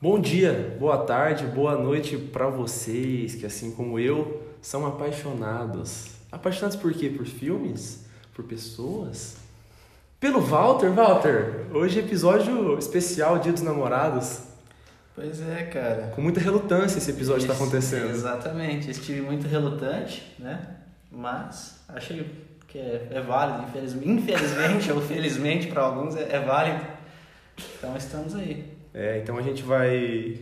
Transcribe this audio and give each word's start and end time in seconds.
Bom 0.00 0.20
dia, 0.20 0.76
boa 0.78 0.98
tarde, 0.98 1.44
boa 1.44 1.76
noite 1.76 2.16
para 2.16 2.46
vocês 2.46 3.34
que, 3.34 3.44
assim 3.44 3.72
como 3.72 3.98
eu, 3.98 4.44
são 4.62 4.86
apaixonados. 4.86 6.10
Apaixonados 6.30 6.76
por 6.76 6.92
quê? 6.94 7.08
Por 7.08 7.26
filmes? 7.26 8.04
Por 8.32 8.44
pessoas? 8.44 9.38
Pelo 10.20 10.40
Walter, 10.40 10.92
Walter! 10.92 11.66
Hoje 11.74 11.98
episódio 11.98 12.78
especial 12.78 13.40
Dia 13.40 13.50
dos 13.52 13.62
Namorados. 13.62 14.42
Pois 15.16 15.40
é, 15.40 15.64
cara. 15.64 16.12
Com 16.14 16.22
muita 16.22 16.38
relutância 16.38 16.98
esse 16.98 17.10
episódio 17.10 17.50
está 17.50 17.54
acontecendo. 17.54 18.10
Exatamente, 18.10 18.88
estive 18.92 19.20
muito 19.20 19.48
relutante, 19.48 20.32
né? 20.38 20.76
Mas 21.10 21.80
achei 21.88 22.24
que 22.68 22.78
é, 22.78 23.08
é 23.10 23.20
válido, 23.20 23.64
infelizmente, 23.64 24.08
infelizmente 24.08 24.92
ou 24.94 25.00
felizmente 25.00 25.66
para 25.66 25.82
alguns 25.82 26.14
é, 26.14 26.36
é 26.36 26.38
válido. 26.38 26.86
Então 27.76 27.96
estamos 27.96 28.36
aí. 28.36 28.77
É, 28.92 29.18
então 29.18 29.36
a 29.36 29.42
gente 29.42 29.62
vai. 29.62 30.40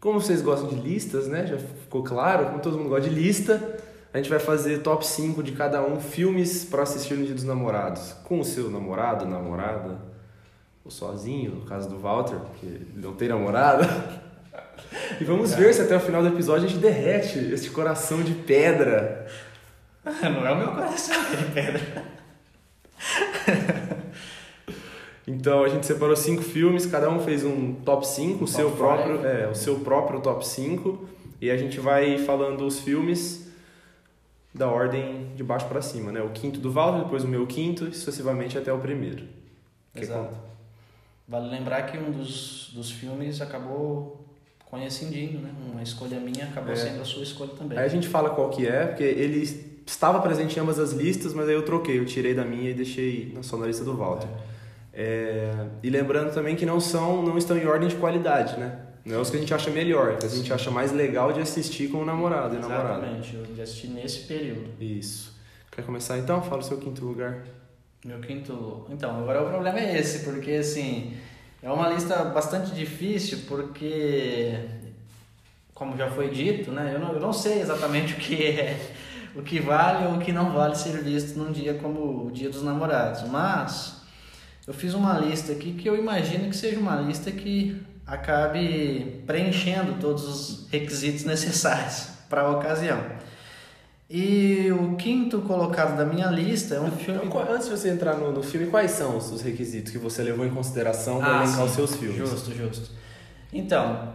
Como 0.00 0.20
vocês 0.20 0.40
gostam 0.40 0.68
de 0.68 0.76
listas, 0.76 1.26
né? 1.26 1.46
Já 1.46 1.58
ficou 1.58 2.02
claro, 2.02 2.46
como 2.46 2.60
todo 2.60 2.78
mundo 2.78 2.88
gosta 2.88 3.08
de 3.08 3.14
lista, 3.14 3.78
a 4.12 4.16
gente 4.16 4.30
vai 4.30 4.38
fazer 4.38 4.78
top 4.78 5.06
5 5.06 5.42
de 5.42 5.52
cada 5.52 5.82
um 5.82 6.00
filmes 6.00 6.64
para 6.64 6.82
assistir 6.82 7.14
no 7.14 7.24
Dia 7.24 7.34
dos 7.34 7.44
Namorados. 7.44 8.14
Com 8.24 8.40
o 8.40 8.44
seu 8.44 8.70
namorado, 8.70 9.26
namorada, 9.26 9.98
ou 10.84 10.90
sozinho, 10.90 11.56
no 11.56 11.66
caso 11.66 11.88
do 11.88 11.98
Walter, 11.98 12.36
porque 12.36 12.66
ele 12.66 12.92
não 12.96 13.14
tem 13.14 13.28
namorada. 13.28 13.86
E 15.20 15.24
vamos 15.24 15.54
ver 15.54 15.74
se 15.74 15.82
até 15.82 15.96
o 15.96 16.00
final 16.00 16.22
do 16.22 16.28
episódio 16.28 16.66
a 16.66 16.68
gente 16.68 16.80
derrete 16.80 17.38
este 17.52 17.70
coração 17.70 18.22
de 18.22 18.32
pedra. 18.32 19.26
Não 20.22 20.46
é 20.46 20.52
o 20.52 20.56
meu 20.56 20.72
coração 20.72 21.16
é 21.16 21.36
de 21.36 21.44
pedra. 21.52 22.17
Então 25.30 25.62
a 25.62 25.68
gente 25.68 25.84
separou 25.86 26.16
cinco 26.16 26.42
filmes, 26.42 26.86
cada 26.86 27.10
um 27.10 27.20
fez 27.20 27.44
um 27.44 27.74
top 27.74 28.06
5, 28.06 28.44
o 28.44 28.48
seu 28.48 28.68
five. 28.68 28.78
próprio, 28.78 29.26
é, 29.26 29.46
o 29.48 29.54
seu 29.54 29.80
próprio 29.80 30.20
top 30.20 30.46
5, 30.46 31.06
e 31.40 31.50
a 31.50 31.56
gente 31.56 31.78
vai 31.78 32.16
falando 32.18 32.64
os 32.66 32.80
filmes 32.80 33.46
da 34.54 34.68
ordem 34.68 35.26
de 35.36 35.44
baixo 35.44 35.66
para 35.66 35.82
cima, 35.82 36.10
né? 36.10 36.22
O 36.22 36.30
quinto 36.30 36.58
do 36.58 36.72
Valdo, 36.72 37.04
depois 37.04 37.24
o 37.24 37.28
meu 37.28 37.46
quinto 37.46 37.86
e 37.88 37.92
sucessivamente 37.94 38.56
até 38.56 38.72
o 38.72 38.78
primeiro. 38.78 39.24
Exato. 39.94 40.34
Vale 41.28 41.50
lembrar 41.50 41.82
que 41.82 41.98
um 41.98 42.10
dos, 42.10 42.70
dos 42.74 42.90
filmes 42.90 43.42
acabou 43.42 44.24
coincidindo, 44.70 45.38
né? 45.40 45.50
Uma 45.72 45.82
escolha 45.82 46.18
minha 46.18 46.46
acabou 46.46 46.72
É. 46.72 46.76
sendo 46.76 47.02
a 47.02 47.04
sua 47.04 47.22
escolha 47.22 47.50
também. 47.56 47.78
Aí 47.78 47.84
a 47.84 47.88
gente 47.88 48.08
fala 48.08 48.30
qual 48.30 48.48
que 48.48 48.66
é, 48.66 48.86
porque 48.86 49.02
ele 49.04 49.42
estava 49.86 50.20
presente 50.20 50.58
em 50.58 50.62
ambas 50.62 50.78
as 50.78 50.92
listas, 50.92 51.34
mas 51.34 51.48
aí 51.48 51.54
eu 51.54 51.62
troquei, 51.64 51.98
eu 51.98 52.06
tirei 52.06 52.32
da 52.34 52.44
minha 52.44 52.70
e 52.70 52.74
deixei 52.74 53.30
na 53.34 53.42
só 53.42 53.58
na 53.58 53.66
lista 53.66 53.84
do 53.84 53.94
Walter. 53.94 54.26
É, 54.28 54.57
e 55.82 55.90
lembrando 55.90 56.34
também 56.34 56.56
que 56.56 56.66
não 56.66 56.80
são, 56.80 57.22
não 57.22 57.38
estão 57.38 57.56
em 57.56 57.66
ordem 57.66 57.88
de 57.88 57.94
qualidade, 57.94 58.58
né? 58.58 58.80
Não 59.04 59.16
é 59.16 59.18
os 59.18 59.30
que 59.30 59.36
a 59.36 59.40
gente 59.40 59.54
acha 59.54 59.70
melhor, 59.70 60.18
que 60.18 60.26
a 60.26 60.28
gente 60.28 60.52
acha 60.52 60.70
mais 60.70 60.92
legal 60.92 61.32
de 61.32 61.40
assistir 61.40 61.88
com 61.88 61.98
o 61.98 62.04
namorado 62.04 62.56
e 62.56 62.58
namorada. 62.58 63.06
Exatamente, 63.06 63.34
eu 63.34 63.56
já 63.56 63.62
assisti 63.62 63.86
nesse 63.86 64.20
período. 64.20 64.70
Isso. 64.80 65.34
Quer 65.70 65.82
começar 65.82 66.18
então? 66.18 66.42
Fala 66.42 66.60
o 66.60 66.64
seu 66.64 66.78
quinto 66.78 67.04
lugar. 67.04 67.44
Meu 68.04 68.18
quinto. 68.20 68.86
Então, 68.90 69.18
agora 69.18 69.42
o 69.42 69.48
problema 69.48 69.78
é 69.78 69.98
esse, 69.98 70.24
porque 70.24 70.50
assim, 70.50 71.16
é 71.62 71.70
uma 71.70 71.88
lista 71.88 72.24
bastante 72.24 72.72
difícil, 72.72 73.38
porque, 73.46 74.58
como 75.72 75.96
já 75.96 76.10
foi 76.10 76.28
dito, 76.28 76.72
né, 76.72 76.92
eu 76.94 76.98
não, 76.98 77.12
eu 77.12 77.20
não 77.20 77.32
sei 77.32 77.60
exatamente 77.60 78.14
o 78.14 78.16
que 78.16 78.44
é, 78.44 78.78
o 79.34 79.42
que 79.42 79.60
vale 79.60 80.06
ou 80.06 80.14
o 80.14 80.18
que 80.18 80.32
não 80.32 80.52
vale 80.52 80.74
ser 80.74 81.02
visto 81.02 81.38
num 81.38 81.52
dia 81.52 81.74
como 81.74 82.26
o 82.26 82.30
Dia 82.32 82.50
dos 82.50 82.62
Namorados, 82.62 83.22
mas 83.30 83.97
eu 84.68 84.74
fiz 84.74 84.92
uma 84.92 85.18
lista 85.18 85.50
aqui 85.50 85.72
que 85.72 85.88
eu 85.88 85.96
imagino 85.96 86.50
que 86.50 86.54
seja 86.56 86.78
uma 86.78 86.96
lista 86.96 87.32
que 87.32 87.80
acabe 88.06 89.22
preenchendo 89.26 89.94
todos 89.98 90.28
os 90.28 90.68
requisitos 90.70 91.24
necessários 91.24 92.08
para 92.28 92.42
a 92.42 92.50
ocasião. 92.50 93.02
E 94.10 94.70
o 94.72 94.94
quinto 94.96 95.40
colocado 95.40 95.96
da 95.96 96.04
minha 96.04 96.26
lista 96.26 96.74
é 96.74 96.80
um 96.80 96.90
filme. 96.90 97.20
Então, 97.24 97.50
antes 97.50 97.66
de 97.68 97.76
você 97.76 97.88
entrar 97.88 98.14
no, 98.16 98.30
no 98.30 98.42
filme, 98.42 98.66
quais 98.66 98.90
são 98.90 99.16
os, 99.16 99.32
os 99.32 99.40
requisitos 99.40 99.90
que 99.90 99.96
você 99.96 100.22
levou 100.22 100.44
em 100.44 100.50
consideração 100.50 101.18
para 101.18 101.40
Ah, 101.40 101.44
elencar 101.44 101.64
os 101.64 101.72
seus 101.72 101.96
filmes? 101.96 102.16
Justo, 102.16 102.54
justo. 102.54 102.90
Então, 103.50 104.14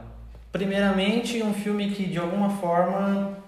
primeiramente, 0.52 1.42
um 1.42 1.54
filme 1.54 1.90
que 1.90 2.06
de 2.06 2.20
alguma 2.20 2.52
forma 2.52 3.40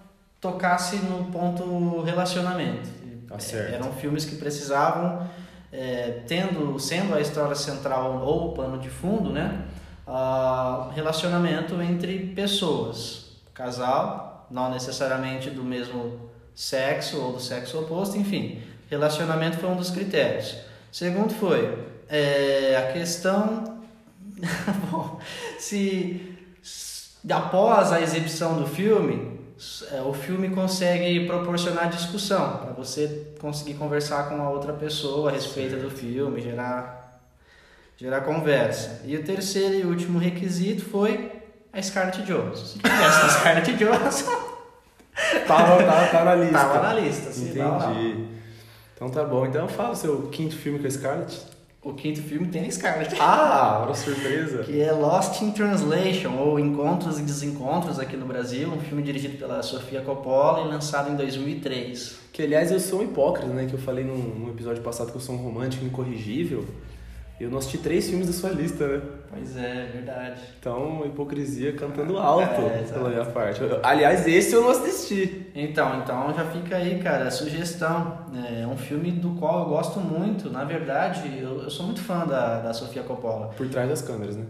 tocasse 0.41 0.95
no 0.97 1.25
ponto 1.25 2.01
relacionamento. 2.01 2.89
Tá 3.27 3.37
certo. 3.37 3.73
Eram 3.75 3.93
filmes 3.93 4.25
que 4.25 4.35
precisavam, 4.37 5.27
é, 5.77 6.21
tendo, 6.27 6.79
sendo 6.79 7.13
a 7.13 7.21
história 7.21 7.55
central 7.55 8.21
ou 8.23 8.49
o 8.49 8.53
plano 8.53 8.79
de 8.79 8.89
fundo, 8.89 9.31
né? 9.31 9.65
relacionamento 10.93 11.81
entre 11.81 12.27
pessoas, 12.35 13.37
casal, 13.53 14.47
não 14.51 14.69
necessariamente 14.69 15.49
do 15.49 15.63
mesmo 15.63 16.29
sexo 16.53 17.19
ou 17.19 17.33
do 17.33 17.39
sexo 17.39 17.79
oposto, 17.79 18.15
enfim, 18.15 18.61
relacionamento 18.87 19.57
foi 19.57 19.69
um 19.69 19.75
dos 19.75 19.89
critérios. 19.89 20.57
Segundo 20.91 21.33
foi 21.33 21.85
é, 22.07 22.77
a 22.77 22.93
questão 22.93 23.75
Bom, 24.91 25.19
se, 25.57 26.37
após 27.29 27.91
a 27.91 28.01
exibição 28.01 28.59
do 28.59 28.67
filme, 28.67 29.34
o 30.05 30.13
filme 30.13 30.49
consegue 30.49 31.25
proporcionar 31.25 31.89
discussão 31.89 32.57
para 32.57 32.73
você 32.73 33.27
conseguir 33.39 33.75
conversar 33.75 34.29
com 34.29 34.41
a 34.41 34.49
outra 34.49 34.73
pessoa 34.73 35.29
a 35.29 35.33
respeito 35.33 35.77
do 35.77 35.89
filme, 35.89 36.41
gerar, 36.41 37.21
gerar 37.97 38.21
conversa. 38.21 39.01
E 39.05 39.15
o 39.15 39.23
terceiro 39.23 39.75
e 39.75 39.85
último 39.85 40.19
requisito 40.19 40.83
foi 40.83 41.31
a 41.71 41.81
Scarlett 41.81 42.23
Johansson. 42.23 42.65
Se 42.65 42.79
tivesse 42.79 43.25
a 43.25 43.29
Scarlett 43.29 43.73
Johansson, 43.73 44.55
Tava, 45.47 45.83
tava, 45.83 46.07
tava 46.07 46.25
na 46.25 46.35
lista. 46.35 46.53
tava 46.59 46.79
na 46.81 46.93
lista. 46.93 47.29
Entendi. 47.39 48.27
Então 48.93 49.09
tá 49.09 49.23
bom. 49.23 49.45
Então 49.45 49.67
fala 49.67 49.91
o 49.91 49.95
seu 49.95 50.23
quinto 50.27 50.55
filme 50.55 50.79
com 50.79 50.87
a 50.87 50.91
Scarlett. 50.91 51.41
O 51.85 51.93
quinto 51.93 52.19
filme 52.19 52.47
tem 52.47 52.65
a 52.65 52.71
Scarlett. 52.71 53.13
Ah, 53.21 53.81
olha 53.83 53.91
a 53.91 53.93
surpresa. 53.93 54.63
que 54.63 54.81
é 54.81 54.91
Lost 54.91 55.39
in 55.43 55.51
Translation, 55.51 56.35
ou 56.35 56.59
Encontros 56.59 57.19
e 57.19 57.21
Desencontros 57.21 57.99
aqui 57.99 58.17
no 58.17 58.25
Brasil, 58.25 58.67
um 58.69 58.79
filme 58.79 59.03
dirigido 59.03 59.37
pela 59.37 59.61
Sofia 59.61 60.01
Coppola 60.01 60.65
e 60.65 60.67
lançado 60.67 61.11
em 61.11 61.15
2003. 61.15 62.17
Que 62.33 62.41
aliás 62.41 62.71
eu 62.71 62.79
sou 62.79 63.01
um 63.01 63.03
hipócrita, 63.03 63.53
né? 63.53 63.67
Que 63.67 63.75
eu 63.75 63.79
falei 63.79 64.03
num, 64.03 64.17
num 64.17 64.49
episódio 64.49 64.81
passado 64.81 65.11
que 65.11 65.17
eu 65.17 65.21
sou 65.21 65.35
um 65.35 65.37
romântico 65.37 65.85
incorrigível. 65.85 66.65
Eu 67.39 67.51
não 67.51 67.59
assisti 67.59 67.77
três 67.77 68.09
filmes 68.09 68.25
da 68.25 68.33
sua 68.33 68.49
lista, 68.49 68.87
né? 68.87 69.01
Pois 69.35 69.57
é, 69.57 69.89
verdade. 69.93 70.41
Então, 70.59 71.03
hipocrisia 71.05 71.73
cantando 71.73 72.17
alto 72.17 72.61
É, 72.61 72.83
pela 72.91 73.09
minha 73.09 73.25
parte. 73.25 73.61
Aliás, 73.83 74.25
esse 74.25 74.53
eu 74.53 74.61
não 74.61 74.69
assisti. 74.69 75.51
Então, 75.53 75.99
então 75.99 76.33
já 76.33 76.45
fica 76.45 76.77
aí, 76.77 76.99
cara, 76.99 77.27
a 77.27 77.31
sugestão. 77.31 78.19
É 78.61 78.65
um 78.65 78.77
filme 78.77 79.11
do 79.11 79.31
qual 79.31 79.59
eu 79.63 79.65
gosto 79.69 79.99
muito. 79.99 80.49
Na 80.49 80.63
verdade, 80.63 81.37
eu, 81.39 81.63
eu 81.63 81.69
sou 81.69 81.85
muito 81.85 82.01
fã 82.01 82.25
da, 82.25 82.59
da 82.61 82.73
Sofia 82.73 83.03
Coppola. 83.03 83.47
Por 83.57 83.67
trás 83.67 83.89
das 83.89 84.01
câmeras, 84.01 84.35
né? 84.37 84.45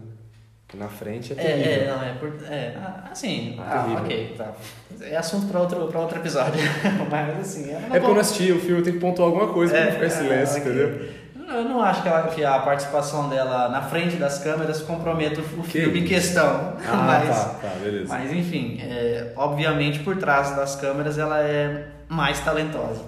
Na 0.74 0.88
frente 0.88 1.32
é 1.32 1.36
É, 1.36 1.38
terrível. 1.38 1.72
é, 1.72 1.86
não, 1.86 2.02
é, 2.02 2.12
por, 2.14 2.32
é 2.50 2.74
ah, 2.76 3.04
assim, 3.12 3.56
ah, 3.58 3.70
Terrível. 3.82 4.04
ok, 4.04 4.34
tá. 4.36 4.52
É 5.00 5.16
assunto 5.16 5.46
para 5.46 5.60
outro, 5.60 5.86
pra 5.86 6.00
outro 6.00 6.18
episódio. 6.18 6.60
Mas 7.10 7.38
assim, 7.38 7.70
não 7.72 7.78
É 7.78 7.82
porque 7.82 7.98
eu 8.06 8.14
não 8.14 8.20
assisti 8.20 8.52
o 8.52 8.58
filme, 8.60 8.80
eu 8.80 8.82
tenho 8.82 8.96
que 8.96 9.00
pontuar 9.00 9.28
alguma 9.28 9.52
coisa 9.52 9.72
pra 9.72 9.84
não 9.84 9.92
ficar 9.92 10.06
em 10.06 10.10
silêncio, 10.10 10.56
ah, 10.56 10.60
ok. 10.60 10.72
entendeu? 10.72 11.08
Eu 11.48 11.64
não 11.64 11.80
acho 11.82 12.02
que, 12.02 12.08
ela- 12.08 12.28
que 12.28 12.44
a 12.44 12.58
participação 12.58 13.28
dela 13.28 13.68
na 13.68 13.82
frente 13.82 14.16
das 14.16 14.38
câmeras 14.38 14.82
comprometa 14.82 15.40
o 15.40 15.62
Que 15.62 15.70
filme 15.82 16.00
em 16.00 16.04
questão. 16.04 16.74
Ah, 16.84 16.96
mas, 17.06 17.28
tá, 17.28 17.44
tá, 17.60 17.68
beleza. 17.82 18.12
mas 18.12 18.32
enfim, 18.32 18.78
é, 18.80 19.32
obviamente 19.36 20.00
por 20.00 20.16
trás 20.16 20.56
das 20.56 20.74
câmeras 20.76 21.18
ela 21.18 21.38
é 21.40 21.86
mais 22.08 22.40
talentosa. 22.40 23.04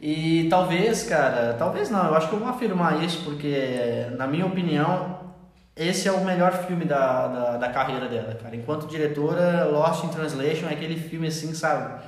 E 0.00 0.46
talvez, 0.48 1.02
cara, 1.02 1.56
talvez 1.58 1.90
não, 1.90 2.06
eu 2.06 2.14
acho 2.14 2.28
que 2.28 2.34
eu 2.34 2.38
vou 2.38 2.48
afirmar 2.48 3.02
isso 3.04 3.24
porque, 3.24 4.06
na 4.16 4.26
minha 4.28 4.46
opinião, 4.46 5.18
esse 5.76 6.08
é 6.08 6.12
o 6.12 6.24
melhor 6.24 6.52
filme 6.66 6.84
da, 6.84 7.26
da, 7.26 7.56
da 7.58 7.68
carreira 7.68 8.08
dela, 8.08 8.34
cara. 8.42 8.54
Enquanto 8.56 8.86
diretora, 8.86 9.64
Lost 9.64 10.04
in 10.04 10.08
Translation 10.08 10.68
é 10.68 10.72
aquele 10.72 10.96
filme 10.98 11.26
assim, 11.26 11.52
sabe? 11.52 12.00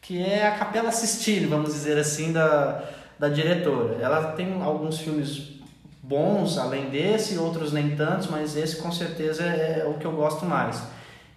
Que 0.00 0.22
é 0.22 0.46
a 0.48 0.52
capela 0.58 0.90
Sistine, 0.90 1.46
vamos 1.46 1.72
dizer 1.72 1.96
assim, 1.98 2.32
da, 2.32 2.82
da 3.18 3.28
diretora. 3.28 3.96
Ela 4.00 4.32
tem 4.32 4.62
alguns 4.62 4.98
filmes 4.98 5.54
bons 6.02 6.58
além 6.58 6.90
desse, 6.90 7.38
outros 7.38 7.72
nem 7.72 7.96
tantos, 7.96 8.26
mas 8.26 8.56
esse 8.56 8.76
com 8.76 8.92
certeza 8.92 9.42
é 9.44 9.86
o 9.88 9.94
que 9.94 10.04
eu 10.06 10.12
gosto 10.12 10.44
mais. 10.44 10.82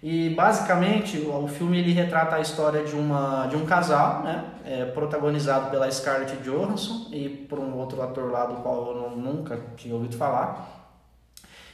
E 0.02 0.30
basicamente 0.30 1.18
o, 1.18 1.44
o 1.44 1.48
filme 1.48 1.78
ele 1.78 1.92
retrata 1.92 2.36
a 2.36 2.40
história 2.40 2.84
de, 2.84 2.94
uma, 2.94 3.46
de 3.46 3.56
um 3.56 3.64
casal, 3.66 4.22
né? 4.22 4.44
É, 4.64 4.84
protagonizado 4.84 5.70
pela 5.70 5.90
Scarlett 5.90 6.36
Johansson 6.36 7.08
e 7.10 7.28
por 7.28 7.58
um 7.58 7.74
outro 7.76 8.00
ator 8.02 8.30
lá 8.30 8.44
do 8.46 8.56
qual 8.56 8.88
eu 8.88 8.94
não- 8.94 9.16
nunca 9.16 9.58
tinha 9.76 9.94
ouvido 9.94 10.16
falar. 10.16 10.76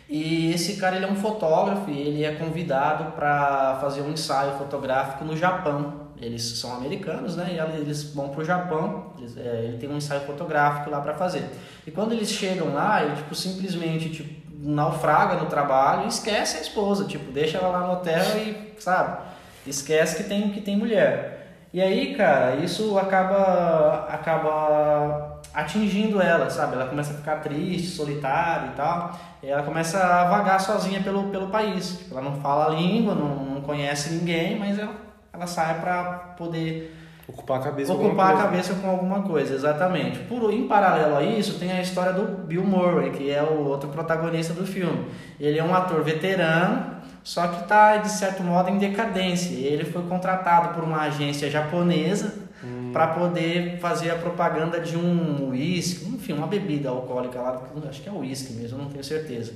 E 0.09 0.53
esse 0.53 0.77
cara 0.77 0.97
ele 0.97 1.05
é 1.07 1.09
um 1.11 1.17
fotógrafo 1.17 1.91
e 1.91 1.99
ele 1.99 2.25
é 2.25 2.35
convidado 2.35 3.13
para 3.13 3.79
fazer 3.81 4.03
um 4.03 4.11
ensaio 4.13 4.53
fotográfico 4.59 5.25
no 5.25 5.37
Japão. 5.37 6.04
Eles 6.21 6.43
são 6.43 6.75
americanos, 6.75 7.37
né? 7.37 7.49
E 7.51 7.81
eles 7.81 8.05
vão 8.15 8.29
pro 8.29 8.45
Japão. 8.45 9.13
Eles, 9.19 9.37
é, 9.37 9.65
ele 9.65 9.79
tem 9.79 9.89
um 9.89 9.97
ensaio 9.97 10.23
fotográfico 10.23 10.91
lá 10.91 11.01
para 11.01 11.15
fazer. 11.15 11.45
E 11.87 11.91
quando 11.91 12.13
eles 12.13 12.31
chegam 12.31 12.73
lá, 12.73 13.03
ele 13.03 13.17
tipo 13.17 13.35
simplesmente 13.35 14.11
tipo 14.11 14.45
naufraga 14.65 15.37
no 15.37 15.47
trabalho 15.47 16.05
e 16.05 16.09
esquece 16.09 16.57
a 16.57 16.61
esposa, 16.61 17.05
tipo, 17.05 17.31
deixa 17.31 17.59
ela 17.59 17.69
lá 17.69 17.87
no 17.87 17.93
hotel 17.93 18.25
e, 18.39 18.75
sabe, 18.79 19.19
esquece 19.67 20.23
que 20.23 20.29
tem, 20.29 20.51
que 20.51 20.61
tem 20.61 20.77
mulher. 20.77 21.35
E 21.73 21.83
aí, 21.83 22.15
cara, 22.15 22.57
isso 22.57 22.97
acaba, 22.97 24.07
acaba 24.09 25.41
atingindo 25.53 26.23
ela, 26.23 26.49
sabe? 26.49 26.75
Ela 26.75 26.87
começa 26.87 27.13
a 27.13 27.17
ficar 27.17 27.37
triste, 27.37 27.89
solitária 27.89 28.69
e 28.69 28.77
tal. 28.77 29.19
E 29.43 29.49
ela 29.49 29.65
começa 29.65 29.99
a 29.99 30.25
vagar 30.25 30.61
sozinha 30.61 31.03
pelo, 31.03 31.25
pelo 31.31 31.49
país. 31.49 32.09
Ela 32.11 32.23
não 32.23 32.41
fala 32.41 32.67
a 32.67 32.69
língua, 32.69 33.15
não, 33.15 33.45
não 33.45 33.61
conhece 33.61 34.15
ninguém, 34.15 34.57
mas 34.57 34.79
ela, 34.79 34.95
ela 35.35 35.47
sai 35.47 35.81
para 35.81 36.05
poder 36.37 36.95
Ocupar 37.27 37.59
a 37.59 37.63
cabeça 37.63 37.93
Ocupar 37.93 38.35
a 38.35 38.43
cabeça 38.43 38.75
com 38.75 38.89
alguma 38.89 39.23
coisa, 39.23 39.55
exatamente. 39.55 40.19
Por, 40.21 40.53
em 40.53 40.69
paralelo 40.69 41.17
a 41.17 41.23
isso, 41.23 41.59
tem 41.59 41.73
a 41.73 41.81
história 41.81 42.13
do 42.13 42.47
Bill 42.47 42.63
Murray, 42.63 43.11
que 43.13 43.31
é 43.31 43.43
o 43.43 43.65
outro 43.67 43.89
protagonista 43.89 44.53
do 44.53 44.67
filme. 44.67 45.07
Ele 45.41 45.59
é 45.59 45.65
um 45.65 45.75
ator 45.75 46.03
veterano, 46.03 46.97
só 47.23 47.47
que 47.49 47.63
está, 47.63 47.97
de 47.97 48.11
certo 48.11 48.43
modo, 48.43 48.69
em 48.69 48.77
decadência. 48.77 49.55
Ele 49.55 49.85
foi 49.85 50.03
contratado 50.03 50.75
por 50.75 50.85
uma 50.85 51.01
agência 51.01 51.51
japonesa 51.51 52.35
hum. 52.63 52.91
para 52.93 53.07
poder 53.07 53.79
fazer 53.79 54.11
a 54.11 54.17
propaganda 54.17 54.79
de 54.79 54.99
um 54.99 55.49
uísque, 55.49 56.07
enfim, 56.07 56.35
uma 56.35 56.47
bebida 56.47 56.91
alcoólica 56.91 57.41
lá, 57.41 57.63
acho 57.89 58.03
que 58.03 58.09
é 58.09 58.13
uísque 58.13 58.53
mesmo, 58.53 58.77
não 58.77 58.91
tenho 58.91 59.03
certeza. 59.03 59.55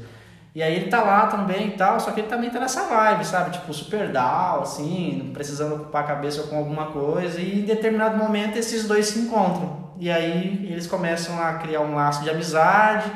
E 0.59 0.63
aí 0.63 0.75
ele 0.75 0.89
tá 0.89 1.05
lá 1.05 1.29
também 1.29 1.69
e 1.69 1.71
tal, 1.71 2.01
só 2.01 2.11
que 2.11 2.19
ele 2.19 2.27
também 2.27 2.51
tá 2.51 2.59
nessa 2.59 2.83
vibe, 2.83 3.25
sabe? 3.25 3.53
Tipo, 3.53 3.73
super 3.73 4.11
down, 4.11 4.63
assim, 4.63 5.31
precisando 5.33 5.77
ocupar 5.77 6.03
a 6.03 6.07
cabeça 6.09 6.43
com 6.49 6.59
alguma 6.59 6.87
coisa. 6.87 7.41
E 7.41 7.61
em 7.61 7.65
determinado 7.65 8.17
momento 8.17 8.57
esses 8.57 8.85
dois 8.89 9.07
se 9.07 9.21
encontram. 9.21 9.93
E 10.01 10.11
aí 10.11 10.67
eles 10.69 10.89
começam 10.89 11.41
a 11.41 11.53
criar 11.59 11.83
um 11.83 11.95
laço 11.95 12.25
de 12.25 12.31
amizade, 12.31 13.09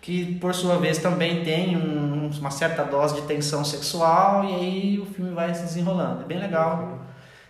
que 0.00 0.34
por 0.40 0.52
sua 0.52 0.76
vez 0.78 0.98
também 0.98 1.44
tem 1.44 1.76
um, 1.76 2.30
uma 2.36 2.50
certa 2.50 2.82
dose 2.82 3.14
de 3.14 3.22
tensão 3.28 3.64
sexual. 3.64 4.42
E 4.46 4.54
aí 4.56 4.98
o 4.98 5.06
filme 5.06 5.32
vai 5.32 5.54
se 5.54 5.62
desenrolando. 5.62 6.22
É 6.22 6.24
bem 6.24 6.40
legal. 6.40 6.98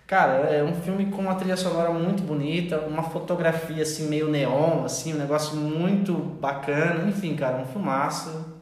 Cara, 0.06 0.32
é 0.50 0.62
um 0.62 0.74
filme 0.74 1.06
com 1.06 1.22
uma 1.22 1.36
trilha 1.36 1.56
sonora 1.56 1.90
muito 1.90 2.22
bonita, 2.22 2.80
uma 2.80 3.04
fotografia 3.04 3.82
assim 3.82 4.08
meio 4.10 4.28
neon, 4.28 4.84
assim, 4.84 5.14
um 5.14 5.18
negócio 5.18 5.56
muito 5.56 6.12
bacana. 6.12 7.08
Enfim, 7.08 7.34
cara, 7.34 7.56
um 7.56 7.64
filmaço 7.64 8.57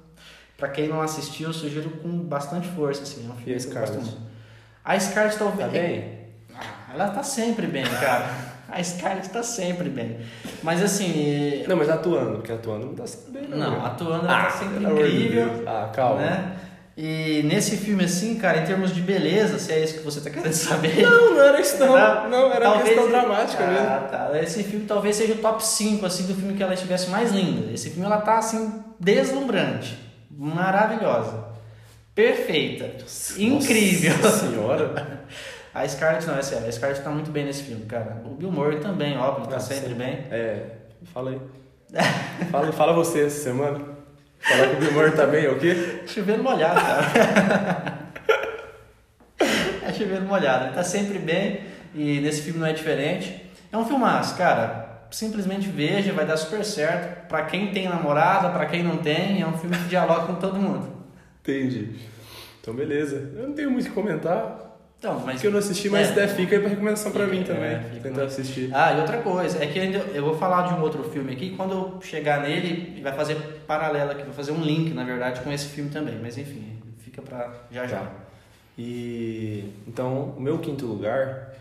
Pra 0.56 0.68
quem 0.68 0.88
não 0.88 1.02
assistiu, 1.02 1.48
eu 1.48 1.52
sugiro 1.52 1.90
com 1.90 2.08
bastante 2.08 2.66
força, 2.68 3.02
assim. 3.02 3.26
É 3.28 3.32
um 3.32 3.36
filme 3.36 3.52
e 3.52 3.54
a 3.54 3.60
Scarlett? 3.60 4.16
A 4.82 4.98
Scarlett 4.98 5.38
talvez... 5.38 5.66
Tá 5.66 5.68
bem? 5.68 6.18
Ah, 6.54 6.94
ela 6.94 7.08
tá 7.08 7.22
sempre 7.22 7.66
bem, 7.66 7.84
cara. 7.84 8.56
A 8.68 8.82
Scarlett 8.82 9.28
tá 9.30 9.44
sempre 9.44 9.88
bem. 9.88 10.18
Mas 10.60 10.82
assim... 10.82 11.64
Não, 11.68 11.76
mas 11.76 11.88
atuando, 11.88 12.38
porque 12.38 12.50
atuando 12.50 12.86
não 12.86 12.94
tá 12.96 13.06
sempre 13.06 13.40
bem, 13.40 13.48
não. 13.48 13.58
Não, 13.58 13.86
atuando 13.86 14.26
ela 14.26 14.28
tá 14.28 14.40
ah, 14.40 14.44
tá 14.46 14.50
sempre 14.50 14.84
incrível. 14.84 15.62
Ah, 15.64 15.88
calma. 15.94 16.20
Né? 16.20 16.56
E 16.96 17.42
nesse 17.44 17.76
filme, 17.76 18.04
assim, 18.04 18.34
cara, 18.36 18.58
em 18.58 18.64
termos 18.64 18.92
de 18.92 19.00
beleza, 19.00 19.58
se 19.60 19.70
é 19.70 19.84
isso 19.84 19.98
que 19.98 20.04
você 20.04 20.20
tá 20.20 20.30
querendo 20.30 20.52
saber. 20.52 21.00
Não, 21.00 21.34
não 21.34 21.42
era 21.42 21.60
isso, 21.60 21.78
não. 21.78 21.92
Não, 21.92 22.28
não 22.28 22.52
era 22.52 22.64
talvez... 22.64 22.88
questão 22.88 23.08
dramática 23.08 23.62
ah, 23.62 23.70
mesmo. 23.70 24.08
Tá. 24.08 24.42
Esse 24.42 24.64
filme 24.64 24.84
talvez 24.84 25.14
seja 25.14 25.34
o 25.34 25.38
top 25.38 25.64
5, 25.64 26.04
assim, 26.04 26.26
do 26.26 26.34
filme 26.34 26.54
que 26.54 26.62
ela 26.62 26.74
estivesse 26.74 27.08
mais 27.08 27.30
linda. 27.30 27.72
Esse 27.72 27.90
filme, 27.90 28.04
ela 28.04 28.20
tá, 28.20 28.38
assim, 28.38 28.82
deslumbrante 28.98 30.05
maravilhosa. 30.36 31.46
Perfeita. 32.14 32.90
Nossa, 33.00 33.42
incrível. 33.42 34.16
Nossa 34.18 34.46
senhora. 34.48 35.26
A 35.74 35.86
Scarlett 35.86 36.26
não, 36.26 36.38
é 36.38 36.42
sério. 36.42 36.68
A 36.68 36.72
Scarlett 36.72 37.02
tá 37.02 37.10
muito 37.10 37.30
bem 37.30 37.44
nesse 37.44 37.62
filme, 37.62 37.84
cara. 37.86 38.22
O 38.24 38.34
Bill 38.34 38.50
Murray 38.50 38.80
também, 38.80 39.16
óbvio, 39.18 39.46
tá 39.46 39.58
sempre 39.58 39.94
bem. 39.94 40.24
É, 40.30 40.62
fala 41.12 41.30
aí. 41.30 41.40
fala, 42.50 42.72
fala 42.72 42.92
você 42.92 43.24
essa 43.24 43.42
semana. 43.42 43.96
Falar 44.38 44.68
que 44.68 44.76
o 44.76 44.78
Bill 44.78 44.92
Murray 44.92 45.12
tá 45.12 45.26
bem, 45.26 45.44
é 45.44 45.50
o 45.50 45.58
quê? 45.58 46.02
Chovendo 46.06 46.42
molhado, 46.42 46.80
cara. 46.80 47.98
é 49.86 49.92
chovendo 49.92 50.26
molhado. 50.26 50.66
Ele 50.66 50.74
tá 50.74 50.82
sempre 50.84 51.18
bem 51.18 51.60
e 51.94 52.20
nesse 52.20 52.42
filme 52.42 52.60
não 52.60 52.66
é 52.66 52.72
diferente. 52.72 53.44
É 53.70 53.76
um 53.76 53.84
filmaço, 53.84 54.36
cara 54.36 54.85
simplesmente 55.16 55.66
veja, 55.68 56.12
vai 56.12 56.26
dar 56.26 56.36
super 56.36 56.62
certo. 56.62 57.26
Para 57.26 57.44
quem 57.46 57.72
tem 57.72 57.88
namorada, 57.88 58.50
para 58.50 58.66
quem 58.66 58.82
não 58.82 58.98
tem, 58.98 59.40
é 59.40 59.46
um 59.46 59.56
filme 59.56 59.74
que 59.74 59.84
dialoga 59.84 60.26
com 60.26 60.34
todo 60.34 60.58
mundo. 60.58 60.92
Entendi. 61.40 61.96
Então, 62.60 62.74
beleza. 62.74 63.32
Eu 63.34 63.48
não 63.48 63.54
tenho 63.54 63.70
muito 63.70 63.86
o 63.86 63.88
que 63.88 63.94
comentar. 63.94 64.78
Então, 64.98 65.22
mas 65.24 65.40
que 65.40 65.46
eu 65.46 65.50
não 65.50 65.58
assisti, 65.58 65.88
mas 65.88 66.08
é, 66.08 66.10
até 66.10 66.28
fica 66.28 66.56
aí 66.56 66.60
pra 66.60 66.68
recomendação 66.68 67.12
para 67.12 67.26
mim 67.26 67.42
também. 67.44 67.70
É, 67.70 68.00
tentar 68.02 68.24
assistir. 68.24 68.70
Ah, 68.74 68.92
e 68.92 69.00
outra 69.00 69.18
coisa, 69.18 69.62
é 69.62 69.66
que 69.66 69.78
eu 70.14 70.24
vou 70.24 70.36
falar 70.36 70.68
de 70.68 70.74
um 70.74 70.82
outro 70.82 71.02
filme 71.04 71.32
aqui, 71.32 71.54
quando 71.56 71.72
eu 71.72 71.98
chegar 72.02 72.42
nele, 72.42 73.00
vai 73.02 73.14
fazer 73.14 73.36
paralela 73.66 74.12
aqui, 74.12 74.22
vai 74.22 74.34
fazer 74.34 74.52
um 74.52 74.60
link, 74.60 74.92
na 74.92 75.04
verdade, 75.04 75.40
com 75.40 75.50
esse 75.50 75.68
filme 75.68 75.90
também. 75.90 76.18
Mas 76.20 76.36
enfim, 76.36 76.78
fica 76.98 77.22
pra 77.22 77.54
já 77.70 77.86
já. 77.86 78.00
Tá. 78.00 78.12
E 78.76 79.72
então, 79.86 80.34
o 80.36 80.40
meu 80.40 80.58
quinto 80.58 80.84
lugar 80.84 81.54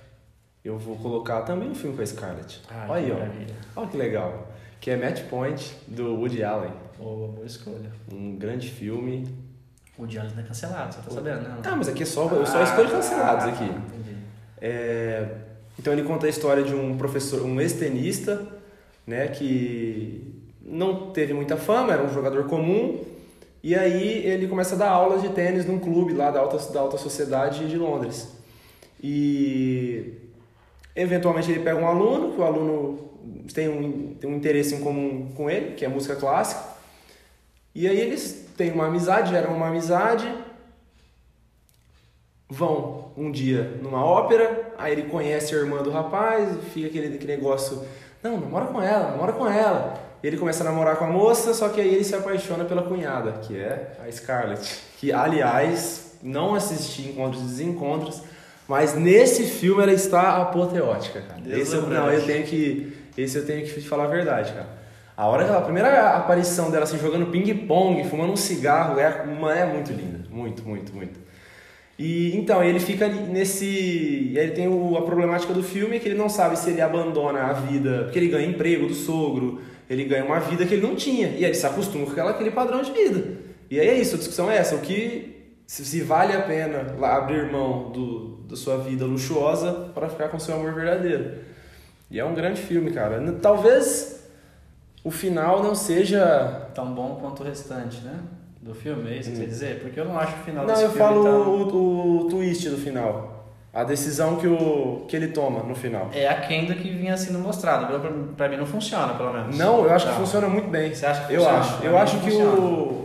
eu 0.66 0.80
vou 0.80 0.96
colocar 0.98 1.44
também 1.44 1.70
um 1.70 1.76
filme 1.76 1.96
com 1.96 2.02
a 2.02 2.06
Scarlett. 2.06 2.60
Ah, 2.68 2.88
Olha 2.90 3.02
aí, 3.06 3.12
ó. 3.12 3.80
Olha 3.80 3.88
que 3.88 3.96
legal. 3.98 4.52
Que 4.82 4.90
é 4.90 4.98
Match 4.98 5.22
Point, 5.30 5.78
do 5.88 6.16
Woody 6.16 6.44
Allen. 6.44 6.72
Boa, 6.98 7.28
boa 7.28 7.46
escolha. 7.46 7.92
Um 8.12 8.36
grande 8.36 8.70
filme. 8.72 9.28
O 9.96 10.02
Woody 10.02 10.18
Allen 10.18 10.34
é 10.40 10.42
cancelado, 10.42 10.96
você 10.96 11.02
tá 11.02 11.12
sabendo, 11.12 11.42
né? 11.42 11.60
Tá, 11.62 11.76
mas 11.76 11.88
aqui 11.88 12.02
é 12.02 12.06
só, 12.06 12.28
eu 12.30 12.46
só 12.48 12.64
escolho 12.64 12.90
cancelados 12.90 13.46
aqui. 13.46 13.64
Ah, 13.64 13.82
entendi. 13.88 14.18
É, 14.60 15.28
então 15.78 15.94
ele 15.94 16.02
conta 16.02 16.26
a 16.26 16.30
história 16.30 16.64
de 16.64 16.74
um 16.74 16.98
professor, 16.98 17.44
um 17.44 17.62
ex-tenista, 17.62 18.42
né, 19.06 19.28
que 19.28 20.34
não 20.62 21.12
teve 21.12 21.32
muita 21.34 21.58
fama, 21.58 21.94
era 21.94 22.04
um 22.04 22.12
jogador 22.12 22.46
comum, 22.46 23.04
e 23.62 23.76
aí 23.76 24.26
ele 24.26 24.48
começa 24.48 24.74
a 24.74 24.78
dar 24.78 24.90
aulas 24.90 25.22
de 25.22 25.30
tênis 25.30 25.66
num 25.66 25.78
clube 25.78 26.14
lá 26.14 26.32
da 26.32 26.40
alta, 26.40 26.58
da 26.74 26.80
alta 26.80 26.98
sociedade 26.98 27.68
de 27.70 27.78
Londres. 27.78 28.36
E 29.02 30.25
Eventualmente 30.96 31.52
ele 31.52 31.64
pega 31.64 31.78
um 31.78 31.88
aluno, 31.88 32.34
que 32.34 32.40
o 32.40 32.44
aluno 32.44 33.10
tem 33.54 33.68
um, 33.68 34.16
tem 34.16 34.30
um 34.30 34.36
interesse 34.36 34.76
em 34.76 34.80
comum 34.80 35.32
com 35.36 35.50
ele, 35.50 35.76
que 35.76 35.84
é 35.84 35.88
música 35.88 36.16
clássica. 36.16 36.62
E 37.74 37.88
aí 37.88 38.00
eles 38.00 38.48
têm 38.56 38.72
uma 38.72 38.88
amizade, 38.88 39.32
geram 39.32 39.54
uma 39.54 39.68
amizade, 39.68 40.34
vão 42.50 43.12
um 43.18 43.32
dia 43.32 43.78
numa 43.82 44.04
ópera, 44.04 44.74
aí 44.78 44.94
ele 44.94 45.04
conhece 45.04 45.54
a 45.54 45.58
irmã 45.58 45.82
do 45.82 45.92
rapaz, 45.92 46.58
fica 46.74 46.88
aquele, 46.88 47.16
aquele 47.16 47.36
negócio, 47.36 47.84
não, 48.24 48.40
namora 48.40 48.68
com 48.68 48.82
ela, 48.82 49.12
namora 49.12 49.34
com 49.34 49.48
ela. 49.48 50.06
Ele 50.24 50.38
começa 50.38 50.64
a 50.64 50.66
namorar 50.66 50.96
com 50.96 51.06
a 51.06 51.10
moça, 51.10 51.54
só 51.54 51.70
que 51.70 51.80
aí 51.80 51.94
ele 51.94 52.04
se 52.04 52.16
apaixona 52.16 52.66
pela 52.66 52.82
cunhada, 52.82 53.34
que 53.34 53.60
é 53.60 53.92
a 54.04 54.12
Scarlett. 54.12 54.82
Que, 54.98 55.12
aliás, 55.12 56.18
não 56.24 56.56
assisti 56.56 57.10
Encontros 57.10 57.44
e 57.44 57.46
Desencontros, 57.46 58.24
mas 58.68 58.96
nesse 58.96 59.44
filme 59.44 59.84
ela 59.84 59.94
está 59.94 60.42
apoteótica, 60.42 61.22
cara. 61.22 61.42
Esse 61.48 61.76
eu, 61.76 61.84
não, 61.84 62.12
eu 62.12 62.26
tenho 62.26 62.46
que. 62.46 62.94
Esse 63.18 63.38
eu 63.38 63.46
tenho 63.46 63.66
que 63.66 63.82
falar 63.82 64.06
a 64.06 64.08
verdade, 64.08 64.52
cara. 64.54 64.68
A 65.16 65.28
hora 65.28 65.58
a 65.58 65.62
primeira 65.62 66.10
aparição 66.18 66.70
dela 66.70 66.84
assim, 66.84 67.00
jogando 67.00 67.28
ping-pong, 67.28 68.04
fumando 68.10 68.34
um 68.34 68.38
cigarro, 68.38 69.00
é, 69.00 69.24
uma, 69.24 69.58
é 69.58 69.66
muito 69.66 69.94
linda. 69.94 70.26
Muito, 70.30 70.64
muito, 70.68 70.94
muito. 70.94 71.20
E 71.98 72.36
então, 72.36 72.62
ele 72.62 72.80
fica 72.80 73.08
nesse. 73.08 74.34
Ele 74.36 74.52
tem 74.52 74.68
o, 74.68 74.98
a 74.98 75.04
problemática 75.04 75.54
do 75.54 75.64
filme 75.64 76.00
que 76.00 76.10
ele 76.10 76.18
não 76.18 76.28
sabe 76.28 76.60
se 76.60 76.70
ele 76.70 76.82
abandona 76.82 77.44
a 77.44 77.54
vida, 77.54 78.04
porque 78.04 78.20
ele 78.20 78.28
ganha 78.28 78.48
emprego 78.48 78.88
do 78.88 78.94
sogro, 78.94 79.62
ele 79.90 80.04
ganha 80.04 80.26
uma 80.26 80.40
vida 80.40 80.66
que 80.66 80.74
ele 80.74 80.86
não 80.86 80.96
tinha. 80.96 81.30
E 81.30 81.46
ele 81.46 81.54
se 81.54 81.66
acostuma 81.66 82.06
com 82.06 82.12
aquela, 82.12 82.32
aquele 82.32 82.52
padrão 82.52 82.82
de 82.82 82.92
vida. 82.92 83.38
E 83.72 83.80
aí 83.80 83.88
é 83.88 83.96
isso, 83.96 84.16
a 84.16 84.18
discussão 84.18 84.52
é 84.52 84.58
essa. 84.58 84.76
O 84.76 84.80
que. 84.80 85.35
Se, 85.66 85.84
se 85.86 86.02
vale 86.02 86.34
a 86.34 86.42
pena 86.42 86.96
abrir 87.02 87.52
mão 87.52 87.92
do, 87.92 88.38
da 88.48 88.56
sua 88.56 88.78
vida 88.78 89.06
luxuosa 89.06 89.92
para 89.94 90.10
ficar 90.10 90.30
com 90.30 90.38
seu 90.38 90.56
amor 90.56 90.74
verdadeiro. 90.74 91.40
E 92.10 92.20
é 92.20 92.26
um 92.26 92.36
grande 92.36 92.62
filme, 92.62 92.92
cara. 92.92 93.20
Talvez 93.42 94.24
o 95.04 95.12
final 95.12 95.64
não 95.64 95.76
seja 95.76 96.70
tão 96.74 96.94
bom 96.94 97.18
quanto 97.22 97.42
o 97.42 97.46
restante, 97.46 98.02
né? 98.02 98.20
Do 98.62 98.74
filme, 98.74 99.12
é 99.12 99.18
isso 99.18 99.30
que 99.30 99.36
você 99.36 99.44
quer 99.44 99.50
dizer? 99.50 99.80
Porque 99.82 100.00
eu 100.00 100.06
não 100.06 100.18
acho 100.18 100.34
o 100.34 100.44
final 100.44 100.66
não, 100.66 100.74
desse 100.74 100.88
filme. 100.88 101.00
Eu 101.00 101.08
falo 101.08 101.24
tão... 101.24 101.78
o, 101.78 102.20
o 102.22 102.30
twist 102.30 102.70
do 102.70 102.78
final. 102.78 103.36
A 103.72 103.84
decisão 103.84 104.38
que, 104.38 104.48
o, 104.48 105.06
que 105.08 105.16
ele 105.16 105.28
toma 105.28 105.62
no 105.62 105.76
final. 105.76 106.10
É 106.14 106.28
a 106.28 106.42
Kendo 106.42 106.74
que 106.76 106.90
vinha 106.90 107.16
sendo 107.18 107.38
mostrado. 107.40 107.86
Pra, 107.86 108.12
pra 108.38 108.50
mim 108.50 108.58
não 108.58 108.66
funciona, 108.66 109.14
pelo 109.14 109.34
menos. 109.34 109.58
Não, 109.58 109.84
eu 109.84 109.94
acho 109.94 110.06
não. 110.06 110.14
que 110.14 110.20
funciona 110.20 110.48
muito 110.48 110.70
bem. 110.70 110.96
Você 110.96 111.06
acha 111.06 111.28
que 111.28 111.34
eu 111.34 111.42
funciona? 111.42 111.60
Acho. 111.60 111.84
Eu 111.84 111.98
acho 111.98 112.20
que 112.20 112.32
funciona. 112.32 112.60
o. 112.60 113.05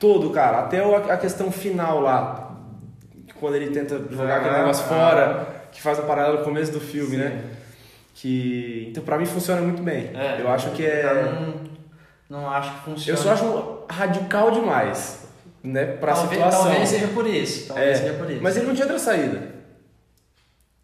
Todo, 0.00 0.30
cara, 0.30 0.60
até 0.60 0.82
a 1.12 1.16
questão 1.18 1.52
final 1.52 2.00
lá, 2.00 2.56
quando 3.38 3.56
ele 3.56 3.70
tenta 3.70 4.00
jogar 4.10 4.38
aquele 4.38 4.56
negócio 4.56 4.86
fora, 4.86 5.46
que 5.70 5.80
faz 5.80 5.98
a 5.98 6.02
parada 6.02 6.38
no 6.38 6.44
começo 6.44 6.72
do 6.72 6.80
filme, 6.80 7.18
né? 7.18 7.28
Sim. 7.28 7.34
né? 7.34 7.50
Que 8.14 8.86
então 8.90 9.02
para 9.04 9.18
mim 9.18 9.26
funciona 9.26 9.60
muito 9.60 9.82
bem. 9.82 10.10
É, 10.14 10.40
eu 10.40 10.50
acho 10.50 10.70
que 10.70 10.84
é 10.84 11.32
não, 12.28 12.40
não 12.40 12.50
acho 12.50 12.72
que 12.72 12.84
funciona. 12.84 13.18
Eu 13.18 13.22
só 13.22 13.32
acho 13.32 13.84
radical 13.88 14.50
demais, 14.50 15.26
né, 15.62 15.84
para 15.84 16.14
talvez, 16.14 16.32
situação. 16.32 16.64
Talvez 16.64 16.88
seja 16.88 17.08
por 17.08 17.26
isso, 17.26 17.68
talvez 17.68 17.88
é, 17.88 18.02
seja 18.02 18.14
por 18.14 18.30
isso. 18.30 18.42
Mas 18.42 18.56
ele 18.56 18.66
não 18.66 18.74
tinha 18.74 18.86
outra 18.86 18.98
saída. 18.98 19.50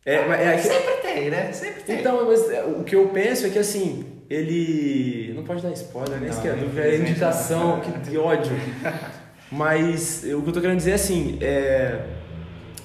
É, 0.04 0.14
é, 0.14 0.54
é 0.54 0.58
Sempre 0.58 0.94
tem, 1.02 1.30
né? 1.30 1.52
Sempre 1.52 1.82
tem. 1.82 2.00
Então, 2.00 2.26
mas 2.26 2.50
é, 2.50 2.62
o 2.62 2.84
que 2.84 2.94
eu 2.94 3.08
penso 3.08 3.46
é 3.46 3.50
que 3.50 3.58
assim, 3.58 4.15
ele. 4.28 5.32
Não 5.34 5.42
pode 5.44 5.62
dar 5.62 5.70
spoiler, 5.72 6.18
né? 6.20 6.28
Isso 6.28 6.40
que 6.42 6.48
é, 6.48 6.52
é 6.78 6.96
indicação, 6.96 7.80
que, 7.80 8.10
que 8.10 8.16
ódio. 8.18 8.52
Mas 9.50 10.24
o 10.24 10.42
que 10.42 10.48
eu 10.48 10.52
tô 10.52 10.60
querendo 10.60 10.78
dizer 10.78 10.90
é 10.92 10.94
assim, 10.94 11.38
é, 11.40 12.00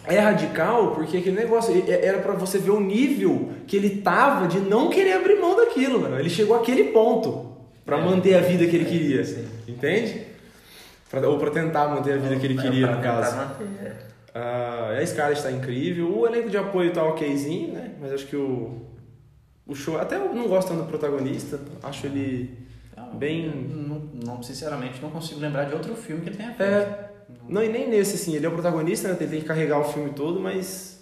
é 0.06 0.20
radical 0.20 0.92
porque 0.92 1.18
aquele 1.18 1.36
negócio 1.36 1.74
é- 1.88 2.06
era 2.06 2.20
pra 2.20 2.34
você 2.34 2.60
ver 2.60 2.72
o 2.72 2.80
nível 2.80 3.50
que 3.66 3.76
ele 3.78 4.02
tava 4.02 4.48
de 4.48 4.60
não 4.60 4.90
querer 4.90 5.14
abrir 5.14 5.40
mão 5.40 5.56
daquilo, 5.56 6.00
mano. 6.00 6.20
Ele 6.20 6.30
chegou 6.30 6.56
àquele 6.56 6.86
ponto 6.86 7.52
pra 7.84 7.98
É. 7.98 8.02
manter 8.02 8.36
a 8.36 8.42
vida 8.42 8.66
que 8.68 8.76
ele 8.76 8.86
É, 8.86 8.90
queria, 8.90 9.24
sim. 9.26 9.46
entende? 9.68 10.22
Pra- 11.10 11.28
ou 11.28 11.38
pra 11.40 11.50
tentar 11.50 11.88
manter 11.88 12.14
a 12.14 12.18
vida 12.18 12.36
que 12.36 12.46
ele 12.46 12.60
É, 12.60 12.62
queria, 12.62 12.88
no 12.88 13.02
caso. 13.02 13.36
manter. 13.38 13.96
Ah, 14.34 14.96
a 15.02 15.06
Scarlett 15.06 15.40
está 15.40 15.52
incrível, 15.52 16.16
o 16.16 16.26
elenco 16.28 16.50
de 16.50 16.58
apoio 16.58 16.94
tá 16.94 17.04
okzinho, 17.04 17.74
né? 17.74 17.90
Mas 18.00 18.14
acho 18.14 18.28
que 18.28 18.36
o, 18.36 18.78
o 19.72 19.76
show. 19.76 19.98
Até 20.00 20.16
eu 20.18 20.34
não 20.34 20.48
gosto 20.48 20.70
tanto 20.70 20.82
do 20.84 20.88
protagonista, 20.88 21.60
acho 21.84 22.06
ele. 22.08 22.58
Não, 22.96 23.16
Bem- 23.16 23.50
Não, 23.50 24.02
não, 24.36 24.44
sinceramente, 24.44 25.02
não 25.02 25.10
consigo 25.10 25.40
lembrar 25.40 25.66
de 25.66 25.74
outro 25.74 25.96
filme 25.96 26.22
que 26.22 26.30
ele 26.30 26.38
tenha 26.38 26.54
feito. 26.54 26.70
É. 26.72 27.10
Não, 27.48 27.64
e 27.64 27.70
nem 27.70 27.90
nesse, 27.90 28.16
assim, 28.16 28.36
ele 28.36 28.46
é 28.46 28.50
o 28.50 28.52
protagonista, 28.54 29.08
né? 29.08 29.18
Ele 29.20 29.30
tem 29.30 29.40
que 29.42 29.46
carregar 29.48 29.80
o 29.80 29.84
filme 29.86 30.12
todo, 30.12 30.40
mas. 30.40 31.02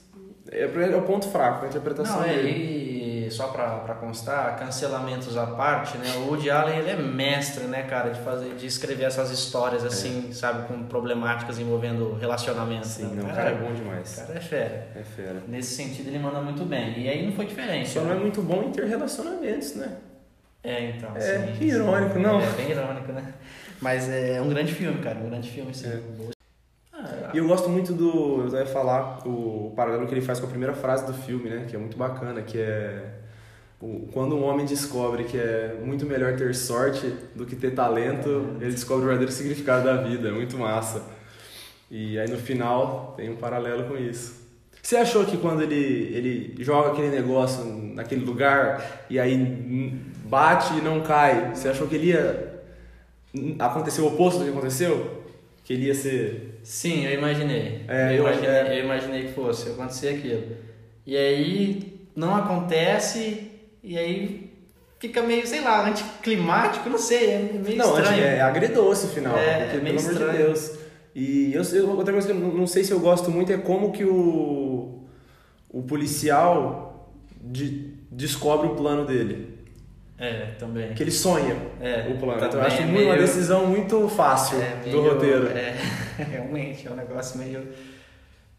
É, 0.52 0.64
é 0.64 0.96
o 0.96 1.02
ponto 1.04 1.28
fraco, 1.30 1.66
a 1.66 1.68
interpretação 1.68 2.18
Não, 2.22 2.26
é, 2.26 2.34
dele. 2.36 2.50
E 3.30 3.32
só 3.32 3.48
pra, 3.48 3.78
pra 3.78 3.96
constar, 3.96 4.58
cancelamentos 4.60 5.38
à 5.38 5.46
parte, 5.46 5.98
né? 5.98 6.12
O 6.18 6.28
Woody 6.28 6.50
Allen, 6.50 6.80
ele 6.80 6.90
é 6.90 6.96
mestre, 6.98 7.66
né, 7.66 7.84
cara, 7.84 8.10
de 8.10 8.20
fazer, 8.22 8.56
de 8.56 8.66
escrever 8.66 9.06
essas 9.06 9.32
histórias 9.32 9.86
assim, 9.86 10.34
sabe, 10.34 10.68
com 10.68 10.84
problemáticas 10.84 11.60
envolvendo 11.60 12.18
relacionamentos. 12.20 12.90
Sim, 12.90 13.04
né? 13.04 13.22
não, 13.22 13.30
o 13.30 13.32
o 13.32 13.36
cara 13.36 13.50
é 13.52 13.56
bom 13.56 13.72
demais. 13.74 14.18
o 14.18 14.26
cara 14.26 14.38
é 14.38 14.42
fera. 14.42 14.88
É 14.96 15.04
fera. 15.04 15.44
Nesse 15.48 15.76
sentido, 15.76 16.08
ele 16.08 16.20
manda 16.20 16.42
muito 16.42 16.66
bem. 16.66 17.00
E 17.00 17.08
aí 17.08 17.26
não 17.26 17.32
foi 17.34 17.46
diferente. 17.46 17.90
Só 17.90 18.02
não 18.02 18.12
é 18.12 18.16
né? 18.16 18.20
muito 18.20 18.42
bom 18.42 18.64
em 18.64 18.72
ter 18.72 18.86
relacionamentos, 18.86 19.76
né? 19.76 19.98
É, 20.64 20.90
então. 20.90 21.16
É, 21.16 21.22
sim, 21.22 21.52
que 21.54 21.70
sim. 21.70 21.76
irônico, 21.76 22.20
não? 22.20 22.42
É 22.42 22.52
bem 22.52 22.72
irônico, 22.72 23.12
né? 23.14 23.34
Mas 23.80 24.10
é 24.10 24.42
um 24.42 24.50
grande 24.50 24.74
filme, 24.74 25.02
cara, 25.02 25.20
um 25.20 25.30
grande 25.30 25.50
filme, 25.50 25.74
sim. 25.74 25.88
É. 25.88 26.02
Ah, 26.92 27.32
E 27.34 27.38
eu 27.38 27.48
gosto 27.48 27.70
muito 27.70 27.94
do. 27.94 28.48
Eu 28.52 28.60
ia 28.60 28.66
falar 28.66 29.26
o 29.26 29.72
paralelo 29.76 30.06
que 30.06 30.14
ele 30.14 30.22
faz 30.22 30.40
com 30.40 30.48
a 30.48 30.50
primeira 30.50 30.74
frase 30.74 31.06
do 31.06 31.14
filme, 31.14 31.50
né? 31.50 31.66
Que 31.70 31.76
é 31.76 31.80
muito 31.80 31.98
bacana, 31.98 32.42
que 32.42 32.60
é. 32.60 33.19
Quando 34.12 34.36
um 34.36 34.44
homem 34.44 34.66
descobre 34.66 35.24
que 35.24 35.38
é 35.38 35.78
muito 35.84 36.06
melhor 36.06 36.36
ter 36.36 36.54
sorte 36.54 37.14
do 37.34 37.46
que 37.46 37.56
ter 37.56 37.72
talento, 37.72 38.58
ele 38.60 38.72
descobre 38.72 39.04
o 39.04 39.08
verdadeiro 39.08 39.32
significado 39.32 39.86
da 39.86 39.98
vida. 39.98 40.28
É 40.28 40.32
muito 40.32 40.58
massa. 40.58 41.02
E 41.90 42.20
aí 42.20 42.30
no 42.30 42.38
final 42.38 43.14
tem 43.16 43.30
um 43.30 43.38
paralelo 43.38 43.86
com 43.86 43.98
isso. 43.98 44.38
Você 44.82 44.98
achou 44.98 45.26
que 45.26 45.38
quando 45.38 45.62
ele, 45.62 45.76
ele 46.14 46.56
joga 46.64 46.92
aquele 46.92 47.10
negócio 47.10 47.64
naquele 47.94 48.26
lugar 48.26 49.06
e 49.10 49.20
aí 49.20 49.36
bate 50.26 50.74
e 50.78 50.82
não 50.82 51.02
cai, 51.02 51.54
você 51.56 51.70
achou 51.70 51.88
que 51.88 51.96
ele 51.96 52.08
ia 52.08 52.62
acontecer 53.60 54.02
o 54.02 54.08
oposto 54.08 54.40
do 54.40 54.46
que 54.46 54.52
aconteceu? 54.52 55.24
Que 55.64 55.74
ele 55.74 55.86
ia 55.86 55.96
ser. 55.96 56.60
Sim, 56.64 57.06
eu 57.06 57.14
imaginei. 57.14 57.86
É, 57.88 58.12
eu, 58.12 58.18
eu- 58.18 58.22
imaginei 58.24 58.50
é. 58.50 58.80
eu 58.80 58.86
imaginei 58.86 59.24
que 59.28 59.34
fosse 59.34 59.70
acontecer 59.70 60.10
aquilo. 60.10 60.44
E 61.06 61.16
aí 61.16 62.08
não 62.16 62.36
acontece, 62.36 63.49
e 63.84 63.98
aí 63.98 64.54
fica 65.00 65.22
meio, 65.22 65.46
sei 65.48 65.62
lá, 65.62 65.88
anticlimático, 65.88 66.90
não 66.90 66.98
sei, 66.98 67.32
é 67.32 67.40
meio 67.40 67.78
Não, 67.78 67.98
estranho. 68.00 68.24
é 68.24 68.42
agridoce 68.42 69.06
o 69.06 69.10
final, 69.10 69.38
É, 69.38 69.64
porque, 69.66 69.78
é 69.78 69.82
meio 69.82 69.96
pelo 69.96 70.08
amor 70.10 70.14
de 70.18 70.26
estranho. 70.26 70.48
Deus. 70.48 70.72
E 71.16 71.54
eu, 71.54 71.64
eu- 71.64 71.90
outra 71.98 72.14
coisa 72.14 72.28
que 72.28 72.34
eu 72.34 72.40
não 72.40 72.54
não 72.54 72.68
sei 72.68 72.84
se 72.84 72.92
eu 72.92 73.00
gosto 73.00 73.32
muito 73.32 73.52
é 73.52 73.58
como 73.58 73.92
que 73.92 74.04
o, 74.06 75.04
o 75.70 75.82
policial 75.84 77.12
de- 77.42 77.94
descobre 78.12 78.68
o 78.68 78.76
plano 78.76 79.06
dele. 79.06 79.58
É, 80.18 80.48
também. 80.60 80.94
Que 80.94 81.02
ele 81.04 81.12
sonha 81.12 81.56
É, 81.80 82.12
o 82.14 82.18
plano. 82.20 82.44
Então, 82.46 82.60
eu 82.60 82.66
acho 82.66 82.82
é 82.82 82.86
muito- 82.86 83.04
uma 83.06 83.14
meio- 83.14 83.22
decisão 83.26 83.66
muito 83.66 84.10
fácil 84.10 84.60
É, 84.62 84.76
do 84.90 85.02
meio- 85.02 85.14
roteiro. 85.14 85.48
É, 85.48 85.76
realmente, 86.30 86.86
é 86.88 86.92
um 86.92 86.96
negócio 86.96 87.40
meio. 87.40 87.66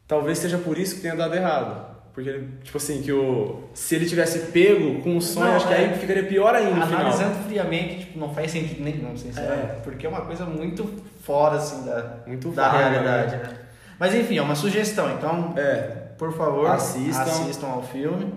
Talvez 0.08 0.38
seja 0.38 0.56
por 0.58 0.78
isso 0.78 0.96
que 0.96 1.02
tenha 1.02 1.14
dado 1.14 1.34
errado. 1.34 1.89
Porque, 2.12 2.28
ele, 2.28 2.48
tipo 2.62 2.76
assim, 2.76 3.02
que 3.02 3.12
o, 3.12 3.64
se 3.72 3.94
ele 3.94 4.04
tivesse 4.06 4.38
pego 4.50 5.00
com 5.02 5.16
o 5.16 5.22
sonho, 5.22 5.46
Não, 5.46 5.56
acho 5.56 5.68
que 5.68 5.74
é. 5.74 5.76
aí 5.76 5.98
ficaria 5.98 6.24
pior 6.24 6.54
ainda. 6.54 6.82
Analisando 6.84 7.34
friamente, 7.48 8.00
tipo, 8.00 8.18
não 8.18 8.34
faz 8.34 8.50
sentido 8.50 8.82
nenhum, 8.82 9.16
sinceramente. 9.16 9.80
Porque 9.84 10.04
é 10.06 10.08
uma 10.08 10.22
coisa 10.22 10.44
muito 10.44 10.88
fora, 11.22 11.56
assim, 11.56 11.84
da, 11.84 12.16
Muito 12.26 12.50
da 12.50 12.68
vaga, 12.68 12.88
realidade, 12.90 13.36
né? 13.36 13.56
Mas 13.98 14.14
enfim, 14.14 14.38
é 14.38 14.42
uma 14.42 14.54
sugestão. 14.56 15.12
Então, 15.12 15.54
É, 15.56 16.08
por 16.18 16.32
favor, 16.36 16.66
Assistam. 16.70 17.22
assistam 17.22 17.66
ao 17.68 17.82
filme 17.82 18.32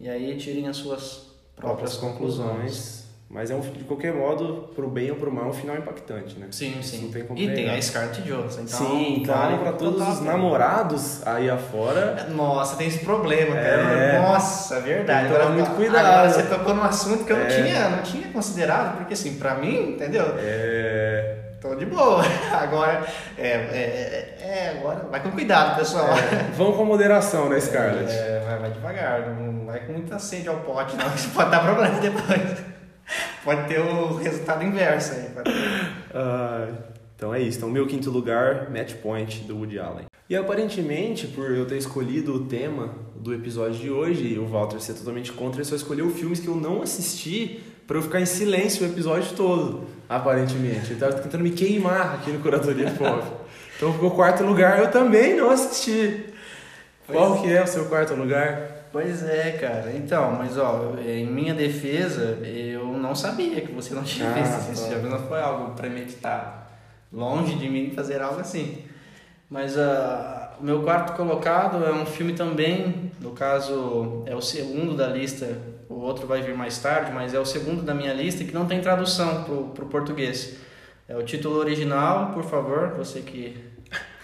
e 0.00 0.08
aí 0.08 0.36
tirem 0.36 0.66
as 0.68 0.76
suas 0.78 1.30
próprias 1.54 1.96
próprias 1.96 1.96
conclusões. 1.96 3.01
Mas 3.32 3.50
é 3.50 3.54
um, 3.54 3.60
de 3.60 3.82
qualquer 3.84 4.12
modo, 4.12 4.68
pro 4.74 4.90
bem 4.90 5.10
ou 5.10 5.16
pro 5.16 5.32
mal, 5.32 5.46
é 5.46 5.48
um 5.48 5.52
final 5.54 5.74
impactante, 5.74 6.38
né? 6.38 6.48
Sim, 6.50 6.78
Isso 6.78 6.96
sim. 6.96 7.04
não 7.06 7.10
tem 7.10 7.24
como 7.24 7.38
e 7.38 7.50
tem 7.54 7.70
a 7.70 7.80
Scarlett 7.80 8.20
Johansson. 8.20 8.60
Então, 8.60 8.78
Sim, 8.78 9.16
então 9.22 9.34
vale 9.34 9.56
pra 9.56 9.72
todos 9.72 10.06
os 10.06 10.20
namorados 10.20 11.26
aí 11.26 11.48
afora, 11.48 12.26
Nossa, 12.28 12.76
tem 12.76 12.88
esse 12.88 12.98
problema, 12.98 13.58
É. 13.58 13.62
cara. 13.64 14.20
Nossa, 14.20 14.74
é 14.76 14.80
verdade. 14.80 15.28
Tem 15.28 15.34
que 15.34 15.42
tomar 15.42 15.54
muito 15.54 15.70
cuidado. 15.70 16.06
Agora 16.06 16.28
você 16.28 16.42
tocou 16.42 16.74
num 16.74 16.82
assunto 16.82 17.24
que 17.24 17.32
eu 17.32 17.38
não, 17.38 17.46
É. 17.46 17.48
tinha, 17.48 17.88
não 17.88 18.02
tinha 18.02 18.28
considerado, 18.28 18.98
porque 18.98 19.14
assim, 19.14 19.34
pra 19.38 19.54
mim, 19.54 19.92
entendeu? 19.92 20.26
é... 20.38 21.36
Tô 21.58 21.74
de 21.76 21.86
boa. 21.86 22.20
Agora, 22.52 23.06
é, 23.38 23.46
é, 23.48 23.54
é, 23.54 24.36
é, 24.42 24.76
agora 24.78 25.06
vai 25.08 25.22
com 25.22 25.30
cuidado, 25.30 25.76
pessoal. 25.78 26.08
Vão 26.56 26.72
com 26.72 26.84
moderação, 26.84 27.48
né, 27.48 27.60
Scarlett? 27.60 28.10
É, 28.12 28.42
vai, 28.44 28.58
vai 28.58 28.70
devagar, 28.72 29.20
não 29.30 29.64
vai 29.64 29.78
com 29.86 29.92
muita 29.92 30.18
sede 30.18 30.48
ao 30.48 30.56
pote, 30.56 30.96
não, 30.96 31.06
isso 31.14 31.30
pode 31.32 31.50
dar 31.52 31.60
problema 31.62 32.00
depois. 32.00 32.71
Pode 33.44 33.68
ter 33.68 33.80
o 33.80 34.14
resultado 34.16 34.64
inverso 34.64 35.14
aí. 35.14 35.28
Ah, 36.14 36.68
então 37.16 37.34
é 37.34 37.40
isso. 37.40 37.58
Então, 37.58 37.70
meu 37.70 37.86
quinto 37.86 38.10
lugar, 38.10 38.70
Match 38.70 38.94
Point, 38.94 39.44
do 39.44 39.56
Woody 39.56 39.78
Allen. 39.78 40.06
E 40.28 40.36
aparentemente, 40.36 41.26
por 41.26 41.50
eu 41.50 41.66
ter 41.66 41.76
escolhido 41.76 42.34
o 42.34 42.46
tema 42.46 42.94
do 43.16 43.34
episódio 43.34 43.78
de 43.78 43.90
hoje 43.90 44.34
e 44.34 44.38
o 44.38 44.46
Walter 44.46 44.80
ser 44.80 44.94
totalmente 44.94 45.32
contra, 45.32 45.60
ele 45.60 45.68
só 45.68 45.76
escolheu 45.76 46.10
filmes 46.10 46.40
que 46.40 46.48
eu 46.48 46.56
não 46.56 46.82
assisti 46.82 47.60
pra 47.86 47.98
eu 47.98 48.02
ficar 48.02 48.20
em 48.20 48.26
silêncio 48.26 48.86
o 48.86 48.90
episódio 48.90 49.36
todo, 49.36 49.84
aparentemente. 50.08 50.92
Ele 50.92 51.00
tava 51.00 51.12
tentando 51.14 51.42
me 51.42 51.50
queimar 51.50 52.14
aqui 52.14 52.30
no 52.30 52.38
Curadoria 52.40 52.90
Pop. 52.92 53.24
Então, 53.76 53.92
ficou 53.92 54.12
quarto 54.12 54.44
lugar, 54.44 54.78
eu 54.78 54.90
também 54.90 55.36
não 55.36 55.50
assisti. 55.50 56.24
Pois 57.06 57.18
Qual 57.18 57.42
que 57.42 57.52
é 57.52 57.62
o 57.62 57.66
seu 57.66 57.84
quarto 57.86 58.14
lugar? 58.14 58.71
Pois 58.92 59.22
é, 59.24 59.52
cara. 59.52 59.90
Então, 59.96 60.32
mas 60.32 60.58
ó, 60.58 60.94
em 61.04 61.26
minha 61.26 61.54
defesa, 61.54 62.38
eu 62.46 62.86
não 62.98 63.14
sabia 63.14 63.60
que 63.62 63.72
você 63.72 63.94
não 63.94 64.02
tinha 64.02 64.28
Ah, 64.28 64.32
visto 64.34 64.70
esse 64.72 64.82
tá. 64.84 64.88
filme. 64.90 65.08
Não 65.08 65.18
foi 65.26 65.40
algo 65.40 65.72
premeditado. 65.74 66.60
Longe 67.12 67.54
de 67.54 67.68
mim 67.68 67.90
fazer 67.94 68.20
algo 68.20 68.40
assim. 68.40 68.84
Mas 69.48 69.76
ah, 69.78 70.54
o 70.60 70.64
meu 70.64 70.82
quarto 70.82 71.14
colocado 71.14 71.84
é 71.84 71.92
um 71.92 72.04
filme 72.06 72.34
também, 72.34 73.10
no 73.20 73.30
caso 73.32 74.22
é 74.26 74.34
o 74.34 74.40
segundo 74.40 74.94
da 74.96 75.08
lista, 75.08 75.58
o 75.88 75.94
outro 75.94 76.26
vai 76.26 76.40
vir 76.40 76.54
mais 76.54 76.78
tarde, 76.78 77.12
mas 77.12 77.34
é 77.34 77.38
o 77.38 77.44
segundo 77.44 77.82
da 77.82 77.92
minha 77.94 78.12
lista 78.14 78.44
que 78.44 78.54
não 78.54 78.66
tem 78.66 78.80
tradução 78.80 79.44
pro, 79.44 79.64
pro 79.68 79.86
português. 79.86 80.56
É 81.08 81.16
o 81.16 81.22
título 81.22 81.56
original, 81.56 82.32
por 82.32 82.44
favor, 82.44 82.90
você 82.96 83.20
que 83.20 83.56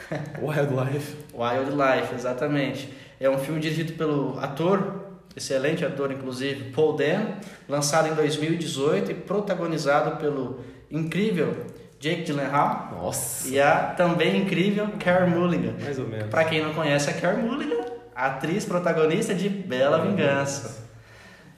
Wildlife. 0.41 1.17
Wildlife, 1.35 2.15
exatamente. 2.15 2.89
É 3.21 3.29
um 3.29 3.39
filme 3.39 3.61
dirigido 3.61 3.95
pelo 3.95 4.39
ator, 4.39 5.07
excelente 5.37 5.85
ator 5.85 6.13
inclusive, 6.13 6.71
Paul 6.71 6.95
Dan, 6.95 7.35
lançado 7.69 8.09
em 8.09 8.15
2018 8.15 9.11
e 9.11 9.15
protagonizado 9.15 10.17
pelo 10.17 10.61
incrível 10.91 11.67
Jake 12.01 12.23
Gyllenhaal 12.23 12.91
Nossa, 12.93 13.49
e 13.49 13.61
a 13.61 13.95
também 13.97 14.43
incrível 14.43 14.89
Carey 15.01 15.29
Mulligan. 15.29 15.75
mais 15.83 15.99
ou 15.99 16.07
menos. 16.07 16.29
Para 16.29 16.45
quem 16.45 16.63
não 16.63 16.73
conhece 16.73 17.11
a 17.11 17.13
Carey 17.13 17.43
Mulligan, 17.43 17.85
atriz 18.15 18.65
protagonista 18.65 19.35
de 19.35 19.49
Bela 19.49 19.99
Vingança. 19.99 20.87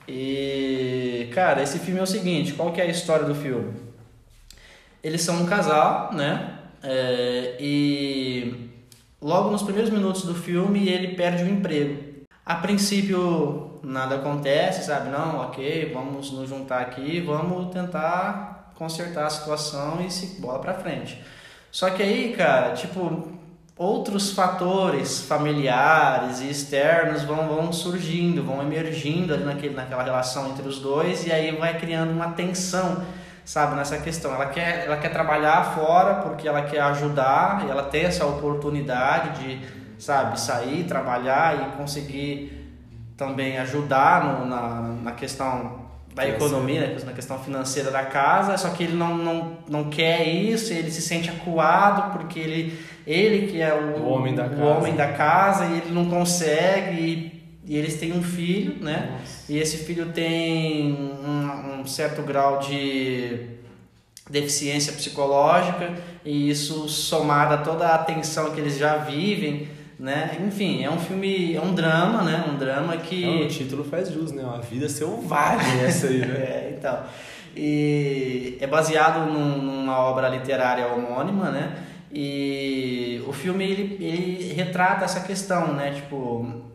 E, 0.09 1.31
cara, 1.33 1.63
esse 1.63 1.79
filme 1.79 2.01
é 2.01 2.03
o 2.03 2.07
seguinte, 2.07 2.55
qual 2.55 2.73
que 2.73 2.81
é 2.81 2.85
a 2.85 2.89
história 2.89 3.25
do 3.25 3.35
filme? 3.35 3.75
Eles 5.03 5.23
são 5.23 5.43
um 5.43 5.47
casal, 5.47 6.13
né? 6.13 6.59
É, 6.83 7.57
e 7.61 8.70
logo 9.21 9.51
nos 9.51 9.63
primeiros 9.63 9.91
minutos 9.91 10.23
do 10.23 10.35
filme 10.35 10.89
ele 10.89 11.15
perde 11.15 11.45
o 11.45 11.49
emprego. 11.49 12.25
A 12.45 12.57
princípio 12.57 13.81
nada 13.83 14.17
acontece, 14.17 14.85
sabe? 14.87 15.11
Não, 15.11 15.41
ok, 15.41 15.91
vamos 15.93 16.31
nos 16.33 16.49
juntar 16.49 16.81
aqui, 16.81 17.21
vamos 17.21 17.73
tentar 17.73 18.73
consertar 18.75 19.27
a 19.27 19.31
situação 19.31 20.01
e 20.05 20.11
se 20.11 20.41
bola 20.41 20.59
pra 20.59 20.75
frente. 20.75 21.23
Só 21.71 21.91
que 21.91 22.03
aí, 22.03 22.33
cara, 22.33 22.73
tipo, 22.73 23.29
outros 23.77 24.33
fatores 24.33 25.23
familiares 25.23 26.41
e 26.41 26.51
externos 26.51 27.23
vão, 27.23 27.49
vão 27.49 27.73
surgindo, 27.73 28.43
vão 28.43 28.61
emergindo 28.61 29.33
ali 29.33 29.45
naquele, 29.45 29.75
naquela 29.75 30.03
relação 30.03 30.51
entre 30.51 30.69
os 30.69 30.81
dois 30.81 31.27
e 31.27 31.33
aí 31.33 31.55
vai 31.57 31.79
criando 31.79 32.11
uma 32.11 32.33
tensão, 32.33 33.05
sabe, 33.51 33.75
nessa 33.75 33.99
questão. 33.99 34.33
Ela 34.33 34.47
quer, 34.47 34.85
ela 34.87 34.97
quer 34.97 35.09
trabalhar 35.09 35.75
fora 35.75 36.23
porque 36.23 36.47
ela 36.47 36.63
quer 36.63 36.83
ajudar 36.83 37.65
e 37.67 37.71
ela 37.71 37.83
tem 37.83 38.05
essa 38.05 38.25
oportunidade 38.25 39.43
de, 39.43 39.61
sabe, 39.99 40.39
sair, 40.41 40.85
trabalhar 40.85 41.57
e 41.61 41.77
conseguir 41.77 42.71
também 43.17 43.59
ajudar 43.59 44.23
no, 44.25 44.47
na, 44.47 44.71
na 45.03 45.13
questão 45.13 45.81
da 46.15 46.29
economia, 46.29 46.81
né, 46.81 46.97
na 47.05 47.13
questão 47.13 47.41
financeira 47.41 47.91
da 47.91 48.05
casa, 48.05 48.57
só 48.57 48.69
que 48.69 48.85
ele 48.85 48.97
não, 48.97 49.17
não, 49.17 49.59
não 49.69 49.91
quer 49.91 50.29
isso, 50.29 50.73
ele 50.73 50.91
se 50.91 51.03
sente 51.03 51.29
acuado 51.29 52.13
porque 52.13 52.39
ele, 52.39 52.79
ele 53.05 53.49
que 53.49 53.61
é 53.61 53.75
o, 53.75 54.01
O 54.01 54.09
homem 54.11 54.33
da 54.33 54.45
o 54.45 54.51
casa. 54.51 54.65
homem 54.65 54.95
da 54.95 55.13
casa 55.13 55.67
e 55.67 55.79
ele 55.79 55.91
não 55.91 56.09
consegue 56.09 57.40
e, 57.71 57.77
eles 57.77 57.97
têm 57.97 58.13
um 58.13 58.23
filho, 58.23 58.83
né? 58.83 59.17
Nossa. 59.19 59.53
E 59.53 59.59
esse 59.59 59.79
filho 59.79 60.07
tem 60.13 60.93
um, 60.93 61.81
um 61.81 61.87
certo 61.87 62.23
grau 62.23 62.59
de 62.59 63.47
deficiência 64.29 64.93
psicológica 64.93 65.93
e 66.25 66.51
isso 66.51 66.89
somado 66.89 67.55
a 67.55 67.59
toda 67.59 67.89
a 67.95 67.99
tensão 67.99 68.53
que 68.53 68.61
eles 68.61 68.77
já 68.77 68.97
vivem, 68.97 69.69
né? 69.99 70.37
Enfim, 70.47 70.83
é 70.85 70.91
um 70.91 70.99
filme, 70.99 71.55
é 71.55 71.61
um 71.61 71.75
drama, 71.75 72.23
né? 72.23 72.45
Um 72.49 72.57
drama 72.57 72.97
que 72.97 73.25
Não, 73.25 73.43
o 73.43 73.49
título 73.49 73.85
faz 73.85 74.11
jus, 74.11 74.33
né? 74.33 74.43
Uma 74.43 74.61
vida 74.61 74.89
selvagem 74.89 75.81
essa 75.85 76.07
aí, 76.07 76.19
né? 76.19 76.35
é, 76.39 76.75
então. 76.79 76.99
E 77.57 78.57
é 78.61 78.67
baseado 78.67 79.27
num- 79.31 79.59
numa 79.63 79.99
obra 79.99 80.29
literária 80.29 80.87
homônima, 80.87 81.51
né? 81.51 81.77
E 82.13 83.23
o 83.27 83.33
filme 83.33 83.65
ele, 83.65 83.97
ele 84.01 84.53
retrata 84.55 85.05
essa 85.05 85.21
questão, 85.21 85.73
né? 85.75 85.93
Tipo, 85.93 86.70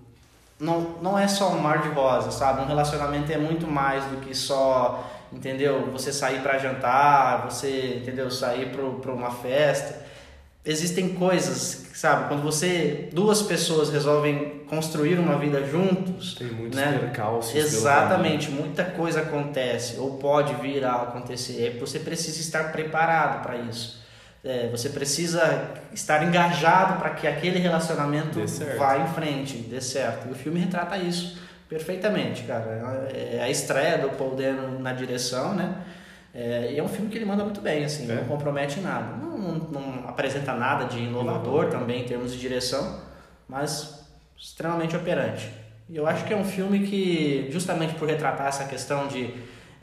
não, 0.60 0.96
não 1.02 1.20
é 1.20 1.28
só 1.28 1.50
um 1.50 1.60
mar 1.60 1.82
de 1.82 1.90
rosas, 1.90 2.34
sabe? 2.36 2.62
Um 2.62 2.66
relacionamento 2.66 3.32
é 3.32 3.38
muito 3.38 3.68
mais 3.68 4.04
do 4.06 4.18
que 4.22 4.34
só, 4.34 5.10
entendeu? 5.32 5.90
Você 5.92 6.14
sair 6.14 6.42
para 6.42 6.58
jantar, 6.58 7.46
você, 7.50 8.00
entendeu? 8.02 8.32
Sair 8.32 8.72
para 9.02 9.12
uma 9.12 9.32
festa. 9.32 10.06
Existem 10.64 11.10
coisas, 11.10 11.86
sabe? 11.94 12.28
Quando 12.28 12.42
você, 12.42 13.10
duas 13.14 13.44
pessoas 13.44 13.90
resolvem 13.90 14.64
construir 14.68 15.20
uma 15.20 15.38
vida 15.38 15.64
juntos, 15.64 16.34
Tem 16.34 16.48
muitos 16.48 16.80
né? 16.80 16.98
percalços. 17.00 17.54
Exatamente, 17.54 18.50
muita 18.50 18.84
coisa 18.84 19.22
acontece 19.22 20.00
ou 20.00 20.18
pode 20.18 20.56
vir 20.56 20.84
a 20.84 20.96
acontecer. 21.04 21.76
E 21.76 21.80
Você 21.80 22.00
precisa 22.00 22.40
estar 22.40 22.72
preparado 22.72 23.44
para 23.44 23.58
isso. 23.58 24.04
É, 24.46 24.68
você 24.70 24.90
precisa 24.90 25.72
estar 25.92 26.22
engajado 26.24 27.00
para 27.00 27.10
que 27.12 27.25
aquele 27.28 27.58
relacionamento 27.58 28.40
vá 28.78 28.98
em 29.00 29.08
frente, 29.08 29.58
dê 29.58 29.82
certo. 29.82 30.28
E 30.28 30.32
o 30.32 30.36
filme 30.36 30.60
retrata 30.60 30.96
isso 30.98 31.42
perfeitamente, 31.68 32.44
cara. 32.44 33.10
É 33.12 33.42
a 33.42 33.50
estreia 33.50 33.98
do 33.98 34.10
Paul 34.10 34.36
Dano 34.36 34.80
na 34.80 34.94
direção, 34.94 35.56
né? 35.56 35.74
É, 36.34 36.72
e 36.74 36.78
é 36.78 36.84
um 36.84 36.88
filme 36.88 37.10
que 37.10 37.18
ele 37.18 37.25
manda 37.25 37.44
muito 37.44 37.60
bem, 37.60 37.84
assim, 37.86 38.10
É. 38.12 38.16
não 38.16 38.25
compromete 38.25 38.80
nada. 38.82 39.16
Não, 39.18 39.36
não- 39.38 39.58
não 39.72 40.10
apresenta 40.10 40.54
nada 40.54 40.86
de 40.86 41.00
inovador 41.00 41.70
também 41.70 42.02
em 42.02 42.06
termos 42.06 42.32
de 42.32 42.38
direção, 42.40 43.00
mas 43.50 44.06
extremamente 44.38 44.96
operante. 44.96 45.50
E 45.90 45.96
eu 45.96 46.06
acho 46.06 46.24
que 46.25 46.34
é 46.34 46.38
um 46.38 46.44
filme 46.46 46.80
que, 46.86 47.48
justamente 47.52 47.96
por 47.96 48.08
retratar 48.08 48.48
essa 48.48 48.66
questão 48.66 49.08
de 49.08 49.34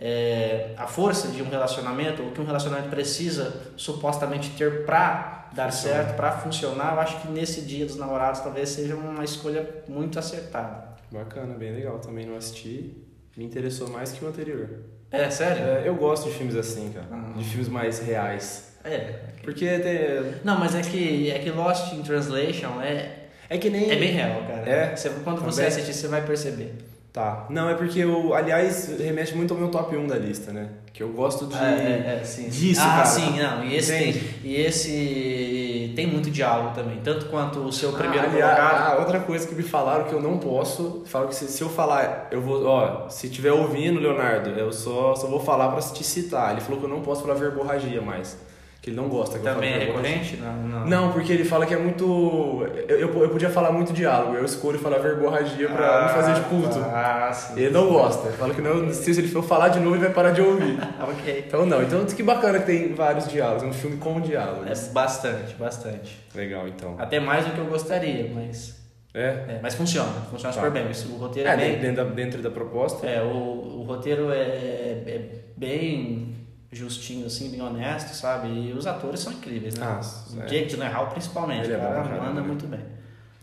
é, 0.05 0.75
a 0.77 0.89
força 0.89 1.29
de 1.29 1.41
um 1.41 1.49
relacionamento, 1.49 2.23
o 2.25 2.33
que 2.33 2.41
um 2.41 2.45
relacionamento 2.45 2.89
precisa 2.91 3.55
supostamente 3.77 4.51
ter 4.51 4.85
para 4.85 5.49
dar 5.55 5.71
certo, 5.71 6.17
para 6.17 6.33
funcionar, 6.33 6.95
eu 6.95 7.01
acho 7.01 7.21
que 7.21 7.29
nesse 7.29 7.61
dia 7.61 7.87
dos 7.87 7.95
namorados 7.97 8.41
talvez 8.41 8.71
seja 8.71 8.97
uma 8.97 9.23
escolha 9.23 9.65
muito 9.87 10.19
acertada. 10.19 10.89
Bacana, 11.13 11.55
bem 11.55 11.73
legal. 11.73 12.01
Também 12.01 12.27
não 12.27 12.37
assisti. 12.37 12.97
Me 13.37 13.45
interessou 13.45 13.89
mais 13.91 14.11
que 14.11 14.25
o 14.25 14.29
anterior. 14.29 14.69
É, 15.11 15.31
sério? 15.31 15.63
É, 15.63 15.83
eu 15.87 15.95
gosto 15.95 16.29
de 16.29 16.35
filmes 16.37 16.57
assim, 16.57 16.91
cara. 16.91 17.07
Ah. 17.13 17.35
De 17.39 17.45
filmes 17.45 17.69
mais 17.69 18.01
reais. 18.01 18.73
É. 18.83 19.21
Porque 19.45 19.79
tem... 19.79 20.35
Não, 20.43 20.59
mas 20.59 20.75
é 20.75 20.81
que, 20.81 21.31
é 21.31 21.39
que 21.39 21.51
Lost 21.51 21.93
in 21.93 22.03
Translation 22.03 22.81
é, 22.83 23.27
É 23.49 23.57
que 23.59 23.71
nem... 23.71 23.91
é 23.91 23.97
bem 23.97 24.11
real, 24.13 24.41
cara. 24.49 24.69
É? 24.69 24.97
Você- 24.97 25.11
quando 25.23 25.43
você 25.43 25.63
Também? 25.65 25.69
assistir, 25.79 25.95
você 25.95 26.09
vai 26.09 26.23
perceber. 26.27 26.75
Tá. 27.13 27.45
Não, 27.51 27.69
é 27.69 27.75
porque 27.75 27.99
eu, 27.99 28.33
aliás, 28.33 28.89
remete 28.99 29.37
muito 29.37 29.53
ao 29.53 29.61
meu 29.61 29.69
top 29.69 29.95
1 29.95 30.07
da 30.07 30.17
lista, 30.17 30.51
né? 30.51 30.71
Que 30.95 31.03
eu 31.03 31.11
gosto 31.11 31.47
de. 31.47 31.55
É, 31.55 31.59
é, 31.59 32.19
é, 32.21 32.25
sim. 32.25 32.49
disso, 32.49 32.81
ah, 32.81 32.87
cara. 32.87 33.05
sim, 33.05 33.39
não. 33.39 33.63
E 33.65 33.77
esse, 33.77 33.93
tem, 33.93 34.23
e 34.43 34.57
esse 34.57 35.93
tem 35.95 36.07
muito 36.07 36.31
diálogo 36.31 36.75
também. 36.75 37.01
Tanto 37.05 37.27
quanto 37.27 37.59
o 37.59 37.71
seu 37.71 37.93
primeiro 37.93 38.29
ah, 38.29 38.31
colocado. 38.31 38.93
ah, 38.93 38.97
outra 38.99 39.21
coisa 39.21 39.47
que 39.47 39.55
me 39.55 39.63
falaram 39.63 40.05
que 40.05 40.15
eu 40.15 40.23
não 40.23 40.39
posso, 40.39 41.03
falaram 41.05 41.29
que 41.29 41.37
se, 41.37 41.49
se 41.49 41.61
eu 41.61 41.69
falar, 41.69 42.29
eu 42.31 42.41
vou, 42.41 42.65
ó, 42.65 43.07
se 43.11 43.29
tiver 43.29 43.53
ouvindo, 43.53 44.01
Leonardo, 44.01 44.49
eu 44.49 44.73
só, 44.73 45.15
só 45.15 45.27
vou 45.27 45.41
falar 45.41 45.69
pra 45.69 45.83
te 45.83 46.03
citar. 46.03 46.53
Ele 46.53 46.63
falou 46.63 46.81
que 46.81 46.87
eu 46.87 46.91
não 46.91 47.03
posso 47.03 47.21
falar 47.21 47.35
verborragia 47.35 48.01
mais. 48.01 48.39
Que 48.83 48.91
ele 48.91 48.97
não 48.97 49.09
gosta 49.09 49.39
que 49.39 49.45
também 49.45 49.73
é 49.75 49.79
recorrente? 49.79 50.37
Não, 50.39 50.53
não. 50.55 50.87
Não, 50.89 51.13
porque 51.13 51.33
ele 51.33 51.45
fala 51.45 51.65
que 51.65 51.73
é 51.73 51.79
muito. 51.79 52.67
Eu, 52.89 52.99
eu, 52.99 53.23
eu 53.23 53.29
podia 53.31 53.49
falar 53.49 53.71
muito 53.71 53.93
diálogo, 53.93 54.35
eu 54.35 54.45
escolho 54.45 54.77
falar 54.77 54.99
verborragia 54.99 55.69
pra 55.69 56.03
me 56.03 56.09
fazer 56.09 56.35
de 56.35 56.41
culto. 56.49 56.79
Ah, 56.81 57.31
sim. 57.33 57.61
Ele 57.61 57.71
não 57.71 57.89
gosta. 57.89 58.27
Ele 58.27 58.37
fala 58.37 58.53
que 58.53 58.61
não, 58.61 58.93
se 58.93 59.09
ele 59.13 59.29
for 59.29 59.45
falar 59.45 59.69
de 59.69 59.79
novo, 59.79 59.95
ele 59.95 60.05
vai 60.07 60.13
parar 60.13 60.33
de 60.33 60.41
ouvir. 60.41 60.77
ok. 61.01 61.45
Então 61.47 61.65
não, 61.65 61.81
então 61.81 62.05
que 62.05 62.25
bacana 62.25 62.59
que 62.59 62.67
tem 62.67 62.93
vários 62.93 63.29
diálogos, 63.29 63.63
é 63.63 63.67
um 63.67 63.73
filme 63.73 63.99
com 63.99 64.21
diálogos. 64.21 64.67
É 64.89 64.93
bastante, 64.93 65.55
bastante. 65.55 66.19
Legal, 66.35 66.67
então. 66.67 66.97
Até 66.99 67.21
mais 67.21 67.45
do 67.47 67.53
que 67.53 67.59
eu 67.59 67.67
gostaria, 67.67 68.29
mas. 68.35 68.83
É? 69.15 69.27
é, 69.27 69.61
mas 69.63 69.75
funciona, 69.77 70.11
funciona 70.29 70.53
Tá. 70.53 70.61
super 70.61 70.73
bem. 70.73 70.91
Isso, 70.91 71.13
O 71.13 71.19
roteiro 71.19 71.49
é, 71.49 71.53
É, 71.53 71.57
bem. 71.57 71.79
dentro 71.79 72.05
da, 72.05 72.11
dentro 72.11 72.43
da 72.43 72.51
proposta. 72.51 73.07
É, 73.07 73.23
o, 73.23 73.29
o 73.29 73.85
roteiro 73.87 74.33
é, 74.33 74.39
é 74.39 75.21
bem 75.57 76.35
justinho, 76.73 77.27
assim, 77.27 77.51
bem 77.51 77.61
honesto, 77.61 78.15
sabe? 78.15 78.49
E 78.49 78.73
os 78.73 78.87
atores 78.87 79.21
são 79.21 79.33
incríveis, 79.33 79.75
né? 79.77 79.87
Ah, 79.87 80.01
o 80.35 80.41
é. 80.43 80.47
Jake 80.47 80.71
Gyllenhaal 80.71 81.09
principalmente, 81.11 81.65
Ele 81.67 81.75
é 81.75 81.77
bom 81.77 81.83
cara 81.85 82.03
caramba, 82.03 82.25
manda 82.27 82.41
né? 82.41 82.47
muito 82.47 82.67
bem. 82.67 82.81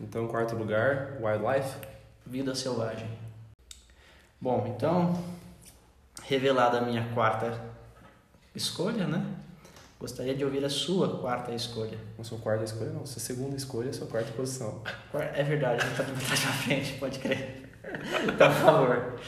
Então, 0.00 0.26
quarto 0.26 0.56
lugar, 0.56 1.12
Wildlife. 1.20 1.76
Vida 2.26 2.54
Selvagem. 2.54 3.08
Bom, 4.40 4.74
então, 4.76 5.22
revelada 6.24 6.78
a 6.78 6.80
minha 6.82 7.06
quarta 7.14 7.60
escolha, 8.54 9.06
né? 9.06 9.24
Gostaria 9.98 10.34
de 10.34 10.42
ouvir 10.44 10.64
a 10.64 10.70
sua 10.70 11.18
quarta 11.20 11.52
escolha. 11.52 11.98
Não 12.16 12.24
sua 12.24 12.38
quarta 12.38 12.64
escolha, 12.64 12.90
não. 12.90 13.04
Sua 13.04 13.20
segunda 13.20 13.54
escolha, 13.56 13.92
sua 13.92 14.06
quarta 14.06 14.32
posição. 14.32 14.82
É 15.34 15.42
verdade, 15.42 15.82
a 15.84 15.86
gente 15.86 15.96
tá 15.96 16.02
de 16.04 16.12
pra 16.12 16.36
frente, 16.36 16.92
pode 16.94 17.18
crer. 17.18 17.70
Então, 18.24 18.48
por 18.54 18.60
favor. 18.62 19.20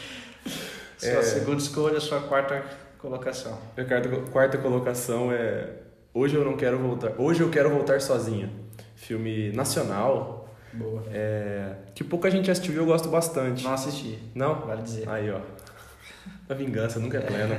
Sua 0.96 1.08
É. 1.10 1.22
segunda 1.22 1.58
escolha, 1.60 2.00
sua 2.00 2.20
quarta 2.22 2.64
colocação. 3.02 3.58
Minha 3.76 3.86
quarta, 3.86 4.08
quarta 4.30 4.58
colocação 4.58 5.32
é 5.32 5.68
Hoje 6.14 6.36
eu 6.36 6.44
não 6.44 6.56
quero 6.56 6.78
voltar. 6.78 7.12
Hoje 7.18 7.40
eu 7.40 7.50
quero 7.50 7.70
voltar 7.70 8.00
sozinho. 8.00 8.50
Filme 8.94 9.50
nacional, 9.52 10.46
Boa. 10.72 11.02
é, 11.10 11.72
que 11.94 12.04
pouca 12.04 12.30
gente 12.30 12.50
assistiu 12.50 12.74
e 12.74 12.76
eu 12.76 12.84
gosto 12.84 13.08
bastante. 13.08 13.64
Não 13.64 13.72
assisti, 13.72 14.18
Não? 14.34 14.60
vale 14.60 14.82
dizer. 14.82 15.08
Aí, 15.08 15.30
ó. 15.30 15.40
A 16.48 16.54
vingança 16.54 17.00
nunca 17.00 17.18
é 17.18 17.20
plena. 17.22 17.58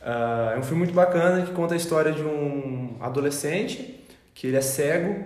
Ah, 0.00 0.52
é 0.54 0.58
um 0.58 0.62
filme 0.62 0.78
muito 0.78 0.94
bacana 0.94 1.44
que 1.44 1.52
conta 1.52 1.74
a 1.74 1.76
história 1.76 2.12
de 2.12 2.22
um 2.22 2.96
adolescente 3.00 4.02
que 4.34 4.46
ele 4.46 4.56
é 4.56 4.60
cego 4.60 5.24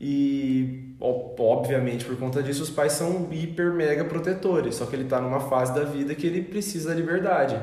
e, 0.00 0.85
obviamente, 1.00 2.04
por 2.04 2.16
conta 2.16 2.42
disso, 2.42 2.62
os 2.62 2.70
pais 2.70 2.92
são 2.92 3.28
hiper 3.30 3.72
mega 3.72 4.04
protetores. 4.04 4.76
Só 4.76 4.86
que 4.86 4.96
ele 4.96 5.04
tá 5.04 5.20
numa 5.20 5.40
fase 5.40 5.74
da 5.74 5.84
vida 5.84 6.14
que 6.14 6.26
ele 6.26 6.42
precisa 6.42 6.88
da 6.90 6.94
liberdade. 6.94 7.60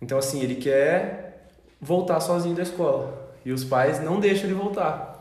Então, 0.00 0.18
assim, 0.18 0.42
ele 0.42 0.56
quer 0.56 1.48
voltar 1.80 2.20
sozinho 2.20 2.54
da 2.54 2.62
escola 2.62 3.32
e 3.44 3.52
os 3.52 3.64
pais 3.64 4.02
não 4.02 4.18
deixam 4.18 4.44
ele 4.46 4.54
voltar. 4.54 5.20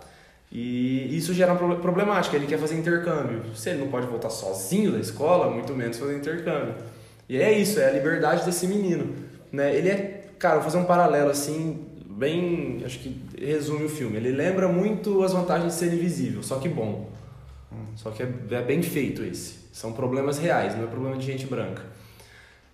E 0.51 1.15
isso 1.17 1.33
gera 1.33 1.51
uma 1.51 1.57
proble- 1.57 1.81
problemática. 1.81 2.35
Ele 2.35 2.47
quer 2.47 2.57
fazer 2.57 2.75
intercâmbio. 2.75 3.55
Se 3.55 3.69
ele 3.69 3.79
não 3.79 3.87
pode 3.87 4.07
voltar 4.07 4.29
sozinho 4.29 4.91
da 4.91 4.99
escola, 4.99 5.49
muito 5.49 5.73
menos 5.73 5.97
fazer 5.97 6.15
intercâmbio. 6.17 6.75
E 7.27 7.37
é 7.37 7.51
isso, 7.51 7.79
é 7.79 7.89
a 7.89 7.91
liberdade 7.91 8.45
desse 8.45 8.67
menino. 8.67 9.13
Né? 9.51 9.75
Ele 9.75 9.89
é, 9.89 10.27
cara, 10.39 10.55
vou 10.55 10.63
fazer 10.63 10.77
um 10.77 10.85
paralelo 10.85 11.29
assim, 11.29 11.85
bem. 12.05 12.81
Acho 12.85 12.99
que 12.99 13.19
resume 13.37 13.85
o 13.85 13.89
filme. 13.89 14.15
Ele 14.17 14.31
lembra 14.31 14.67
muito 14.67 15.23
as 15.23 15.33
vantagens 15.33 15.73
de 15.73 15.79
ser 15.79 15.93
invisível, 15.93 16.41
só 16.41 16.57
que 16.57 16.69
bom. 16.69 17.09
Só 17.95 18.11
que 18.11 18.23
é, 18.23 18.31
é 18.51 18.61
bem 18.61 18.81
feito 18.81 19.23
esse. 19.23 19.65
São 19.73 19.93
problemas 19.93 20.37
reais, 20.37 20.75
não 20.75 20.83
é 20.83 20.87
problema 20.87 21.17
de 21.17 21.25
gente 21.25 21.45
branca. 21.45 21.83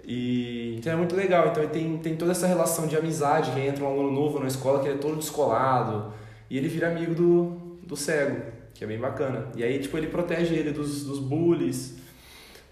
E 0.04 0.76
então 0.78 0.94
é 0.94 0.96
muito 0.96 1.16
legal. 1.16 1.48
Então 1.50 1.68
tem, 1.68 1.98
tem 1.98 2.16
toda 2.16 2.32
essa 2.32 2.48
relação 2.48 2.88
de 2.88 2.96
amizade 2.96 3.52
que 3.52 3.60
entra 3.60 3.84
um 3.84 3.88
aluno 3.88 4.12
novo 4.12 4.40
na 4.40 4.48
escola 4.48 4.80
que 4.80 4.88
ele 4.88 4.96
é 4.96 5.02
todo 5.02 5.18
descolado 5.18 6.14
e 6.50 6.58
ele 6.58 6.68
vira 6.68 6.90
amigo 6.90 7.14
do, 7.16 7.78
do 7.86 7.96
cego, 7.96 8.42
que 8.74 8.84
é 8.84 8.88
bem 8.88 9.00
bacana. 9.00 9.48
E 9.56 9.64
aí, 9.64 9.80
tipo, 9.80 9.98
ele 9.98 10.08
protege 10.08 10.56
ele 10.56 10.72
dos, 10.72 11.04
dos 11.06 11.20
bullies. 11.20 11.98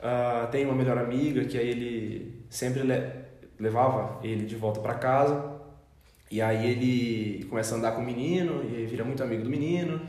Ah, 0.01 0.47
tem 0.51 0.65
uma 0.65 0.75
melhor 0.75 0.97
amiga 0.97 1.43
que 1.45 1.57
aí 1.57 1.69
ele 1.69 2.45
sempre 2.49 2.83
le- 2.83 3.11
levava 3.59 4.19
ele 4.23 4.45
de 4.45 4.55
volta 4.55 4.79
para 4.79 4.95
casa. 4.95 5.57
E 6.31 6.41
aí 6.41 6.69
ele 6.69 7.45
começa 7.45 7.73
a 7.75 7.77
andar 7.77 7.91
com 7.93 8.01
o 8.01 8.05
menino 8.05 8.63
e 8.63 8.85
vira 8.85 9.03
muito 9.03 9.23
amigo 9.23 9.43
do 9.43 9.49
menino. 9.49 10.01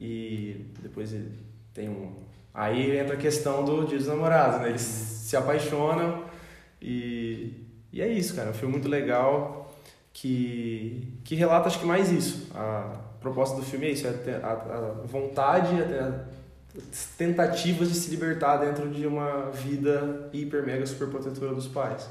E 0.00 0.66
depois 0.80 1.14
tem 1.74 1.88
um. 1.88 2.12
Aí 2.54 2.98
entra 2.98 3.14
a 3.14 3.18
questão 3.18 3.64
do 3.64 3.84
Dia 3.84 3.98
dos 3.98 4.06
Namorados, 4.06 4.60
né? 4.60 4.70
Eles 4.70 4.80
se 4.80 5.36
apaixonam 5.36 6.24
e, 6.80 7.52
e 7.92 8.00
é 8.00 8.08
isso, 8.08 8.34
cara. 8.34 8.48
É 8.48 8.50
um 8.50 8.54
filme 8.54 8.72
muito 8.72 8.88
legal 8.88 9.72
que, 10.12 11.18
que 11.22 11.34
relata, 11.34 11.68
acho 11.68 11.78
que 11.78 11.86
mais 11.86 12.10
isso. 12.10 12.50
A 12.54 12.98
proposta 13.20 13.56
do 13.56 13.62
filme 13.62 13.86
é 13.86 13.90
isso: 13.90 14.06
é 14.06 14.40
a, 14.42 14.52
a 14.52 15.06
vontade, 15.06 15.74
a, 15.82 16.24
tentativas 17.18 17.88
de 17.88 17.94
se 17.94 18.10
libertar 18.10 18.56
dentro 18.58 18.88
de 18.90 19.06
uma 19.06 19.50
vida 19.50 20.30
hiper, 20.32 20.64
mega, 20.64 20.86
super 20.86 21.08
protetora 21.08 21.54
dos 21.54 21.68
pais. 21.68 22.08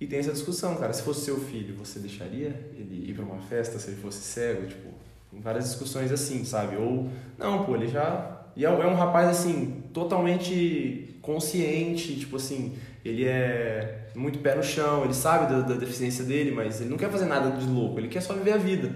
E 0.00 0.06
tem 0.06 0.18
essa 0.18 0.32
discussão, 0.32 0.76
cara. 0.76 0.92
Se 0.92 1.02
fosse 1.02 1.24
seu 1.24 1.38
filho, 1.38 1.76
você 1.76 2.00
deixaria 2.00 2.48
ele 2.76 3.08
ir 3.08 3.14
para 3.14 3.24
uma 3.24 3.40
festa 3.40 3.78
se 3.78 3.90
ele 3.90 4.00
fosse 4.00 4.18
cego? 4.18 4.66
Tipo, 4.66 4.91
várias 5.32 5.64
discussões 5.64 6.12
assim, 6.12 6.44
sabe? 6.44 6.76
Ou, 6.76 7.08
não, 7.38 7.64
pô, 7.64 7.74
ele 7.74 7.88
já. 7.88 8.42
E 8.56 8.64
é, 8.64 8.68
é 8.68 8.86
um 8.86 8.94
rapaz, 8.94 9.28
assim, 9.28 9.82
totalmente 9.92 11.16
consciente, 11.22 12.18
tipo 12.18 12.36
assim, 12.36 12.74
ele 13.04 13.24
é 13.24 14.08
muito 14.14 14.40
pé 14.40 14.54
no 14.54 14.62
chão, 14.62 15.04
ele 15.04 15.14
sabe 15.14 15.52
da, 15.52 15.60
da 15.60 15.74
deficiência 15.74 16.24
dele, 16.24 16.50
mas 16.50 16.80
ele 16.80 16.90
não 16.90 16.98
quer 16.98 17.10
fazer 17.10 17.26
nada 17.26 17.50
de 17.50 17.66
louco, 17.66 17.98
ele 17.98 18.08
quer 18.08 18.20
só 18.20 18.34
viver 18.34 18.52
a 18.52 18.58
vida, 18.58 18.94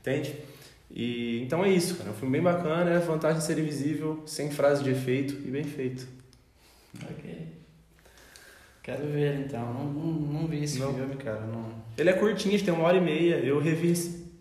entende? 0.00 0.34
E 0.90 1.42
então 1.42 1.64
é 1.64 1.68
isso, 1.68 1.96
cara. 1.96 2.08
É 2.08 2.12
um 2.12 2.14
filme 2.14 2.32
bem 2.32 2.42
bacana, 2.42 2.90
é 2.90 2.96
a 2.96 3.00
vantagem 3.00 3.38
de 3.38 3.44
ser 3.44 3.58
invisível, 3.58 4.22
sem 4.26 4.50
frase 4.50 4.82
de 4.82 4.90
efeito 4.90 5.34
e 5.46 5.50
bem 5.50 5.64
feito. 5.64 6.08
Ok. 7.02 7.48
Quero 8.82 9.06
ver 9.08 9.40
então. 9.40 9.74
Não, 9.74 9.84
não, 9.84 10.12
não 10.12 10.46
vi 10.46 10.62
esse 10.62 10.78
Não. 10.78 10.94
filme, 10.94 11.16
cara. 11.16 11.40
Não... 11.40 11.66
Ele 11.98 12.08
é 12.08 12.12
curtinho, 12.12 12.62
tem 12.62 12.72
uma 12.72 12.84
hora 12.84 12.96
e 12.96 13.00
meia. 13.00 13.34
Eu 13.34 13.58
revi 13.58 13.94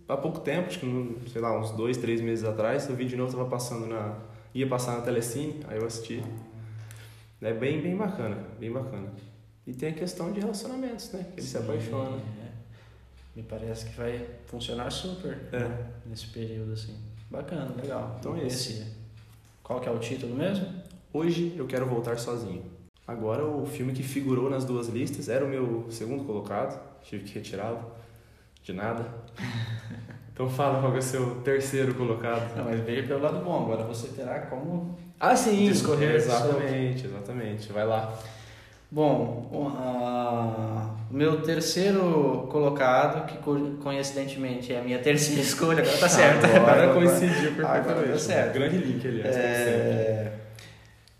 há 0.08 0.18
pouco 0.18 0.40
tempo, 0.40 0.68
acho 0.68 0.80
que, 0.80 1.30
sei 1.32 1.42
lá, 1.42 1.58
uns 1.60 1.72
dois, 1.72 1.98
três 1.98 2.22
meses 2.22 2.44
atrás. 2.46 2.88
Eu 2.90 2.96
vi 2.96 3.06
de 3.06 3.16
novo, 3.16 3.32
tava 3.36 3.50
passando 3.50 3.86
na. 3.88 4.18
ia 4.54 4.68
passar 4.68 4.96
na 4.98 5.02
Telecine, 5.02 5.62
aí 5.68 5.78
eu 5.78 5.86
assisti. 5.86 6.24
É 7.42 7.54
bem, 7.54 7.82
bem 7.82 7.96
bacana, 7.96 8.38
bem 8.60 8.72
bacana. 8.72 9.10
E 9.68 9.74
tem 9.74 9.90
a 9.90 9.94
questão 9.94 10.32
de 10.32 10.40
relacionamentos, 10.40 11.12
né? 11.12 11.24
Que 11.34 11.40
ele 11.40 11.48
se 11.48 11.58
Sim, 11.58 11.64
apaixona. 11.64 12.18
é. 12.42 12.46
Me 13.36 13.44
parece 13.44 13.86
que 13.88 13.96
vai 13.98 14.26
funcionar 14.48 14.90
super 14.92 15.38
É. 15.52 15.60
né, 15.60 15.86
nesse 16.06 16.28
período 16.28 16.72
assim. 16.74 16.96
Bacana, 17.30 17.70
legal. 17.80 18.16
Então 18.20 18.36
é 18.36 18.48
esse. 18.48 18.86
Qual 19.62 19.80
que 19.82 19.90
é 19.90 19.92
o 19.92 20.00
título 20.00 20.34
mesmo? 20.36 20.68
Hoje 21.12 21.54
eu 21.58 21.68
quero 21.68 21.86
voltar 21.86 22.18
sozinho. 22.18 22.64
Agora 23.08 23.46
o 23.46 23.66
filme 23.66 23.94
que 23.94 24.02
figurou 24.04 24.50
nas 24.50 24.64
duas 24.66 24.88
listas 24.88 25.28
era 25.30 25.44
o 25.44 25.48
meu 25.48 25.86
segundo 25.92 26.24
colocado, 26.24 26.80
tive 27.04 27.24
que 27.26 27.34
retirá-lo. 27.36 27.92
De 28.64 28.74
nada. 28.74 29.06
Então 30.34 30.50
fala 30.50 30.82
qual 30.82 30.94
é 30.96 30.98
o 31.00 31.02
seu 31.02 31.36
terceiro 31.44 31.94
colocado. 31.96 32.56
Não, 32.58 32.66
mas 32.66 32.80
veio 32.82 33.08
pelo 33.08 33.22
lado 33.22 33.40
bom. 33.44 33.64
Agora 33.64 33.84
você 33.86 34.08
terá 34.10 34.40
como 34.42 34.98
Ah, 35.20 35.36
sim! 35.36 35.68
Discorrer 35.70 36.16
exatamente, 36.16 37.06
exatamente. 37.06 37.72
Vai 37.72 37.86
lá. 37.86 38.14
Bom, 38.92 39.48
o 39.52 40.96
o 41.12 41.14
meu 41.18 41.42
terceiro 41.42 42.48
colocado, 42.52 43.26
que 43.28 43.38
co- 43.38 43.78
coincidentemente 43.82 44.74
é 44.74 44.80
a 44.80 44.84
minha 44.84 45.00
terceira 45.00 45.40
escolha, 45.42 45.82
agora 45.82 45.98
tá 45.98 46.10
certo. 46.10 46.46
Agora 46.46 46.94
coincidiu 46.94 47.52
Agora 47.66 47.84
perfeitamente. 47.84 48.12
tá 48.12 48.20
certo. 48.20 48.54
Grande 48.54 48.78
link, 48.78 49.08
aliás. 49.08 49.36
É, 49.36 50.32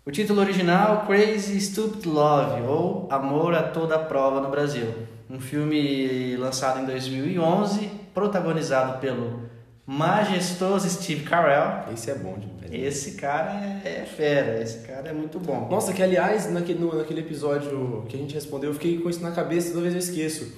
O 0.04 0.10
título 0.10 0.40
original, 0.40 1.04
Crazy 1.06 1.58
Stupid 1.60 2.04
Love, 2.06 2.62
ou 2.62 3.08
Amor 3.10 3.54
a 3.54 3.62
Toda 3.62 3.98
Prova 3.98 4.40
no 4.40 4.50
Brasil. 4.50 4.92
Um 5.30 5.40
filme 5.40 6.36
lançado 6.36 6.80
em 6.80 6.84
2011, 6.86 7.90
protagonizado 8.20 8.98
pelo 8.98 9.42
majestoso 9.86 10.88
Steve 10.88 11.22
Carell. 11.24 11.92
Esse 11.92 12.10
é 12.10 12.14
bom 12.14 12.38
demais. 12.38 12.56
Esse 12.72 13.12
cara 13.12 13.52
é, 13.84 14.00
é 14.02 14.06
fera, 14.06 14.60
esse 14.62 14.78
cara 14.86 15.10
é 15.10 15.12
muito 15.12 15.38
bom. 15.38 15.68
Nossa, 15.70 15.92
que 15.92 16.02
aliás, 16.02 16.50
naquele, 16.50 16.78
no- 16.78 16.96
naquele 16.96 17.20
episódio 17.20 18.04
que 18.08 18.16
a 18.16 18.18
gente 18.18 18.34
respondeu, 18.34 18.70
eu 18.70 18.74
fiquei 18.74 18.98
com 18.98 19.10
isso 19.10 19.20
na 19.22 19.32
cabeça, 19.32 19.68
toda 19.70 19.82
vez 19.82 19.92
eu 19.92 20.00
esqueço. 20.00 20.50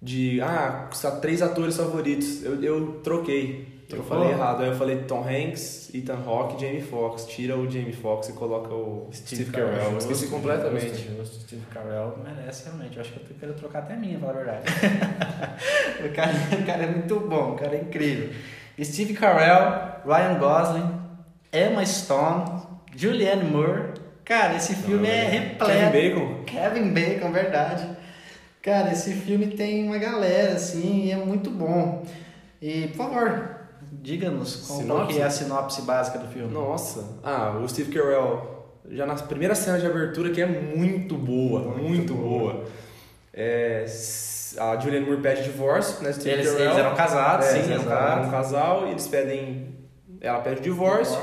De, 0.00 0.40
ah, 0.40 0.90
três 1.22 1.40
atores 1.40 1.76
favoritos. 1.76 2.42
Eu, 2.44 2.60
eu 2.62 3.00
troquei. 3.04 3.81
Eu 3.96 4.04
falei 4.04 4.30
errado. 4.30 4.62
Aí 4.62 4.68
eu 4.68 4.74
falei 4.74 4.96
Tom 5.02 5.24
Hanks, 5.28 5.90
Ethan 5.94 6.18
Hawke 6.26 6.56
e 6.56 6.66
Jamie 6.66 6.82
Foxx. 6.82 7.26
Tira 7.26 7.56
o 7.56 7.70
Jamie 7.70 7.92
Foxx 7.92 8.28
e 8.28 8.32
coloca 8.32 8.72
o 8.72 9.08
Steve, 9.12 9.50
Carell. 9.50 9.92
Eu 9.92 9.98
esqueci 9.98 10.28
completamente. 10.28 10.88
Justo, 10.88 11.16
justo. 11.16 11.40
Steve 11.40 11.66
Carell 11.72 12.18
merece 12.24 12.64
realmente. 12.64 12.96
Eu 12.96 13.02
acho 13.02 13.12
que 13.12 13.30
eu 13.30 13.36
quero 13.38 13.54
trocar 13.54 13.80
até 13.80 13.94
a 13.94 13.96
minha, 13.96 14.18
falar 14.18 14.32
a 14.32 14.36
verdade. 14.36 14.64
o, 16.04 16.12
cara, 16.12 16.32
o 16.60 16.66
cara 16.66 16.82
é 16.84 16.86
muito 16.86 17.20
bom, 17.20 17.52
o 17.52 17.56
cara 17.56 17.76
é 17.76 17.80
incrível. 17.80 18.30
Steve 18.82 19.14
Carell, 19.14 20.00
Ryan 20.06 20.38
Gosling, 20.38 21.02
Emma 21.52 21.84
Stone, 21.84 22.62
Julianne 22.96 23.44
Moore. 23.44 23.94
Cara, 24.24 24.56
esse 24.56 24.74
filme 24.74 25.08
é 25.08 25.24
repleto. 25.24 25.66
Kevin 25.66 25.90
Bacon. 25.90 26.44
Kevin 26.44 26.94
Bacon, 26.94 27.32
verdade. 27.32 27.88
Cara, 28.62 28.92
esse 28.92 29.12
filme 29.12 29.48
tem 29.48 29.84
uma 29.86 29.98
galera, 29.98 30.52
assim, 30.52 31.06
e 31.06 31.10
é 31.10 31.16
muito 31.16 31.50
bom. 31.50 32.06
E, 32.60 32.86
por 32.88 32.96
favor, 32.96 33.61
diga-nos 34.00 34.66
qual, 34.86 35.06
que 35.06 35.20
é 35.20 35.24
a 35.24 35.30
sinopse 35.30 35.82
básica 35.82 36.18
do 36.18 36.28
filme. 36.28 36.52
Nossa. 36.52 37.04
Ah, 37.22 37.58
o 37.62 37.68
Steve 37.68 37.92
Carell, 37.92 38.64
já 38.90 39.04
na 39.06 39.14
primeira 39.14 39.54
cena 39.54 39.78
de 39.78 39.86
abertura, 39.86 40.30
que 40.30 40.40
é 40.40 40.46
muito 40.46 41.16
boa, 41.16 41.60
muito, 41.60 41.82
Muito 41.82 42.14
boa. 42.14 42.64
É, 43.34 43.82
s- 43.84 44.58
a 44.58 44.76
Julianne 44.78 45.06
Moore 45.06 45.20
pede 45.22 45.42
divórcio, 45.44 46.02
né? 46.04 46.12
Steve 46.12 46.30
Eles, 46.30 46.50
Carell. 46.50 46.66
eles 46.66 46.78
eram 46.78 46.94
casados, 46.94 47.46
É, 47.46 47.50
sim, 47.62 47.72
eles 47.72 47.86
eram 47.86 48.24
um 48.24 48.30
casal 48.30 48.86
e 48.86 48.90
eles 48.90 49.06
pedem. 49.08 49.74
Ela 50.20 50.40
pede 50.40 50.60
o 50.60 50.62
divórcio. 50.62 51.18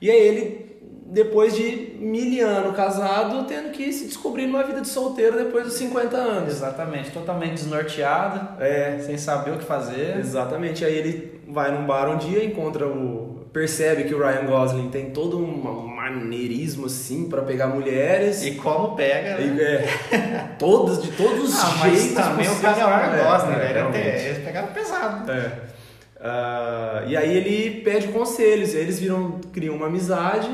E 0.00 0.10
aí 0.10 0.18
ele, 0.18 0.69
depois 1.12 1.54
de 1.56 1.96
mil 1.98 2.46
anos 2.46 2.76
casado, 2.76 3.44
tendo 3.46 3.70
que 3.70 3.92
se 3.92 4.06
descobrir 4.06 4.46
numa 4.46 4.62
vida 4.62 4.80
de 4.80 4.88
solteiro 4.88 5.36
depois 5.36 5.64
dos 5.64 5.74
50 5.74 6.16
anos. 6.16 6.48
Exatamente, 6.54 7.10
totalmente 7.10 7.54
desnorteado, 7.54 8.62
É, 8.62 8.98
sem 9.04 9.18
saber 9.18 9.50
o 9.52 9.58
que 9.58 9.64
fazer. 9.64 10.16
exatamente. 10.18 10.84
Aí 10.84 10.94
ele 10.94 11.40
vai 11.48 11.70
num 11.72 11.84
bar 11.86 12.08
um 12.08 12.16
dia, 12.16 12.44
encontra 12.44 12.86
o. 12.86 13.38
Percebe 13.52 14.04
que 14.04 14.14
o 14.14 14.18
Ryan 14.18 14.46
Gosling 14.46 14.90
tem 14.90 15.10
todo 15.10 15.36
um 15.36 15.84
maneirismo 15.88 16.86
assim 16.86 17.28
pra 17.28 17.42
pegar 17.42 17.66
mulheres. 17.66 18.44
E 18.46 18.52
como 18.52 18.94
pega, 18.94 19.38
né? 19.38 19.56
E, 20.10 20.14
é, 20.14 20.50
todos, 20.56 21.02
de 21.02 21.10
todos 21.10 21.48
os 21.52 21.60
Ah, 21.60 21.76
mas 21.80 21.98
jeitos. 22.00 22.14
também 22.24 22.48
o 22.48 22.60
cara 22.60 22.80
é 22.80 22.84
o 22.84 22.88
Ryan 22.88 23.24
Gosling, 23.24 23.52
É, 23.54 23.56
né? 23.58 23.72
Realmente. 23.72 23.98
até- 24.08 24.26
Eles 24.28 24.44
pegaram 24.44 24.68
pesado. 24.68 25.32
É. 25.32 25.52
Ah, 26.20 27.02
e 27.08 27.16
aí 27.16 27.36
ele 27.36 27.80
pede 27.80 28.08
conselhos, 28.08 28.70
aí 28.74 28.82
eles 28.82 29.00
viram, 29.00 29.40
criam 29.52 29.74
uma 29.74 29.86
amizade 29.86 30.48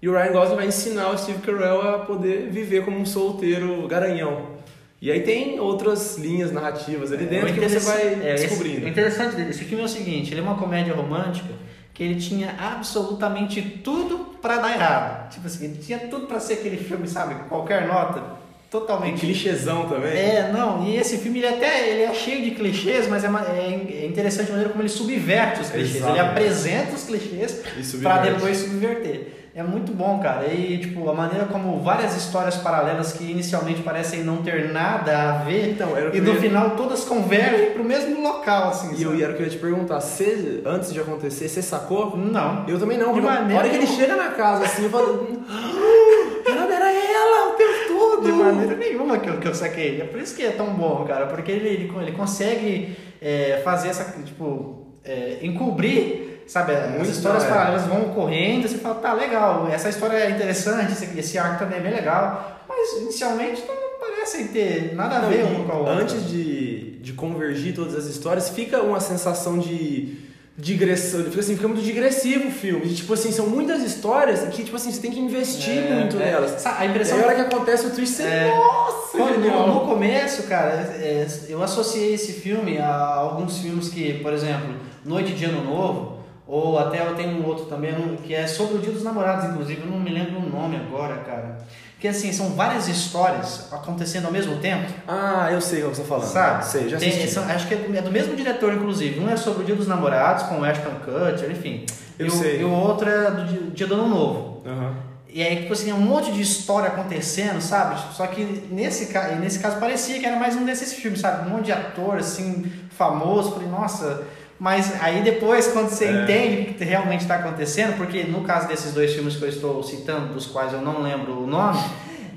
e 0.00 0.08
o 0.08 0.12
Ryan 0.12 0.32
Gosling 0.32 0.56
vai 0.56 0.66
ensinar 0.66 1.10
o 1.10 1.18
Steve 1.18 1.38
Carell 1.40 1.80
a 1.82 1.98
poder 2.00 2.48
viver 2.50 2.84
como 2.84 2.98
um 2.98 3.06
solteiro 3.06 3.86
garanhão. 3.88 4.56
E 5.00 5.10
aí 5.10 5.20
tem 5.20 5.60
outras 5.60 6.16
linhas 6.16 6.50
narrativas 6.52 7.12
ali 7.12 7.26
dentro 7.26 7.50
O 7.50 7.54
que 7.54 7.60
você 7.60 7.78
vai 7.78 8.02
é, 8.22 8.34
esse- 8.34 8.46
descobrindo. 8.48 8.86
O 8.86 8.88
interessante 8.88 9.36
desse 9.36 9.64
filme 9.64 9.82
é 9.82 9.86
o 9.86 9.88
seguinte, 9.88 10.32
ele 10.32 10.40
é 10.40 10.42
uma 10.42 10.56
comédia 10.56 10.94
romântica 10.94 11.48
que 11.92 12.02
ele 12.02 12.16
tinha 12.20 12.54
absolutamente 12.58 13.60
tudo 13.82 14.18
pra 14.42 14.56
dar 14.58 14.72
errado. 14.72 15.30
Tipo 15.30 15.46
assim, 15.46 15.64
ele 15.66 15.78
tinha 15.78 15.98
tudo 15.98 16.26
pra 16.26 16.38
ser 16.40 16.54
aquele 16.54 16.76
filme, 16.76 17.06
sabe? 17.08 17.34
Qualquer 17.48 17.86
nota, 17.86 18.20
Tem 18.20 18.30
totalmente 18.70 19.20
clichêzão 19.20 19.88
também. 19.88 20.12
É, 20.12 20.50
não, 20.52 20.84
e 20.86 20.96
esse 20.96 21.18
filme 21.18 21.38
ele 21.38 21.46
até 21.48 21.88
ele 21.88 22.02
é 22.02 22.12
cheio 22.14 22.42
de 22.42 22.50
clichês, 22.52 23.06
mas 23.08 23.24
é, 23.24 23.28
é 23.28 24.02
é 24.02 24.06
interessante 24.06 24.48
a 24.48 24.50
maneira 24.50 24.70
como 24.70 24.82
ele 24.82 24.88
subverte 24.90 25.60
os 25.62 25.70
clichês. 25.70 25.96
Ele 25.96 26.04
Exatamente. 26.04 26.30
apresenta 26.30 26.94
os 26.94 27.04
clichês 27.04 27.62
subverte. 27.82 28.30
depois 28.30 28.56
subverter. 28.58 29.45
É 29.56 29.62
muito 29.62 29.90
bom, 29.90 30.18
cara. 30.18 30.46
E 30.52 30.76
tipo, 30.76 31.08
a 31.08 31.14
maneira 31.14 31.46
como 31.46 31.80
várias 31.80 32.14
histórias 32.14 32.56
paralelas 32.56 33.14
que 33.14 33.24
inicialmente 33.30 33.80
parecem 33.82 34.22
não 34.22 34.42
ter 34.42 34.70
nada 34.70 35.30
a 35.30 35.32
ver, 35.44 35.70
Então, 35.70 35.96
era 35.96 36.14
e 36.14 36.20
no 36.20 36.34
final 36.34 36.76
todas 36.76 37.04
convergem 37.06 37.70
pro 37.70 37.82
mesmo 37.82 38.20
local, 38.22 38.68
assim. 38.68 38.94
E 38.98 39.02
eu 39.02 39.14
era 39.18 39.32
o 39.32 39.34
que 39.34 39.40
eu 39.40 39.46
ia 39.46 39.50
te 39.50 39.56
perguntar, 39.56 39.98
você, 40.00 40.60
antes 40.66 40.92
de 40.92 41.00
acontecer, 41.00 41.48
você 41.48 41.62
sacou? 41.62 42.14
Não. 42.18 42.68
Eu 42.68 42.78
também 42.78 42.98
não, 42.98 43.14
De 43.14 43.20
porque 43.20 43.26
a 43.34 43.40
maneira 43.40 43.62
hora 43.62 43.70
que 43.70 43.76
ele 43.76 43.86
chega 43.86 44.14
na 44.14 44.28
casa 44.32 44.64
assim, 44.66 44.84
eu 44.84 44.90
falo. 44.90 45.26
"Ah, 45.48 46.66
Era 46.70 46.92
ela 46.92 47.48
o 47.48 47.52
tempo 47.52 47.88
todo! 47.88 48.26
De 48.26 48.32
maneira 48.32 48.76
nenhuma 48.76 49.18
que 49.18 49.30
eu, 49.30 49.38
que 49.38 49.48
eu 49.48 49.54
saquei. 49.54 50.02
É 50.02 50.04
por 50.04 50.20
isso 50.20 50.36
que 50.36 50.42
é 50.42 50.50
tão 50.50 50.74
bom, 50.74 51.02
cara. 51.08 51.28
Porque 51.28 51.50
ele, 51.50 51.66
ele, 51.66 51.92
ele 52.02 52.12
consegue 52.12 52.94
é, 53.22 53.62
fazer 53.64 53.88
essa, 53.88 54.04
tipo, 54.22 54.86
é, 55.02 55.38
encobrir, 55.40 56.35
sabe? 56.46 56.72
As 56.74 56.90
Muito, 56.90 57.10
histórias 57.10 57.44
é. 57.44 57.48
paralelas 57.48 57.82
vão 57.86 58.06
ocorrendo, 58.10 58.68
você 58.68 58.78
fala, 58.78 58.94
tá, 58.96 59.12
legal, 59.12 59.68
essa 59.70 59.88
história 59.88 60.16
é 60.16 60.30
interessante, 60.30 60.92
esse, 60.92 61.18
esse 61.18 61.38
arco 61.38 61.58
também 61.58 61.78
é 61.78 61.82
bem 61.82 61.92
legal. 61.92 62.62
Mas 62.68 63.00
inicialmente 63.02 63.62
não 63.66 63.98
parecem 64.00 64.48
ter 64.48 64.94
nada 64.94 65.16
a 65.16 65.22
Não, 65.22 65.28
ver 65.28 65.40
e 65.40 65.44
um 65.44 65.64
com 65.64 65.72
a 65.72 65.76
outra. 65.76 65.94
Antes 65.94 66.28
de, 66.28 66.98
de 67.00 67.12
convergir 67.12 67.74
todas 67.74 67.94
as 67.94 68.04
histórias, 68.06 68.48
fica 68.50 68.82
uma 68.82 69.00
sensação 69.00 69.58
de 69.58 70.24
digressão, 70.58 71.22
fica 71.24 71.40
assim, 71.40 71.54
fica 71.54 71.68
muito 71.68 71.82
digressivo 71.82 72.48
o 72.48 72.50
filme. 72.50 72.92
Tipo 72.94 73.12
assim, 73.14 73.30
são 73.30 73.46
muitas 73.46 73.82
histórias 73.82 74.40
que 74.48 74.64
tipo 74.64 74.74
assim, 74.76 74.90
você 74.90 75.00
tem 75.00 75.10
que 75.10 75.20
investir 75.20 75.76
É, 75.78 75.94
muito 76.00 76.16
é. 76.16 76.24
nelas. 76.24 76.64
A 76.66 76.84
E 76.84 76.88
impressão 76.88 77.18
aí, 77.18 77.22
a 77.24 77.26
hora 77.26 77.34
que 77.36 77.40
acontece 77.42 77.86
o 77.86 77.90
twist, 77.90 78.14
você, 78.16 78.22
É. 78.22 78.54
nossa, 78.56 79.16
Quando- 79.18 79.38
no, 79.38 79.74
no 79.74 79.80
começo, 79.86 80.44
cara, 80.44 80.72
é, 80.98 81.26
eu 81.48 81.62
associei 81.62 82.14
esse 82.14 82.32
filme 82.32 82.78
a 82.78 82.88
alguns 82.96 83.58
filmes 83.58 83.88
que, 83.90 84.14
por 84.14 84.32
exemplo, 84.32 84.74
Noite 85.04 85.32
de 85.34 85.44
Ano 85.44 85.62
Novo, 85.62 86.15
ou 86.46 86.78
até 86.78 87.00
eu 87.06 87.14
tenho 87.14 87.40
um 87.42 87.46
outro 87.46 87.64
também, 87.66 87.92
que 88.24 88.34
é 88.34 88.46
sobre 88.46 88.76
o 88.76 88.78
Dia 88.78 88.92
dos 88.92 89.02
Namorados, 89.02 89.46
inclusive, 89.50 89.80
eu 89.82 89.90
não 89.90 89.98
me 89.98 90.10
lembro 90.10 90.38
o 90.38 90.48
nome 90.48 90.76
agora, 90.76 91.16
cara. 91.18 91.58
que 91.98 92.06
assim, 92.06 92.30
são 92.30 92.50
várias 92.50 92.88
histórias 92.88 93.72
acontecendo 93.72 94.26
ao 94.26 94.30
mesmo 94.32 94.56
tempo. 94.58 94.84
Ah, 95.08 95.48
eu 95.50 95.60
sei 95.62 95.82
o 95.82 95.88
que 95.90 95.96
você 95.96 96.02
tá 96.02 96.08
falando. 96.08 96.26
Sabe? 96.28 96.66
Sei, 96.66 96.88
já 96.90 96.98
Tem- 96.98 97.08
assisti. 97.08 97.30
são- 97.30 97.44
acho 97.48 97.66
que 97.66 97.74
é 97.74 98.02
do 98.02 98.10
mesmo 98.12 98.36
diretor, 98.36 98.74
inclusive. 98.74 99.18
Um 99.18 99.30
é 99.30 99.36
sobre 99.36 99.62
o 99.62 99.64
Dia 99.66 99.74
dos 99.74 99.88
Namorados, 99.88 100.42
com 100.44 100.60
o 100.60 100.64
Ashton 100.64 100.90
Kutcher, 101.04 101.50
enfim. 101.50 101.86
Eu 102.18 102.26
e, 102.26 102.28
o, 102.28 102.32
sei. 102.32 102.60
e 102.60 102.64
o 102.64 102.70
outro 102.70 103.08
é 103.08 103.30
do 103.30 103.70
Dia- 103.72 103.86
do 103.86 103.94
Ano 103.94 104.08
Novo. 104.08 104.62
Aham. 104.66 104.94
E 105.28 105.42
aí, 105.42 105.56
tipo 105.62 105.72
assim, 105.72 105.90
é 105.90 105.94
um 105.94 106.00
monte 106.00 106.30
de 106.32 106.40
história 106.42 106.88
acontecendo, 106.88 107.60
sabe? 107.62 107.98
Só 108.14 108.26
que 108.26 108.42
nesse, 108.70 109.10
nesse 109.40 109.58
caso 109.58 109.78
parecia 109.78 110.18
que 110.20 110.26
era 110.26 110.36
mais 110.36 110.54
um 110.54 110.64
desses 110.66 110.92
filmes, 110.92 111.20
sabe? 111.20 111.46
Um 111.48 111.54
monte 111.54 111.66
de 111.66 111.72
ator, 111.72 112.16
assim, 112.18 112.70
famoso. 112.90 113.52
Falei, 113.52 113.68
nossa. 113.68 114.22
Mas 114.58 115.00
aí 115.02 115.20
depois, 115.22 115.68
quando 115.68 115.90
você 115.90 116.06
É. 116.06 116.22
entende 116.22 116.70
o 116.70 116.74
que 116.74 116.84
realmente 116.84 117.20
está 117.20 117.36
acontecendo, 117.36 117.96
porque 117.96 118.24
no 118.24 118.42
caso 118.42 118.66
desses 118.68 118.92
dois 118.94 119.12
filmes 119.12 119.36
que 119.36 119.42
eu 119.44 119.48
estou 119.48 119.82
citando, 119.82 120.32
dos 120.32 120.46
quais 120.46 120.72
eu 120.72 120.80
não 120.80 121.02
lembro 121.02 121.42
o 121.42 121.46
nome, 121.46 121.78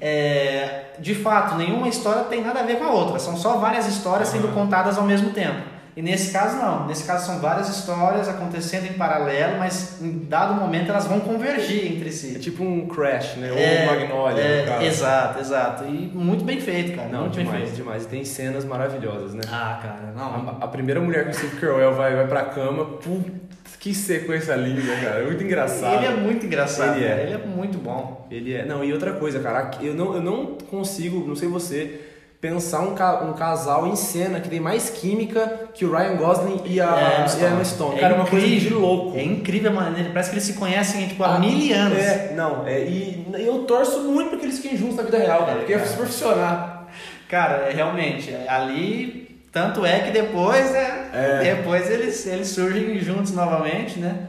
é, 0.01 0.85
de 0.99 1.15
fato, 1.15 1.55
nenhuma 1.55 1.87
história 1.87 2.23
tem 2.23 2.41
nada 2.43 2.59
a 2.59 2.63
ver 2.63 2.77
com 2.77 2.83
a 2.85 2.91
outra. 2.91 3.19
São 3.19 3.37
só 3.37 3.57
várias 3.57 3.87
histórias 3.87 4.29
sendo 4.29 4.49
contadas 4.53 4.97
ao 4.97 5.03
mesmo 5.05 5.29
tempo. 5.31 5.61
E 5.99 6.01
nesse 6.01 6.31
caso 6.31 6.55
não, 6.55 6.87
nesse 6.87 7.03
caso 7.03 7.25
são 7.25 7.39
várias 7.39 7.67
histórias 7.67 8.29
acontecendo 8.29 8.85
em 8.85 8.93
paralelo, 8.93 9.59
mas 9.59 10.01
em 10.01 10.19
dado 10.29 10.53
momento 10.53 10.89
elas 10.89 11.05
vão 11.05 11.19
convergir 11.19 11.91
entre 11.91 12.09
si. 12.09 12.37
É 12.37 12.39
tipo 12.39 12.63
um 12.63 12.87
Crash, 12.87 13.35
né? 13.35 13.51
Ou 13.51 13.57
É, 13.57 13.83
um 13.83 13.85
Magnolia, 13.85 14.41
é, 14.41 14.61
no 14.61 14.67
caso. 14.71 14.85
Exato, 14.85 15.39
exato. 15.41 15.83
E 15.83 16.09
muito 16.15 16.45
bem 16.45 16.61
feito, 16.61 16.95
cara. 16.95 17.09
Não, 17.09 17.23
muito 17.23 17.35
bem 17.35 17.43
demais, 17.43 17.63
feito. 17.63 17.75
demais. 17.75 18.05
E 18.05 18.07
tem 18.07 18.23
cenas 18.23 18.63
maravilhosas, 18.63 19.33
né? 19.33 19.41
Ah, 19.51 19.77
cara, 19.81 20.13
não. 20.15 20.57
A, 20.61 20.63
a 20.63 20.67
primeira 20.69 21.01
mulher 21.01 21.25
que 21.25 21.31
o 21.31 21.33
Steve 21.33 21.57
Carell 21.57 21.93
vai, 21.93 22.15
vai 22.15 22.27
pra 22.27 22.43
cama, 22.45 22.85
putz, 22.85 23.75
que 23.77 23.93
sequência 23.93 24.55
linda, 24.55 24.95
cara. 25.03 25.19
É 25.19 25.25
muito 25.25 25.43
engraçado. 25.43 25.95
Ele 25.95 26.05
é 26.05 26.15
muito 26.15 26.45
engraçado, 26.45 26.95
Ele 26.95 27.05
é. 27.07 27.23
Ele 27.23 27.33
é 27.33 27.45
muito 27.45 27.77
bom. 27.77 28.25
Ele 28.31 28.53
é. 28.53 28.63
Não, 28.63 28.85
e 28.85 28.93
outra 28.93 29.11
coisa, 29.11 29.41
cara, 29.41 29.69
eu 29.81 29.93
não, 29.93 30.15
eu 30.15 30.21
não 30.21 30.45
consigo, 30.71 31.27
não 31.27 31.35
sei 31.35 31.49
você, 31.49 31.99
pensar 32.41 32.79
um, 32.81 32.95
ca- 32.95 33.21
um 33.23 33.33
casal 33.33 33.87
em 33.87 33.95
cena 33.97 34.39
que 34.39 34.47
tem 34.47 34.59
mais 34.61 34.89
química 34.89 35.69
que 35.73 35.83
o 35.85 35.91
Ryan 35.91 36.15
Gosling 36.15 36.61
e 36.65 36.79
a, 36.79 37.25
e 37.39 37.45
a 37.45 37.49
Emma 37.49 37.65
Stone. 37.65 37.99
cara, 37.99 38.13
é 38.13 38.17
uma 38.17 38.25
coisa 38.25 38.47
de 38.47 38.69
louco. 38.73 39.17
É 39.17 39.23
incrível 39.23 39.71
a 39.71 39.73
maneira. 39.73 40.09
Parece 40.11 40.29
que 40.29 40.35
eles 40.35 40.45
se 40.45 40.53
conhecem 40.53 41.07
tipo, 41.07 41.23
há 41.23 41.35
Ah, 41.35 41.39
mil 41.39 41.75
anos. 41.75 41.97
É, 41.97 42.33
não, 42.35 42.65
é, 42.65 42.81
e 42.85 43.25
eu 43.39 43.59
torço 43.65 43.99
muito 44.03 44.29
pra 44.29 44.39
que 44.39 44.45
eles 44.45 44.59
fiquem 44.59 44.77
juntos 44.77 44.95
na 44.95 45.03
vida 45.03 45.17
real, 45.17 45.39
cara, 45.39 45.51
É, 45.51 45.55
porque 45.55 45.73
é 45.73 45.79
super 45.79 46.05
funcionar. 46.05 46.87
Cara, 47.27 47.67
é, 47.69 47.73
realmente, 47.73 48.31
é, 48.31 48.45
ali. 48.47 49.27
Tanto 49.51 49.83
é 49.85 49.99
que 50.01 50.11
depois, 50.11 50.71
né? 50.71 51.09
É. 51.11 51.55
Depois 51.55 51.89
eles, 51.89 52.25
eles 52.27 52.47
surgem 52.49 52.97
juntos 52.99 53.31
novamente, 53.33 53.99
né? 53.99 54.27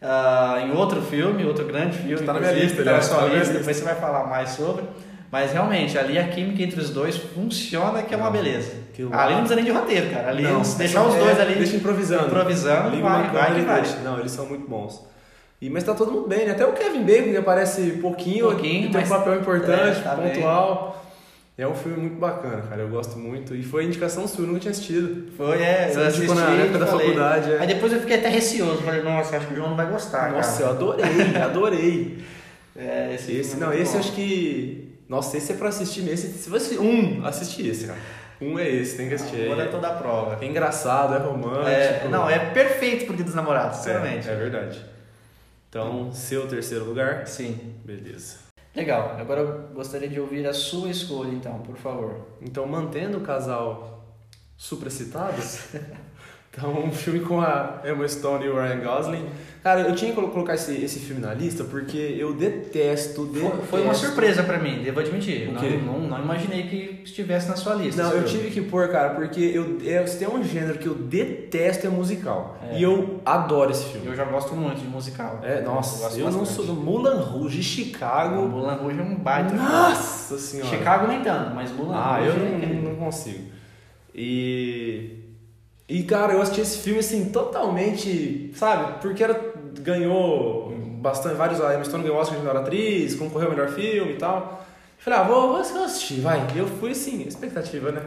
Ah, 0.00 0.60
em 0.64 0.72
outro 0.74 1.02
filme, 1.02 1.44
outro 1.44 1.64
grande 1.66 1.98
filme. 1.98 2.24
Tá 2.24 2.32
na 2.32 2.40
minha 2.40 2.52
lista, 2.52 2.82
tá 2.84 2.92
na 2.92 3.02
sua 3.02 3.26
lista. 3.26 3.52
depois 3.54 3.76
você 3.76 3.84
vai 3.84 3.94
falar 3.96 4.24
mais 4.26 4.50
sobre. 4.50 4.84
Mas 5.32 5.50
realmente, 5.52 5.96
ali 5.98 6.18
a 6.18 6.28
química 6.28 6.62
entre 6.62 6.78
os 6.78 6.90
dois 6.90 7.16
funciona, 7.16 8.02
que 8.02 8.12
é 8.12 8.16
uma 8.18 8.30
beleza. 8.30 8.70
Ali 9.10 9.32
não 9.32 9.38
precisa 9.40 9.56
nem 9.56 9.64
de 9.64 9.70
roteiro, 9.70 10.10
cara. 10.10 10.28
Ali 10.28 10.42
Não, 10.42 10.60
deixar 10.60 11.02
é- 11.02 11.08
os 11.08 11.14
dois 11.14 11.40
ali 11.40 11.54
Deixa 11.54 11.76
improvisando. 11.76 12.26
improvisando, 12.26 12.90
Liga 12.94 13.08
vai, 13.08 13.30
vai 13.30 13.62
vai. 13.62 13.82
Não, 14.04 14.18
eles 14.20 14.30
são 14.30 14.44
muito 14.44 14.68
bons. 14.68 15.02
E, 15.58 15.70
mas 15.70 15.84
tá 15.84 15.94
todo 15.94 16.12
mundo 16.12 16.28
bem, 16.28 16.44
né? 16.44 16.50
Até 16.52 16.66
o 16.66 16.72
Kevin 16.72 17.02
Bacon, 17.04 17.30
que 17.30 17.36
aparece 17.38 17.92
pouquinho, 18.02 18.48
Pouquinho, 18.48 18.90
tem 18.90 19.02
um 19.04 19.08
papel 19.08 19.36
importante, 19.40 19.98
é, 20.00 20.02
tá 20.02 20.14
bem. 20.16 20.32
pontual. 20.34 21.02
É 21.56 21.66
um 21.66 21.74
filme 21.74 21.98
muito 21.98 22.16
bacana, 22.18 22.62
cara. 22.68 22.82
Eu 22.82 22.88
gosto 22.88 23.16
muito. 23.18 23.54
E 23.54 23.62
foi 23.62 23.84
indicação 23.84 24.26
sua, 24.28 24.42
eu 24.44 24.48
nunca 24.48 24.60
tinha 24.60 24.70
assistido. 24.72 25.32
Foi, 25.36 25.62
é, 25.62 25.88
Você 25.88 25.98
eu 25.98 26.06
assisti 26.06 26.34
na 26.34 26.50
época 26.50 26.78
da 26.78 26.86
falei. 26.86 27.06
faculdade, 27.06 27.52
é. 27.52 27.58
Aí 27.58 27.66
depois 27.68 27.92
eu 27.92 28.00
fiquei 28.00 28.16
até 28.18 28.28
receoso, 28.28 28.82
falei, 28.82 29.02
nossa, 29.02 29.36
acho 29.36 29.46
que 29.46 29.52
o 29.54 29.56
João 29.56 29.70
não 29.70 29.76
vai 29.76 29.86
gostar, 29.86 30.32
Nossa, 30.32 30.62
eu 30.62 30.66
cara. 30.66 30.76
adorei, 30.78 31.36
adorei. 31.42 32.18
É, 32.74 33.12
esse, 33.14 33.32
Esse, 33.32 33.50
filme 33.50 33.64
é 33.64 33.66
não, 33.66 33.74
esse 33.74 33.92
bom. 33.92 33.98
acho 33.98 34.12
que. 34.12 34.91
Nossa, 35.12 35.36
esse 35.36 35.52
é 35.52 35.56
pra 35.56 35.68
assistir 35.68 36.00
mesmo. 36.00 36.32
Se 36.32 36.48
você. 36.48 36.78
Um, 36.78 37.22
assiste 37.26 37.68
esse, 37.68 37.86
cara. 37.86 37.98
Um 38.40 38.58
é 38.58 38.66
esse, 38.66 38.96
tem 38.96 39.08
que 39.10 39.14
assistir. 39.14 39.44
Agora 39.44 39.64
é 39.64 39.66
É, 39.66 39.70
toda 39.70 39.88
a 39.88 39.92
prova. 39.92 40.42
é 40.42 40.48
engraçado, 40.48 41.14
é 41.14 41.18
romântico. 41.18 41.68
É, 41.68 42.08
não, 42.08 42.30
é 42.30 42.38
perfeito 42.38 43.04
pro 43.04 43.14
Dia 43.14 43.26
dos 43.26 43.34
Namorados, 43.34 43.76
sinceramente. 43.76 44.26
É, 44.26 44.32
é 44.32 44.36
verdade. 44.36 44.82
Então, 45.68 46.10
seu 46.14 46.48
terceiro 46.48 46.86
lugar. 46.86 47.26
Sim. 47.26 47.74
Beleza. 47.84 48.36
Legal. 48.74 49.14
Agora 49.20 49.42
eu 49.42 49.68
gostaria 49.74 50.08
de 50.08 50.18
ouvir 50.18 50.46
a 50.46 50.54
sua 50.54 50.88
escolha, 50.88 51.28
então, 51.28 51.58
por 51.58 51.76
favor. 51.76 52.26
Então, 52.40 52.64
mantendo 52.64 53.18
o 53.18 53.20
casal 53.20 54.02
supracitado, 54.56 55.36
então 56.54 56.84
um 56.84 56.92
filme 56.92 57.20
com 57.20 57.40
a 57.40 57.80
Emma 57.84 58.06
Stone 58.06 58.44
e 58.44 58.48
o 58.48 58.54
Ryan 58.54 58.80
Gosling. 58.80 59.24
Cara, 59.62 59.82
eu 59.82 59.94
tinha 59.94 60.10
que 60.10 60.16
colo- 60.16 60.28
colocar 60.32 60.54
esse, 60.54 60.72
esse 60.82 60.98
filme 60.98 61.22
na 61.22 61.32
lista 61.32 61.62
porque 61.62 61.96
eu 61.96 62.34
detesto, 62.34 63.24
Foi, 63.26 63.32
detesto. 63.42 63.62
foi 63.70 63.82
uma 63.82 63.94
surpresa 63.94 64.42
pra 64.42 64.58
mim, 64.58 64.82
devo 64.82 64.98
admitir. 64.98 65.50
Não, 65.52 65.62
não, 65.62 66.08
não 66.08 66.18
imaginei 66.20 66.64
que 66.64 67.00
estivesse 67.04 67.48
na 67.48 67.54
sua 67.54 67.74
lista. 67.76 68.02
Não, 68.02 68.10
eu 68.10 68.24
tive 68.24 68.50
que 68.50 68.60
pôr, 68.60 68.88
cara, 68.88 69.10
porque 69.10 69.40
eu, 69.40 69.78
é, 69.86 70.04
se 70.06 70.18
tem 70.18 70.26
um 70.28 70.42
gênero 70.42 70.78
que 70.78 70.86
eu 70.88 70.94
detesto 70.94 71.86
é 71.86 71.90
musical. 71.90 72.58
É. 72.70 72.78
E 72.78 72.82
eu 72.82 73.20
adoro 73.24 73.70
esse 73.70 73.84
filme. 73.84 74.08
Eu 74.08 74.16
já 74.16 74.24
gosto 74.24 74.52
muito 74.54 74.80
de 74.80 74.86
musical. 74.86 75.38
É, 75.44 75.60
nossa, 75.62 76.02
gosto 76.02 76.18
eu, 76.18 76.28
não 76.30 76.44
sou 76.44 76.66
do 76.66 76.74
Moulin 76.74 77.20
Rouge, 77.22 77.60
O 77.60 77.62
Chicago. 77.62 78.42
Mulan 78.48 78.74
Rouge 78.74 78.98
é 78.98 79.02
um 79.02 79.14
baita. 79.14 79.54
Nossa 79.54 80.36
senhora. 80.36 80.68
Chicago 80.68 81.06
nem 81.06 81.22
tanto, 81.22 81.54
mas 81.54 81.70
Mulan 81.70 81.94
Ah, 81.94 82.16
Rouge 82.18 82.36
eu 82.36 82.46
é 82.46 82.66
não, 82.66 82.82
não 82.90 82.96
consigo. 82.96 83.44
E. 84.12 85.21
E, 85.88 86.04
cara, 86.04 86.32
eu 86.32 86.40
assisti 86.40 86.60
esse 86.60 86.78
filme 86.78 87.00
assim, 87.00 87.26
totalmente. 87.26 88.52
Sabe? 88.54 89.00
Porque 89.00 89.22
era, 89.22 89.38
ganhou 89.80 90.70
bastante. 91.00 91.34
Vários. 91.34 91.60
A 91.60 91.74
Emma 91.74 91.84
Stone 91.84 92.02
ganhou 92.04 92.18
Oscar 92.18 92.38
de 92.38 92.44
melhor 92.44 92.60
atriz, 92.62 93.14
concorreu 93.14 93.48
ao 93.48 93.54
melhor 93.54 93.70
filme 93.70 94.12
e 94.12 94.16
tal. 94.16 94.64
Falei, 94.98 95.18
ah, 95.18 95.22
vou, 95.24 95.48
vou 95.48 95.56
assistir, 95.84 96.20
vai. 96.20 96.46
E 96.54 96.58
eu 96.58 96.66
fui 96.66 96.92
assim, 96.92 97.22
expectativa, 97.22 97.90
né? 97.90 98.02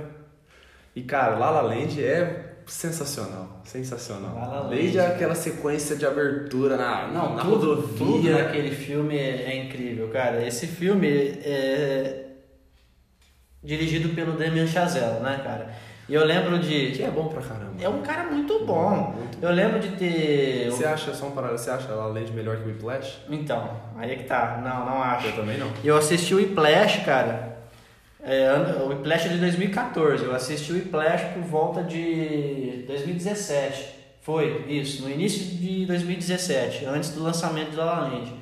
E, 0.95 1.01
cara, 1.03 1.38
La 1.38 1.49
La 1.49 1.61
Land 1.61 2.01
é 2.01 2.53
sensacional. 2.65 3.61
Sensacional. 3.65 4.33
La 4.33 4.47
La 4.47 4.59
Land, 4.61 4.75
Desde 4.75 4.99
aquela 5.01 5.35
sequência 5.35 5.95
de 5.97 6.05
abertura 6.05 6.77
na, 6.77 7.07
Não, 7.09 7.35
na 7.35 7.41
tudo, 7.43 7.75
rodovia. 7.75 7.97
tudo 7.97 8.29
naquele 8.31 8.71
filme 8.73 9.17
é, 9.17 9.43
é 9.51 9.65
incrível, 9.65 10.07
cara. 10.07 10.45
Esse 10.47 10.65
filme 10.67 11.07
é 11.43 12.27
dirigido 13.61 14.09
pelo 14.15 14.33
Damien 14.38 14.65
Chazelle, 14.67 15.19
né, 15.19 15.41
cara? 15.43 15.73
E 16.07 16.13
eu 16.13 16.23
lembro 16.23 16.59
Que 16.59 16.91
de... 16.91 17.03
é 17.03 17.09
bom 17.09 17.27
pra 17.27 17.41
caramba. 17.41 17.73
É 17.81 17.89
um 17.89 18.01
cara 18.01 18.25
muito 18.25 18.63
bom. 18.65 19.13
Muito 19.17 19.37
Eu 19.41 19.51
lembro 19.51 19.79
de 19.79 19.89
ter... 19.89 20.69
Você 20.69 20.85
acha, 20.85 21.13
só 21.13 21.27
um 21.27 21.31
paralelo, 21.31 21.57
você 21.57 21.69
acha 21.71 21.87
La 21.89 22.05
La 22.05 22.13
Land 22.13 22.31
melhor 22.31 22.57
que 22.57 22.63
o 22.63 22.67
Whiplash? 22.67 23.21
Então, 23.29 23.71
aí 23.97 24.11
é 24.11 24.15
que 24.15 24.23
tá. 24.25 24.61
Não, 24.63 24.85
não 24.85 25.01
acho. 25.01 25.27
Eu 25.27 25.35
também 25.35 25.57
não. 25.57 25.69
Eu 25.83 25.97
assisti 25.97 26.33
o 26.33 26.37
Whiplash, 26.37 27.03
cara. 27.03 27.55
É, 28.23 28.51
o 28.83 28.89
Whiplash 28.89 29.27
é 29.27 29.29
de 29.29 29.37
2014. 29.37 30.25
Eu 30.25 30.35
assisti 30.35 30.71
o 30.71 30.75
Whiplash 30.75 31.33
por 31.33 31.43
volta 31.43 31.83
de 31.83 32.83
2017. 32.87 33.95
Foi, 34.21 34.65
isso, 34.67 35.03
no 35.03 35.11
início 35.11 35.45
de 35.57 35.85
2017, 35.85 36.85
antes 36.85 37.11
do 37.11 37.21
lançamento 37.21 37.69
de 37.71 37.77
La 37.77 37.85
La 37.85 37.99
Land. 38.07 38.33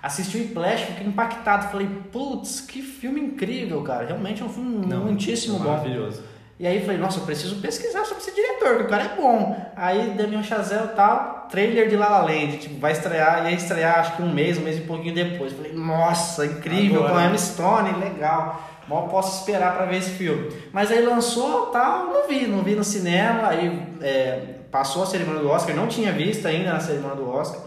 Assisti 0.00 0.36
o 0.36 0.40
Whiplash, 0.40 0.82
fiquei 0.84 1.06
impactado. 1.06 1.70
Falei, 1.70 1.88
putz, 2.12 2.60
que 2.60 2.82
filme 2.82 3.20
incrível, 3.20 3.82
cara. 3.82 4.06
Realmente 4.06 4.42
é 4.42 4.44
um 4.44 4.48
filme 4.48 4.86
muitíssimo 4.94 5.58
bom. 5.58 5.70
Maravilhoso. 5.70 6.22
E 6.58 6.66
aí 6.66 6.80
falei, 6.80 6.98
nossa, 6.98 7.18
eu 7.18 7.24
preciso 7.24 7.56
pesquisar 7.56 8.04
sobre 8.04 8.22
esse 8.22 8.34
diretor, 8.34 8.76
que 8.76 8.82
o 8.84 8.88
cara 8.88 9.04
é 9.04 9.16
bom. 9.16 9.56
Aí 9.74 10.10
Damien 10.10 10.44
Chazelle 10.44 10.90
e 10.92 10.94
tal, 10.94 11.48
trailer 11.50 11.88
de 11.88 11.96
La 11.96 12.08
La 12.08 12.22
Land, 12.22 12.58
tipo, 12.58 12.78
vai 12.78 12.92
estrear, 12.92 13.44
ia 13.44 13.56
estrear 13.56 13.98
acho 13.98 14.16
que 14.16 14.22
um 14.22 14.32
mês, 14.32 14.58
um 14.58 14.62
mês 14.62 14.78
e 14.78 14.82
pouquinho 14.82 15.14
depois. 15.14 15.52
Falei, 15.52 15.72
nossa, 15.72 16.46
incrível, 16.46 17.00
Agora. 17.00 17.12
com 17.12 17.18
a 17.18 17.24
Emma 17.26 17.38
Stone, 17.38 17.92
legal. 17.98 18.68
Mal 18.86 19.08
posso 19.08 19.40
esperar 19.40 19.74
pra 19.74 19.86
ver 19.86 19.96
esse 19.96 20.10
filme. 20.10 20.52
Mas 20.72 20.90
aí 20.90 21.04
lançou 21.04 21.66
tal, 21.66 22.06
não 22.06 22.28
vi, 22.28 22.46
não 22.46 22.62
vi 22.62 22.74
no 22.74 22.84
cinema, 22.84 23.48
aí 23.48 23.82
é, 24.00 24.40
passou 24.70 25.02
a 25.04 25.06
cerimônia 25.06 25.40
do 25.40 25.48
Oscar, 25.48 25.74
não 25.74 25.86
tinha 25.86 26.12
visto 26.12 26.46
ainda 26.46 26.72
na 26.72 26.80
cerimônia 26.80 27.16
do 27.16 27.28
Oscar. 27.28 27.60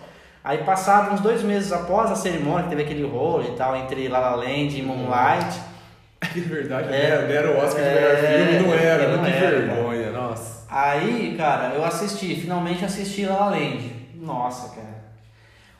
Aí 0.43 0.59
passados 0.59 1.13
uns 1.13 1.21
dois 1.21 1.41
meses 1.41 1.71
após 1.71 2.11
a 2.11 2.15
cerimônia, 2.15 2.63
que 2.63 2.69
teve 2.69 2.83
aquele 2.83 3.03
rolo 3.03 3.43
e 3.43 3.55
tal, 3.57 3.75
entre 3.75 4.07
La 4.07 4.19
La 4.19 4.35
Land 4.35 4.77
e 4.77 4.81
Moonlight. 4.81 5.59
Que 6.35 6.49
verdade, 6.49 6.93
É, 6.93 7.01
deram, 7.09 7.27
deram 7.27 7.51
o 7.53 7.57
Oscar 7.63 7.81
de 7.83 7.89
é, 7.89 7.93
melhor 7.93 8.17
filme, 8.17 8.67
não 8.67 8.73
era, 8.73 9.17
não 9.17 9.23
que 9.23 9.31
era, 9.31 9.57
vergonha, 9.59 10.11
nossa. 10.11 10.65
Aí, 10.69 11.35
cara, 11.37 11.73
eu 11.73 11.83
assisti, 11.85 12.35
finalmente 12.35 12.83
assisti 12.83 13.25
La 13.25 13.35
La 13.35 13.49
Land. 13.51 13.89
Nossa, 14.15 14.75
cara. 14.75 14.95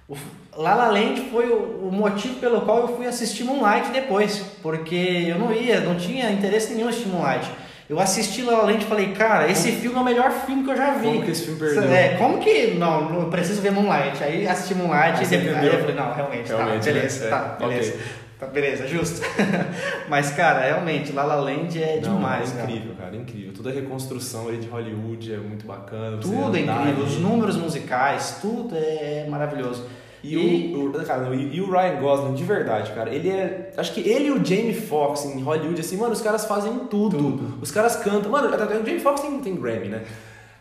O 0.08 0.16
La 0.58 0.74
La 0.76 0.88
Land 0.92 1.30
foi 1.30 1.50
o, 1.50 1.88
o 1.88 1.92
motivo 1.92 2.36
pelo 2.40 2.62
qual 2.62 2.80
eu 2.82 2.96
fui 2.96 3.06
assistir 3.06 3.44
Moonlight 3.44 3.90
depois, 3.92 4.38
porque 4.62 5.26
eu 5.28 5.38
não 5.38 5.52
ia, 5.52 5.82
não 5.82 5.96
tinha 5.96 6.32
interesse 6.32 6.74
nenhum 6.74 6.86
em 6.88 6.90
assistir 6.90 7.10
Moonlight. 7.10 7.52
Eu 7.90 8.00
assisti 8.00 8.42
La 8.42 8.54
La 8.60 8.64
Land 8.64 8.84
e 8.84 8.88
falei, 8.88 9.12
cara, 9.12 9.52
esse 9.52 9.72
filme 9.74 9.98
é 9.98 10.00
o 10.00 10.04
melhor 10.04 10.32
filme 10.32 10.64
que 10.64 10.72
eu 10.72 10.78
já 10.78 10.92
vi. 10.94 11.08
Como 11.08 11.24
que 11.24 11.32
esse 11.32 11.44
filme 11.44 11.60
perdeu? 11.60 11.92
É, 11.94 12.10
como 12.18 12.40
que, 12.40 12.68
não, 12.76 13.10
não, 13.10 13.22
eu 13.24 13.30
preciso 13.30 13.62
ver 13.62 13.72
Moonlight. 13.72 14.24
Aí 14.24 14.48
assisti 14.48 14.74
Moonlight 14.74 15.22
e 15.24 15.28
depois, 15.28 15.58
aí 15.58 15.68
eu 15.68 15.80
falei, 15.80 15.96
não, 15.96 16.14
realmente, 16.14 16.48
Realmente, 16.48 16.86
tá, 16.86 16.92
beleza, 16.94 17.24
né? 17.26 17.30
tá, 17.30 17.58
É, 17.60 17.68
beleza. 17.68 17.92
ok. 17.94 18.25
Tá, 18.40 18.48
beleza, 18.48 18.86
justo. 18.88 19.22
Mas, 20.10 20.32
cara, 20.32 20.60
realmente, 20.60 21.14
La 21.14 21.24
La 21.24 21.36
Land 21.36 21.82
é 21.82 22.02
Não, 22.04 22.16
demais, 22.16 22.52
é 22.54 22.58
cara. 22.58 22.72
incrível, 22.72 22.96
cara, 22.96 23.16
incrível. 23.16 23.54
Toda 23.54 23.70
a 23.70 23.74
reconstrução 23.74 24.48
ali 24.50 24.58
de 24.58 24.68
Hollywood 24.68 25.34
é 25.34 25.38
muito 25.38 25.66
bacana. 25.66 26.18
Tudo 26.18 26.56
é 26.58 26.60
incrível, 26.60 26.82
ali. 26.82 27.02
os 27.04 27.18
números 27.18 27.56
musicais, 27.56 28.40
tudo 28.42 28.76
é 28.76 29.26
maravilhoso. 29.30 29.86
E, 30.22 30.74
O, 30.76 30.90
o, 30.90 31.06
cara, 31.06 31.34
e, 31.36 31.56
e 31.56 31.62
o 31.62 31.70
Ryan 31.70 31.98
Gosling, 32.02 32.34
de 32.34 32.44
verdade, 32.44 32.92
cara, 32.94 33.14
ele 33.14 33.30
é. 33.30 33.72
Acho 33.78 33.94
que 33.94 34.02
ele 34.02 34.26
e 34.26 34.32
o 34.32 34.44
Jamie 34.44 34.74
Foxx 34.74 35.26
em 35.26 35.42
Hollywood, 35.44 35.80
assim, 35.80 35.98
mano, 35.98 36.14
os 36.14 36.22
caras 36.22 36.46
fazem 36.46 36.74
tudo. 36.90 37.16
Tudo. 37.18 37.60
Os 37.62 37.70
caras 37.70 37.96
cantam. 37.98 38.32
Mano, 38.32 38.48
o 38.50 38.86
Jamie 38.86 39.00
Foxx 39.00 39.22
tem, 39.22 39.40
tem 39.40 39.56
Grammy, 39.56 39.88
né? 39.88 40.02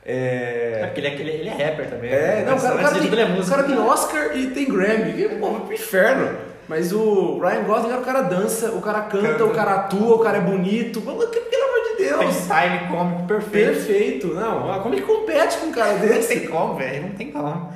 É, 0.05 0.81
É. 0.83 0.87
porque 0.87 1.01
ele 1.01 1.07
é, 1.09 1.15
ele, 1.15 1.31
ele 1.31 1.49
é 1.49 1.53
rapper 1.65 1.89
também. 1.89 2.11
É, 2.11 2.17
né? 2.19 2.45
não, 2.47 2.57
o 2.57 2.61
cara, 2.61 2.75
o 2.75 2.79
Antes 2.79 2.91
cara, 2.93 3.03
tem, 3.09 3.21
é 3.21 3.25
o 3.25 3.31
músico. 3.31 3.57
cara 3.57 3.63
tem 3.67 3.79
Oscar 3.79 4.37
e 4.37 4.47
tem 4.51 4.65
Grammy. 4.67 5.13
Que, 5.15 5.29
pô, 5.37 5.51
pro 5.61 5.73
inferno. 5.75 6.37
Mas 6.69 6.93
o 6.93 7.39
Ryan 7.41 7.63
Gosling, 7.65 7.89
cara, 7.91 8.01
o 8.01 8.05
cara 8.05 8.21
dança, 8.23 8.71
o 8.71 8.81
cara 8.81 9.01
canta, 9.03 9.29
Canta. 9.29 9.45
o 9.45 9.51
cara 9.51 9.75
atua, 9.75 10.17
o 10.17 10.19
cara 10.19 10.39
é 10.39 10.41
bonito. 10.41 11.01
Pelo 11.01 11.13
amor 11.17 11.29
de 11.29 11.97
Tem 11.97 12.09
Deus. 12.19 12.35
style 12.35 12.89
cômico 12.91 13.25
perfeito. 13.27 13.67
Perfeito. 13.75 14.27
Não, 14.35 14.81
como 14.83 14.95
é 14.95 14.99
que 14.99 15.03
compete 15.05 15.59
com 15.59 15.67
um 15.67 15.73
cara 15.73 15.93
Não 15.99 16.01
desse? 16.01 16.41
tem 16.41 16.49
como, 16.49 16.75
velho. 16.77 17.03
Não 17.03 17.11
tem 17.11 17.31
como. 17.31 17.73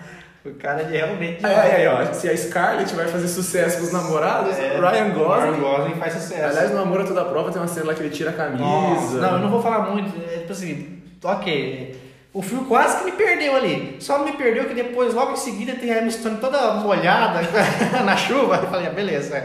O 0.46 0.54
cara 0.54 0.80
ele 0.82 0.96
realmente. 0.96 1.44
Aí, 1.44 1.54
aí, 1.54 1.86
ó, 1.88 2.06
se 2.12 2.28
a 2.28 2.34
Scarlett 2.36 2.94
vai 2.94 3.06
fazer 3.08 3.28
sucesso 3.28 3.78
com 3.78 3.84
os 3.84 3.92
namorados, 3.92 4.56
É, 4.58 4.78
o 4.78 4.80
Ryan 4.80 5.10
Gosling. 5.10 5.50
Ryan 5.50 5.60
Gosling 5.60 5.94
faz 5.96 6.12
sucesso. 6.14 6.44
Aliás, 6.44 6.70
no 6.70 6.80
Amor 6.80 7.00
a 7.02 7.04
Toda 7.04 7.24
Prova 7.26 7.50
tem 7.52 7.60
uma 7.60 7.68
cena 7.68 7.86
lá 7.86 7.94
que 7.94 8.00
ele 8.02 8.10
tira 8.10 8.30
a 8.30 8.32
camisa. 8.32 8.62
Nossa, 8.64 9.16
não, 9.18 9.32
eu 9.34 9.38
não 9.40 9.50
vou 9.50 9.60
falar 9.62 9.90
muito. 9.90 10.10
É 10.32 10.38
tipo 10.38 10.52
assim, 10.52 11.02
ok. 11.22 12.07
O 12.38 12.42
filme 12.42 12.66
quase 12.66 12.98
que 12.98 13.04
me 13.06 13.12
perdeu 13.16 13.56
ali. 13.56 13.96
Só 13.98 14.24
me 14.24 14.30
perdeu 14.32 14.66
que 14.66 14.74
depois, 14.74 15.12
logo 15.12 15.32
em 15.32 15.36
seguida, 15.36 15.72
tem 15.74 15.90
a 15.92 15.98
Emma 16.00 16.10
toda 16.40 16.74
molhada 16.74 17.40
na 18.06 18.16
chuva. 18.16 18.60
Eu 18.62 18.68
falei, 18.68 18.86
ah, 18.86 18.90
beleza, 18.90 19.36
é, 19.36 19.42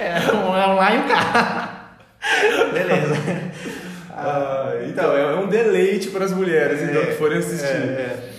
é 0.00 0.32
um, 0.32 0.56
é 0.56 0.66
um 0.66 0.74
lá 0.74 0.94
e 0.94 0.98
um 0.98 1.06
cá. 1.08 1.90
Beleza. 2.72 3.14
Ah, 4.16 4.72
então, 4.88 5.16
é 5.16 5.34
um 5.34 5.48
deleite 5.48 6.08
para 6.10 6.24
as 6.24 6.32
mulheres 6.32 6.80
então, 6.88 7.04
que 7.04 7.12
forem 7.14 7.38
assistir. 7.38 7.66
É, 7.66 7.68
é. 7.70 8.30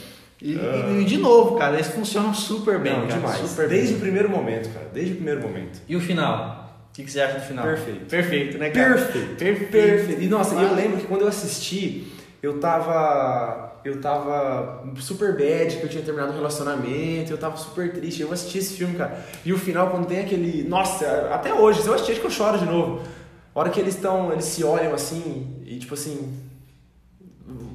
E, 0.42 0.54
e- 0.54 1.02
e 1.02 1.04
de 1.04 1.18
novo, 1.18 1.58
cara, 1.58 1.74
eles 1.74 1.88
funcionam 1.88 2.34
super 2.34 2.80
bem. 2.80 2.94
Não, 2.94 3.02
cara, 3.08 3.14
demais. 3.20 3.38
Super 3.50 3.68
Desde 3.68 3.90
bem. 3.90 3.98
o 3.98 4.00
primeiro 4.00 4.30
momento, 4.30 4.70
cara. 4.74 4.86
Desde 4.94 5.12
o 5.12 5.16
primeiro 5.18 5.42
momento. 5.42 5.82
E 5.86 5.96
o 5.98 6.00
final? 6.00 6.80
O 6.90 6.96
que, 6.96 7.04
que 7.04 7.12
você 7.12 7.20
acha 7.20 7.40
do 7.40 7.46
final? 7.46 7.66
Perfeito. 7.66 8.06
Perfeito, 8.06 8.58
né, 8.58 8.70
cara? 8.70 8.94
Perfeito. 8.94 9.36
Perfeito. 9.36 9.72
Perfeito. 9.72 10.22
E 10.22 10.28
nossa, 10.28 10.58
Ah. 10.58 10.64
eu 10.64 10.74
lembro 10.76 10.98
que 10.98 11.08
quando 11.08 11.22
eu 11.24 11.28
assisti, 11.28 12.08
eu 12.42 12.58
tava. 12.58 13.65
Eu 13.86 14.02
tava 14.02 14.84
super 14.98 15.34
bad, 15.38 15.78
que 15.78 15.84
eu 15.84 15.90
tinha 15.90 16.04
terminado 16.04 16.32
um 16.34 16.36
relacionamento, 16.36 17.32
eu 17.32 17.38
tava 17.38 17.56
super 17.56 17.94
triste. 17.94 18.22
Eu 18.24 18.34
assisti 18.34 18.58
esse 18.58 18.74
filme, 18.74 18.98
cara. 18.98 19.24
E 19.46 19.54
o 19.54 19.58
final, 19.60 19.92
quando 19.92 20.08
tem 20.08 20.22
aquele. 20.22 20.68
Nossa, 20.68 21.30
até 21.32 21.54
hoje, 21.54 21.84
se 21.84 21.88
eu 21.88 21.94
assistir, 21.94 22.14
acho 22.14 22.22
que 22.22 22.26
eu 22.28 22.32
choro 22.32 22.58
de 22.58 22.66
novo. 22.66 23.04
A 23.54 23.60
hora 23.60 23.70
que 23.70 23.80
eles 23.80 23.94
estão. 23.96 24.32
Eles 24.32 24.46
se 24.46 24.64
olham 24.64 24.92
assim, 24.94 25.56
e 25.64 25.78
tipo 25.78 25.94
assim. 25.94 26.34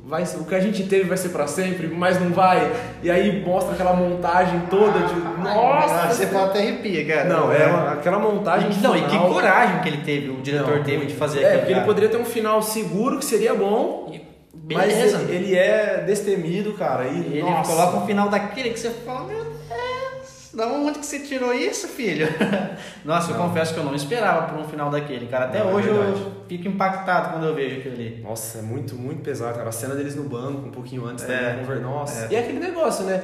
Vai, 0.04 0.24
o 0.24 0.44
que 0.44 0.54
a 0.56 0.58
gente 0.60 0.82
teve 0.88 1.04
vai 1.04 1.16
ser 1.16 1.28
pra 1.28 1.46
sempre, 1.46 1.86
mas 1.86 2.20
não 2.20 2.30
vai. 2.30 2.72
E 3.04 3.08
aí 3.08 3.44
mostra 3.44 3.74
aquela 3.74 3.92
montagem 3.94 4.62
toda 4.68 4.98
de. 5.06 5.14
Nossa! 5.44 6.08
você 6.12 6.26
pode 6.26 6.44
até 6.50 6.58
arrepia, 6.58 7.06
cara. 7.06 7.28
Não, 7.28 7.52
é 7.52 7.66
uma- 7.68 7.92
aquela 7.92 8.18
montagem. 8.18 8.72
E, 8.72 8.78
não, 8.82 8.96
e 8.96 9.02
que 9.02 9.10
final- 9.10 9.28
coragem 9.32 9.80
que 9.80 9.88
ele 9.88 9.98
teve, 9.98 10.28
o 10.30 10.40
diretor 10.42 10.78
Não, 10.78 10.82
teve 10.82 11.06
de 11.06 11.14
fazer 11.14 11.42
É, 11.42 11.46
aquilo, 11.46 11.58
porque 11.60 11.70
ele 11.72 11.74
cara. 11.80 11.86
poderia 11.86 12.08
ter 12.08 12.16
um 12.16 12.24
final 12.24 12.60
seguro, 12.60 13.18
que 13.20 13.24
seria 13.24 13.54
bom, 13.54 14.10
E- 14.12 14.29
mas 14.74 14.92
ele, 15.14 15.32
ele 15.34 15.54
é 15.56 16.02
destemido, 16.06 16.72
cara. 16.74 17.06
E, 17.06 17.18
Ele 17.18 17.42
nossa. 17.42 17.70
coloca 17.70 17.96
um 17.98 18.06
final 18.06 18.28
daquele 18.28 18.70
que 18.70 18.78
você 18.80 18.90
fala, 18.90 19.24
meu 19.26 19.44
Deus, 19.44 20.50
da 20.52 20.66
onde 20.66 20.98
que 20.98 21.06
você 21.06 21.20
tirou 21.20 21.54
isso, 21.54 21.86
filho? 21.88 22.26
Nossa, 23.04 23.30
eu 23.32 23.38
Não. 23.38 23.48
confesso 23.48 23.72
que 23.72 23.78
eu 23.80 23.84
não 23.84 23.94
esperava 23.94 24.48
por 24.52 24.58
um 24.58 24.64
final 24.68 24.90
daquele, 24.90 25.26
cara. 25.28 25.44
Até 25.46 25.60
Não, 25.60 25.70
é 25.70 25.74
hoje 25.74 25.88
verdade. 25.88 26.10
eu 26.20 26.32
fico 26.48 26.66
impactado 26.68 27.30
quando 27.30 27.46
eu 27.46 27.54
vejo 27.54 27.78
aquilo 27.78 27.94
ali. 27.94 28.20
Nossa, 28.22 28.58
é 28.58 28.62
muito, 28.62 28.94
muito 28.96 29.22
pesado, 29.22 29.56
cara. 29.56 29.68
A 29.68 29.72
cena 29.72 29.94
deles 29.94 30.16
no 30.16 30.24
banco, 30.24 30.66
um 30.66 30.70
pouquinho 30.72 31.06
antes 31.06 31.24
É, 31.24 31.50
também, 31.50 31.64
conver... 31.64 31.80
Nossa. 31.80 32.24
é. 32.26 32.28
E 32.32 32.36
é 32.36 32.40
aquele 32.40 32.58
negócio, 32.58 33.04
né? 33.04 33.22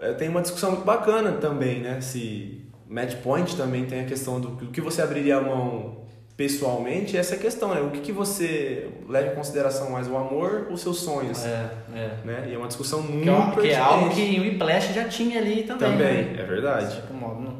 É, 0.00 0.12
Tem 0.12 0.28
uma 0.28 0.42
discussão 0.42 0.72
muito 0.72 0.84
bacana 0.84 1.32
também, 1.32 1.80
né? 1.80 2.00
Se 2.02 2.64
Match 2.86 3.14
Point 3.16 3.56
também 3.56 3.86
tem 3.86 4.00
a 4.02 4.04
questão 4.04 4.38
do, 4.38 4.48
do 4.48 4.66
que 4.70 4.80
você 4.82 5.00
abriria 5.02 5.38
a 5.38 5.40
mão 5.40 6.06
pessoalmente, 6.38 7.16
essa 7.16 7.34
é 7.34 7.36
a 7.36 7.40
questão, 7.40 7.74
né? 7.74 7.80
O 7.80 7.90
que, 7.90 7.98
que 8.00 8.12
você 8.12 8.88
leva 9.08 9.32
em 9.32 9.34
consideração 9.34 9.90
mais, 9.90 10.06
o 10.06 10.16
amor 10.16 10.66
ou 10.68 10.74
os 10.74 10.80
seus 10.80 11.00
sonhos? 11.00 11.44
É, 11.44 11.66
é. 11.92 12.10
Né? 12.24 12.46
E 12.48 12.54
é 12.54 12.56
uma 12.56 12.68
discussão 12.68 13.02
muito 13.02 13.24
Que 13.24 13.28
é, 13.28 13.32
uma- 13.32 13.52
que 13.56 13.70
é 13.70 13.76
algo 13.78 14.08
que 14.10 14.38
o 14.38 14.42
Whiplash 14.42 14.94
já 14.94 15.08
tinha 15.08 15.40
ali 15.40 15.64
também. 15.64 15.90
Também, 15.90 16.22
né? 16.26 16.36
é 16.40 16.44
verdade. 16.44 17.02
Não- 17.10 17.58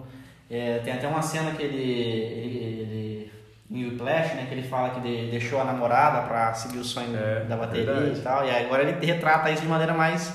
é, 0.48 0.78
tem 0.78 0.92
até 0.92 1.08
uma 1.08 1.20
cena 1.20 1.50
que 1.50 1.62
ele, 1.62 1.82
ele, 1.82 2.58
ele 2.80 3.32
em 3.68 3.84
Whiplash, 3.88 4.34
né, 4.36 4.46
que 4.48 4.54
ele 4.54 4.62
fala 4.62 4.90
que 4.90 5.00
de- 5.00 5.28
deixou 5.32 5.60
a 5.60 5.64
namorada 5.64 6.26
pra 6.28 6.54
seguir 6.54 6.78
o 6.78 6.84
sonho 6.84 7.14
É, 7.16 7.40
da 7.46 7.56
bateria 7.56 7.84
verdade. 7.92 8.18
e 8.20 8.22
tal, 8.22 8.46
e 8.46 8.50
agora 8.50 8.82
ele 8.84 9.04
retrata 9.04 9.50
isso 9.50 9.62
de 9.62 9.68
maneira 9.68 9.92
mais 9.92 10.32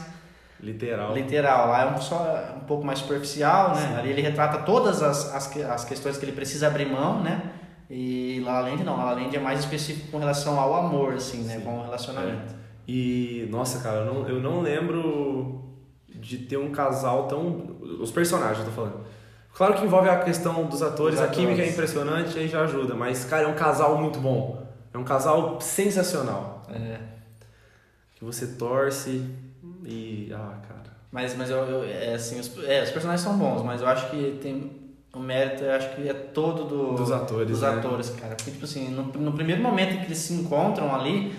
Literal. 0.60 1.13
literal. 1.13 1.67
Lá 1.69 1.82
é 1.84 1.86
um, 1.88 1.99
só, 2.01 2.56
um 2.58 2.65
pouco 2.65 2.86
mais 2.86 2.99
superficial, 2.99 3.73
né? 3.73 3.88
Sim. 3.88 3.95
Ali 3.99 4.10
ele 4.12 4.21
retrata 4.21 4.60
todas 4.60 5.01
as, 5.01 5.34
as, 5.34 5.58
as 5.63 5.86
questões 5.86 6.17
que 6.17 6.25
ele 6.25 6.34
precisa 6.34 6.67
abrir 6.67 6.86
mão, 6.86 7.21
né? 7.23 7.41
E 7.95 8.41
La 8.43 8.53
La 8.62 8.69
Land 8.69 8.84
não, 8.84 8.97
La 8.97 9.03
La 9.06 9.13
Land 9.13 9.36
é 9.36 9.39
mais 9.39 9.60
específico 9.60 10.08
com 10.12 10.17
relação 10.17 10.60
ao 10.60 10.73
amor, 10.73 11.13
assim, 11.13 11.43
né? 11.43 11.58
Sim. 11.58 11.62
Com 11.62 11.77
o 11.79 11.84
relacionamento. 11.84 12.56
E, 12.88 13.47
nossa, 13.51 13.79
cara, 13.84 13.97
eu 13.99 14.06
não, 14.13 14.27
eu 14.27 14.39
não 14.41 14.62
lembro 14.62 15.62
de 16.10 16.39
ter 16.39 16.58
um 16.58 16.71
casal 16.71 17.27
tão. 17.27 17.77
Os 18.01 18.10
personagens, 18.12 18.60
eu 18.60 18.65
tô 18.65 18.71
falando. 18.71 19.06
Claro 19.53 19.75
que 19.75 19.86
envolve 19.86 20.10
a 20.10 20.17
questão 20.23 20.65
dos 20.65 20.82
atores, 20.82 21.19
Dos 21.19 21.29
a 21.29 21.32
química 21.32 21.62
é 21.62 21.69
impressionante, 21.69 22.39
aí 22.39 22.47
já 22.47 22.62
ajuda, 22.63 22.95
mas, 22.95 23.25
cara, 23.25 23.43
é 23.43 23.47
um 23.47 23.53
casal 23.53 23.95
muito 24.01 24.19
bom. 24.19 24.65
É 24.91 24.97
um 24.97 25.03
casal 25.03 25.62
sensacional. 25.62 26.63
É. 26.73 26.97
Que 28.15 28.25
você 28.25 28.47
torce 28.47 29.23
e. 29.86 30.32
Ah, 30.34 30.58
cara. 30.67 30.84
Mas, 31.12 31.36
mas 31.36 31.51
eu, 31.51 31.58
eu- 31.58 31.84
é 31.84 32.15
assim, 32.15 32.39
os, 32.39 32.51
é, 32.65 32.82
os 32.82 32.89
personagens 32.89 33.21
são 33.21 33.38
bons, 33.38 33.62
mas 33.62 33.82
eu 33.82 33.88
acho 33.88 34.10
que 34.10 34.39
tem 34.41 34.71
o 35.13 35.19
mérito, 35.19 35.63
eu 35.63 35.71
acho 35.73 35.89
que 35.95 36.10
é 36.10 36.13
todo 36.13 36.63
do, 36.63 36.93
Dos 36.95 37.12
atores, 37.12 37.47
dos 37.47 37.62
né? 37.62 37.69
atores, 37.69 38.10
cara. 38.10 38.36
Porque, 38.36 38.52
tipo 38.52 38.65
assim, 38.65 38.89
no, 38.89 39.04
no 39.04 39.32
primeiro 39.34 39.62
momento 39.62 39.93
em 39.93 39.97
que 39.99 40.06
eles 40.06 40.17
se 40.17 40.34
encontram 40.34 40.93
ali, 40.93 41.34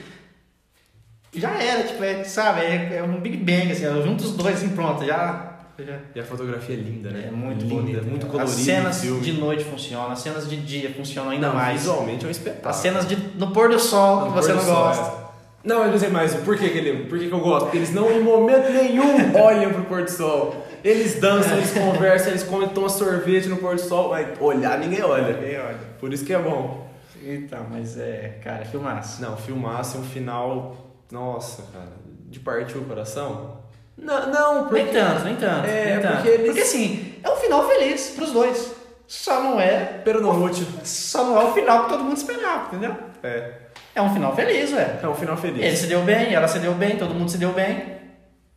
já 1.35 1.51
era, 1.61 1.83
tipo, 1.83 2.03
é, 2.05 2.23
sabe, 2.23 2.61
é, 2.61 2.97
é 2.99 3.03
um 3.03 3.21
Big 3.21 3.37
Bang, 3.39 3.73
assim, 3.73 3.85
juntos 4.03 4.27
os 4.27 4.37
dois, 4.37 4.55
assim, 4.55 4.69
pronto, 4.69 5.05
já... 5.05 5.59
já 5.77 5.99
E 6.15 6.21
a 6.21 6.25
fotografia 6.25 6.77
é 6.77 6.79
linda, 6.79 7.11
né? 7.11 7.25
é 7.27 7.31
muito 7.33 7.63
linda, 7.65 7.75
bonito. 7.75 8.05
muito 8.07 8.27
colorida. 8.27 8.45
As 8.53 8.61
cenas 8.61 9.03
de 9.03 9.33
noite 9.33 9.65
funcionam, 9.65 10.13
as 10.13 10.21
cenas 10.21 10.49
de 10.49 10.57
dia 10.57 10.95
funcionam 10.95 11.33
ainda 11.33 11.49
Não, 11.49 11.55
mais. 11.57 11.81
Visualmente 11.81 12.25
é 12.25 12.29
um 12.29 12.31
espetáculo. 12.31 12.69
As 12.69 12.77
cenas 12.77 13.09
de, 13.09 13.17
no 13.37 13.51
pôr 13.51 13.69
do 13.69 13.79
sol 13.81 14.21
No 14.21 14.27
que 14.29 14.33
você 14.35 14.53
não 14.53 14.59
do 14.61 14.65
sol, 14.65 14.85
gosta. 14.85 15.21
é. 15.21 15.25
Não, 15.65 15.83
eu 15.83 15.91
dizer 15.91 16.11
mais, 16.11 16.33
por 16.35 16.57
que, 16.59 16.69
que, 16.69 16.79
ele, 16.79 17.05
por 17.07 17.19
que, 17.19 17.27
que 17.27 17.33
eu 17.35 17.41
gosto? 17.41 17.65
Porque 17.65 17.79
eles 17.79 17.93
não, 17.93 18.13
em 18.13 18.21
momento 18.23 18.71
nenhum, 18.71 19.35
olham 19.43 19.73
pro 19.73 19.83
pôr 19.85 20.05
do 20.05 20.11
sol. 20.11 20.65
Eles 20.85 21.19
dançam, 21.19 21.57
eles 21.57 21.73
conversam, 21.73 22.29
eles 22.29 22.43
comem, 22.43 22.69
tomam 22.69 22.91
sorvete 22.91 23.49
no 23.49 23.57
pôr 23.57 23.75
do 23.77 23.81
sol, 23.81 24.11
mas 24.11 24.29
olhar 24.41 24.79
ninguém 24.79 25.03
olha. 25.03 25.25
olha. 25.35 25.79
Por 25.99 26.13
isso 26.13 26.25
que 26.27 26.33
é 26.35 26.39
bom. 26.39 26.87
Então, 27.23 27.67
mas 27.71 27.99
é, 27.99 28.39
cara, 28.45 28.67
filmaço. 28.67 29.23
Não, 29.23 29.35
filmasse 29.37 29.97
um 29.97 30.03
final, 30.05 30.77
nossa, 31.11 31.63
cara, 31.73 31.89
de 32.29 32.39
partir 32.39 32.77
o 32.77 32.85
coração. 32.85 33.63
Não, 33.97 34.31
não, 34.31 34.65
porque... 34.67 34.83
Nem 34.83 34.93
tanto, 34.93 35.25
nem 35.25 35.37
tanto. 35.37 35.67
É, 35.67 35.93
nem 35.93 36.01
tanto. 36.03 36.15
porque 36.17 36.29
eles- 36.29 36.47
Porque 36.47 36.61
assim, 36.61 37.15
é 37.23 37.31
um 37.31 37.37
final 37.37 37.67
feliz 37.67 38.11
pros 38.11 38.33
dois. 38.33 38.75
Só 39.07 39.43
não 39.43 39.59
é. 39.61 40.01
Pero 40.05 40.21
não 40.21 40.43
útil. 40.45 40.67
Só 40.83 41.25
não 41.25 41.41
é 41.41 41.45
o 41.45 41.53
final 41.55 41.85
que 41.85 41.89
todo 41.91 42.05
mundo 42.05 42.17
esperava, 42.17 42.67
entendeu? 42.67 42.95
É, 43.23 43.53
É 43.95 44.03
um 44.03 44.13
final 44.13 44.35
feliz, 44.35 44.73
ué. 44.73 44.99
é 45.03 45.09
um 45.09 45.15
final 45.15 45.37
feliz. 45.37 45.63
Ele 45.65 45.77
se 45.77 45.87
deu 45.87 46.03
bem, 46.03 46.35
ela 46.35 46.49
se 46.49 46.59
deu 46.59 46.75
bem, 46.75 46.97
todo 46.99 47.15
mundo 47.15 47.31
se 47.31 47.39
deu 47.39 47.53
bem. 47.53 47.95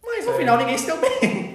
Mas 0.03 0.25
no 0.25 0.33
É. 0.33 0.37
final 0.37 0.57
ninguém 0.57 0.77
se 0.77 0.87
deu 0.87 0.97
bem. 0.97 1.46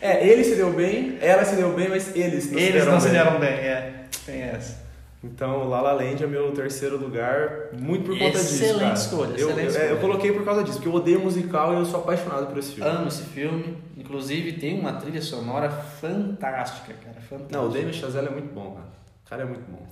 É, 0.00 0.26
ele 0.26 0.42
se 0.44 0.54
deu 0.56 0.72
bem, 0.72 1.18
ela 1.20 1.44
se 1.44 1.56
deu 1.56 1.72
bem, 1.74 1.88
mas 1.88 2.14
eles 2.16 2.50
não 2.50 2.58
se 2.58 2.64
Eles 2.64 2.74
deram 2.74 2.92
não 2.92 3.00
se 3.00 3.08
bem. 3.08 3.14
deram 3.18 3.38
bem, 3.40 3.48
é. 3.50 4.04
Tem 4.24 4.42
essa. 4.42 4.88
Então, 5.22 5.68
La 5.68 5.82
La 5.82 5.92
Land 5.92 6.24
é 6.24 6.26
meu 6.26 6.50
terceiro 6.52 6.96
lugar, 6.96 7.68
muito 7.78 8.06
por 8.06 8.18
conta 8.18 8.38
disso, 8.38 8.54
Excelente 8.54 8.80
cara. 8.80 8.94
escolha, 8.94 9.28
eu, 9.32 9.34
excelente 9.50 9.58
eu- 9.60 9.66
escolha. 9.68 9.86
eu 9.88 9.96
coloquei 9.98 10.32
por 10.32 10.44
causa 10.46 10.62
disso, 10.64 10.76
porque 10.78 10.88
eu 10.88 10.94
odeio 10.94 11.20
musical 11.20 11.74
e 11.74 11.76
eu 11.76 11.84
sou 11.84 12.00
apaixonado 12.00 12.46
por 12.46 12.56
esse 12.56 12.72
filme. 12.72 12.90
Amo 12.90 13.08
esse 13.08 13.22
filme. 13.24 13.76
Inclusive 13.98 14.52
tem 14.54 14.80
uma 14.80 14.94
trilha 14.94 15.20
sonora 15.20 15.68
fantástica, 15.68 16.94
cara. 17.04 17.20
Fantástica. 17.28 17.58
Não, 17.58 17.66
o 17.66 17.68
David 17.70 17.94
Chazelle 17.98 18.28
é 18.28 18.30
muito 18.30 18.54
bom, 18.54 18.70
cara. 18.72 18.86
O 19.26 19.28
cara 19.28 19.42
é 19.42 19.44
muito 19.44 19.70
bom. 19.70 19.86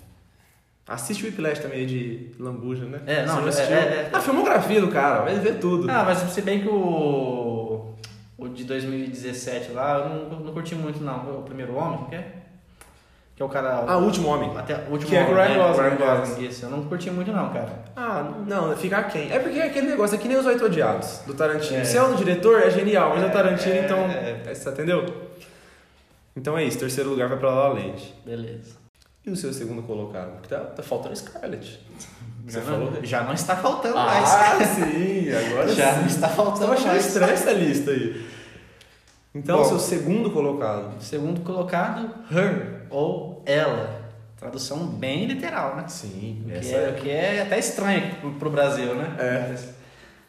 Assiste 0.87 1.23
o 1.25 1.27
Whiplash 1.27 1.61
também 1.61 1.85
de 1.87 2.31
Lambuja, 2.39 2.87
né? 2.87 3.01
É, 3.07 3.27
não, 3.27 3.43
Você 3.43 3.63
já 3.67 3.75
é- 3.75 3.77
assistiu? 3.77 3.77
é- 3.77 3.81
é- 4.05 4.11
A 4.11 4.21
filmografia 4.23 4.81
do 4.81 4.89
cara, 4.89 5.21
vai 5.21 5.39
ver 5.39 5.59
tudo. 5.59 5.91
Ah, 5.91 6.03
mas 6.05 6.17
se 6.33 6.41
bem 6.41 6.63
que 6.63 6.69
o. 6.69 7.68
O 8.39 8.49
de 8.49 8.63
2017 8.65 9.73
lá, 9.73 9.99
eu 9.99 10.09
não, 10.31 10.41
não 10.41 10.53
curti 10.53 10.75
muito, 10.75 11.03
não. 11.03 11.41
O 11.41 11.43
primeiro 11.43 11.75
homem, 11.75 12.05
que 12.09 12.15
é? 12.15 12.33
Que 13.35 13.43
é 13.43 13.45
o 13.45 13.49
cara. 13.49 13.85
Ah, 13.87 13.99
o 13.99 14.05
Último 14.05 14.29
Homem. 14.29 14.57
Até 14.57 14.77
o 14.89 14.93
último 14.93 15.11
Que 15.11 15.17
é 15.17 15.23
o 15.23 15.31
homem, 15.31 15.35
Ryan 15.37 15.49
né? 15.49 15.57
Gosling, 15.69 15.83
Ryan 15.83 15.91
né? 15.91 16.21
Gosling, 16.21 16.47
isso. 16.49 16.65
Eu 16.67 16.71
não 16.71 16.85
curti 16.85 17.11
muito, 17.11 17.33
não, 17.33 17.53
cara. 17.53 17.85
Ah, 17.97 18.33
não, 18.47 18.77
fica 18.77 19.03
quem? 19.05 19.31
É 19.33 19.39
porque 19.41 19.59
é 19.59 19.65
aquele 19.67 19.89
negócio, 19.89 20.15
é 20.15 20.19
que 20.19 20.29
nem 20.29 20.37
os 20.37 20.47
Oito 20.47 20.65
Odiados, 20.65 21.23
do 21.27 21.35
Tarantino. 21.35 21.79
É. 21.81 21.85
Se 21.85 21.97
é 21.97 22.03
o 22.03 22.09
do 22.09 22.17
diretor, 22.17 22.61
é 22.63 22.71
genial, 22.71 23.11
mas 23.11 23.23
é 23.23 23.27
o 23.27 23.29
É, 23.29 23.33
Tarantino, 23.33 23.75
é, 23.75 23.85
então... 23.85 23.99
é. 23.99 24.43
é, 24.47 24.55
Você 24.55 24.69
entendeu? 24.71 25.05
Então 26.37 26.57
é 26.57 26.63
isso, 26.65 26.79
terceiro 26.79 27.11
lugar 27.11 27.29
vai 27.29 27.39
pra 27.39 27.51
La 27.51 27.69
La 27.69 27.75
Land. 27.75 28.15
Beleza. 28.25 28.77
E 29.27 29.31
o 29.31 29.37
seu 29.37 29.53
segundo 29.53 29.83
colocado? 29.83 30.33
Porque 30.33 30.49
tá, 30.49 30.61
tá 30.61 30.83
faltando 30.83 31.17
Scarlett. 31.17 31.81
Você 32.49 32.59
já, 32.59 32.65
falou? 32.65 32.91
não, 32.91 33.05
já 33.05 33.23
não 33.23 33.33
está 33.35 33.57
faltando 33.57 33.95
mais. 33.97 34.31
Ah, 34.31 34.59
sim, 34.65 35.27
agora 35.31 35.69
já 35.75 35.93
sim. 35.95 36.01
não 36.01 36.07
está 36.07 36.29
faltando 36.29 36.61
tava 36.61 36.75
achando 36.75 36.89
mais. 36.89 37.07
estranha 37.07 37.33
essa 37.33 37.53
lista 37.53 37.91
aí. 37.91 38.27
Então, 39.35 39.59
Bom. 39.59 39.65
seu 39.65 39.79
segundo 39.79 40.31
colocado. 40.31 41.01
Segundo 41.01 41.41
colocado, 41.43 42.11
her, 42.33 42.87
ou 42.91 43.43
ela. 43.47 43.99
Tradução 44.37 44.87
bem 44.87 45.27
literal, 45.27 45.77
né? 45.77 45.85
Sim, 45.89 46.43
O 46.47 46.49
que, 46.49 46.57
essa 46.57 46.77
é, 46.77 46.85
é. 46.85 46.91
o 46.91 46.95
que 46.95 47.11
é 47.11 47.43
até 47.43 47.59
estranho 47.59 48.15
pro, 48.21 48.31
pro 48.35 48.51
Brasil, 48.51 48.95
né? 48.95 49.17
É. 49.19 49.55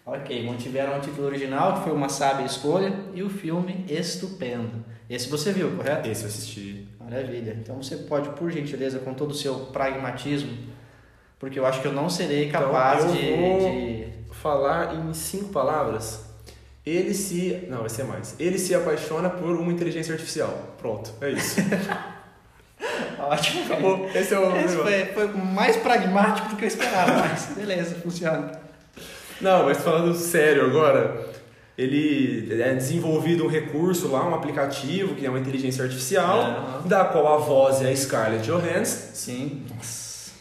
Ok, 0.03 0.43
mantiveram 0.45 0.97
o 0.97 1.01
título 1.01 1.27
original, 1.27 1.75
que 1.75 1.83
foi 1.83 1.93
uma 1.93 2.09
sábia 2.09 2.43
escolha, 2.43 2.91
e 3.13 3.21
o 3.21 3.29
filme 3.29 3.85
estupendo. 3.87 4.83
Esse 5.07 5.29
você 5.29 5.51
viu, 5.51 5.75
correto? 5.75 6.09
Esse 6.09 6.23
eu 6.23 6.27
assisti. 6.27 6.87
Maravilha. 6.99 7.55
Então 7.61 7.81
você 7.81 7.95
pode, 7.97 8.29
por 8.29 8.49
gentileza, 8.51 8.97
com 8.99 9.13
todo 9.13 9.31
o 9.31 9.35
seu 9.35 9.55
pragmatismo, 9.67 10.51
porque 11.39 11.57
eu 11.57 11.65
acho 11.65 11.81
que 11.81 11.87
eu 11.87 11.93
não 11.93 12.09
serei 12.09 12.49
capaz 12.49 13.03
Então, 13.05 13.15
de, 13.15 13.35
vou- 13.35 13.59
de- 13.71 14.09
Falar 14.41 14.95
em 14.95 15.13
cinco 15.13 15.49
palavras. 15.49 16.21
Ele 16.85 17.13
se. 17.13 17.65
Não, 17.69 17.79
vai 17.79 17.89
ser 17.89 18.03
mais. 18.05 18.35
Ele 18.39 18.57
se 18.57 18.73
apaixona 18.73 19.29
por 19.29 19.49
uma 19.57 19.71
inteligência 19.71 20.13
artificial. 20.13 20.75
Pronto, 20.77 21.11
é 21.21 21.31
isso. 21.31 21.57
Ótimo. 23.19 23.65
Acabou. 23.65 24.09
Esse 24.15 24.33
é 24.33 24.39
o. 24.39 24.55
Esse 24.57 24.75
foi, 24.77 25.05
foi 25.07 25.27
mais 25.27 25.75
pragmático 25.75 26.49
do 26.49 26.55
que 26.55 26.63
eu 26.63 26.67
esperava, 26.67 27.11
mas 27.27 27.47
beleza, 27.55 27.95
funciona. 27.95 28.51
Não, 29.41 29.65
mas 29.65 29.77
falando 29.79 30.13
sério 30.15 30.65
agora, 30.65 31.25
ele 31.77 32.61
é 32.61 32.73
desenvolvido 32.73 33.45
um 33.45 33.49
recurso 33.49 34.07
lá, 34.09 34.25
um 34.27 34.33
aplicativo 34.35 35.15
que 35.15 35.25
é 35.25 35.29
uma 35.29 35.39
inteligência 35.39 35.83
artificial, 35.83 36.39
Aham. 36.39 36.81
da 36.87 37.05
qual 37.05 37.27
a 37.35 37.37
voz 37.37 37.81
é 37.81 37.89
a 37.89 37.95
Scarlett 37.95 38.45
Johansson, 38.45 39.09
Sim. 39.13 39.65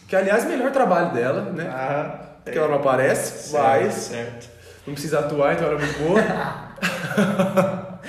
Que 0.09 0.15
aliás, 0.15 0.43
melhor 0.45 0.71
trabalho 0.71 1.13
dela, 1.13 1.43
né? 1.43 1.69
Ah, 1.71 2.19
Porque 2.43 2.57
ela 2.57 2.67
não 2.67 2.77
aparece, 2.77 3.53
mas 3.53 3.93
certo. 3.93 4.49
não 4.87 4.93
precisa 4.95 5.19
atuar, 5.19 5.53
então 5.53 5.67
ela 5.67 5.79
é 5.79 5.85
muito 5.85 5.99
boa. 5.99 6.19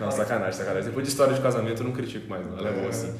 não, 0.00 0.10
sacanagem, 0.10 0.52
sacanagem. 0.54 0.88
Depois 0.88 1.06
de 1.06 1.12
história 1.12 1.32
de 1.32 1.40
casamento 1.40 1.80
eu 1.80 1.86
não 1.86 1.92
critico 1.92 2.28
mais, 2.28 2.44
não. 2.44 2.58
Ela 2.58 2.70
é 2.70 2.72
boa 2.72 2.88
assim. 2.88 3.16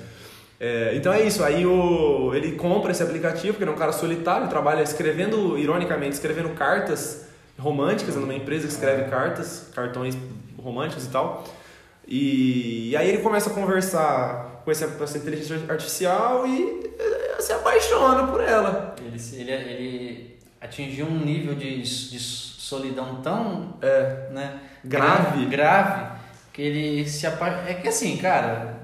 É, 0.58 0.92
então 0.96 1.12
é 1.12 1.22
isso, 1.22 1.44
aí 1.44 1.64
o, 1.64 2.34
ele 2.34 2.52
compra 2.52 2.90
esse 2.90 3.02
aplicativo, 3.02 3.52
porque 3.52 3.62
ele 3.64 3.70
é 3.70 3.74
um 3.74 3.78
cara 3.78 3.92
solitário, 3.92 4.48
trabalha 4.48 4.82
escrevendo, 4.82 5.56
ironicamente, 5.56 6.14
escrevendo 6.14 6.48
cartas 6.50 7.26
românticas, 7.56 8.16
numa 8.16 8.34
empresa 8.34 8.66
que 8.66 8.72
escreve 8.72 9.10
cartas, 9.10 9.68
cartões 9.72 10.16
românticos 10.60 11.04
e 11.04 11.08
tal. 11.08 11.44
E, 12.06 12.90
e 12.90 12.96
aí 12.96 13.08
ele 13.08 13.18
começa 13.18 13.48
a 13.48 13.52
conversar 13.52 14.62
com 14.64 14.70
essa, 14.72 14.88
com 14.88 15.04
essa 15.04 15.18
inteligência 15.18 15.60
artificial 15.68 16.46
e 16.46 16.94
se 17.44 17.52
apaixona 17.52 18.26
por 18.26 18.40
ela. 18.42 18.94
Ele, 19.00 19.20
ele, 19.40 19.52
ele 19.52 20.38
atingiu 20.60 21.06
um 21.06 21.18
nível 21.18 21.54
de, 21.54 21.82
de 21.82 22.18
solidão 22.18 23.16
tão 23.22 23.74
É, 23.82 24.28
né, 24.30 24.54
Grave. 24.84 25.46
grave 25.46 26.12
que 26.52 26.62
ele 26.62 27.08
se 27.08 27.26
apaixona. 27.26 27.68
É 27.68 27.74
que 27.74 27.88
assim, 27.88 28.16
cara, 28.16 28.74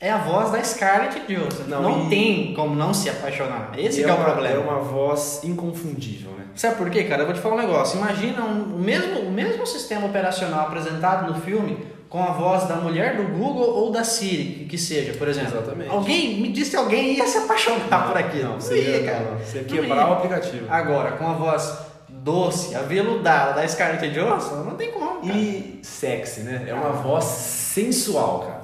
é 0.00 0.10
a 0.10 0.18
voz 0.18 0.50
da 0.50 0.62
Scarlett 0.62 1.20
Johansson. 1.32 1.64
Não, 1.68 1.82
Não, 1.82 2.06
e- 2.06 2.08
tem 2.10 2.54
como 2.54 2.74
não 2.74 2.92
se 2.92 3.08
apaixonar. 3.08 3.70
Esse 3.78 4.02
que 4.02 4.08
é, 4.10 4.12
o 4.12 4.16
uma- 4.16 4.24
problema. 4.24 4.54
É 4.56 4.58
uma 4.58 4.80
voz 4.80 5.42
inconfundível, 5.44 6.32
né? 6.32 6.44
Sabe 6.54 6.76
por 6.76 6.90
quê, 6.90 7.04
cara? 7.04 7.22
Eu 7.22 7.26
vou 7.26 7.34
te 7.34 7.40
falar 7.40 7.54
um 7.54 7.58
negócio. 7.58 7.98
Imagina 7.98 8.42
um- 8.44 8.76
o, 8.76 8.78
mesmo, 8.78 9.20
o 9.20 9.30
mesmo 9.32 9.66
sistema 9.66 10.06
operacional 10.06 10.66
apresentado 10.66 11.32
no 11.32 11.40
filme 11.40 11.86
com 12.14 12.22
a 12.22 12.30
voz 12.30 12.68
da 12.68 12.76
mulher 12.76 13.16
do 13.16 13.24
Google 13.24 13.74
ou 13.74 13.90
da 13.90 14.04
Siri, 14.04 14.66
que, 14.70 14.78
seja, 14.78 15.14
por 15.14 15.26
exemplo. 15.26 15.58
Exatamente. 15.58 15.90
Alguém, 15.90 16.40
me 16.40 16.52
disse 16.52 16.70
que 16.70 16.76
alguém 16.76 17.14
ia 17.14 17.26
se 17.26 17.38
apaixonar 17.38 18.06
por 18.06 18.16
aquilo. 18.16 18.50
Não, 18.50 18.60
você 18.60 18.78
ia, 18.78 19.04
cara. 19.04 19.30
não, 19.32 19.38
você 19.40 19.56
ia 19.56 19.62
Não 19.62 19.68
quebrar 19.68 20.10
o 20.10 20.12
aplicativo. 20.12 20.64
Agora, 20.70 21.10
com 21.16 21.26
a 21.26 21.32
voz 21.32 21.76
doce, 22.08 22.76
aveludada 22.76 23.54
da 23.54 23.66
Scarlett 23.66 24.08
Johansson, 24.10 24.62
não 24.62 24.76
tem 24.76 24.92
como, 24.92 25.22
cara. 25.22 25.36
E 25.36 25.80
sexy, 25.82 26.42
né? 26.42 26.64
É 26.68 26.72
uma 26.72 26.90
voz 26.90 27.24
sensual, 27.24 28.42
cara. 28.42 28.62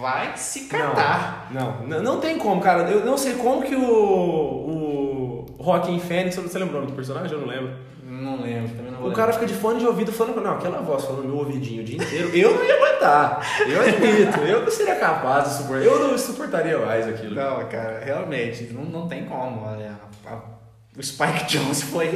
Vai 0.00 0.34
se 0.38 0.60
catar. 0.60 1.50
Não, 1.50 1.86
não, 1.86 2.02
não 2.02 2.18
tem 2.18 2.38
como, 2.38 2.62
cara. 2.62 2.84
Eu 2.84 3.04
não 3.04 3.18
sei 3.18 3.34
como 3.34 3.60
que 3.60 3.76
o, 3.76 5.44
o 5.52 5.62
Joaquin 5.62 6.00
Phoenix, 6.00 6.36
você 6.36 6.58
lembrou 6.58 6.78
o 6.78 6.84
nome 6.84 6.92
do 6.92 6.96
personagem? 6.96 7.30
Eu 7.30 7.42
não 7.42 7.46
lembro. 7.46 7.74
Não 8.16 8.40
lembro, 8.42 8.74
também 8.76 8.90
não 8.92 8.98
vou 9.00 9.10
O 9.10 9.12
cara 9.14 9.32
fica 9.32 9.46
de 9.46 9.54
fone 9.54 9.78
de 9.80 9.86
ouvido 9.86 10.10
falando, 10.12 10.40
não, 10.40 10.52
aquela 10.56 10.80
voz 10.80 11.04
falando 11.04 11.22
no 11.22 11.28
meu 11.28 11.38
ouvidinho 11.38 11.82
o 11.82 11.84
dia 11.84 11.96
inteiro, 11.96 12.28
eu 12.34 12.54
não 12.54 12.64
ia 12.64 12.74
aguentar. 12.74 13.46
Eu 13.68 13.80
admito, 13.80 14.38
eu 14.40 14.62
não 14.62 14.70
seria 14.70 14.96
capaz 14.96 15.44
de 15.50 15.54
suportar. 15.58 15.84
Eu 15.84 15.98
não 16.08 16.18
suportaria 16.18 16.78
mais 16.78 17.06
aquilo. 17.08 17.34
Não, 17.34 17.68
cara, 17.68 18.00
realmente, 18.04 18.64
não, 18.72 18.84
não 18.84 19.08
tem 19.08 19.24
como. 19.24 19.64
Olha, 19.66 19.98
a- 20.26 20.32
a- 20.34 20.56
o 20.98 21.02
Spike 21.02 21.44
Jones 21.58 21.82
foi, 21.82 22.08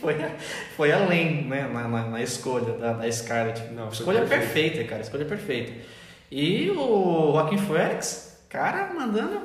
foi, 0.00 0.16
foi 0.76 0.92
além 0.92 1.44
né, 1.46 1.68
na, 1.72 1.88
na, 1.88 2.02
na 2.08 2.22
escolha 2.22 2.74
da, 2.74 2.92
da 2.92 3.10
Scarlett. 3.10 3.72
Não, 3.72 3.88
escolha 3.88 4.22
perfeita, 4.24 4.84
cara, 4.84 5.00
escolha 5.02 5.24
perfeita. 5.24 5.72
E 6.30 6.70
o 6.70 7.32
Joaquim 7.32 7.58
Phoenix, 7.58 8.40
cara, 8.48 8.92
mandando 8.94 9.40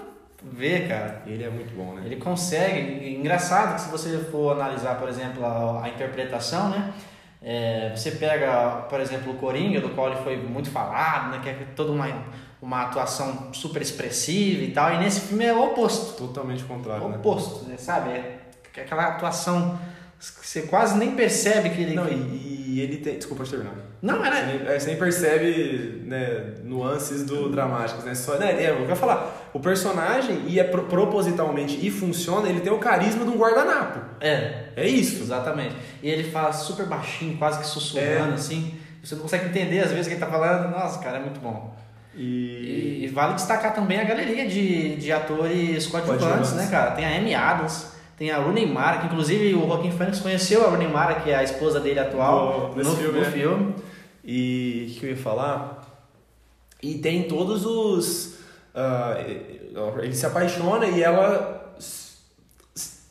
ver, 0.52 0.88
cara. 0.88 1.24
Ele 1.26 1.44
é 1.44 1.50
muito 1.50 1.76
bom, 1.76 1.94
né? 1.94 2.04
Ele 2.06 2.18
consegue. 2.18 3.16
Engraçado 3.16 3.76
que 3.76 3.82
se 3.82 3.90
você 3.90 4.18
for 4.32 4.52
analisar, 4.52 4.96
por 4.96 5.10
exemplo, 5.10 5.46
a, 5.46 5.84
a 5.84 5.90
interpretação, 5.90 6.70
né? 6.70 6.94
É, 7.42 7.94
você 7.96 8.12
pega, 8.12 8.88
por 8.90 9.00
exemplo, 9.00 9.34
o 9.34 9.36
Coringa, 9.36 9.80
do 9.80 9.90
qual 9.90 10.08
ele 10.08 10.22
foi 10.24 10.38
muito 10.38 10.70
falado, 10.70 11.32
né? 11.32 11.40
Que 11.44 11.50
é 11.50 11.54
toda 11.76 11.92
uma, 11.92 12.08
uma 12.62 12.84
atuação 12.84 13.50
super 13.54 13.82
expressiva 13.82 14.64
e 14.64 14.72
tal. 14.72 14.94
E 14.94 14.98
nesse 14.98 15.22
filme 15.22 15.46
é 15.46 15.54
o 15.54 15.64
oposto. 15.64 16.18
Totalmente 16.18 16.64
contrário, 16.64 17.08
né? 17.08 17.18
oposto, 17.18 17.66
né? 17.66 17.78
sabe? 17.78 18.12
É 18.12 18.40
aquela 18.76 19.08
atuação 19.08 19.80
que 20.20 20.48
você 20.48 20.64
quase 20.64 20.98
nem 20.98 21.16
percebe 21.16 21.70
que 21.70 21.82
ele. 21.82 21.94
Não, 21.94 22.08
e, 22.08 22.55
e 22.78 22.82
ele 22.82 22.98
tem. 22.98 23.18
Desculpa, 23.18 23.44
eu 23.44 23.48
terminar. 23.48 23.74
Não, 24.02 24.20
Você 24.20 24.28
era. 24.28 24.46
nem, 24.46 24.68
é, 24.68 24.80
você 24.80 24.88
nem 24.88 24.98
percebe 24.98 26.02
né, 26.06 26.54
nuances 26.64 27.24
do 27.24 27.50
dramáticos, 27.50 28.04
né? 28.04 28.14
Só, 28.16 28.38
né 28.38 28.64
é, 28.64 28.70
eu 28.72 28.86
quero 28.86 28.96
falar, 28.96 29.50
o 29.54 29.60
personagem, 29.60 30.44
e 30.48 30.60
é 30.60 30.64
pro- 30.64 30.84
propositalmente 30.84 31.80
e 31.86 31.90
funciona, 31.90 32.48
ele 32.50 32.60
tem 32.62 32.72
o 32.72 32.78
carisma 32.80 33.24
de 33.24 33.32
um 33.32 33.38
guardanapo. 33.38 34.00
É, 34.20 34.66
É 34.76 34.88
isso. 34.88 35.24
exatamente. 35.24 35.76
E 36.04 36.10
ele 36.10 36.24
fala 36.30 36.52
super 36.54 36.86
baixinho, 36.86 37.38
quase 37.38 37.60
que 37.60 37.66
sussurrando, 37.68 38.32
É. 38.32 38.36
assim. 38.36 38.76
Você 39.04 39.16
não 39.16 39.22
consegue 39.22 39.46
entender 39.46 39.80
às 39.82 39.92
vezes 39.92 40.06
o 40.08 40.10
que 40.10 40.16
ele 40.16 40.20
tá 40.20 40.28
falando. 40.28 40.72
Nossa, 40.72 41.00
cara, 41.00 41.18
é 41.18 41.22
muito 41.22 41.40
bom. 41.40 41.76
E. 42.16 43.04
E, 43.04 43.08
vale 43.14 43.34
destacar 43.36 43.74
também 43.76 44.00
a 44.00 44.04
galeria 44.04 44.48
de, 44.48 44.96
de 44.96 45.12
atores 45.12 45.86
Coadjuvantes. 45.88 46.54
né, 46.54 46.68
cara? 46.72 46.92
Tem 46.92 47.06
a 47.06 47.18
Amy 47.18 47.36
Adams, 47.36 47.92
tem 48.18 48.32
a 48.32 48.38
Rooney 48.38 48.66
Mara, 48.66 49.00
que 49.00 49.06
inclusive 49.08 49.54
o 49.56 49.68
Joaquim 49.68 49.92
Phoenix 49.92 50.20
conheceu 50.20 50.66
a 50.66 50.70
Rooney 50.70 50.88
Mara, 50.88 51.16
que 51.16 51.30
é 51.32 51.36
a 51.36 51.44
esposa 51.44 51.80
dele 51.80 52.00
atual, 52.00 52.74
No- 52.76 52.84
no, 52.84 52.96
filme, 52.96 53.20
no 53.20 53.26
né? 53.26 53.32
filme. 53.32 53.76
E 54.24 54.88
o 54.96 55.00
que 55.00 55.06
eu 55.06 55.10
ia 55.12 55.18
falar? 55.18 55.84
E 56.82 56.96
tem 56.96 57.24
todos 57.24 57.66
os. 57.66 58.36
ah, 58.74 59.16
ele 60.02 60.14
se 60.14 60.26
apaixona 60.26 60.86
e 60.88 61.02
ela. 61.04 61.54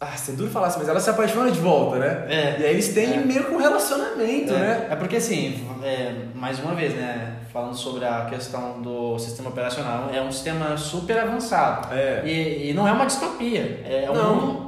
Ah, 0.00 0.12
é 0.28 0.32
duro 0.32 0.50
falar 0.50 0.66
assim, 0.66 0.80
mas 0.80 0.88
ela 0.88 1.00
se 1.00 1.08
apaixona 1.08 1.50
de 1.50 1.58
volta, 1.60 1.98
né? 1.98 2.26
É. 2.28 2.60
E 2.60 2.64
aí 2.66 2.70
eles 2.74 2.88
têm 2.92 3.14
É. 3.14 3.16
meio 3.18 3.44
que 3.44 3.52
um 3.54 3.56
relacionamento, 3.58 4.52
É, 4.52 4.58
né? 4.58 4.88
é 4.90 4.96
porque 4.96 5.16
assim, 5.16 5.66
é, 5.82 6.14
mais 6.34 6.58
uma 6.58 6.74
vez, 6.74 6.92
né, 6.94 7.36
falando 7.50 7.74
sobre 7.74 8.04
a 8.04 8.26
questão 8.26 8.82
do 8.82 9.18
sistema 9.18 9.48
operacional, 9.48 10.10
é 10.12 10.20
um 10.20 10.30
sistema 10.30 10.76
super 10.76 11.18
avançado. 11.18 11.94
É. 11.94 12.22
E, 12.26 12.70
e 12.70 12.74
não 12.74 12.86
é 12.86 12.92
uma 12.92 13.06
distopia, 13.06 13.82
é 13.88 14.10
um 14.10 14.14
Não. 14.14 14.63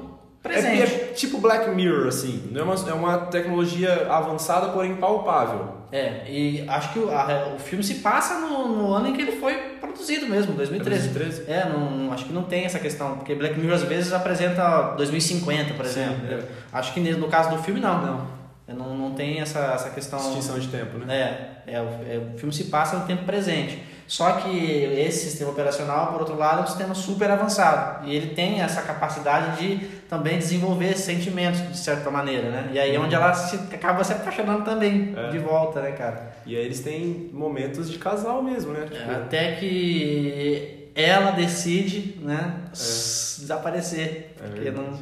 Mundo 0.49 0.63
presente. 0.63 0.83
É, 0.83 1.11
é 1.11 1.13
tipo 1.13 1.39
Black 1.39 1.69
Mirror, 1.71 2.09
assim. 2.09 2.51
É, 2.55 2.63
uma, 2.63 2.75
é 2.75 2.93
uma 2.93 3.19
tecnologia 3.27 4.07
avançada, 4.11 4.69
porém 4.69 4.97
palpável. 4.97 5.75
É, 5.93 6.23
e 6.29 6.65
acho 6.69 6.93
que 6.93 6.99
o, 6.99 7.11
a- 7.11 7.53
o 7.55 7.59
filme 7.59 7.83
se 7.85 7.97
passa 7.97 8.41
no, 8.41 8.69
no 8.69 8.93
ano 8.93 9.09
em 9.09 9.13
que 9.13 9.23
ele 9.23 9.33
foi 9.33 9.55
produzido 9.81 10.27
mesmo, 10.27 10.53
2013. 10.55 11.09
2013? 11.11 11.51
É, 11.51 11.69
não, 11.69 12.13
acho 12.13 12.25
que 12.25 12.33
não 12.33 12.43
tem 12.43 12.65
essa 12.65 12.79
questão, 12.79 13.17
porque 13.17 13.35
Black 13.35 13.59
Mirror 13.59 13.77
às 13.77 13.83
vezes 13.83 14.13
apresenta 14.13 14.95
2050, 14.97 15.75
por 15.75 15.87
Sim, 15.87 16.01
exemplo. 16.01 16.27
é. 16.33 16.43
Acho 16.73 16.93
que 16.93 17.01
no 17.01 17.29
caso 17.29 17.51
do 17.51 17.63
filme 17.63 17.81
não. 17.81 18.03
Não. 18.05 18.37
Não, 18.69 18.97
não 18.97 19.11
tem 19.13 19.39
essa, 19.41 19.61
essa 19.61 19.91
questão. 19.91 20.19
Extinção 20.19 20.59
de 20.59 20.67
tempo, 20.67 20.99
né? 20.99 21.15
É, 21.69 21.75
é, 21.75 21.81
o, 21.81 21.85
é, 21.85 22.21
o 22.35 22.37
filme 22.37 22.53
se 22.53 22.65
passa 22.65 22.97
no 22.99 23.07
tempo 23.07 23.25
presente. 23.25 23.81
Só 24.09 24.33
que 24.33 24.49
esse 24.57 25.29
sistema 25.31 25.51
operacional, 25.51 26.13
por 26.13 26.21
outro 26.21 26.37
lado, 26.37 26.61
é 26.61 26.63
um 26.63 26.67
sistema 26.67 26.95
super 26.95 27.29
avançado. 27.31 28.07
E 28.07 28.15
ele 28.15 28.35
tem 28.35 28.61
essa 28.61 28.83
capacidade 28.83 29.59
de 29.59 29.85
também 30.09 30.39
desenvolver 30.39 30.97
sentimentos, 30.97 31.61
de 31.69 31.77
certa 31.77 32.09
maneira, 32.11 32.49
né? 32.51 32.71
E 32.73 32.79
aí 32.79 32.95
é 32.95 33.01
onde 33.01 33.15
ela 33.17 33.35
se, 33.35 33.57
acaba 33.75 34.05
se 34.05 34.13
apaixonando 34.13 34.65
também, 34.65 35.13
É. 35.17 35.31
de 35.31 35.39
volta, 35.39 35.81
né, 35.83 35.91
cara? 35.93 36.33
E 36.47 36.55
aí 36.57 36.65
eles 36.65 36.81
têm 36.81 37.29
momentos 37.33 37.91
de 37.91 37.99
casal 37.99 38.43
mesmo, 38.43 38.73
né? 38.73 38.87
Tipo, 38.91 39.11
Até 39.11 39.57
que 39.57 40.91
ela 40.95 41.33
decide, 41.33 42.17
né, 42.23 42.55
s- 42.73 43.41
desaparecer. 43.41 44.35
É 44.43 44.49
porque 44.49 44.71
não, 44.71 44.99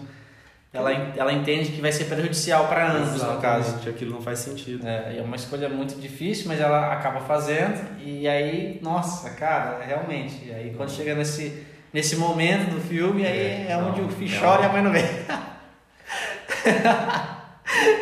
ela, 0.74 0.90
ela 1.16 1.32
entende 1.32 1.70
que 1.70 1.80
vai 1.80 1.92
ser 1.92 2.04
prejudicial 2.06 2.66
para 2.66 2.90
ambos, 2.92 3.22
no 3.22 3.40
caso. 3.40 3.88
Aquilo 3.88 4.10
não 4.10 4.20
faz 4.20 4.40
sentido. 4.40 4.84
É, 4.86 5.18
é 5.18 5.22
uma 5.22 5.36
escolha 5.36 5.68
muito 5.68 5.94
difícil, 6.00 6.46
mas 6.48 6.60
ela 6.60 6.92
acaba 6.92 7.20
fazendo. 7.20 7.80
E 8.04 8.26
aí, 8.26 8.80
nossa, 8.82 9.30
cara, 9.30 9.80
realmente. 9.86 10.46
E 10.46 10.52
aí 10.52 10.74
quando 10.76 10.90
chega 10.90 11.14
nesse, 11.14 11.64
nesse 11.92 12.16
momento 12.16 12.70
do 12.74 12.80
filme, 12.80 13.24
aí 13.24 13.38
É, 13.38 13.66
é, 13.70 13.76
não, 13.76 13.90
onde 13.90 14.00
o 14.00 14.08
filho 14.08 14.34
não. 14.34 14.40
chora 14.40 14.62
e 14.62 14.66
a 14.66 14.72
mãe 14.72 14.82
não 14.82 14.90
vê. 14.90 15.04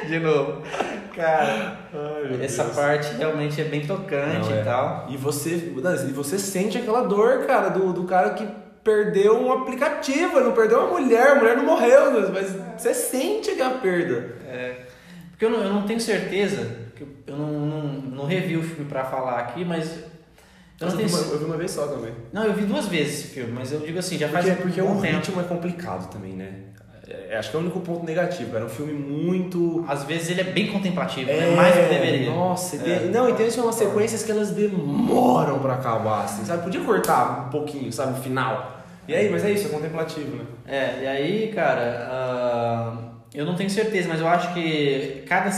De 0.08 0.18
novo. 0.18 0.62
Cara, 1.14 1.76
Ai, 1.92 2.42
essa 2.44 2.64
Deus. 2.64 2.76
parte 2.76 3.14
realmente 3.16 3.60
é 3.60 3.64
bem 3.64 3.86
tocante 3.86 4.48
Não, 4.48 4.56
é. 4.56 4.60
e 4.60 4.64
tal. 4.64 5.06
E 5.10 5.16
você, 5.18 5.50
e 6.08 6.12
você 6.12 6.38
sente 6.38 6.78
aquela 6.78 7.02
dor, 7.02 7.44
cara, 7.46 7.68
do, 7.68 7.92
do 7.92 8.04
cara 8.04 8.30
que 8.30 8.46
perdeu 8.82 9.40
um 9.40 9.52
aplicativo, 9.52 10.40
não 10.40 10.52
perdeu 10.52 10.80
uma 10.80 11.00
mulher, 11.00 11.28
a 11.28 11.34
mulher 11.36 11.56
não 11.56 11.64
morreu, 11.64 12.30
mas 12.32 12.54
você 12.76 12.92
sente 12.94 13.50
aquela 13.50 13.78
perda. 13.78 14.36
É, 14.46 14.86
porque 15.30 15.44
eu 15.44 15.50
não, 15.50 15.62
eu 15.62 15.72
não 15.72 15.82
tenho 15.82 16.00
certeza, 16.00 16.68
que 16.94 17.06
eu 17.26 17.36
não, 17.36 17.50
não, 17.66 17.82
não 17.82 18.24
revi 18.26 18.56
o 18.56 18.62
filme 18.62 18.84
pra 18.88 19.04
falar 19.04 19.38
aqui, 19.38 19.64
mas. 19.64 20.04
Eu 20.80 20.90
vi, 20.90 20.96
tenho. 20.96 21.08
uma, 21.10 21.18
eu 21.18 21.38
vi 21.38 21.44
uma 21.44 21.56
vez 21.56 21.70
só 21.70 21.86
também. 21.86 22.12
Não, 22.32 22.44
eu 22.44 22.54
vi 22.54 22.64
duas 22.64 22.86
vezes 22.88 23.20
esse 23.20 23.28
filme, 23.34 23.52
mas 23.52 23.70
eu 23.72 23.80
digo 23.80 23.98
assim, 23.98 24.18
já 24.18 24.28
faz 24.28 24.46
Porque, 24.46 24.62
porque 24.62 24.82
um 24.82 24.86
bom 24.94 24.98
o 24.98 25.00
tempo. 25.00 25.16
ritmo 25.16 25.40
é 25.40 25.44
complicado 25.44 26.10
também, 26.10 26.32
né? 26.32 26.52
É, 27.08 27.36
acho 27.36 27.50
que 27.50 27.56
é 27.56 27.58
o 27.58 27.62
único 27.62 27.80
ponto 27.80 28.04
negativo, 28.06 28.52
cara. 28.52 28.62
É 28.62 28.66
um 28.66 28.70
filme 28.70 28.92
muito. 28.92 29.84
Às 29.88 30.04
vezes 30.04 30.30
ele 30.30 30.40
é 30.40 30.44
bem 30.44 30.68
contemplativo, 30.68 31.26
né? 31.26 31.54
mais 31.56 31.74
do 31.74 31.82
que 31.82 31.88
deveria. 31.88 32.30
Nossa, 32.30 32.76
e 32.76 32.78
tem- 32.78 32.92
É. 32.94 33.00
não, 33.00 33.28
e 33.28 33.34
tem 33.34 33.46
assim, 33.46 33.60
umas 33.60 33.74
sequências 33.74 34.22
que 34.22 34.30
elas 34.30 34.50
demoram 34.50 35.58
pra 35.58 35.74
acabar, 35.74 36.24
assim, 36.24 36.44
sabe? 36.44 36.62
Podia 36.62 36.80
cortar 36.82 37.46
um 37.46 37.50
pouquinho, 37.50 37.92
sabe? 37.92 38.18
O 38.18 38.22
final. 38.22 38.80
E 39.08 39.14
aí, 39.14 39.28
mas 39.28 39.44
é 39.44 39.50
isso, 39.50 39.66
é 39.66 39.70
contemplativo, 39.70 40.36
né? 40.36 40.44
É, 40.66 41.02
e 41.02 41.06
aí, 41.08 41.52
cara, 41.52 42.06
ah, 42.08 42.96
eu 43.34 43.44
não 43.44 43.56
tenho 43.56 43.68
certeza, 43.68 44.08
mas 44.08 44.20
eu 44.20 44.28
acho 44.28 44.54
que 44.54 45.24
cada 45.26 45.50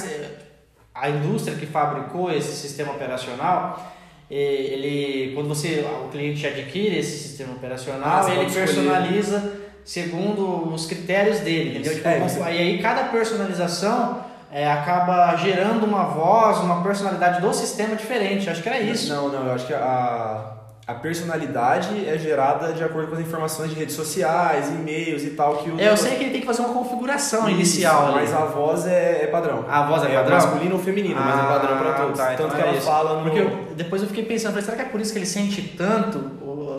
a 0.95 1.11
indústria 1.11 1.55
que 1.57 1.67
fabricou 1.67 2.33
esse 2.33 2.53
sistema 2.57 2.93
operacional, 2.93 3.93
ele 4.31 5.33
quando 5.35 5.49
você 5.49 5.85
o 6.05 6.09
cliente 6.09 6.47
adquire 6.47 6.97
esse 6.99 7.19
sistema 7.19 7.53
Ah, 7.53 7.57
operacional, 7.57 8.23
você 8.23 8.31
ele 8.33 8.51
personaliza 8.51 9.53
segundo 9.85 10.73
os 10.73 10.87
critérios 10.87 11.41
dele, 11.41 11.71
entendeu? 11.79 11.95
Tipo, 11.95 12.09
é, 12.09 12.55
E 12.55 12.59
aí 12.59 12.79
cada 12.83 13.05
personalização 13.05 14.19
eh, 14.53 14.71
acaba 14.71 15.35
gerando 15.37 15.85
uma 15.85 16.05
voz, 16.05 16.59
uma 16.59 16.83
personalidade 16.83 17.41
do 17.41 17.53
sistema 17.53 17.95
diferente. 17.97 18.49
Acho 18.49 18.63
que 18.63 18.69
era 18.69 18.79
isso. 18.81 19.13
Não, 19.13 19.29
não, 19.29 19.47
eu 19.47 19.53
acho 19.53 19.67
que 19.67 19.75
a, 19.75 20.53
a 20.87 20.95
personalidade 20.95 22.07
é 22.09 22.17
gerada 22.19 22.73
de 22.73 22.83
acordo 22.85 23.09
com 23.09 23.15
as 23.15 23.21
informações 23.21 23.71
de 23.71 23.77
redes 23.77 23.95
sociais, 23.95 24.69
e-mails 24.71 25.23
e 25.25 25.31
tal 25.31 25.57
que 25.59 25.71
o. 25.71 25.81
É, 25.81 25.89
eu 25.89 25.97
sei 25.97 26.17
que 26.17 26.25
ele 26.25 26.31
tem 26.33 26.41
que 26.41 26.47
fazer 26.47 26.63
uma 26.63 26.73
configuração 26.75 27.41
Isso, 27.49 27.51
inicial. 27.51 28.13
Mas 28.13 28.33
a 28.33 28.45
voz 28.45 28.87
é, 28.87 29.25
é 29.25 29.27
padrão. 29.27 29.65
A 29.69 29.83
voz 29.87 30.03
é 30.05 30.15
padrão? 30.15 30.37
masculino 30.37 30.75
ou 30.77 30.81
feminino, 30.81 31.21
mas 31.21 31.39
é 31.39 31.43
padrão 31.43 31.79
pra 31.79 31.93
todos. 31.95 32.19
tá, 32.19 32.27
Tanto 32.29 32.43
então 32.45 32.51
que 32.51 32.57
é 32.63 32.69
ela 32.69 32.77
isso. 32.77 32.87
fala 32.87 33.17
no. 33.19 33.23
Porque 33.23 33.39
eu- 33.41 33.75
depois 33.77 34.03
eu 34.03 34.09
fiquei 34.09 34.25
pensando, 34.25 34.61
será 34.63 34.77
que 34.77 34.83
é 34.83 34.87
por 34.87 35.01
isso 35.01 35.13
que 35.13 35.19
ele 35.19 35.27
sente 35.27 35.61
tanto? 35.77 36.19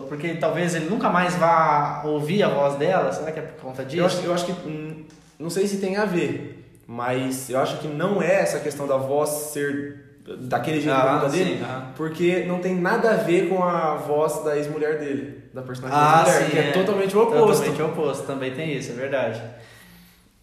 Porque 0.07 0.33
talvez 0.35 0.75
ele 0.75 0.89
nunca 0.89 1.09
mais 1.09 1.35
vá 1.35 2.01
ouvir 2.05 2.43
a 2.43 2.49
voz 2.49 2.75
dela? 2.75 3.11
Será 3.11 3.31
que 3.31 3.39
é 3.39 3.43
por 3.43 3.61
conta 3.61 3.83
disso? 3.83 3.97
Eu 4.01 4.05
acho, 4.05 4.21
eu 4.21 4.33
acho 4.33 4.45
que. 4.45 4.51
hum, 4.67 5.05
Não 5.39 5.49
sei 5.49 5.67
se 5.67 5.77
tem 5.77 5.97
a 5.97 6.05
ver, 6.05 6.79
mas 6.87 7.49
eu 7.49 7.59
acho 7.59 7.77
que 7.79 7.87
não 7.87 8.21
é 8.21 8.41
essa 8.41 8.59
questão 8.59 8.87
da 8.87 8.97
voz 8.97 9.29
ser 9.29 10.03
daquele 10.39 10.81
jeito 10.81 10.95
Ah, 10.97 11.17
da 11.19 11.27
dele, 11.27 11.61
ah. 11.63 11.91
porque 11.95 12.45
não 12.47 12.59
tem 12.59 12.73
nada 12.75 13.11
a 13.11 13.15
ver 13.17 13.47
com 13.47 13.61
a 13.63 13.95
voz 13.95 14.43
da 14.43 14.57
ex-mulher 14.57 14.97
dele, 14.97 15.43
da 15.53 15.61
personagem 15.61 15.97
Ah, 15.99 16.23
da 16.23 16.31
mulher, 16.31 16.43
sim, 16.45 16.49
que 16.51 16.57
é, 16.57 16.71
totalmente 16.71 17.15
o 17.15 17.21
oposto. 17.21 17.45
Totalmente 17.63 17.81
o 17.81 17.85
oposto, 17.85 18.25
também 18.25 18.51
tem 18.53 18.73
isso, 18.75 18.91
é 18.91 18.95
verdade. 18.95 19.41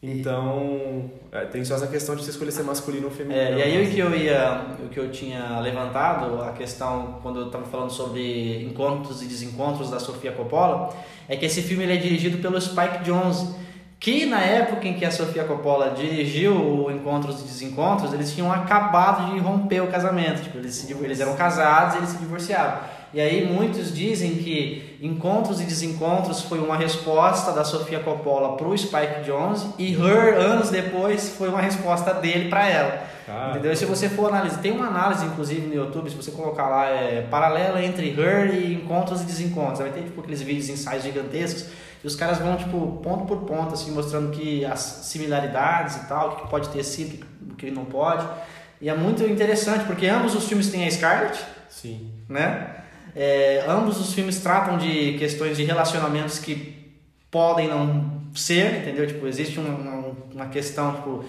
Então, 0.02 1.08
é, 1.30 1.44
tem 1.44 1.64
só 1.64 1.76
essa 1.76 1.86
questão 1.86 2.16
de 2.16 2.24
você 2.24 2.30
escolher 2.30 2.50
ser 2.50 2.64
masculino 2.64 3.06
ou 3.06 3.12
feminino. 3.12 3.40
É, 3.40 3.58
e 3.58 3.62
aí 3.62 3.86
o 3.86 3.88
que 3.88 4.00
eu 4.00 4.12
ia, 4.12 4.66
o 4.84 4.88
que 4.88 4.98
eu 4.98 5.12
tinha 5.12 5.60
levantado, 5.60 6.42
a 6.42 6.50
questão 6.50 7.20
quando 7.22 7.38
eu 7.38 7.46
estava 7.46 7.64
falando 7.66 7.90
sobre 7.90 8.64
encontros 8.64 9.22
e 9.22 9.26
desencontros 9.26 9.90
da 9.90 10.00
Sofia 10.00 10.32
Coppola, 10.32 10.92
é 11.28 11.36
que 11.36 11.46
esse 11.46 11.62
filme 11.62 11.84
ele 11.84 11.94
é 11.94 11.96
dirigido 11.98 12.38
pelo 12.38 12.60
Spike 12.60 13.04
Jonze, 13.04 13.54
que 14.00 14.26
na 14.26 14.40
época 14.40 14.88
em 14.88 14.94
que 14.94 15.04
a 15.04 15.12
Sofia 15.12 15.44
Coppola 15.44 15.90
dirigiu 15.90 16.56
o 16.56 16.90
Encontros 16.90 17.40
e 17.40 17.44
Desencontros, 17.44 18.12
eles 18.12 18.34
tinham 18.34 18.50
acabado 18.50 19.32
de 19.32 19.38
romper 19.38 19.80
o 19.82 19.86
casamento, 19.86 20.42
tipo, 20.42 20.58
eles, 20.58 20.74
se 20.74 20.92
eles 20.92 21.20
eram 21.20 21.36
casados 21.36 21.94
e 21.94 21.98
eles 21.98 22.10
se 22.10 22.18
divorciaram. 22.18 22.80
E 23.14 23.20
aí 23.20 23.46
muitos 23.46 23.94
dizem 23.94 24.36
que 24.36 24.98
Encontros 25.02 25.60
e 25.60 25.64
Desencontros 25.64 26.40
foi 26.42 26.58
uma 26.60 26.76
resposta 26.76 27.52
da 27.52 27.62
Sofia 27.62 28.00
Coppola 28.00 28.56
pro 28.56 28.76
Spike 28.76 29.24
Jonze 29.26 29.66
e 29.78 29.92
Her 29.94 30.40
anos 30.40 30.70
depois 30.70 31.30
foi 31.30 31.48
uma 31.48 31.60
resposta 31.60 32.14
dele 32.14 32.48
para 32.48 32.66
ela. 32.66 33.02
Ah, 33.28 33.50
Entendeu? 33.50 33.72
E 33.72 33.76
se 33.76 33.84
você 33.84 34.08
for 34.08 34.28
analisar, 34.28 34.58
tem 34.58 34.72
uma 34.72 34.86
análise 34.86 35.26
inclusive 35.26 35.66
no 35.66 35.74
YouTube, 35.74 36.08
se 36.08 36.16
você 36.16 36.30
colocar 36.30 36.68
lá, 36.68 36.86
é 36.86 37.26
paralela 37.30 37.82
entre 37.84 38.08
Her 38.10 38.54
e 38.54 38.74
encontros 38.74 39.20
e 39.20 39.24
desencontros. 39.24 39.80
Vai 39.80 39.90
ter 39.90 40.04
tipo 40.04 40.20
aqueles 40.20 40.40
vídeos 40.40 40.68
ensaios 40.70 41.04
gigantescos 41.04 41.66
e 42.02 42.06
os 42.06 42.16
caras 42.16 42.38
vão 42.38 42.56
tipo 42.56 42.98
ponto 43.02 43.26
por 43.26 43.38
ponto 43.44 43.74
assim 43.74 43.90
mostrando 43.90 44.30
que 44.30 44.64
as 44.64 44.80
similaridades 44.80 45.96
e 45.96 46.06
tal, 46.06 46.30
o 46.30 46.36
que 46.36 46.48
pode 46.48 46.70
ter 46.70 46.82
sido, 46.82 47.26
o 47.50 47.54
que 47.54 47.70
não 47.70 47.84
pode. 47.84 48.26
E 48.80 48.88
é 48.88 48.94
muito 48.94 49.22
interessante 49.24 49.84
porque 49.84 50.06
ambos 50.06 50.34
os 50.34 50.46
filmes 50.48 50.68
têm 50.68 50.86
a 50.86 50.90
Scarlett, 50.90 51.38
Sim. 51.68 52.10
né? 52.28 52.81
É, 53.14 53.64
ambos 53.68 54.00
os 54.00 54.14
filmes 54.14 54.38
tratam 54.40 54.78
de 54.78 55.14
questões 55.18 55.56
de 55.56 55.64
relacionamentos 55.64 56.38
que 56.38 56.82
podem 57.30 57.68
não 57.68 58.22
ser, 58.34 58.80
entendeu? 58.80 59.06
Tipo, 59.06 59.26
existe 59.26 59.58
uma, 59.58 59.68
uma, 59.70 60.12
uma 60.34 60.46
questão, 60.46 60.94
tipo, 60.94 61.24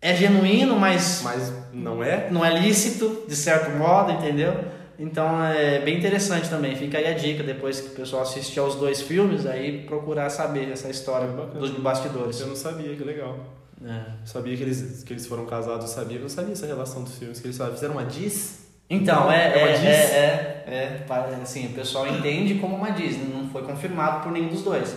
é 0.00 0.14
genuíno, 0.14 0.78
mas 0.78 1.22
Mas 1.22 1.52
não 1.72 2.02
é? 2.02 2.28
não 2.30 2.44
é 2.44 2.58
lícito, 2.58 3.24
de 3.26 3.34
certo 3.36 3.70
modo, 3.76 4.12
entendeu? 4.12 4.54
Então 4.98 5.42
é 5.44 5.80
bem 5.80 5.98
interessante 5.98 6.48
também. 6.48 6.76
Fica 6.76 6.98
aí 6.98 7.06
a 7.06 7.14
dica, 7.14 7.42
depois 7.42 7.80
que 7.80 7.88
o 7.88 7.90
pessoal 7.90 8.22
assistir 8.22 8.60
aos 8.60 8.76
dois 8.76 9.02
filmes, 9.02 9.44
aí 9.44 9.82
procurar 9.86 10.30
saber 10.30 10.70
essa 10.70 10.88
história 10.88 11.26
Bacana. 11.26 11.58
dos 11.58 11.70
bastidores. 11.70 12.40
Eu 12.40 12.48
não 12.48 12.56
sabia, 12.56 12.94
que 12.94 13.02
legal. 13.02 13.38
É. 13.84 14.04
Sabia 14.24 14.56
que 14.56 14.62
eles, 14.62 15.02
que 15.02 15.12
eles 15.12 15.26
foram 15.26 15.46
casados, 15.46 15.86
eu 15.86 15.90
sabia, 15.90 16.18
eu 16.18 16.22
não 16.22 16.28
sabia 16.28 16.52
essa 16.52 16.66
relação 16.66 17.02
dos 17.02 17.18
filmes, 17.18 17.40
que 17.40 17.46
eles 17.46 17.58
fizeram 17.58 17.94
uma 17.94 18.04
diz. 18.04 18.63
Então, 18.88 19.30
é, 19.30 19.46
É 19.46 19.64
uma 19.64 19.68
é, 19.68 19.86
é, 19.86 20.64
é, 20.66 21.04
é, 21.06 21.42
assim, 21.42 21.66
o 21.66 21.70
pessoal 21.74 22.06
entende 22.06 22.56
como 22.56 22.76
uma 22.76 22.90
Disney, 22.90 23.32
não 23.34 23.48
foi 23.48 23.62
confirmado 23.62 24.22
por 24.22 24.32
nenhum 24.32 24.48
dos 24.48 24.62
dois. 24.62 24.90
Que 24.90 24.96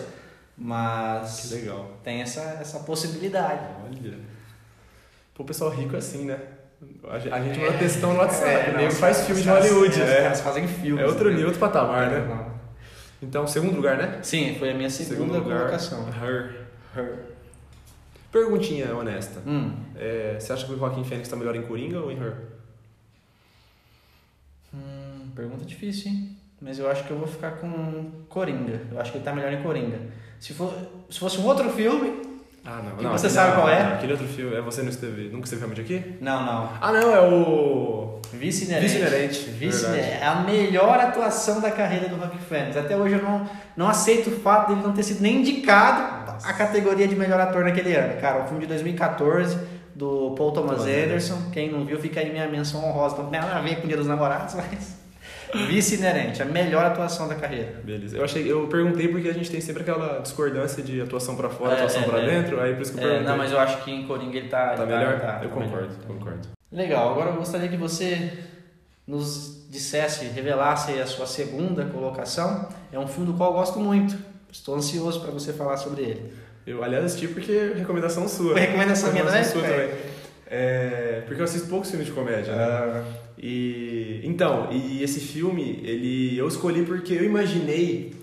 Mas 0.64 1.50
legal. 1.52 1.90
tem 2.02 2.20
essa, 2.20 2.58
essa 2.60 2.80
possibilidade. 2.80 3.62
Olha. 3.84 4.18
Pô, 5.34 5.42
o 5.42 5.46
pessoal 5.46 5.70
rico 5.70 5.94
é 5.94 5.98
assim, 5.98 6.24
né? 6.26 6.38
A 7.10 7.18
gente 7.18 7.58
manda 7.58 7.78
textão 7.78 8.12
no 8.12 8.18
WhatsApp, 8.20 8.70
É, 8.82 8.86
os 8.86 8.98
faz 8.98 9.26
filme 9.26 9.42
de 9.42 9.48
Hollywood. 9.48 10.00
é, 10.00 10.04
Os 10.04 10.10
É, 10.10 10.22
caras 10.22 10.40
fazem 10.40 10.68
filmes. 10.68 11.02
é 11.02 11.06
outro 11.06 11.24
né? 11.24 11.30
nível, 11.30 11.46
outro 11.46 11.60
patamar, 11.60 12.10
né? 12.10 12.46
Então, 13.20 13.46
segundo 13.46 13.74
lugar, 13.74 13.96
né? 13.96 14.18
Sim, 14.22 14.54
foi 14.58 14.70
a 14.70 14.74
minha 14.74 14.90
segunda 14.90 15.40
colocação. 15.40 16.06
Her. 16.08 16.66
Her. 16.96 17.18
Perguntinha 18.30 18.94
honesta. 18.94 19.40
Hum. 19.46 19.72
É, 19.96 20.36
você 20.38 20.52
acha 20.52 20.66
que 20.66 20.72
o 20.72 20.78
Joaquim 20.78 21.02
Fênix 21.02 21.28
tá 21.28 21.34
melhor 21.34 21.56
em 21.56 21.62
Coringa 21.62 21.98
ou 22.00 22.12
em 22.12 22.16
Her? 22.16 22.34
Pergunta 25.38 25.64
difícil, 25.64 26.10
hein? 26.10 26.36
Mas 26.60 26.80
eu 26.80 26.90
acho 26.90 27.04
que 27.04 27.12
eu 27.12 27.16
vou 27.16 27.28
ficar 27.28 27.52
com 27.52 28.10
Coringa. 28.28 28.80
Eu 28.90 29.00
acho 29.00 29.12
que 29.12 29.18
ele 29.18 29.24
tá 29.24 29.32
melhor 29.32 29.52
em 29.52 29.62
Coringa. 29.62 30.00
Se, 30.40 30.52
for, 30.52 30.74
se 31.08 31.16
fosse 31.16 31.38
um 31.38 31.44
outro 31.46 31.70
filme. 31.70 32.22
Ah, 32.64 32.82
não. 32.82 32.98
E 33.00 33.04
não 33.04 33.12
você 33.12 33.28
aquele- 33.28 33.32
sabe 33.34 33.50
não, 33.52 33.56
qual 33.62 33.68
é? 33.68 33.84
não, 33.84 33.92
Aquele 33.94 34.12
outro 34.14 34.26
filme, 34.26 34.56
é 34.56 34.60
você 34.60 34.82
não 34.82 34.88
esteve, 34.90 35.28
nunca 35.28 35.44
esteve 35.44 35.60
realmente 35.64 35.80
aqui? 35.80 36.16
Não, 36.20 36.44
não. 36.44 36.72
Ah, 36.80 36.90
não, 36.92 37.14
é 37.14 37.20
o... 37.20 38.18
Vice-inerente. 38.32 38.86
Vice-inerente, 38.88 39.38
Vice 39.50 39.86
verdade. 39.86 40.00
é 40.20 40.26
a 40.26 40.34
melhor 40.42 40.98
atuação 40.98 41.60
da 41.60 41.70
carreira 41.70 42.08
do 42.08 42.16
Rock 42.16 42.36
Fênix. 42.38 42.76
Até 42.76 42.96
hoje 42.96 43.14
eu 43.14 43.22
não, 43.22 43.48
não 43.76 43.88
aceito 43.88 44.30
o 44.30 44.40
fato 44.40 44.70
dele 44.70 44.82
não 44.84 44.92
ter 44.92 45.04
sido 45.04 45.20
nem 45.22 45.36
indicado 45.36 46.32
Nossa. 46.32 46.48
a 46.48 46.52
categoria 46.52 47.06
de 47.06 47.14
melhor 47.14 47.38
ator 47.38 47.62
naquele 47.64 47.94
ano. 47.94 48.20
Cara, 48.20 48.42
o 48.42 48.46
filme 48.48 48.62
de 48.62 48.66
2014 48.66 49.56
do 49.94 50.34
Paul 50.36 50.50
Thomas 50.50 50.78
Thomas 50.78 50.92
Anderson. 50.92 51.50
Quem 51.52 51.70
não 51.70 51.84
viu, 51.86 51.98
fica 52.00 52.18
aí 52.20 52.30
minha 52.32 52.48
menção 52.48 52.84
honrosa. 52.84 53.16
Não 53.22 53.30
tem 53.30 53.40
nada 53.40 53.54
a 53.54 53.60
ver 53.62 53.76
com 53.76 53.84
o 53.84 53.86
Dia 53.86 53.96
dos 53.96 54.06
Namorados, 54.08 54.54
mas. 54.56 54.97
Vice-inerente, 55.54 56.42
a 56.42 56.44
melhor 56.44 56.84
atuação 56.84 57.26
da 57.28 57.34
carreira. 57.34 57.80
Beleza. 57.84 58.16
Eu, 58.16 58.24
achei, 58.24 58.50
eu 58.50 58.66
perguntei 58.68 59.08
porque 59.08 59.28
a 59.28 59.32
gente 59.34 59.50
tem 59.50 59.60
sempre 59.60 59.82
aquela 59.82 60.20
discordância 60.20 60.82
de 60.82 61.00
atuação 61.00 61.36
pra 61.36 61.48
fora, 61.48 61.72
É, 61.72 61.76
atuação 61.76 62.02
é, 62.02 62.04
pra 62.06 62.18
é. 62.20 62.26
dentro, 62.26 62.60
aí 62.60 62.74
por 62.74 62.82
isso 62.82 62.92
que 62.92 62.98
eu 62.98 63.02
É, 63.02 63.06
perguntei. 63.06 63.28
não, 63.28 63.36
mas 63.38 63.52
eu 63.52 63.58
acho 63.58 63.82
que 63.84 63.90
em 63.90 64.06
Coringa 64.06 64.36
ele 64.36 64.48
tá. 64.48 64.74
Tá 64.74 64.82
ele 64.82 64.94
melhor? 64.96 65.20
tá- 65.20 65.40
eu 65.42 65.48
tá 65.48 65.54
concordo, 65.54 65.88
melhor. 65.88 66.06
concordo. 66.06 66.48
Legal, 66.70 67.10
agora 67.12 67.30
eu 67.30 67.36
gostaria 67.36 67.68
que 67.68 67.76
você 67.76 68.30
nos 69.06 69.66
dissesse, 69.70 70.26
revelasse 70.26 70.92
aí 70.92 71.00
a 71.00 71.06
sua 71.06 71.26
segunda 71.26 71.84
colocação. 71.86 72.68
É 72.92 72.98
um 72.98 73.06
filme 73.06 73.26
do 73.30 73.36
qual 73.36 73.50
eu 73.50 73.56
gosto 73.56 73.78
muito. 73.80 74.16
Estou 74.52 74.74
ansioso 74.74 75.20
para 75.20 75.30
você 75.30 75.52
falar 75.52 75.76
sobre 75.76 76.02
ele. 76.02 76.32
Eu, 76.66 76.84
aliás, 76.84 77.04
assisti 77.06 77.28
porque 77.28 77.72
recomendação 77.74 78.28
sua. 78.28 78.52
Foi 78.52 78.60
recomendação 78.60 79.10
minha 79.12 79.24
também? 79.24 79.44
sua 79.44 79.62
também. 79.62 79.90
É, 80.50 81.22
porque 81.26 81.40
eu 81.40 81.44
assisto 81.44 81.68
poucos 81.68 81.88
filmes 81.90 82.06
de 82.06 82.12
comédia, 82.12 82.54
né? 82.54 83.04
E 83.40 84.20
então, 84.24 84.68
e 84.70 85.02
esse 85.02 85.20
filme, 85.20 85.80
ele 85.84 86.36
eu 86.36 86.48
escolhi 86.48 86.84
porque 86.84 87.14
eu 87.14 87.24
imaginei 87.24 88.14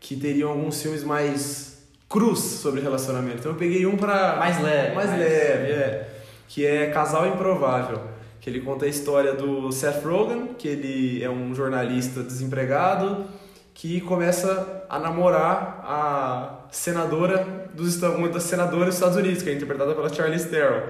que 0.00 0.16
teriam 0.16 0.50
alguns 0.50 0.82
filmes 0.82 1.04
mais 1.04 1.86
crus 2.08 2.40
sobre 2.40 2.80
relacionamento. 2.80 3.38
Então 3.38 3.52
eu 3.52 3.58
peguei 3.58 3.86
um 3.86 3.96
pra 3.96 4.36
mais 4.36 4.60
leve. 4.60 4.94
mais 4.94 5.10
leve, 5.10 5.72
é, 5.72 6.08
que 6.48 6.66
é 6.66 6.90
Casal 6.90 7.26
Improvável, 7.26 8.00
que 8.40 8.50
ele 8.50 8.60
conta 8.60 8.84
a 8.84 8.88
história 8.88 9.32
do 9.32 9.70
Seth 9.72 10.04
Rogen, 10.04 10.48
que 10.58 10.68
ele 10.68 11.22
é 11.22 11.30
um 11.30 11.54
jornalista 11.54 12.22
desempregado 12.22 13.26
que 13.74 14.00
começa 14.02 14.84
a 14.88 14.98
namorar 14.98 15.80
a 15.84 16.66
senadora 16.70 17.70
dos 17.74 18.00
uma 18.02 18.28
das 18.28 18.42
senadoras 18.42 18.86
dos 18.86 18.94
Estados 18.96 19.16
Unidos, 19.16 19.42
que 19.42 19.48
é 19.48 19.54
interpretada 19.54 19.94
pela 19.94 20.12
Charlize 20.12 20.48
Theron. 20.48 20.82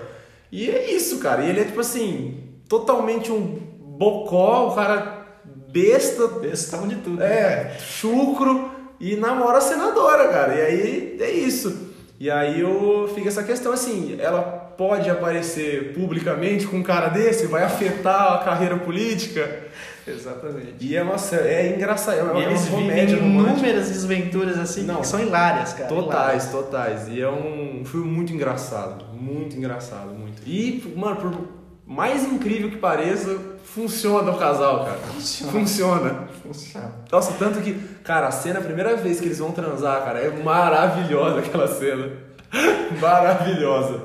E 0.50 0.68
é 0.68 0.92
isso, 0.92 1.18
cara. 1.18 1.44
E 1.44 1.50
ele 1.50 1.60
é 1.60 1.64
tipo 1.64 1.80
assim, 1.80 2.52
totalmente 2.68 3.30
um 3.30 3.71
bocó, 4.03 4.68
o 4.68 4.74
cara 4.74 5.26
besta, 5.68 6.26
Bestão 6.28 6.86
de 6.88 6.96
tudo. 6.96 7.22
é, 7.22 7.76
chucro 7.78 8.70
e 9.00 9.16
namora 9.16 9.59
a 9.59 9.61
senadora, 9.61 10.28
cara. 10.28 10.55
E 10.55 10.61
aí 10.61 11.16
é 11.20 11.30
isso. 11.30 11.92
E 12.18 12.30
aí 12.30 12.61
eu 12.61 13.11
fica 13.14 13.28
essa 13.28 13.42
questão 13.42 13.72
assim, 13.72 14.16
ela 14.20 14.42
pode 14.42 15.11
aparecer 15.11 15.92
publicamente 15.92 16.66
com 16.66 16.76
um 16.76 16.82
cara 16.82 17.09
desse, 17.09 17.46
vai 17.46 17.64
afetar 17.64 18.34
a 18.34 18.38
carreira 18.38 18.76
política. 18.76 19.66
Exatamente. 20.07 20.74
E 20.80 20.96
é 20.96 21.03
uma 21.03 21.16
é 21.32 21.74
engraçado, 21.74 22.18
é 22.18 22.22
uma, 22.22 22.40
E 22.40 22.44
eles 22.44 22.68
comédia 22.68 23.16
vivem 23.16 23.30
inúmeras 23.30 23.88
desventuras 23.88 24.59
assim 24.59 24.82
Não. 24.82 25.00
que 25.00 25.07
são 25.07 25.20
hilárias, 25.20 25.72
cara. 25.72 25.88
Totais, 25.88 26.50
totais. 26.50 27.09
E 27.09 27.20
é 27.20 27.28
um 27.28 27.84
filme 27.84 28.11
muito 28.11 28.32
engraçado. 28.32 29.05
Muito 29.12 29.57
engraçado, 29.57 30.11
muito. 30.11 30.42
E, 30.46 30.92
mano, 30.96 31.16
por 31.16 31.61
mais 31.86 32.24
incrível 32.24 32.70
que 32.70 32.76
pareça, 32.76 33.38
funciona 33.64 34.30
o 34.30 34.38
casal, 34.38 34.84
cara. 34.84 34.98
Funciona. 34.98 35.52
Funciona. 35.52 36.28
Funciona. 36.42 36.92
Nossa, 37.10 37.32
tanto 37.38 37.60
que, 37.60 37.74
cara, 38.04 38.28
a 38.28 38.30
cena, 38.30 38.58
a 38.60 38.62
primeira 38.62 38.96
vez 38.96 39.20
que 39.20 39.26
eles 39.26 39.38
vão 39.38 39.52
transar, 39.52 40.04
cara, 40.04 40.18
é 40.20 40.30
maravilhosa 40.30 41.40
aquela 41.40 41.68
cena. 41.68 42.10
maravilhosa. 43.00 44.04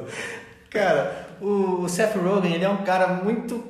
Cara, 0.69 1.27
o 1.41 1.87
Seth 1.87 2.15
Rogen, 2.15 2.53
ele 2.53 2.65
é 2.65 2.69
um 2.69 2.83
cara 2.83 3.07
muito 3.07 3.63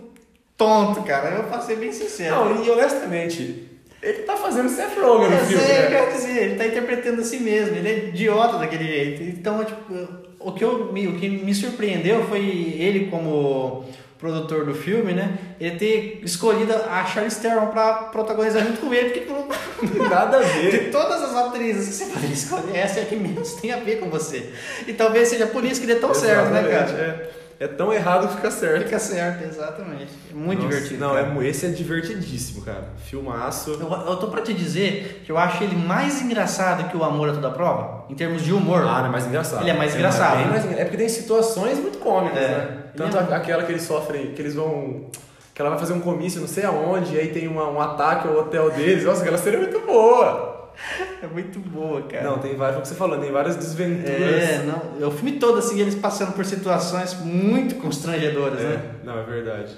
tonto, 0.55 1.03
cara. 1.03 1.29
Eu 1.29 1.43
vou 1.43 1.61
ser 1.61 1.77
bem 1.77 1.91
sincero. 1.91 2.35
Não, 2.35 2.63
e 2.63 2.69
honestamente, 2.69 3.69
ele 4.01 4.23
tá 4.23 4.35
fazendo 4.35 4.69
Seth 4.69 4.97
Rogen 4.99 5.29
no 5.29 5.35
Eu 5.35 5.45
filme, 5.45 5.63
sei, 5.63 5.77
eu 5.77 5.81
né? 5.81 5.89
quero 5.89 6.11
dizer, 6.13 6.43
ele 6.43 6.55
tá 6.55 6.65
interpretando 6.67 7.21
a 7.21 7.23
si 7.23 7.37
mesmo, 7.39 7.75
ele 7.75 7.89
é 7.89 8.07
idiota 8.09 8.57
daquele 8.57 8.85
jeito. 8.85 9.23
Então, 9.23 9.63
tipo, 9.63 10.26
o 10.39 10.51
que, 10.51 10.63
eu, 10.63 10.91
me- 10.91 11.07
o 11.07 11.15
que 11.15 11.27
me 11.29 11.53
surpreendeu 11.53 12.23
foi 12.25 12.39
ele 12.77 13.07
como 13.09 13.85
produtor 14.19 14.65
do 14.65 14.73
filme, 14.73 15.13
né? 15.13 15.37
Ele 15.59 15.75
ter 15.77 16.21
escolhido 16.23 16.73
a 16.73 17.05
Charlize 17.05 17.39
Theron 17.39 17.67
pra 17.67 17.93
protagonizar 18.11 18.65
junto 18.65 18.79
com 18.81 18.91
ele, 18.93 19.09
porque 19.11 19.27
Nada 20.09 20.37
a 20.37 20.41
de 20.43 20.69
ver. 20.69 20.91
todas 20.91 21.21
as 21.21 21.35
atrizes 21.35 21.87
que 21.87 21.93
você 21.93 22.05
poderia 22.13 22.33
escolher, 22.33 22.75
essa 22.75 22.99
é 22.99 23.03
a 23.03 23.05
que 23.05 23.15
menos 23.15 23.53
tem 23.53 23.71
a 23.71 23.77
ver 23.77 23.99
com 23.99 24.09
você. 24.09 24.49
E 24.87 24.93
talvez 24.93 25.27
seja 25.27 25.45
por 25.47 25.63
isso 25.63 25.79
que 25.79 25.85
ele 25.85 25.93
é 25.93 25.99
tão 25.99 26.13
certo, 26.15 26.49
né, 26.49 26.61
Exatamente, 26.61 26.91
cara? 26.93 27.03
É, 27.03 27.29
é 27.59 27.67
tão 27.67 27.91
errado 27.91 28.27
que 28.27 28.35
fica 28.35 28.51
certo. 28.51 28.83
Fica 28.85 28.99
certo, 28.99 29.43
exatamente. 29.45 30.07
É 30.31 30.33
muito 30.33 30.63
Nossa, 30.63 30.75
divertido. 30.75 30.99
Não, 30.99 31.13
cara. 31.15 31.27
é, 31.27 31.29
mu- 31.29 31.41
esse 31.43 31.65
é 31.65 31.69
divertidíssimo, 31.69 32.63
cara. 32.63 32.85
Filmaço. 33.05 33.71
Eu, 33.71 33.91
eu 33.91 34.15
tô 34.17 34.27
pra 34.27 34.41
te 34.41 34.53
dizer 34.53 35.23
que 35.25 35.31
eu 35.31 35.37
acho 35.37 35.63
ele 35.63 35.75
mais 35.75 36.21
engraçado 36.21 36.89
que 36.89 36.95
o 36.97 37.03
Amor 37.03 37.29
a 37.29 37.33
Toda 37.33 37.49
Prova, 37.49 38.05
em 38.09 38.15
termos 38.15 38.43
de 38.43 38.53
humor. 38.53 38.81
Ah, 38.81 38.99
não 38.99 39.07
é 39.07 39.09
mais 39.09 39.25
engraçado. 39.25 39.61
Ele 39.61 39.71
é 39.71 39.73
mais 39.73 39.95
engraçado, 39.95 40.47
mais 40.49 40.65
engra- 40.65 40.79
é 40.79 40.83
porque 40.83 40.97
tem 40.97 41.09
situações 41.09 41.79
muito 41.79 41.97
cômicas, 41.97 42.37
É. 42.37 42.47
né? 42.47 42.77
Ele 42.93 43.03
Tanto 43.11 43.17
é- 43.31 43.35
aquela 43.35 43.63
que 43.63 43.71
eles 43.71 43.83
sofrem, 43.83 44.33
que 44.33 44.41
eles 44.41 44.55
vão. 44.55 45.05
Que 45.53 45.61
ela 45.61 45.71
vai 45.71 45.79
fazer 45.79 45.93
um 45.93 45.99
comício 45.99 46.39
não 46.39 46.47
sei 46.47 46.65
aonde, 46.65 47.15
e 47.15 47.19
aí 47.19 47.29
tem 47.29 47.47
uma- 47.47 47.67
um 47.67 47.81
ataque 47.81 48.27
ao 48.27 48.35
hotel 48.37 48.69
deles. 48.69 49.03
Nossa, 49.03 49.21
aquela 49.23 49.37
é 49.37 49.57
muito 49.57 49.79
boa. 49.87 50.56
É 51.23 51.27
muito 51.27 51.59
boa, 51.59 52.03
cara. 52.03 52.23
Não, 52.23 52.37
tem 52.37 52.55
várias, 52.55 52.75
foi 52.75 52.79
o 52.79 52.81
que 52.83 52.87
você 52.89 52.95
falou, 52.95 53.19
tem 53.19 53.31
várias 53.31 53.55
desventuras. 53.55 54.43
É, 54.43 54.63
não. 54.63 55.01
é 55.01 55.05
O 55.07 55.11
filme 55.11 55.33
todo, 55.39 55.57
assim, 55.57 55.79
eles 55.79 55.95
passando 55.95 56.33
por 56.33 56.45
situações 56.45 57.13
muito 57.15 57.75
constrangedoras, 57.75 58.59
É, 58.61 58.63
né? 58.63 58.91
não, 59.03 59.17
é 59.19 59.23
verdade. 59.23 59.75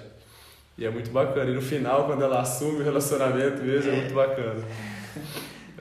E 0.77 0.85
é 0.85 0.89
muito 0.89 1.09
bacana. 1.11 1.49
E 1.49 1.53
no 1.53 1.61
final, 1.61 2.05
quando 2.05 2.23
ela 2.23 2.41
assume 2.41 2.81
o 2.81 2.83
relacionamento 2.83 3.61
mesmo, 3.63 3.89
é, 3.91 3.93
É. 3.93 3.97
muito 4.01 4.13
bacana. 4.13 4.55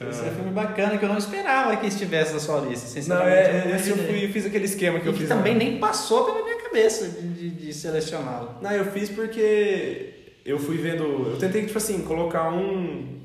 Esse 0.08 0.20
é 0.26 0.30
um 0.30 0.34
filme 0.34 0.50
bacana 0.52 0.96
que 0.96 1.04
eu 1.04 1.08
não 1.08 1.18
esperava 1.18 1.76
que 1.76 1.86
estivesse 1.88 2.32
na 2.32 2.38
sua 2.38 2.60
lista, 2.60 2.86
Não, 2.86 2.92
sinceramente. 2.94 3.32
é, 3.36 3.60
eu 3.62 3.64
não 3.66 3.72
é, 3.72 3.76
esse 3.76 3.90
eu 3.90 3.96
fui, 3.96 4.28
fiz 4.28 4.46
aquele 4.46 4.64
esquema 4.64 5.00
que 5.00 5.06
E 5.06 5.08
eu 5.08 5.12
que 5.12 5.18
fiz. 5.20 5.28
também 5.28 5.54
na- 5.54 5.58
nem 5.58 5.78
passou 5.78 6.24
pela 6.24 6.44
minha 6.44 6.62
cabeça 6.62 7.08
de, 7.08 7.28
de, 7.28 7.50
de 7.50 7.72
selecioná-lo. 7.74 8.54
Não, 8.62 8.70
eu 8.70 8.84
fiz 8.92 9.08
porque 9.10 10.10
eu 10.46 10.56
fui 10.58 10.76
vendo. 10.76 11.02
Eu 11.32 11.36
tentei, 11.36 11.66
tipo 11.66 11.78
assim, 11.78 12.02
colocar 12.02 12.48
um. 12.52 13.18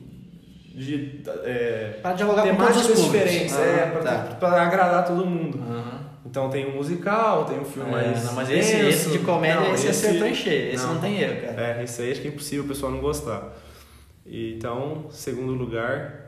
De. 0.73 1.21
É, 1.43 1.99
Para 2.01 2.13
dialogar 2.13 2.41
com 2.43 2.55
todos 2.55 2.57
temáticas 2.73 2.89
os 2.99 3.05
públicos. 3.05 3.29
diferentes, 3.29 3.55
Ah, 3.55 3.61
é, 3.61 3.85
pra, 3.91 4.23
tá. 4.35 4.61
agradar 4.63 5.05
todo 5.05 5.25
mundo. 5.25 5.59
Então 6.25 6.49
tem 6.49 6.65
um 6.67 6.75
musical, 6.77 7.45
tem 7.45 7.59
um 7.59 7.65
filme 7.65 7.89
É, 7.89 7.91
mais. 7.91 8.23
não, 8.25 8.33
mas 8.33 8.49
esse, 8.49 8.75
esse 8.77 9.11
de 9.11 9.19
comédia, 9.19 9.59
Não, 9.61 9.73
esse, 9.75 9.87
acertou 9.89 10.25
em 10.27 10.33
cheio. 10.33 10.73
Esse 10.73 10.85
não, 10.85 10.99
tem 10.99 11.19
erro, 11.19 11.41
cara. 11.41 11.61
É, 11.79 11.83
esse 11.83 12.01
aí 12.01 12.11
acho 12.11 12.21
que 12.21 12.27
é 12.27 12.31
impossível 12.31 12.63
o 12.65 12.67
pessoal 12.67 12.91
não 12.91 12.99
gostar. 13.01 13.53
E, 14.25 14.53
então, 14.55 15.05
segundo 15.11 15.53
lugar, 15.53 16.21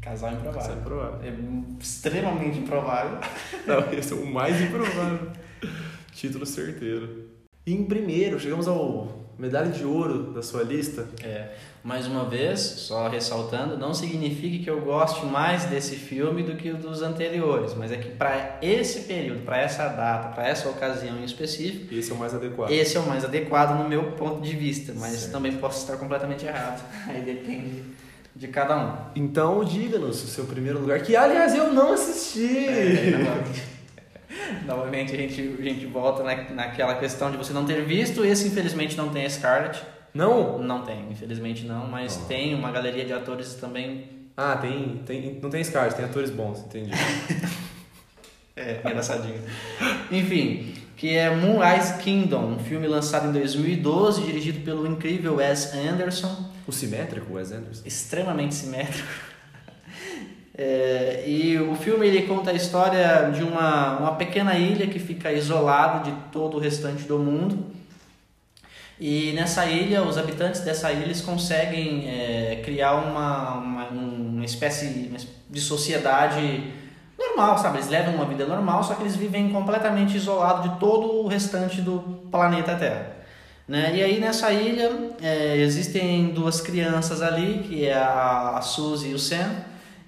Casal 0.00 0.32
improvável. 0.32 0.72
é 0.72 0.78
improvável. 0.78 1.20
É 1.22 1.34
extremamente 1.82 2.58
improvável. 2.60 3.18
Não, 3.66 3.92
esse 3.92 4.12
é 4.14 4.16
o 4.16 4.24
mais 4.24 4.58
improvável. 4.58 5.28
Título 6.14 6.46
certeiro. 6.46 7.26
E 7.66 7.74
em 7.74 7.84
primeiro, 7.84 8.40
chegamos 8.40 8.66
ao 8.66 9.29
medalha 9.40 9.70
de 9.70 9.84
ouro 9.84 10.32
da 10.32 10.42
sua 10.42 10.62
lista. 10.62 11.06
É, 11.24 11.48
mais 11.82 12.06
uma 12.06 12.26
vez, 12.26 12.60
só 12.60 13.08
ressaltando, 13.08 13.78
não 13.78 13.94
significa 13.94 14.62
que 14.64 14.68
eu 14.68 14.82
goste 14.82 15.24
mais 15.24 15.64
desse 15.64 15.96
filme 15.96 16.42
do 16.42 16.54
que 16.56 16.70
dos 16.72 17.00
anteriores, 17.00 17.72
mas 17.74 17.90
é 17.90 17.96
que 17.96 18.10
para 18.10 18.58
esse 18.60 19.00
período, 19.02 19.40
para 19.46 19.58
essa 19.58 19.88
data, 19.88 20.28
para 20.34 20.46
essa 20.46 20.68
ocasião 20.68 21.18
em 21.18 21.24
específico, 21.24 21.94
Esse 21.94 22.10
é 22.10 22.14
o 22.14 22.18
mais 22.18 22.34
adequado. 22.34 22.70
esse 22.70 22.96
é 22.98 23.00
o 23.00 23.06
mais 23.06 23.24
adequado 23.24 23.78
no 23.82 23.88
meu 23.88 24.12
ponto 24.12 24.42
de 24.42 24.54
vista, 24.54 24.92
mas 24.94 25.12
Certo. 25.12 25.32
também 25.32 25.52
posso 25.52 25.80
estar 25.80 25.96
completamente 25.96 26.44
errado. 26.44 26.82
Aí 27.08 27.22
depende 27.22 27.82
de 28.36 28.46
cada 28.48 28.76
um. 28.76 28.92
Então, 29.16 29.64
diga-nos 29.64 30.22
o 30.22 30.26
seu 30.26 30.44
primeiro 30.44 30.80
lugar, 30.80 31.00
que 31.02 31.16
aliás 31.16 31.54
eu 31.54 31.72
não 31.72 31.94
assisti. 31.94 32.66
É, 32.68 33.10
novamente, 33.12 33.62
novamente 34.66 35.14
a, 35.14 35.16
gente, 35.16 35.56
a 35.58 35.62
gente 35.62 35.86
volta 35.86 36.22
na, 36.22 36.34
naquela 36.50 36.94
questão 36.96 37.30
de 37.30 37.36
você 37.36 37.52
não 37.52 37.64
ter 37.64 37.84
visto. 37.84 38.24
Esse, 38.24 38.46
infelizmente, 38.48 38.96
não 38.96 39.08
tem 39.10 39.24
a 39.24 39.30
Scarlett. 39.30 39.82
Não? 40.12 40.58
Não 40.58 40.82
tem, 40.82 41.06
infelizmente 41.10 41.64
não, 41.64 41.86
mas 41.86 42.18
Oh. 42.22 42.26
tem 42.26 42.54
uma 42.54 42.70
galeria 42.72 43.04
de 43.04 43.12
atores 43.12 43.54
também. 43.54 44.04
Ah, 44.36 44.56
tem, 44.56 45.02
tem. 45.06 45.38
Não 45.42 45.50
tem 45.50 45.62
Scarlett, 45.62 45.94
tem 45.96 46.04
atores 46.04 46.30
bons, 46.30 46.60
entendi. 46.60 46.90
É, 48.56 48.80
engraçadinho. 48.84 49.40
Enfim, 50.10 50.74
que 50.96 51.16
é 51.16 51.34
Moonrise 51.34 51.94
Kingdom, 51.98 52.56
um 52.56 52.58
filme 52.58 52.86
lançado 52.86 53.28
em 53.28 53.32
2012, 53.32 54.22
dirigido 54.22 54.60
pelo 54.60 54.86
incrível 54.86 55.36
Wes 55.36 55.72
Anderson. 55.74 56.50
O 56.66 56.72
simétrico, 56.72 57.32
Wes 57.34 57.52
Anderson. 57.52 57.82
extremamente 57.86 58.54
simétrico. 58.54 59.08
É, 60.56 61.24
e 61.26 61.58
o 61.58 61.74
filme 61.74 62.06
ele 62.06 62.22
conta 62.22 62.50
a 62.50 62.54
história 62.54 63.30
de 63.30 63.42
uma, 63.42 63.98
uma 63.98 64.14
pequena 64.16 64.54
ilha 64.56 64.86
que 64.86 64.98
fica 64.98 65.32
isolada 65.32 66.10
de 66.10 66.16
todo 66.32 66.56
o 66.56 66.60
restante 66.60 67.04
do 67.04 67.18
mundo. 67.18 67.66
E 68.98 69.32
nessa 69.32 69.64
ilha, 69.64 70.02
os 70.02 70.18
habitantes 70.18 70.60
dessa 70.60 70.92
ilha 70.92 71.04
eles 71.04 71.22
conseguem 71.22 72.06
é, 72.08 72.60
criar 72.62 72.94
uma, 72.96 73.54
uma, 73.54 73.88
uma 73.88 74.44
espécie 74.44 75.10
de 75.48 75.60
sociedade 75.60 76.70
normal, 77.18 77.56
sabe? 77.58 77.78
Eles 77.78 77.88
levam 77.88 78.14
uma 78.14 78.26
vida 78.26 78.46
normal, 78.46 78.82
só 78.84 78.94
que 78.94 79.02
eles 79.02 79.16
vivem 79.16 79.50
completamente 79.50 80.16
isolados 80.16 80.70
de 80.70 80.78
todo 80.78 81.22
o 81.22 81.28
restante 81.28 81.80
do 81.80 82.00
planeta 82.30 82.74
Terra. 82.76 83.16
Né? 83.66 83.92
E 83.94 84.02
aí 84.02 84.20
nessa 84.20 84.52
ilha 84.52 84.90
é, 85.22 85.56
existem 85.58 86.30
duas 86.30 86.60
crianças 86.60 87.22
ali, 87.22 87.64
que 87.66 87.86
é 87.86 87.94
a, 87.94 88.56
a 88.58 88.62
Suzy 88.62 89.10
e 89.10 89.14
o 89.14 89.18
Sam, 89.18 89.48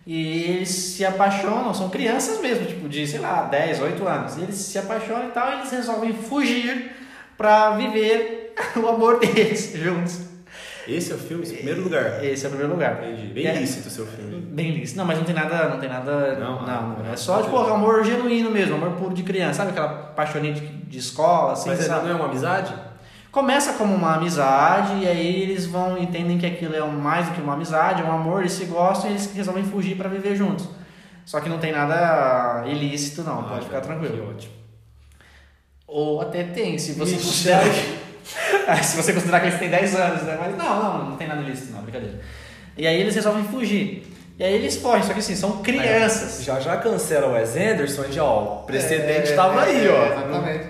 e 0.06 0.42
eles 0.50 0.68
se 0.70 1.04
apaixonam, 1.04 1.72
são 1.72 1.88
crianças 1.88 2.40
mesmo, 2.40 2.66
tipo 2.66 2.88
de, 2.88 3.06
sei 3.06 3.20
lá, 3.20 3.42
10, 3.42 3.80
8 3.80 4.06
anos. 4.08 4.36
E 4.36 4.40
eles 4.42 4.56
se 4.56 4.78
apaixonam 4.78 5.28
e 5.28 5.30
tal, 5.30 5.50
e 5.50 5.54
eles 5.60 5.70
resolvem 5.70 6.12
fugir 6.12 6.92
para 7.36 7.70
viver 7.76 8.54
o 8.76 8.86
amor 8.88 9.18
deles 9.20 9.72
juntos. 9.74 10.32
Esse 10.88 11.12
é 11.12 11.14
o 11.14 11.18
filme, 11.18 11.44
esse 11.44 11.52
é 11.52 11.54
o 11.54 11.58
primeiro 11.58 11.82
lugar. 11.84 12.24
Esse 12.24 12.44
é 12.44 12.48
o 12.48 12.50
primeiro 12.50 12.72
lugar. 12.74 13.04
Entendi. 13.04 13.28
Bem 13.32 13.46
É. 13.46 13.54
lícito 13.54 13.86
o 13.86 13.90
seu 13.90 14.04
filme. 14.04 14.40
Bem 14.40 14.72
lícito. 14.72 14.98
Não, 14.98 15.04
mas 15.04 15.16
não 15.16 15.24
tem 15.24 15.32
nada. 15.34 15.68
Não 15.68 15.78
tem 15.78 15.88
nada. 15.88 16.34
Não? 16.40 16.62
Não, 16.66 16.96
Ah, 17.08 17.12
é 17.12 17.16
só, 17.16 17.40
tipo, 17.40 17.56
amor 17.56 18.04
genuíno 18.04 18.50
mesmo, 18.50 18.74
amor 18.74 18.90
puro 18.96 19.14
de 19.14 19.22
criança. 19.22 19.58
Sabe 19.58 19.70
aquela 19.70 19.88
paixonite 19.88 20.60
de, 20.60 20.66
de 20.66 20.98
escola, 20.98 21.52
assim, 21.52 21.68
Mas 21.70 21.78
sabe? 21.84 22.06
não 22.08 22.10
é 22.10 22.14
uma 22.16 22.24
amizade? 22.24 22.74
Começa 23.32 23.72
como 23.72 23.94
uma 23.94 24.16
amizade 24.16 25.02
e 25.02 25.08
aí 25.08 25.42
eles 25.42 25.64
vão 25.64 25.96
entendem 25.96 26.36
que 26.36 26.44
aquilo 26.44 26.76
é 26.76 26.82
mais 26.86 27.26
do 27.26 27.32
que 27.32 27.40
uma 27.40 27.54
amizade, 27.54 28.02
é 28.02 28.04
um 28.04 28.12
amor, 28.12 28.40
eles 28.40 28.52
se 28.52 28.66
gostam 28.66 29.08
e 29.08 29.14
eles 29.14 29.32
resolvem 29.34 29.64
fugir 29.64 29.96
para 29.96 30.08
viver 30.10 30.36
juntos. 30.36 30.68
Só 31.24 31.40
que 31.40 31.48
não 31.48 31.58
tem 31.58 31.72
nada 31.72 32.64
ilícito 32.66 33.22
não, 33.22 33.40
Ah, 33.40 33.44
pode 33.44 33.64
ficar 33.64 33.80
tranquilo. 33.80 34.14
Que 34.14 34.20
ótimo. 34.20 34.52
Ou 35.86 36.20
até 36.20 36.44
tem, 36.44 36.76
se 36.78 36.92
você 36.92 37.14
Ixi. 37.16 37.24
considerar 37.26 37.64
Ah, 38.68 38.76
se 38.82 38.96
você 38.96 39.12
considerar 39.14 39.40
que 39.40 39.46
eles 39.46 39.58
têm 39.58 39.70
10 39.70 39.94
anos, 39.96 40.22
né? 40.24 40.36
Mas 40.38 40.56
não, 40.56 40.82
não, 40.82 41.10
não 41.10 41.16
tem 41.16 41.26
nada 41.26 41.40
ilícito 41.40 41.72
não, 41.72 41.82
brincadeira. 41.82 42.20
E 42.76 42.86
aí 42.86 43.00
eles 43.00 43.14
resolvem 43.14 43.44
fugir. 43.44 44.06
E 44.38 44.44
aí 44.44 44.54
eles 44.54 44.76
fogem, 44.76 45.02
só 45.04 45.12
que 45.14 45.20
assim, 45.20 45.36
são 45.36 45.62
crianças. 45.62 46.42
Já 46.44 46.60
já 46.60 46.76
cancela 46.76 47.28
o 47.28 47.32
Wes 47.32 47.56
Anderson, 47.56 48.04
já, 48.10 48.24
ó, 48.24 48.60
o 48.60 48.62
precedente 48.64 49.32
É, 49.32 49.36
tava 49.36 49.62
aí, 49.62 49.86
é, 49.86 49.90
ó. 49.90 50.06
Exatamente. 50.06 50.64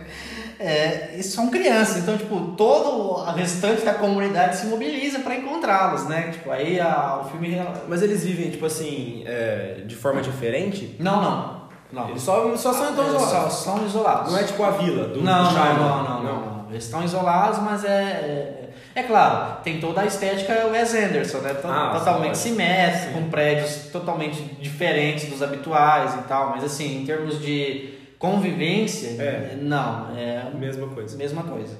É, 0.65 1.15
e 1.19 1.23
são 1.23 1.49
crianças, 1.51 1.97
então, 1.99 2.17
tipo, 2.17 2.39
todo 2.57 2.89
o 3.19 3.25
restante 3.33 3.83
da 3.85 3.95
comunidade 3.95 4.57
se 4.57 4.67
mobiliza 4.67 5.19
para 5.21 5.35
encontrá-los, 5.37 6.07
né? 6.09 6.31
Tipo, 6.33 6.51
aí 6.51 6.79
a- 6.81 7.21
o 7.23 7.29
filme. 7.31 7.61
Mas 7.89 8.01
eles 8.03 8.23
vivem, 8.25 8.51
tipo 8.51 8.65
assim, 8.67 9.25
é, 9.27 9.83
de 9.87 9.97
forma 9.97 10.21
diferente? 10.23 10.95
Não, 11.01 11.21
não. 11.21 11.63
Não. 11.93 12.09
Eles 12.11 12.23
só, 12.23 12.57
só 12.57 12.73
são 12.73 12.93
então 12.93 13.07
isolados. 13.07 13.31
só 13.31 13.51
são 13.51 13.85
isolados. 13.85 14.33
Não 14.33 14.39
é 14.39 14.45
tipo 14.45 14.63
a 14.65 14.71
vila 14.71 15.09
do 15.09 15.21
não, 15.21 15.39
do 15.39 15.43
não, 15.45 15.51
Shyamalan. 15.51 16.03
não, 16.03 16.05
não, 16.05 16.23
não, 16.23 16.41
não. 16.63 16.71
Eles 16.71 16.85
estão 16.85 17.03
isolados, 17.05 17.59
mas 17.59 17.85
é, 17.85 17.89
é. 17.89 18.59
É 18.95 19.03
claro, 19.03 19.57
tem 19.65 19.81
toda 19.81 20.03
a 20.03 20.07
estética 20.07 20.67
Wes 20.71 20.95
Anderson, 20.95 21.39
né? 21.39 21.55
To- 21.55 21.67
Ah, 21.67 21.95
totalmente 21.99 22.37
sim, 22.37 22.51
simétrico, 22.51 23.15
com 23.15 23.31
prédios 23.31 23.87
totalmente 23.91 24.43
diferentes 24.61 25.31
dos 25.31 25.43
habituais 25.43 26.15
e 26.15 26.19
tal, 26.29 26.51
mas 26.51 26.63
assim, 26.63 27.01
em 27.01 27.07
termos 27.07 27.41
de 27.41 27.91
convivência, 28.23 29.20
É. 29.20 29.59
não, 29.61 30.16
é 30.16 30.47
Mesma 30.59 30.87
coisa. 30.87 31.16
Mesma 31.16 31.43
coisa. 31.43 31.77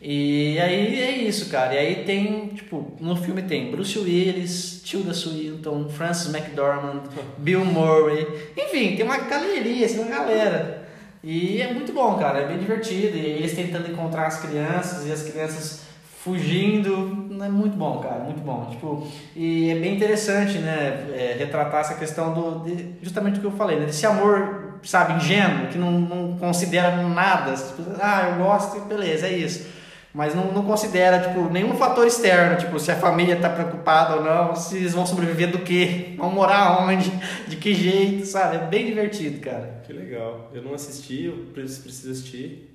E 0.00 0.56
aí 0.60 1.00
é 1.00 1.10
isso, 1.16 1.48
cara. 1.50 1.74
E 1.74 1.78
aí 1.78 2.04
tem, 2.04 2.48
tipo, 2.48 2.92
no 3.00 3.16
filme 3.16 3.42
tem 3.42 3.70
Bruce 3.70 3.98
Willis, 3.98 4.82
Tilda 4.84 5.12
Swinton, 5.14 5.88
Francis 5.88 6.32
McDormand, 6.32 7.02
Bill 7.38 7.64
Murray, 7.64 8.24
enfim, 8.56 8.94
tem 8.94 9.04
uma 9.04 9.16
galeria, 9.18 9.86
assim, 9.86 9.98
uma 10.00 10.08
galera. 10.10 10.86
E 11.24 11.60
é 11.60 11.72
muito 11.72 11.92
bom, 11.92 12.14
cara, 12.16 12.40
é 12.40 12.46
bem 12.46 12.58
divertido. 12.58 13.16
E 13.16 13.20
eles 13.26 13.54
tentando 13.56 13.90
encontrar 13.90 14.26
as 14.26 14.40
crianças 14.40 15.04
e 15.06 15.10
as 15.10 15.22
crianças 15.24 15.80
fugindo. 16.22 17.26
É 17.42 17.48
muito 17.48 17.76
bom, 17.76 17.98
cara, 17.98 18.20
muito 18.24 18.40
bom. 18.40 18.66
Tipo, 18.70 19.04
e 19.34 19.70
é 19.70 19.74
bem 19.76 19.96
interessante, 19.96 20.58
né, 20.58 21.06
é, 21.14 21.34
retratar 21.38 21.80
essa 21.80 21.94
questão 21.94 22.32
do, 22.34 22.64
de- 22.64 22.90
justamente 23.02 23.38
o 23.38 23.40
que 23.40 23.46
eu 23.46 23.52
falei, 23.52 23.78
né, 23.80 23.86
desse 23.86 24.06
amor, 24.06 24.67
sabe, 24.82 25.14
ingênuo, 25.14 25.68
que 25.68 25.78
não, 25.78 25.92
não 25.92 26.38
considera 26.38 26.96
nada. 26.96 27.54
Tipo, 27.54 27.82
ah, 28.00 28.30
eu 28.30 28.44
gosto 28.44 28.76
e 28.76 28.80
beleza, 28.80 29.26
é 29.26 29.36
isso. 29.36 29.66
Mas 30.12 30.34
não, 30.34 30.52
não 30.52 30.64
considera, 30.64 31.20
tipo, 31.20 31.50
nenhum 31.50 31.76
fator 31.76 32.06
externo, 32.06 32.56
tipo, 32.56 32.78
se 32.78 32.90
a 32.90 32.96
família 32.96 33.36
tá 33.36 33.50
preocupada 33.50 34.16
ou 34.16 34.24
não, 34.24 34.56
se 34.56 34.76
eles 34.76 34.94
vão 34.94 35.06
sobreviver 35.06 35.50
do 35.50 35.58
quê, 35.58 36.14
vão 36.16 36.30
morar 36.30 36.82
onde, 36.82 37.10
de 37.46 37.56
que 37.56 37.74
jeito, 37.74 38.26
sabe? 38.26 38.56
É 38.56 38.66
bem 38.66 38.86
divertido, 38.86 39.40
cara. 39.40 39.82
Que 39.86 39.92
legal. 39.92 40.50
Eu 40.52 40.62
não 40.62 40.74
assisti, 40.74 41.24
eu 41.24 41.46
preciso 41.52 41.82
preciso 41.82 42.12
assistir. 42.12 42.68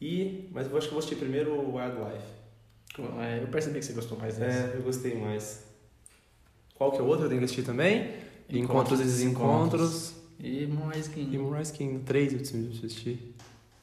E, 0.00 0.48
mas 0.52 0.70
eu 0.70 0.76
acho 0.76 0.86
que 0.86 0.94
eu 0.94 0.96
vou 0.96 0.98
assistir 0.98 1.16
primeiro 1.16 1.52
o 1.52 1.76
Wildlife. 1.76 2.40
É, 3.20 3.42
eu 3.42 3.48
percebi 3.48 3.78
que 3.78 3.84
você 3.84 3.92
gostou 3.92 4.18
mais 4.18 4.36
dessa. 4.36 4.72
É, 4.72 4.76
eu 4.76 4.82
gostei 4.82 5.14
mais. 5.14 5.64
Qual 6.74 6.92
que 6.92 6.98
é 6.98 7.02
o 7.02 7.06
outro 7.06 7.20
que 7.20 7.24
eu 7.24 7.28
tenho 7.28 7.40
que 7.40 7.44
assistir 7.44 7.62
também? 7.62 8.10
Encontros 8.48 8.98
Encontros 8.98 9.00
e 9.00 9.02
e 9.02 9.06
Desencontros. 9.06 10.14
E 10.42 10.66
mais 10.66 11.06
E 11.06 11.10
que... 11.10 11.38
Moonrise 11.38 11.72
Kingdom. 11.72 12.00
Três 12.04 12.32
eu 12.32 12.38
preciso 12.38 12.70
assistir. 12.86 13.34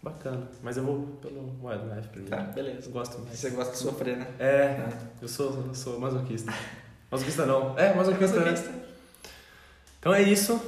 Bacana. 0.02 0.48
Mas 0.64 0.78
eu 0.78 0.84
vou 0.84 1.02
pelo 1.22 1.54
Wildlife 1.62 2.08
primeiro. 2.10 2.36
Tá, 2.36 2.44
beleza. 2.44 2.88
Eu 2.88 2.92
gosto 2.94 3.20
mais. 3.20 3.38
Você 3.38 3.50
gosta 3.52 3.74
de 3.74 3.80
sofrer, 3.80 4.18
né? 4.18 4.28
É, 4.40 4.88
eu 5.22 5.28
sou, 5.28 5.66
eu 5.68 5.76
sou 5.76 6.00
masoquista. 6.00 6.54
Masoquista 7.12 7.46
não. 7.46 7.78
É, 7.78 7.94
masoquista. 7.94 8.40
né? 8.40 8.84
Então 10.00 10.14
é 10.14 10.22
isso. 10.22 10.60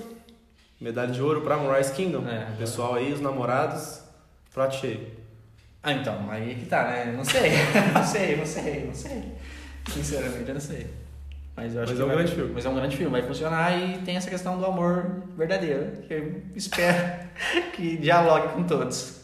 Medalha 0.79 1.11
de 1.11 1.21
ouro 1.21 1.41
pra 1.41 1.57
Moonrise 1.57 1.91
Kingdom. 1.93 2.27
É, 2.27 2.55
Pessoal 2.57 2.95
aí, 2.95 3.11
os 3.11 3.19
namorados, 3.21 4.01
prato 4.53 4.75
cheio. 4.75 5.07
Ah, 5.83 5.93
então, 5.93 6.29
aí 6.29 6.55
que 6.55 6.65
tá, 6.65 6.83
né? 6.83 7.13
Não 7.15 7.23
sei, 7.23 7.51
não 7.93 8.03
sei, 8.05 8.35
não 8.35 8.45
sei, 8.45 8.85
não 8.85 8.93
sei. 8.93 9.31
Sinceramente, 9.89 10.47
eu 10.47 10.53
não 10.53 10.61
sei. 10.61 10.87
Mas 11.61 11.75
eu 11.75 11.83
acho 11.83 11.91
Mas 11.91 11.99
é 11.99 12.03
um 12.03 12.07
vai- 12.07 12.15
grande 12.15 12.31
filme. 12.35 12.51
Mas 12.53 12.65
é 12.65 12.69
um 12.69 12.75
grande 12.75 12.97
filme, 12.97 13.11
vai 13.11 13.21
funcionar 13.21 13.77
e 13.77 13.97
tem 13.99 14.15
essa 14.15 14.29
questão 14.29 14.57
do 14.57 14.65
amor 14.65 15.05
verdadeiro, 15.37 15.87
que 16.07 16.13
eu 16.13 16.41
espero 16.55 17.19
que 17.73 17.97
dialogue 17.97 18.49
com 18.49 18.63
todos. 18.63 19.19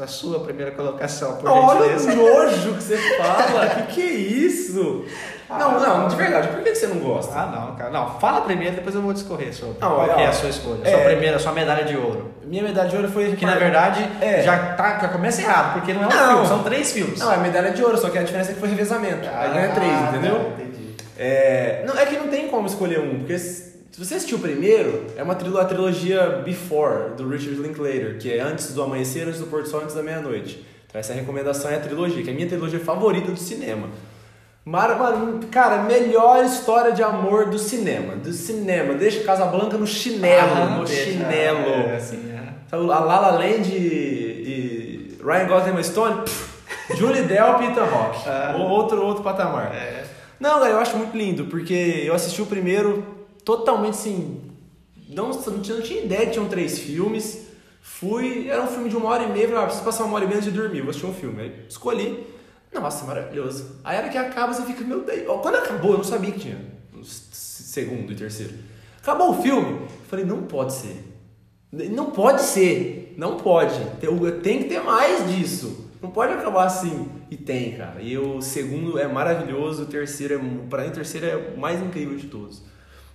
A 0.00 0.06
sua 0.06 0.40
primeira 0.40 0.70
colocação, 0.72 1.36
por 1.36 1.48
Olha 1.50 1.98
gentileza. 1.98 2.12
o 2.12 2.16
nojo 2.44 2.74
que 2.74 2.82
você 2.82 2.96
fala! 3.16 3.66
que 3.86 3.94
que 3.94 4.02
é 4.02 4.10
isso? 4.12 5.04
Não, 5.48 5.80
não, 5.80 6.08
de 6.08 6.16
verdade, 6.16 6.48
por 6.48 6.62
que 6.62 6.74
você 6.74 6.86
não 6.86 6.98
gosta? 6.98 7.32
Ah, 7.38 7.46
não, 7.46 7.74
cara. 7.76 7.90
Não, 7.90 8.18
fala 8.20 8.42
primeiro, 8.42 8.74
depois 8.76 8.94
eu 8.94 9.00
vou 9.02 9.12
discorrer 9.12 9.54
sobre 9.54 9.78
Não, 9.80 9.94
qual 9.94 10.18
é, 10.18 10.26
a 10.26 10.32
sua 10.32 10.48
escolha. 10.50 10.80
é. 10.84 10.90
Sua 10.90 11.00
primeira, 11.00 11.38
sua 11.38 11.52
medalha 11.52 11.84
de 11.84 11.96
ouro. 11.96 12.30
Minha 12.44 12.62
medalha 12.62 12.88
de 12.88 12.96
ouro 12.96 13.08
foi. 13.08 13.34
Que 13.36 13.46
na 13.46 13.54
verdade 13.56 14.08
É. 14.20 14.42
já, 14.42 14.74
tá, 14.74 14.98
já 14.98 15.08
começa 15.08 15.40
errado, 15.42 15.74
porque 15.74 15.92
não 15.94 16.02
é 16.02 16.06
um 16.06 16.10
Não. 16.10 16.28
filme, 16.32 16.46
são 16.46 16.62
três 16.62 16.92
filmes. 16.92 17.18
Não, 17.20 17.32
é 17.32 17.36
medalha 17.38 17.70
de 17.72 17.82
ouro, 17.82 17.96
só 17.96 18.10
que 18.10 18.18
a 18.18 18.22
diferença 18.22 18.50
é 18.50 18.54
que 18.54 18.60
foi 18.60 18.68
revezamento. 18.68 19.28
Aí 19.32 19.50
ganha 19.52 19.68
três, 19.74 19.92
Ah, 19.92 20.10
entendeu? 20.12 20.50
entendi. 20.52 20.63
É, 21.18 21.84
não, 21.86 21.96
é 21.98 22.06
que 22.06 22.16
não 22.16 22.28
tem 22.28 22.48
como 22.48 22.66
escolher 22.66 22.98
um, 23.00 23.18
porque 23.18 23.38
se 23.38 23.74
você 23.96 24.14
assistiu 24.16 24.38
o 24.38 24.40
primeiro, 24.40 25.06
é 25.16 25.22
uma 25.22 25.34
trilo- 25.34 25.58
a 25.58 25.64
trilogia 25.64 26.42
Before, 26.44 27.14
do 27.16 27.28
Richard 27.28 27.56
Linklater, 27.60 28.18
que 28.18 28.32
é 28.32 28.40
antes 28.40 28.72
do 28.74 28.82
amanhecer, 28.82 29.26
antes 29.26 29.38
do 29.40 29.46
pôr 29.46 29.62
do 29.62 29.68
sol, 29.68 29.80
antes 29.82 29.94
da 29.94 30.02
meia-noite. 30.02 30.64
Então 30.88 30.98
essa 31.00 31.12
recomendação 31.12 31.70
é 31.70 31.76
a 31.76 31.80
trilogia, 31.80 32.22
que 32.22 32.28
é 32.30 32.32
a 32.32 32.36
minha 32.36 32.48
trilogia 32.48 32.80
favorita 32.80 33.30
do 33.30 33.38
cinema. 33.38 33.88
Mara, 34.64 34.94
mano, 34.96 35.40
cara, 35.50 35.82
melhor 35.82 36.42
história 36.44 36.90
de 36.92 37.02
amor 37.02 37.46
do 37.50 37.58
cinema. 37.58 38.16
Do 38.16 38.32
cinema. 38.32 38.94
Deixa 38.94 39.22
Casablanca 39.22 39.76
no 39.76 39.86
chinelo, 39.86 40.54
Ah, 40.56 40.76
no 40.78 40.84
deixa, 40.84 41.10
chinelo. 41.10 41.68
É, 41.90 41.96
assim, 41.96 42.32
é. 42.32 42.52
Sabe, 42.70 42.82
a 42.84 42.86
La 42.86 43.20
La 43.20 43.30
Land 43.32 43.70
e, 43.70 43.76
e 45.18 45.18
Ryan 45.22 45.46
Gosling 45.46 45.82
Stone, 45.82 46.22
pff, 46.22 46.96
Julie 46.96 47.22
Delp 47.22 47.60
e 47.60 47.66
Ethan 47.66 47.84
Hawke. 47.84 48.22
Ah. 48.26 48.56
Ou 48.58 48.68
outro, 48.70 49.04
outro 49.04 49.22
patamar. 49.22 49.72
É. 49.74 50.03
Não, 50.38 50.60
cara, 50.60 50.70
eu 50.70 50.78
acho 50.78 50.96
muito 50.96 51.16
lindo, 51.16 51.46
porque 51.46 52.02
eu 52.04 52.14
assisti 52.14 52.42
o 52.42 52.46
primeiro 52.46 53.04
totalmente 53.44 53.94
assim. 53.94 54.40
Não, 55.08 55.28
não, 55.30 55.60
tinha, 55.60 55.76
não 55.76 55.82
tinha 55.82 56.02
ideia 56.02 56.26
que 56.26 56.32
tinham 56.32 56.48
três 56.48 56.78
filmes. 56.78 57.48
Fui, 57.80 58.48
era 58.48 58.62
um 58.62 58.66
filme 58.66 58.88
de 58.88 58.96
uma 58.96 59.08
hora 59.10 59.24
e 59.24 59.32
meia, 59.32 59.46
falei, 59.46 59.62
ah, 59.62 59.66
preciso 59.66 59.84
passar 59.84 60.04
uma 60.04 60.16
hora 60.16 60.24
e 60.24 60.28
meia 60.28 60.38
antes 60.38 60.52
de 60.52 60.58
dormir, 60.58 60.80
vou 60.80 60.90
assistir 60.90 61.06
um 61.06 61.14
filme. 61.14 61.42
Aí 61.42 61.66
escolhi. 61.68 62.26
Nossa, 62.72 63.04
maravilhoso. 63.04 63.78
Aí 63.84 63.96
a 63.96 64.00
hora 64.00 64.08
que 64.08 64.18
acaba, 64.18 64.52
você 64.52 64.62
fica, 64.62 64.82
meu 64.82 65.02
Deus. 65.02 65.40
Quando 65.42 65.56
acabou, 65.56 65.92
eu 65.92 65.98
não 65.98 66.04
sabia 66.04 66.32
que 66.32 66.40
tinha 66.40 66.58
segundo 67.02 68.12
e 68.12 68.16
terceiro. 68.16 68.54
Acabou 69.00 69.30
o 69.30 69.42
filme, 69.42 69.86
falei, 70.08 70.24
não 70.24 70.42
pode 70.42 70.72
ser. 70.72 71.04
Não 71.70 72.10
pode 72.10 72.42
ser. 72.42 73.14
Não 73.16 73.36
pode. 73.36 73.78
Tem 74.42 74.62
que 74.62 74.68
ter 74.68 74.82
mais 74.82 75.28
disso. 75.28 75.83
Não 76.04 76.10
pode 76.10 76.34
acabar 76.34 76.66
assim. 76.66 77.10
E 77.30 77.36
tem, 77.36 77.76
cara. 77.78 78.02
E 78.02 78.18
o 78.18 78.42
segundo 78.42 78.98
é 78.98 79.08
maravilhoso, 79.08 79.84
o 79.84 79.86
terceiro 79.86 80.34
é. 80.34 80.68
Pra 80.68 80.82
mim, 80.82 80.88
o 80.88 80.92
terceiro 80.92 81.26
é 81.26 81.34
o 81.54 81.58
mais 81.58 81.80
incrível 81.80 82.14
de 82.16 82.26
todos. 82.26 82.62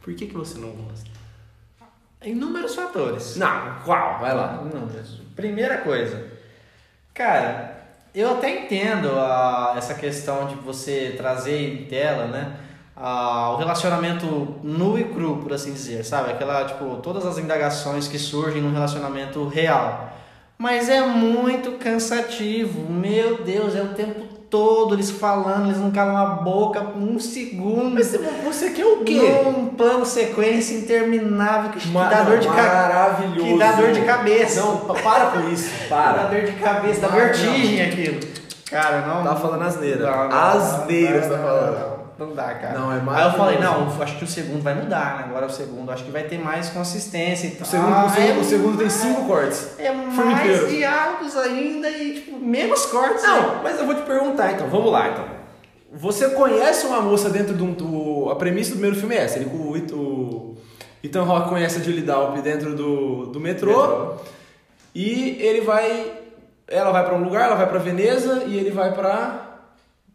Por 0.02 0.14
que, 0.16 0.26
que 0.26 0.34
você 0.34 0.58
não 0.58 0.72
gosta? 0.72 1.08
Inúmeros 2.26 2.74
fatores. 2.76 3.36
Não, 3.36 3.76
qual? 3.86 4.20
Vai 4.20 4.34
lá. 4.36 4.64
Inúmeros. 4.70 5.22
Primeira 5.36 5.78
coisa. 5.78 6.26
Cara, 7.14 7.78
eu 8.14 8.32
até 8.32 8.66
entendo 8.66 9.10
a, 9.12 9.76
essa 9.78 9.94
questão 9.94 10.48
de 10.48 10.56
você 10.56 11.14
trazer 11.16 11.58
em 11.74 11.86
tela, 11.86 12.26
né? 12.26 12.58
a- 12.96 13.52
o 13.54 13.58
relacionamento 13.58 14.56
nu 14.64 14.98
e 15.00 15.06
cru, 15.06 15.38
por 15.38 15.54
assim 15.54 15.72
dizer, 15.72 16.04
sabe? 16.04 16.32
Aquela, 16.32 16.66
tipo, 16.66 16.98
todas 16.98 17.26
as 17.26 17.38
indagações 17.38 18.08
que 18.08 18.18
surgem 18.20 18.62
num 18.62 18.74
relacionamento 18.74 19.48
real. 19.48 20.12
Mas 20.62 20.90
é 20.90 21.00
muito 21.06 21.72
cansativo. 21.80 22.92
Meu 22.92 23.44
Deus, 23.44 23.74
é 23.76 23.82
o 23.82 23.94
tempo 23.94 24.26
todo 24.50 24.94
eles 24.94 25.10
falando, 25.10 25.68
eles 25.68 25.78
não 25.78 25.90
calam 25.90 26.18
a 26.18 26.26
boca 26.26 26.82
por 26.82 27.02
um 27.02 27.18
segundo. 27.18 27.92
Mas 27.96 28.08
você, 28.44 28.72
quer 28.72 28.86
o 28.86 28.98
quê? 29.06 29.42
Num 29.46 29.68
plano 29.68 30.06
sequência 30.06 30.76
interminável 30.76 31.70
que, 31.72 31.88
dá 31.88 32.24
dor 32.24 32.40
de 32.40 32.48
cabeça. 32.50 33.32
Que 33.34 33.58
dá 33.58 33.72
dor 33.72 33.92
de 33.94 34.02
cabeça. 34.02 34.62
Não, 34.62 34.78
pa- 34.80 34.94
para 34.96 35.26
com 35.28 35.50
isso. 35.50 35.70
Dá 35.90 35.96
Para. 35.96 36.24
dor 36.24 36.42
de 36.42 36.52
cabeça, 36.54 37.02
dá 37.02 37.08
vertigem 37.08 37.82
aquilo. 37.82 38.20
Cara, 38.70 39.02
não. 39.08 39.24
Tá 39.24 39.36
falando 39.38 39.62
asneira. 39.64 40.10
Asneira 40.30 41.22
você 41.22 41.30
tá 41.30 41.38
não, 41.38 41.44
falando. 41.44 41.99
Não, 42.20 42.34
dá, 42.36 42.54
cara. 42.56 42.78
Não, 42.78 42.92
é 42.92 43.02
Aí 43.18 43.26
eu 43.28 43.32
falei, 43.34 43.58
não, 43.60 44.02
acho 44.04 44.18
que 44.18 44.24
o 44.26 44.28
segundo 44.28 44.62
vai 44.62 44.76
mudar, 44.76 45.18
né? 45.18 45.24
Agora 45.30 45.46
o 45.46 45.50
segundo, 45.50 45.90
acho 45.92 46.04
que 46.04 46.12
vai 46.12 46.24
ter 46.24 46.38
mais 46.38 46.70
consistência 46.70 47.48
e 47.48 47.52
tal. 47.52 47.66
O 47.66 47.70
segundo, 47.72 48.06
o 48.06 48.10
segundo, 48.10 48.38
é 48.38 48.40
o 48.40 48.44
segundo 48.44 48.78
tem 48.78 48.88
mais- 48.88 48.94
cinco 48.94 49.26
cortes. 49.26 49.70
É 49.80 49.92
mais 49.92 50.70
diálogos 50.70 51.38
ainda 51.38 51.90
e, 51.90 52.16
tipo, 52.16 52.38
menos 52.40 52.86
cortes. 52.88 53.24
né? 53.24 53.30
Não, 53.30 53.64
mas 53.64 53.80
eu 53.80 53.86
vou 53.86 53.96
te 53.96 54.02
perguntar 54.02 54.52
então, 54.52 54.68
vamos 54.68 54.92
lá 54.92 55.10
então. 55.10 55.26
Você 55.92 56.30
conhece 56.30 56.86
uma 56.86 57.02
moça 57.02 57.30
dentro 57.30 57.56
de 57.56 57.64
um. 57.64 57.74
Do, 57.74 58.30
a 58.30 58.36
premissa 58.36 58.70
do 58.72 58.74
primeiro 58.74 58.96
filme 58.96 59.16
é 59.16 59.24
essa: 59.24 59.40
ele, 59.40 59.46
o, 59.52 59.76
o 59.96 60.58
Ethan 61.04 61.24
Hawke 61.24 61.50
conhece 61.50 61.80
a 61.80 61.82
Julie 61.84 62.04
Dalp 62.04 62.38
dentro 62.44 62.76
do, 62.76 63.26
do 63.28 63.40
metrô, 63.40 64.14
e 64.94 65.38
ele 65.40 65.62
vai. 65.62 66.12
Ela 66.68 66.92
vai 66.92 67.04
pra 67.04 67.16
um 67.16 67.24
lugar, 67.24 67.46
ela 67.46 67.56
vai 67.56 67.68
pra 67.68 67.80
Veneza 67.80 68.44
e 68.46 68.56
ele 68.56 68.70
vai 68.70 68.94
pra. 68.94 69.49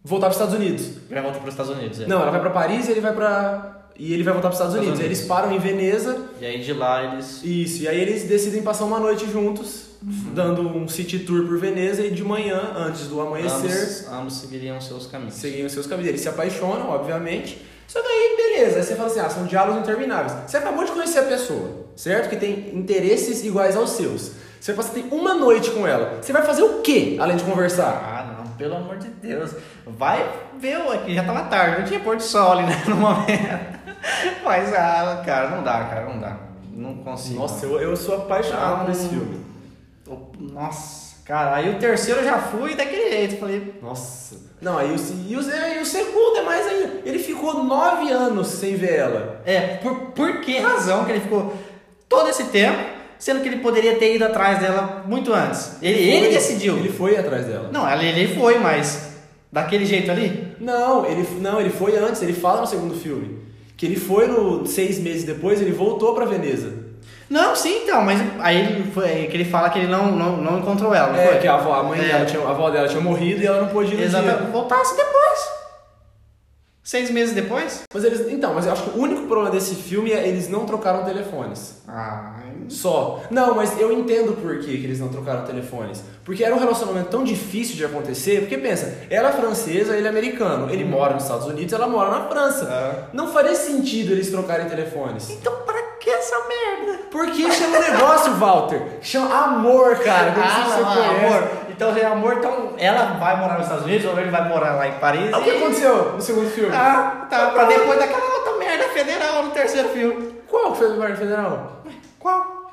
Voltar 0.04 0.26
pros 0.26 0.36
Estados 0.36 0.54
Unidos. 0.54 0.86
Já 1.10 1.22
volta 1.22 1.38
para 1.38 1.48
os 1.48 1.54
Estados 1.54 1.72
Unidos. 1.72 2.00
é. 2.00 2.06
Não, 2.06 2.20
ela 2.22 2.30
vai 2.30 2.40
pra 2.40 2.50
Paris 2.50 2.86
e 2.88 2.92
ele 2.92 3.00
vai 3.00 3.12
pra. 3.12 3.80
E 3.96 4.12
ele 4.12 4.22
vai 4.24 4.32
voltar 4.34 4.48
pros 4.48 4.58
Estados 4.60 4.74
Estados 4.74 4.74
Unidos. 4.76 4.98
Unidos. 5.00 5.18
Eles 5.20 5.28
param 5.28 5.52
em 5.52 5.58
Veneza 5.60 6.24
E 6.40 6.44
aí 6.44 6.60
de 6.60 6.72
lá 6.72 7.12
eles. 7.14 7.40
isso, 7.44 7.82
e 7.84 7.88
aí 7.88 8.00
eles 8.00 8.24
decidem 8.24 8.60
passar 8.62 8.84
uma 8.86 8.98
noite 8.98 9.24
juntos, 9.30 9.84
dando 10.02 10.62
um 10.62 10.88
city 10.88 11.20
tour 11.20 11.46
por 11.46 11.56
Veneza 11.58 12.02
e 12.02 12.10
de 12.10 12.24
manhã, 12.24 12.72
antes 12.76 13.06
do 13.06 13.20
amanhecer, 13.20 13.70
Ambos, 13.70 14.06
ambos 14.12 14.34
seguiriam 14.38 14.80
seus 14.80 15.06
caminhos. 15.06 15.34
seguiam 15.34 15.68
seus 15.68 15.86
caminhos. 15.86 16.08
Eles 16.08 16.20
se 16.22 16.28
apaixonam, 16.28 16.90
obviamente. 16.90 17.64
Só 17.86 18.00
que 18.02 18.08
aí, 18.08 18.34
beleza, 18.36 18.78
aí 18.78 18.82
você 18.82 18.96
fala 18.96 19.08
assim, 19.08 19.20
ah, 19.20 19.30
são 19.30 19.44
diálogos 19.46 19.82
intermináveis. 19.82 20.32
Você 20.50 20.56
acabou 20.56 20.84
de 20.84 20.90
conhecer 20.90 21.20
a 21.20 21.24
pessoa, 21.24 21.86
certo? 21.94 22.30
Que 22.30 22.36
tem 22.36 22.70
interesses 22.74 23.44
iguais 23.44 23.76
aos 23.76 23.90
seus. 23.90 24.32
Você 24.58 24.72
passa 24.72 24.88
tem 24.92 25.04
uma 25.12 25.34
noite 25.34 25.70
com 25.70 25.86
ela. 25.86 26.18
Você 26.20 26.32
vai 26.32 26.42
fazer 26.42 26.62
o 26.62 26.80
quê, 26.80 27.16
além 27.20 27.36
de 27.36 27.44
conversar? 27.44 28.13
Pelo 28.56 28.76
amor 28.76 28.96
de 28.98 29.08
Deus. 29.08 29.54
Vai 29.86 30.24
ver 30.58 30.76
aqui, 30.92 31.14
já 31.14 31.24
tava 31.24 31.42
tarde, 31.44 31.80
não 31.80 31.86
tinha 31.86 32.00
pôr 32.00 32.16
do 32.16 32.22
sol 32.22 32.52
ali 32.52 32.62
né, 32.64 32.82
no 32.86 32.96
momento. 32.96 33.84
Mas, 34.44 34.72
ah, 34.74 35.22
cara, 35.24 35.50
não 35.50 35.62
dá, 35.62 35.84
cara, 35.84 36.04
não 36.06 36.20
dá. 36.20 36.36
Não 36.72 36.94
consigo. 36.96 37.38
Nossa, 37.40 37.64
eu, 37.66 37.80
eu 37.80 37.96
sou 37.96 38.16
apaixonado 38.16 38.78
Não. 38.78 38.84
por 38.84 38.90
esse 38.90 39.08
filme. 39.08 39.44
Nossa, 40.38 41.16
cara, 41.24 41.56
aí 41.56 41.70
o 41.74 41.78
terceiro 41.78 42.20
eu 42.20 42.24
já 42.24 42.38
fui 42.38 42.74
daquele 42.74 43.10
jeito. 43.10 43.38
Falei, 43.38 43.78
Nossa. 43.80 44.36
Não, 44.60 44.78
aí 44.78 44.90
o, 44.90 44.96
e 44.96 45.36
o, 45.36 45.40
e 45.40 45.80
o 45.80 45.86
segundo 45.86 46.38
é 46.38 46.42
mais 46.42 46.66
ainda. 46.66 47.00
Ele 47.04 47.18
ficou 47.18 47.62
nove 47.64 48.10
anos 48.10 48.48
sem 48.48 48.76
ver 48.76 48.94
ela. 48.98 49.42
é, 49.44 49.76
por, 49.78 50.12
por 50.12 50.40
que 50.40 50.58
razão 50.58 51.04
que 51.04 51.12
ele 51.12 51.20
ficou 51.20 51.54
todo 52.08 52.28
esse 52.28 52.44
tempo, 52.44 52.78
sendo 53.24 53.40
que 53.40 53.48
ele 53.48 53.60
poderia 53.60 53.96
ter 53.96 54.14
ido 54.16 54.24
atrás 54.26 54.58
dela 54.58 55.02
muito 55.06 55.32
antes? 55.32 55.76
Ele, 55.80 55.98
ele 55.98 56.26
Foi- 56.26 56.34
decidiu. 56.34 56.76
Ele 56.76 56.90
foi 56.90 57.16
atrás 57.16 57.46
dela. 57.46 57.70
Não, 57.72 57.90
ele, 57.90 58.06
ele 58.20 58.34
foi, 58.38 58.58
mas 58.58 59.14
daquele 59.50 59.86
jeito 59.86 60.10
ali? 60.10 60.54
Não, 60.60 61.06
ele, 61.06 61.26
não, 61.40 61.58
ele 61.58 61.70
foi 61.70 61.96
antes, 61.96 62.20
ele 62.20 62.34
fala 62.34 62.60
no 62.60 62.66
segundo 62.66 62.94
filme. 62.94 63.38
Que 63.78 63.86
ele 63.86 63.96
foi 63.96 64.26
no 64.26 64.66
seis 64.66 64.98
meses 64.98 65.24
depois, 65.24 65.58
ele 65.62 65.72
voltou 65.72 66.14
pra 66.14 66.26
Veneza. 66.26 66.70
Não, 67.30 67.56
sim, 67.56 67.84
então, 67.84 68.02
mas 68.02 68.20
aí 68.40 68.58
ele 68.60 68.90
foi, 68.92 69.26
que 69.28 69.36
ele 69.38 69.46
fala 69.46 69.70
que 69.70 69.78
ele 69.78 69.88
não, 69.88 70.12
não, 70.12 70.36
não 70.36 70.58
encontrou 70.58 70.94
ela, 70.94 71.08
não 71.10 71.18
É, 71.18 71.26
foi? 71.28 71.38
que 71.38 71.48
a, 71.48 71.54
avó, 71.54 71.72
a 71.72 71.82
mãe 71.82 71.98
É. 71.98 72.04
dela, 72.04 72.26
tinha, 72.26 72.42
a 72.46 72.50
avó 72.50 72.68
dela 72.70 72.86
tinha 72.86 73.00
morrido 73.00 73.42
e 73.42 73.46
ela 73.46 73.62
não 73.62 73.68
pôde 73.68 73.94
ir 73.94 73.96
no 73.96 74.02
Exatamente. 74.04 74.42
dia. 74.42 74.50
Voltasse 74.50 74.94
depois. 74.94 75.38
Seis 76.82 77.10
meses 77.10 77.34
depois? 77.34 77.82
Mas 77.94 78.04
eles, 78.04 78.30
então, 78.30 78.52
mas 78.52 78.66
eu 78.66 78.72
acho 78.72 78.82
que 78.82 78.98
o 78.98 79.00
único 79.00 79.22
problema 79.26 79.50
desse 79.50 79.74
filme 79.74 80.12
é 80.12 80.28
eles 80.28 80.50
não 80.50 80.66
trocaram 80.66 81.02
telefones. 81.02 81.82
Ah, 81.88 82.33
Só. 82.68 83.20
Não, 83.30 83.54
mas 83.54 83.78
eu 83.80 83.92
entendo 83.92 84.32
por 84.40 84.58
que, 84.58 84.78
que 84.78 84.84
eles 84.84 85.00
não 85.00 85.08
trocaram 85.08 85.44
telefones. 85.44 86.02
Porque 86.24 86.42
era 86.42 86.54
um 86.54 86.58
relacionamento 86.58 87.08
tão 87.10 87.22
difícil 87.24 87.76
de 87.76 87.84
acontecer. 87.84 88.40
Porque 88.40 88.56
pensa, 88.58 88.98
ela 89.10 89.28
é 89.28 89.32
francesa, 89.32 89.96
ele 89.96 90.06
é 90.06 90.10
americano. 90.10 90.70
Ele 90.72 90.84
mora 90.84 91.14
nos 91.14 91.24
Estados 91.24 91.46
Unidos, 91.46 91.72
ela 91.72 91.86
mora 91.86 92.10
na 92.10 92.28
França. 92.28 92.66
Ah. 92.70 93.08
Não 93.12 93.32
faria 93.32 93.54
sentido 93.54 94.12
eles 94.12 94.30
trocarem 94.30 94.68
telefones. 94.68 95.30
Então 95.30 95.54
pra 95.66 95.82
que 96.00 96.10
essa 96.10 96.36
merda? 96.46 96.98
Porque 97.10 97.50
chama 97.50 97.78
negócio, 97.78 98.34
Walter. 98.34 98.82
Chama 99.00 99.34
amor, 99.44 99.96
cara. 100.00 100.34
Ah, 100.36 100.64
você 100.68 100.80
não, 100.82 100.94
conhece. 100.94 101.24
amor. 101.26 101.48
Então, 101.70 101.96
é 101.96 102.04
amor, 102.04 102.34
então 102.34 102.72
ela 102.78 103.14
vai 103.18 103.36
morar 103.40 103.54
nos 103.54 103.64
Estados 103.64 103.84
Unidos 103.84 104.06
ou 104.06 104.16
ele 104.18 104.30
vai 104.30 104.48
morar 104.48 104.74
lá 104.76 104.86
em 104.86 104.92
Paris? 104.92 105.32
Ah, 105.32 105.38
O 105.38 105.42
que 105.42 105.50
e- 105.50 105.56
aconteceu 105.56 106.12
no 106.12 106.20
segundo 106.20 106.48
filme? 106.50 106.70
Ah, 106.72 107.26
tá, 107.28 107.50
pra 107.50 107.64
depois 107.64 107.98
daquela 107.98 108.24
outra 108.32 108.52
merda 108.58 108.84
federal 108.90 109.42
no 109.44 109.50
terceiro 109.50 109.88
filme. 109.88 110.34
Qual 110.48 110.72
foi 110.74 110.88
o 110.92 111.00
merda 111.00 111.16
federal? 111.16 111.82
Qual? 112.24 112.72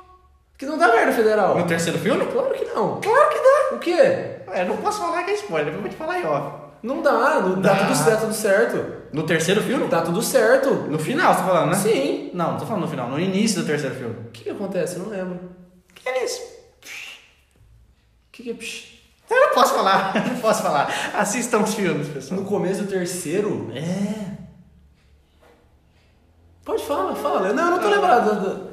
Que 0.58 0.66
não 0.66 0.78
dá 0.78 0.88
merda 0.88 1.12
federal. 1.12 1.58
No 1.58 1.68
terceiro 1.68 2.00
filme? 2.00 2.26
Claro 2.28 2.54
que 2.54 2.64
não. 2.64 3.02
Claro 3.02 3.30
que 3.30 3.36
dá. 3.38 3.76
O 3.76 3.80
quê? 3.80 3.92
É, 4.48 4.64
não 4.66 4.78
posso 4.78 5.00
falar 5.02 5.24
que 5.24 5.32
é 5.32 5.34
spoiler, 5.34 5.74
eu 5.74 5.82
vou 5.82 5.90
te 5.90 5.96
falar 5.98 6.20
em 6.22 6.26
off. 6.26 6.62
Não 6.82 7.02
dá, 7.02 7.42
não 7.42 7.60
dá, 7.62 7.74
Dá. 7.74 7.80
tudo 7.86 7.96
certo, 7.98 8.22
tudo 8.22 8.34
certo. 8.34 8.94
No 9.12 9.24
terceiro 9.24 9.62
filme? 9.62 9.90
Tá 9.90 10.02
tudo 10.04 10.22
certo. 10.22 10.70
No 10.74 10.98
final, 10.98 11.34
você 11.34 11.42
tá 11.42 11.46
falando, 11.48 11.70
né? 11.72 11.76
Sim. 11.76 12.32
Não, 12.34 12.52
não 12.52 12.58
tô 12.60 12.66
falando 12.66 12.84
no 12.84 12.88
final, 12.88 13.10
no 13.10 13.20
início 13.20 13.62
do 13.62 13.68
terceiro 13.68 13.94
filme. 13.94 14.16
O 14.28 14.32
que, 14.32 14.46
que 14.46 14.50
acontece? 14.52 14.96
Eu 14.96 15.04
não 15.04 15.10
lembro. 15.10 15.36
O 15.36 15.94
que 15.94 16.08
é 16.08 16.24
isso? 16.24 16.42
O 16.42 18.32
que, 18.32 18.44
que 18.44 18.52
é 18.52 18.54
psh? 18.54 19.02
Eu 19.30 19.48
não 19.48 19.54
posso 19.54 19.74
falar, 19.74 20.14
não 20.26 20.38
posso 20.38 20.64
falar. 20.64 20.90
Assistam 21.14 21.60
os 21.60 21.74
filmes, 21.74 22.08
pessoal. 22.08 22.40
No 22.40 22.48
começo 22.48 22.84
do 22.84 22.88
terceiro? 22.90 23.70
É. 23.76 24.32
Pode 26.64 26.86
falar, 26.86 27.14
fala. 27.16 27.52
Não, 27.52 27.66
eu 27.66 27.72
não 27.72 27.80
tô 27.80 27.90
lembrado. 27.90 28.71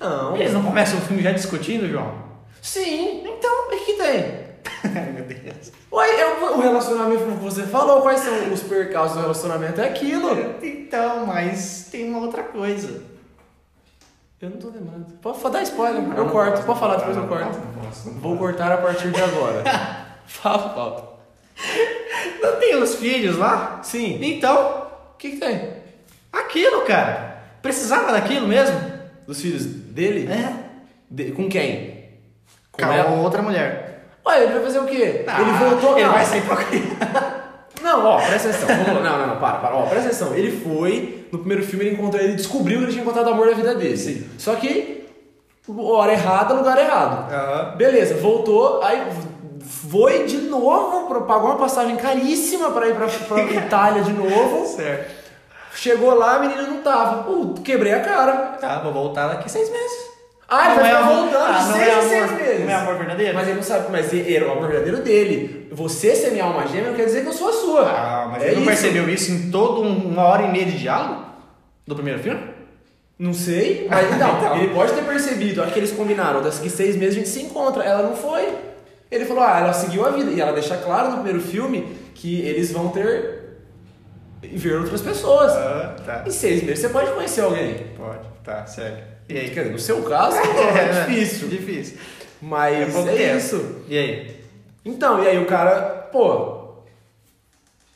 Não. 0.00 0.36
Eles 0.36 0.52
não 0.52 0.62
começam 0.62 0.98
o 0.98 1.02
filme 1.02 1.22
já 1.22 1.32
discutindo, 1.32 1.88
João? 1.88 2.12
Sim. 2.60 3.22
Então, 3.26 3.66
o 3.66 3.84
que, 3.84 3.92
tem? 3.94 4.42
Ai, 4.84 5.10
meu 5.12 5.24
Deus. 5.24 5.72
Ué, 5.92 6.20
é 6.20 6.26
o 6.26 6.60
relacionamento 6.60 7.24
que 7.24 7.30
você 7.44 7.62
falou, 7.64 8.02
quais 8.02 8.20
são 8.20 8.52
os 8.52 8.62
percalços 8.62 9.16
do 9.16 9.22
relacionamento? 9.22 9.80
É 9.80 9.88
aquilo. 9.88 10.30
Então, 10.62 11.26
mas 11.26 11.88
tem 11.90 12.08
uma 12.08 12.20
outra 12.20 12.42
coisa. 12.44 13.02
Eu 14.40 14.50
não 14.50 14.56
tô 14.56 14.68
lembrando. 14.68 15.06
Pode 15.20 15.50
dar 15.50 15.62
spoiler, 15.62 16.02
eu 16.16 16.28
corto. 16.28 16.62
Pode 16.64 16.80
falar, 16.80 16.96
depois 16.96 17.16
eu 17.16 17.28
corto. 17.28 17.58
não 17.58 17.84
posso, 17.84 18.10
não 18.10 18.20
Vou 18.20 18.36
cortar 18.36 18.72
a 18.72 18.78
partir 18.78 19.10
de 19.12 19.20
agora. 19.22 19.62
Fala, 20.26 20.68
Paulo. 20.70 21.12
Não 22.40 22.56
tem 22.58 22.74
os 22.76 22.96
filhos 22.96 23.36
lá? 23.36 23.80
Sim. 23.82 24.18
Então, 24.20 24.88
O 25.14 25.16
que, 25.16 25.32
que 25.32 25.36
tem? 25.36 25.82
aquilo, 26.32 26.82
cara. 26.82 27.42
Precisava 27.60 28.10
daquilo 28.12 28.48
mesmo? 28.48 28.76
Dos 29.26 29.40
filhos 29.40 29.64
dele? 29.92 30.30
É. 30.32 30.52
De- 31.10 31.32
com 31.32 31.48
quem? 31.48 32.08
Com 32.72 32.82
Com 32.84 32.92
ela? 32.92 33.10
outra 33.20 33.42
mulher. 33.42 34.08
Ué, 34.26 34.44
ele 34.44 34.52
vai 34.54 34.62
fazer 34.62 34.78
o 34.78 34.86
quê? 34.86 35.24
Ah, 35.26 35.40
ele 35.40 35.50
voltou. 35.52 35.96
Ele 35.98 36.06
não. 36.06 36.12
vai 36.14 36.24
sair 36.24 36.42
pra 36.42 36.56
Não, 37.82 38.04
ó, 38.06 38.20
presta 38.20 38.48
atenção. 38.50 38.68
Vamos 38.68 38.86
lá. 38.86 39.10
Não, 39.10 39.18
não, 39.18 39.26
não, 39.34 39.40
para, 39.40 39.58
para. 39.58 39.74
Ó, 39.74 39.82
presta 39.86 40.08
atenção. 40.08 40.34
Ele 40.34 40.52
foi, 40.62 41.26
no 41.32 41.38
primeiro 41.40 41.64
filme 41.64 41.84
ele 41.86 41.94
encontrou, 41.94 42.22
ele 42.22 42.34
descobriu 42.34 42.78
que 42.78 42.84
ele 42.84 42.92
tinha 42.92 43.02
encontrado 43.02 43.26
o 43.26 43.30
amor 43.32 43.48
da 43.48 43.54
vida 43.54 43.74
dele. 43.74 43.96
Sim. 43.96 44.24
Só 44.38 44.54
que, 44.54 45.08
hora 45.68 46.12
errada, 46.12 46.54
lugar 46.54 46.78
errado. 46.78 47.32
Aham. 47.32 47.76
Beleza, 47.76 48.14
voltou, 48.18 48.80
aí 48.84 49.02
foi 49.60 50.24
de 50.26 50.36
novo, 50.38 51.12
pagou 51.24 51.50
uma 51.50 51.58
passagem 51.58 51.96
caríssima 51.96 52.70
pra 52.70 52.86
ir 52.88 52.94
pra, 52.94 53.06
pra 53.08 53.42
Itália 53.50 54.02
de 54.04 54.12
novo. 54.12 54.64
Certo. 54.66 55.21
Chegou 55.74 56.14
lá, 56.14 56.36
a 56.36 56.38
menina 56.40 56.62
não 56.62 56.82
tava. 56.82 57.22
Pô, 57.24 57.54
quebrei 57.62 57.92
a 57.94 58.00
cara. 58.00 58.32
Tá, 58.60 58.78
vou 58.80 58.92
voltar 58.92 59.28
daqui 59.28 59.50
seis 59.50 59.70
meses. 59.70 60.12
Ah, 60.48 60.66
ele 60.66 60.74
Não 60.74 60.82
vai 60.82 60.90
é 60.92 60.94
amor- 60.96 61.14
voltando 61.16 61.44
Ah, 61.44 61.72
seis 61.72 61.88
é 61.88 62.02
seis 62.02 62.22
amor- 62.24 62.36
meses. 62.42 62.60
não 62.60 62.70
é 62.70 62.74
amor 62.74 62.94
verdadeiro? 62.98 63.34
Mas 63.34 63.46
ele 63.46 63.56
não 63.56 63.62
sabe, 63.62 63.86
mas 63.90 64.12
ele 64.12 64.44
o 64.44 64.52
amor 64.52 64.66
verdadeiro 64.68 64.98
dele. 64.98 65.68
Você 65.72 66.14
ser 66.14 66.30
minha 66.32 66.44
alma 66.44 66.66
gêmea 66.66 66.90
não 66.90 66.94
quer 66.96 67.06
dizer 67.06 67.22
que 67.22 67.28
eu 67.28 67.32
sou 67.32 67.48
a 67.48 67.52
sua. 67.52 67.82
Ah, 67.90 68.28
mas 68.30 68.42
é 68.42 68.46
ele 68.48 68.56
não 68.56 68.62
isso. 68.62 68.70
percebeu 68.70 69.08
isso 69.08 69.32
em 69.32 69.50
toda 69.50 69.80
um- 69.80 70.08
uma 70.10 70.24
hora 70.24 70.42
e 70.42 70.52
meia 70.52 70.66
de 70.66 70.78
diálogo? 70.78 71.24
Do 71.86 71.94
primeiro 71.94 72.20
filme? 72.20 72.40
Não 73.18 73.32
sei, 73.32 73.86
mas 73.88 74.10
então, 74.14 74.36
Então. 74.38 74.56
ele 74.58 74.74
pode 74.74 74.92
ter 74.92 75.02
percebido. 75.04 75.62
Acho 75.62 75.72
que 75.72 75.78
eles 75.78 75.92
combinaram, 75.92 76.42
daqui 76.42 76.68
seis 76.68 76.96
meses 76.96 77.14
a 77.14 77.18
gente 77.18 77.28
se 77.30 77.40
encontra. 77.42 77.82
Ela 77.82 78.02
não 78.02 78.14
foi. 78.14 78.46
Ele 79.10 79.24
falou, 79.24 79.42
ah, 79.44 79.58
ela 79.60 79.72
seguiu 79.72 80.04
a 80.06 80.10
vida. 80.10 80.30
E 80.32 80.40
ela 80.40 80.52
deixa 80.52 80.76
claro 80.76 81.08
no 81.08 81.14
primeiro 81.16 81.40
filme 81.40 81.96
que 82.14 82.42
eles 82.42 82.70
vão 82.72 82.88
ter. 82.88 83.41
Ver 84.42 84.76
outras 84.76 85.00
pessoas. 85.00 85.52
Ah, 85.52 85.96
tá. 86.04 86.24
Em 86.26 86.30
seis 86.30 86.62
meses 86.62 86.80
você 86.80 86.88
pode 86.88 87.10
conhecer 87.12 87.42
alguém. 87.42 87.86
Pode, 87.96 88.20
tá, 88.44 88.66
segue. 88.66 89.02
E 89.28 89.38
aí? 89.38 89.50
Quer 89.50 89.60
dizer, 89.60 89.72
no 89.72 89.78
seu 89.78 90.02
caso, 90.02 90.36
é 90.76 91.06
difícil. 91.06 91.48
Difícil. 91.48 91.98
Mas 92.40 92.94
É 93.06 93.22
é, 93.22 93.36
isso. 93.36 93.82
E 93.88 93.96
aí? 93.96 94.42
Então, 94.84 95.22
e 95.22 95.28
aí 95.28 95.38
o 95.38 95.46
cara, 95.46 96.08
pô. 96.10 96.60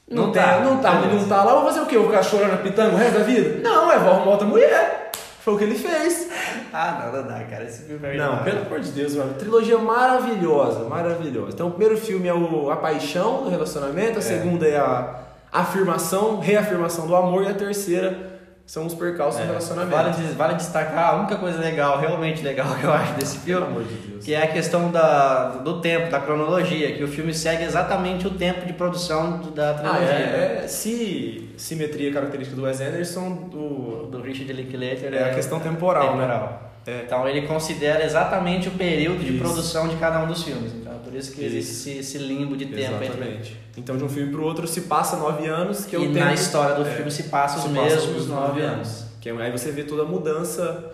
Não, 0.09 0.27
Não 0.27 0.33
tem, 0.33 0.41
tá, 0.41 0.61
não 0.61 0.81
tá, 0.81 1.01
não 1.01 1.29
tá 1.29 1.43
lá, 1.43 1.55
vou 1.55 1.65
fazer 1.65 1.81
o 1.81 1.87
quê? 1.87 1.97
Eu 1.97 2.03
vou 2.03 2.11
ficar 2.11 2.23
chorando 2.23 2.63
pitanga 2.63 2.95
o 2.95 2.97
resto 2.97 3.19
da 3.19 3.25
vida? 3.25 3.59
Não, 3.61 3.91
é, 3.91 3.99
vou 3.99 4.13
arrumar 4.13 4.31
outra 4.33 4.47
mulher. 4.47 5.11
Foi 5.41 5.55
o 5.55 5.59
que 5.59 5.65
ele 5.65 5.75
fez. 5.77 6.29
Ah, 6.73 7.11
não, 7.13 7.23
não 7.23 7.29
dá, 7.29 7.43
cara. 7.45 7.65
Esse 7.65 7.83
filme 7.83 8.07
é 8.07 8.17
Não, 8.17 8.45
pelo 8.45 8.61
amor 8.61 8.81
de 8.81 8.91
Deus, 8.93 9.15
mano. 9.17 9.35
Trilogia 9.35 9.79
maravilhosa, 9.79 10.85
maravilhosa. 10.89 11.51
Então, 11.55 11.69
o 11.69 11.71
primeiro 11.71 11.97
filme 11.97 12.29
é 12.29 12.35
o, 12.35 12.71
a 12.71 12.77
paixão 12.77 13.43
do 13.43 13.51
relacionamento, 13.51 14.19
a 14.21 14.23
segunda 14.23 14.67
é 14.67 14.77
a 14.77 15.26
afirmação, 15.53 16.41
reafirmação 16.41 17.07
do 17.07 17.15
amor, 17.17 17.45
e 17.45 17.49
a 17.49 17.55
terceira 17.55 18.35
são 18.67 18.85
os 18.85 18.95
percalços 18.95 19.41
do 19.41 19.47
relacionamento. 19.47 19.95
Vale, 19.97 20.29
vale 20.35 20.55
destacar 20.55 21.11
a 21.15 21.17
única 21.19 21.37
coisa 21.37 21.59
legal, 21.61 22.01
realmente 22.01 22.43
legal 22.43 22.75
que 22.75 22.83
eu 22.85 22.93
acho 22.93 23.15
desse 23.15 23.39
filme, 23.39 23.85
de 23.85 24.25
que 24.25 24.35
é 24.35 24.43
a 24.43 24.47
questão 24.49 24.91
da, 24.91 25.51
do 25.59 25.81
tempo, 25.81 26.11
da 26.11 26.19
cronologia, 26.19 26.93
que 26.97 27.05
o 27.05 27.07
filme 27.07 27.33
segue 27.33 27.63
exatamente 27.63 28.27
o 28.27 28.31
tempo 28.31 28.67
de 28.67 28.73
produção 28.73 29.39
do- 29.39 29.53
da 29.53 29.71
Ah, 29.71 29.75
trilogia. 29.75 30.07
né? 30.07 30.59
é, 30.61 30.61
é, 30.65 30.69
se 30.69 31.49
simetria 31.57 32.13
característica 32.13 32.57
do 32.57 32.65
Wes 32.65 32.81
Anderson, 32.81 33.49
do, 33.51 34.07
Do 34.11 34.21
Richard 34.21 34.53
Linklater 34.53 35.15
é 35.15 35.31
a 35.31 35.35
questão 35.35 35.61
temporal, 35.61 36.17
né? 36.17 36.23
temporal. 36.27 36.63
É. 36.89 37.03
Então 37.05 37.29
ele 37.29 37.43
considera 37.47 38.05
exatamente 38.05 38.69
o 38.69 38.73
período 38.73 39.19
de 39.25 39.31
Isso. 39.35 39.39
produção 39.43 39.89
de 39.89 39.97
cada 39.97 40.21
um 40.23 40.27
dos 40.27 40.43
filmes. 40.43 40.73
Então 40.73 40.93
é 40.93 40.99
por 40.99 41.15
isso 41.15 41.33
que 41.33 41.45
existe 41.45 41.71
Isso. 41.73 41.89
esse, 41.89 41.99
esse 42.17 42.19
limbo 42.19 42.57
de 42.57 42.67
tempo 42.67 42.95
entre 43.03 43.07
Exatamente. 43.07 43.57
Então, 43.77 43.97
de 43.97 44.05
um 44.05 44.09
filme 44.09 44.33
pro 44.33 44.43
outro 44.43 44.67
se 44.67 44.83
passa 44.83 45.17
nove 45.17 45.47
anos, 45.47 45.85
que 45.85 45.95
é 45.95 45.99
o 45.99 46.03
e 46.03 46.07
tempo... 46.07 46.19
na 46.19 46.33
história 46.33 46.75
do 46.77 46.89
é, 46.89 46.95
filme 46.95 47.11
se 47.11 47.25
passa 47.25 47.59
os 47.59 47.71
mesmos 47.71 48.27
nove 48.27 48.63
anos. 48.63 49.05
Que 49.21 49.31
aí 49.31 49.53
você 49.53 49.71
vê 49.73 49.85
toda 49.85 50.03
a 50.03 50.07
mudança 50.07 50.93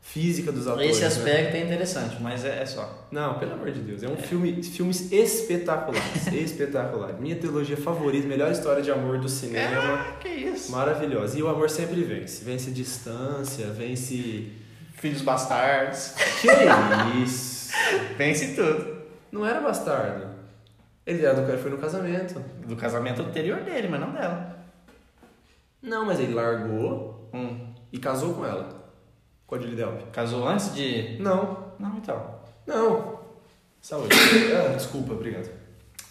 física 0.00 0.50
dos 0.50 0.66
atores. 0.66 0.90
Esse 0.90 1.00
né? 1.00 1.06
aspecto 1.06 1.56
é 1.56 1.60
interessante, 1.60 2.16
mas 2.20 2.44
é, 2.44 2.62
é 2.62 2.66
só. 2.66 3.06
Não, 3.10 3.38
pelo 3.38 3.54
amor 3.54 3.70
de 3.70 3.80
Deus. 3.80 4.02
É 4.02 4.08
um 4.08 4.16
filme, 4.16 4.62
filmes 4.62 5.10
espetaculares. 5.12 6.26
espetaculares. 6.32 7.18
Minha 7.18 7.36
trilogia 7.36 7.76
favorita, 7.76 8.26
melhor 8.26 8.50
história 8.50 8.82
de 8.82 8.90
amor 8.90 9.18
do 9.18 9.28
cinema. 9.28 10.04
que 10.20 10.28
isso? 10.28 10.72
Maravilhosa. 10.72 11.38
E 11.38 11.42
o 11.42 11.48
amor 11.48 11.70
sempre 11.70 12.02
vence. 12.02 12.44
Vence 12.44 12.70
distância, 12.70 13.66
vence. 13.68 14.52
Filhos 14.94 15.22
bastardos. 15.22 16.12
Que 16.42 16.48
isso? 17.22 17.70
Vence 18.18 18.54
tudo. 18.54 18.98
Não 19.32 19.46
era 19.46 19.60
bastardo. 19.60 20.26
Ele 21.10 21.24
era 21.24 21.34
do 21.34 21.46
cara 21.46 21.58
foi 21.58 21.70
no 21.70 21.78
casamento. 21.78 22.38
Do 22.66 22.76
casamento 22.76 23.22
anterior 23.22 23.60
dele, 23.62 23.88
mas 23.88 24.00
não 24.00 24.12
dela. 24.12 24.56
Não, 25.82 26.04
mas 26.06 26.20
ele 26.20 26.34
largou 26.34 27.28
Hum. 27.34 27.58
e 27.92 27.98
casou 27.98 28.34
com 28.34 28.44
ela. 28.44 28.68
Com 29.46 29.54
a 29.54 29.58
Julie 29.58 29.76
Delp. 29.76 30.02
Casou 30.12 30.46
antes 30.46 30.74
de. 30.74 31.16
Não, 31.20 31.70
Não, 31.78 31.96
então. 31.96 32.34
não. 32.66 33.18
Saúde. 33.80 34.14
Ah, 34.54 34.74
desculpa, 34.76 35.14
obrigado. 35.14 35.48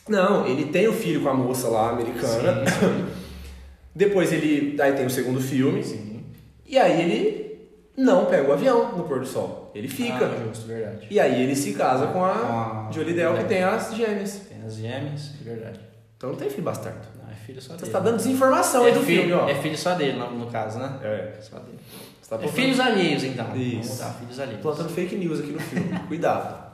Não, 0.08 0.46
ele 0.48 0.66
tem 0.72 0.88
o 0.88 0.94
filho 0.94 1.22
com 1.22 1.30
a 1.30 1.34
moça 1.34 1.68
lá 1.70 1.92
americana. 1.92 2.66
Sim, 2.68 3.06
Depois 3.96 4.34
ele. 4.34 4.80
Aí 4.82 4.94
tem 4.94 5.06
o 5.06 5.10
segundo 5.10 5.40
filme. 5.40 5.84
sim. 5.84 6.26
E 6.66 6.78
aí 6.78 7.02
ele 7.02 7.70
não 7.98 8.26
pega 8.26 8.50
o 8.50 8.54
avião 8.54 8.98
no 8.98 9.04
pôr 9.04 9.20
do 9.20 9.26
sol. 9.26 9.72
Ele 9.76 9.88
fica. 9.88 10.26
Ah, 10.26 10.46
justo, 10.48 10.68
verdade. 10.68 11.08
E 11.12 11.20
aí 11.20 11.44
ele 11.44 11.56
se 11.56 11.74
casa 11.74 12.08
com 12.08 12.24
a 12.26 12.34
Com 12.34 12.48
a- 12.48 12.90
Jolie 12.92 13.14
Del, 13.14 13.36
que 13.38 13.44
tem 13.46 13.64
as 13.64 13.94
gêmeas. 13.96 14.49
As 14.70 14.76
gêmeas, 14.76 15.30
verdade. 15.42 15.80
Então 16.16 16.30
não 16.30 16.38
tem 16.38 16.48
filho 16.48 16.62
bastardo. 16.62 17.08
Não, 17.18 17.32
é 17.32 17.34
filho 17.34 17.60
só 17.60 17.74
Você 17.74 17.80
dele. 17.80 17.92
tá 17.92 18.00
dando 18.00 18.18
desinformação 18.18 18.84
aí 18.84 18.92
é 18.92 18.94
do 18.94 19.00
filho, 19.02 19.22
filme, 19.24 19.34
ó. 19.34 19.50
É 19.50 19.56
filho 19.56 19.76
só 19.78 19.96
dele, 19.96 20.16
no, 20.20 20.30
no 20.32 20.46
caso, 20.52 20.78
né? 20.78 21.00
É. 21.02 21.42
Só 21.42 21.58
dele. 21.58 21.80
Você 22.22 22.30
tá 22.30 22.44
É 22.44 22.48
filhos 22.48 22.80
alheios, 22.80 23.24
então. 23.24 23.48
Vamos 23.48 23.62
Isso. 23.66 23.94
mudar, 23.94 24.14
filhos 24.20 24.40
alheios. 24.40 24.62
plantando 24.62 24.90
fake 24.90 25.16
news 25.16 25.40
aqui 25.40 25.52
no 25.54 25.60
filme. 25.60 26.00
Cuidado. 26.08 26.70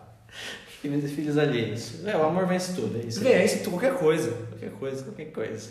Filhos, 0.81 1.11
filhos 1.11 1.37
alheios. 1.37 2.05
É, 2.05 2.17
o 2.17 2.25
amor 2.25 2.45
vence 2.47 2.73
tudo, 2.73 2.97
é 2.97 3.05
isso. 3.05 3.25
aí. 3.25 3.37
Vence 3.37 3.59
qualquer 3.69 3.93
coisa. 3.93 4.31
Qualquer 4.49 4.71
coisa. 4.71 5.03
Qualquer 5.03 5.31
coisa. 5.31 5.69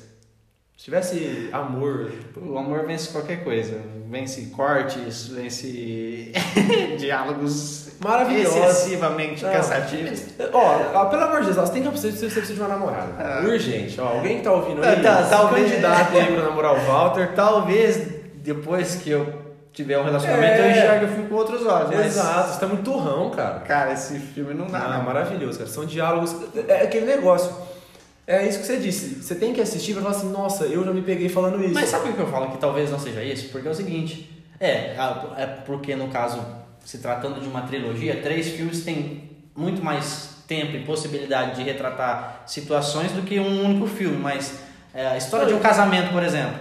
Se 0.76 0.84
tivesse 0.84 1.48
amor, 1.52 2.10
tipo, 2.10 2.40
O 2.40 2.58
amor 2.58 2.84
vence 2.84 3.08
qualquer 3.10 3.42
coisa. 3.44 3.80
Vence 4.10 4.46
cortes, 4.54 5.28
vence 5.28 6.32
diálogos 6.98 7.88
Maravilhoso. 8.00 8.58
excessivamente 8.58 9.42
Não. 9.44 9.52
cansativos. 9.52 10.24
Ó, 10.52 11.04
pelo 11.06 11.22
amor 11.24 11.40
de 11.40 11.46
Deus, 11.52 11.56
você 11.56 11.72
tem 11.72 11.82
que 11.82 11.88
você, 11.88 12.08
precisa 12.10 12.54
de 12.54 12.60
uma 12.60 12.68
namorada. 12.68 13.12
Ah. 13.18 13.42
Urgente. 13.44 14.00
Ó, 14.00 14.08
alguém 14.08 14.38
que 14.38 14.44
tá 14.44 14.52
ouvindo 14.52 14.82
aí, 14.84 15.00
Tá, 15.02 15.24
se 15.24 15.30
talvez. 15.30 15.68
candidato 15.70 16.16
aí 16.16 16.32
pra 16.34 16.42
namorar 16.42 16.74
o 16.74 16.80
Walter. 16.86 17.32
Talvez 17.34 18.08
depois 18.36 18.96
que 18.96 19.10
eu 19.10 19.42
tiver 19.72 19.98
um 19.98 20.04
relacionamento 20.04 20.60
É. 20.60 20.66
eu 20.66 20.70
enxergue 20.70 21.04
o 21.06 21.08
filme 21.08 21.28
com 21.28 21.34
outros 21.36 21.64
olhos. 21.66 21.90
Mas, 21.90 22.06
Exato, 22.06 22.52
você 22.52 22.60
tá 22.60 22.66
muito 22.66 22.82
turrão, 22.84 23.30
cara. 23.30 23.60
Cara, 23.60 23.92
esse 23.92 24.18
filme 24.18 24.54
não 24.54 24.66
dá. 24.66 24.78
Ah, 24.78 24.98
não. 24.98 25.04
maravilhoso, 25.04 25.58
cara. 25.58 25.70
São 25.70 25.84
diálogos. 25.86 26.36
É 26.68 26.82
aquele 26.82 27.06
negócio. 27.06 27.52
É 28.26 28.46
isso 28.46 28.60
que 28.60 28.66
você 28.66 28.78
disse. 28.78 29.22
Você 29.22 29.34
tem 29.34 29.52
que 29.52 29.60
assistir 29.60 29.92
pra 29.92 30.02
falar 30.02 30.16
assim, 30.16 30.30
nossa, 30.30 30.64
eu 30.64 30.84
já 30.84 30.92
me 30.92 31.02
peguei 31.02 31.28
falando 31.28 31.62
isso. 31.62 31.74
Mas 31.74 31.88
sabe 31.90 32.08
o 32.08 32.12
que 32.14 32.20
eu 32.20 32.30
falo 32.30 32.50
que 32.50 32.58
talvez 32.58 32.90
não 32.90 32.98
seja 32.98 33.22
isso? 33.22 33.48
Porque 33.50 33.68
é 33.68 33.70
o 33.70 33.74
seguinte, 33.74 34.30
é, 34.58 34.96
é 35.36 35.46
porque 35.66 35.94
no 35.94 36.08
caso, 36.08 36.40
se 36.84 36.98
tratando 36.98 37.40
de 37.40 37.46
uma 37.46 37.62
trilogia, 37.62 38.22
três 38.22 38.48
filmes 38.48 38.82
têm 38.82 39.30
muito 39.54 39.84
mais 39.84 40.30
tempo 40.48 40.76
e 40.76 40.84
possibilidade 40.84 41.56
de 41.56 41.62
retratar 41.62 42.42
situações 42.46 43.12
do 43.12 43.22
que 43.22 43.38
um 43.38 43.64
único 43.64 43.86
filme, 43.86 44.16
mas 44.16 44.58
é, 44.94 45.06
a 45.06 45.16
história 45.16 45.46
de 45.46 45.54
um 45.54 45.60
casamento, 45.60 46.12
por 46.12 46.22
exemplo. 46.22 46.58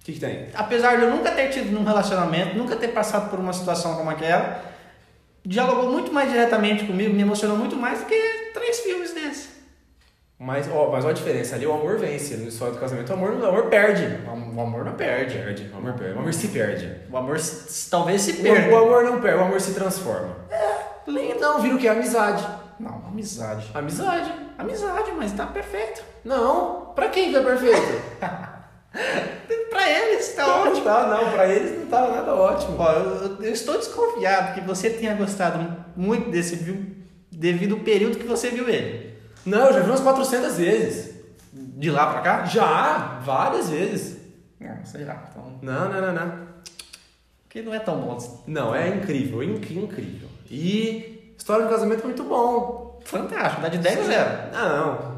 O 0.00 0.04
que, 0.04 0.12
que 0.12 0.20
tem? 0.20 0.48
Apesar 0.54 0.96
de 0.96 1.02
eu 1.02 1.10
nunca 1.10 1.32
ter 1.32 1.48
tido 1.48 1.76
um 1.76 1.84
relacionamento, 1.84 2.56
nunca 2.56 2.76
ter 2.76 2.88
passado 2.88 3.30
por 3.30 3.38
uma 3.38 3.52
situação 3.52 3.96
como 3.96 4.10
aquela, 4.10 4.62
dialogou 5.44 5.90
muito 5.90 6.12
mais 6.12 6.30
diretamente 6.30 6.84
comigo, 6.84 7.12
me 7.12 7.22
emocionou 7.22 7.56
muito 7.56 7.76
mais 7.76 8.00
do 8.00 8.06
que 8.06 8.50
três 8.52 8.80
filmes 8.80 9.12
desses. 9.14 9.55
Mas, 10.38 10.68
ó, 10.70 10.90
mas 10.90 11.02
olha 11.04 11.12
a 11.12 11.14
diferença. 11.14 11.54
Ali 11.56 11.66
o 11.66 11.72
amor 11.72 11.98
vence. 11.98 12.36
No 12.36 12.48
história 12.48 12.74
do 12.74 12.80
casamento, 12.80 13.08
o 13.10 13.14
amor, 13.14 13.32
o 13.32 13.46
amor 13.46 13.66
perde. 13.66 14.18
O 14.28 14.60
amor 14.60 14.84
não 14.84 14.92
perde. 14.92 15.34
Perde. 15.38 15.70
O 15.72 15.78
amor 15.78 15.94
perde. 15.94 16.14
O 16.14 16.18
amor 16.18 16.34
se 16.34 16.48
perde. 16.48 16.92
O 17.10 17.16
amor 17.16 17.36
s- 17.36 17.88
talvez 17.90 18.20
se 18.20 18.32
O, 18.32 18.42
perca. 18.42 18.70
o 18.74 18.76
amor 18.78 19.04
não 19.04 19.20
perde, 19.20 19.38
o 19.38 19.44
amor 19.46 19.60
se 19.60 19.72
transforma. 19.72 20.36
Lindo. 21.06 21.40
Não, 21.40 21.60
vira 21.60 21.74
o 21.74 21.78
que? 21.78 21.88
Amizade. 21.88 22.46
Não, 22.78 23.02
amizade. 23.08 23.70
Amizade. 23.72 24.30
Amizade, 24.58 25.12
mas 25.16 25.32
tá 25.32 25.46
perfeito. 25.46 26.02
Não, 26.24 26.92
pra 26.94 27.08
quem 27.08 27.30
que 27.30 27.36
é 27.36 27.42
perfeito? 27.42 28.02
Pra 29.70 29.90
eles, 29.90 30.32
tá 30.34 30.46
Não, 30.46 30.62
ótimo. 30.70 30.84
tá, 30.84 31.06
não, 31.06 31.32
pra 31.32 31.46
eles 31.48 31.80
não 31.80 31.86
tá 31.86 32.08
nada 32.08 32.34
ótimo. 32.34 32.76
Ó, 32.78 32.92
eu, 32.92 33.42
eu 33.44 33.52
estou 33.52 33.76
desconfiado 33.76 34.54
que 34.54 34.60
você 34.66 34.88
tenha 34.88 35.14
gostado 35.14 35.76
muito 35.94 36.30
desse 36.30 36.56
filme 36.56 37.04
devido 37.30 37.74
ao 37.74 37.80
período 37.80 38.16
que 38.16 38.26
você 38.26 38.48
viu 38.48 38.66
ele. 38.68 39.15
Não, 39.46 39.66
eu 39.68 39.72
já 39.74 39.80
vi 39.80 39.90
umas 39.90 40.00
400 40.00 40.56
vezes. 40.56 41.14
De 41.52 41.90
lá 41.90 42.06
pra 42.12 42.20
cá? 42.20 42.44
Já, 42.44 43.20
várias 43.24 43.70
vezes. 43.70 44.16
Não, 44.60 44.84
sei 44.84 45.04
lá. 45.04 45.24
Então, 45.30 45.58
Não, 45.62 45.88
não, 45.88 46.00
não, 46.00 46.12
não. 46.12 46.46
porque 47.44 47.62
não 47.62 47.72
é 47.74 47.78
tão 47.78 47.98
bom. 48.00 48.42
Não, 48.46 48.74
é 48.74 48.88
incrível, 48.88 49.42
inc- 49.42 49.70
incrível. 49.70 50.28
E 50.50 51.32
história 51.38 51.64
do 51.64 51.70
casamento 51.70 52.00
é 52.02 52.04
muito 52.04 52.24
bom. 52.24 53.00
Fantástico, 53.04 53.62
dá 53.62 53.68
de 53.68 53.78
10 53.78 53.98
a 54.00 54.02
0. 54.02 54.30
Não, 54.52 55.16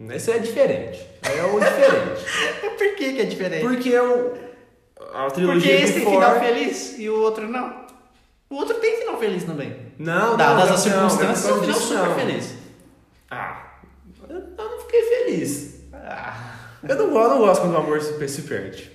não. 0.00 0.14
Esse 0.14 0.30
é 0.30 0.38
diferente. 0.38 1.06
É 1.22 1.42
o 1.44 1.60
diferente. 1.60 2.24
Por 2.78 2.96
que, 2.96 3.12
que 3.12 3.20
é 3.20 3.24
diferente? 3.24 3.62
Porque 3.62 3.98
o, 3.98 4.34
a 5.12 5.26
Porque 5.30 5.68
esse 5.68 5.92
tem 6.00 6.04
final 6.10 6.38
feliz 6.40 6.98
e 6.98 7.08
o 7.10 7.20
outro 7.20 7.46
não. 7.48 7.84
O 8.48 8.54
outro 8.56 8.74
tem 8.80 8.98
final 8.98 9.18
feliz 9.18 9.44
também. 9.44 9.76
Não, 9.98 10.36
Dadas 10.36 10.68
não, 10.68 10.74
as 10.74 10.86
não, 10.86 11.10
circunstâncias, 11.10 11.44
é 11.44 11.48
não, 11.50 11.56
um 11.58 11.60
final 11.60 11.74
disso 11.78 11.88
super 11.94 12.14
feliz. 12.14 12.54
Ah, 13.30 13.62
eu 14.28 14.40
não 14.56 14.80
fiquei 14.80 15.02
feliz. 15.02 15.84
Ah, 15.92 16.34
Eu 16.88 16.96
não, 16.96 17.10
gosto- 17.10 17.22
eu 17.24 17.30
não 17.30 17.38
gosto 17.46 17.60
quando 17.62 17.74
o 17.74 17.76
amor 17.78 18.00
se, 18.00 18.12
perde. 18.42 18.90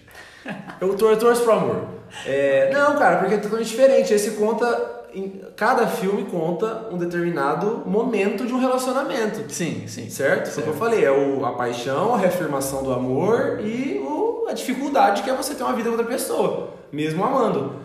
Eu 0.82 0.96
tor- 0.96 1.16
torço 1.18 1.44
pro 1.44 1.54
amor. 1.54 1.88
É, 2.26 2.70
não, 2.74 2.98
cara, 2.98 3.18
porque 3.18 3.36
é 3.36 3.38
totalmente 3.38 3.68
diferente. 3.70 4.14
Esse 4.14 4.32
conta. 4.32 4.94
em- 5.14 5.42
cada 5.56 5.88
filme 5.88 6.26
conta 6.26 6.90
um 6.92 6.98
determinado 6.98 7.84
momento 7.86 8.46
de 8.46 8.54
um 8.54 8.60
relacionamento. 8.60 9.50
sim, 9.52 9.88
sim. 9.88 10.10
Certo? 10.10 10.50
Foi 10.52 10.62
o 10.62 10.66
que 10.66 10.72
eu 10.72 10.76
falei. 10.76 11.06
É 11.06 11.12
o, 11.12 11.46
a 11.46 11.54
paixão, 11.54 12.14
a 12.14 12.18
reafirmação 12.18 12.84
do 12.84 12.92
amor 12.92 13.60
e 13.62 13.98
o, 14.00 14.46
a 14.50 14.54
dificuldade 14.54 15.24
que 15.24 15.30
é 15.30 15.34
você 15.34 15.56
ter 15.56 15.64
uma 15.64 15.72
vida 15.74 15.90
com 15.90 15.96
outra 15.96 16.06
pessoa, 16.12 16.74
mesmo 16.92 17.24
amando. 17.24 17.76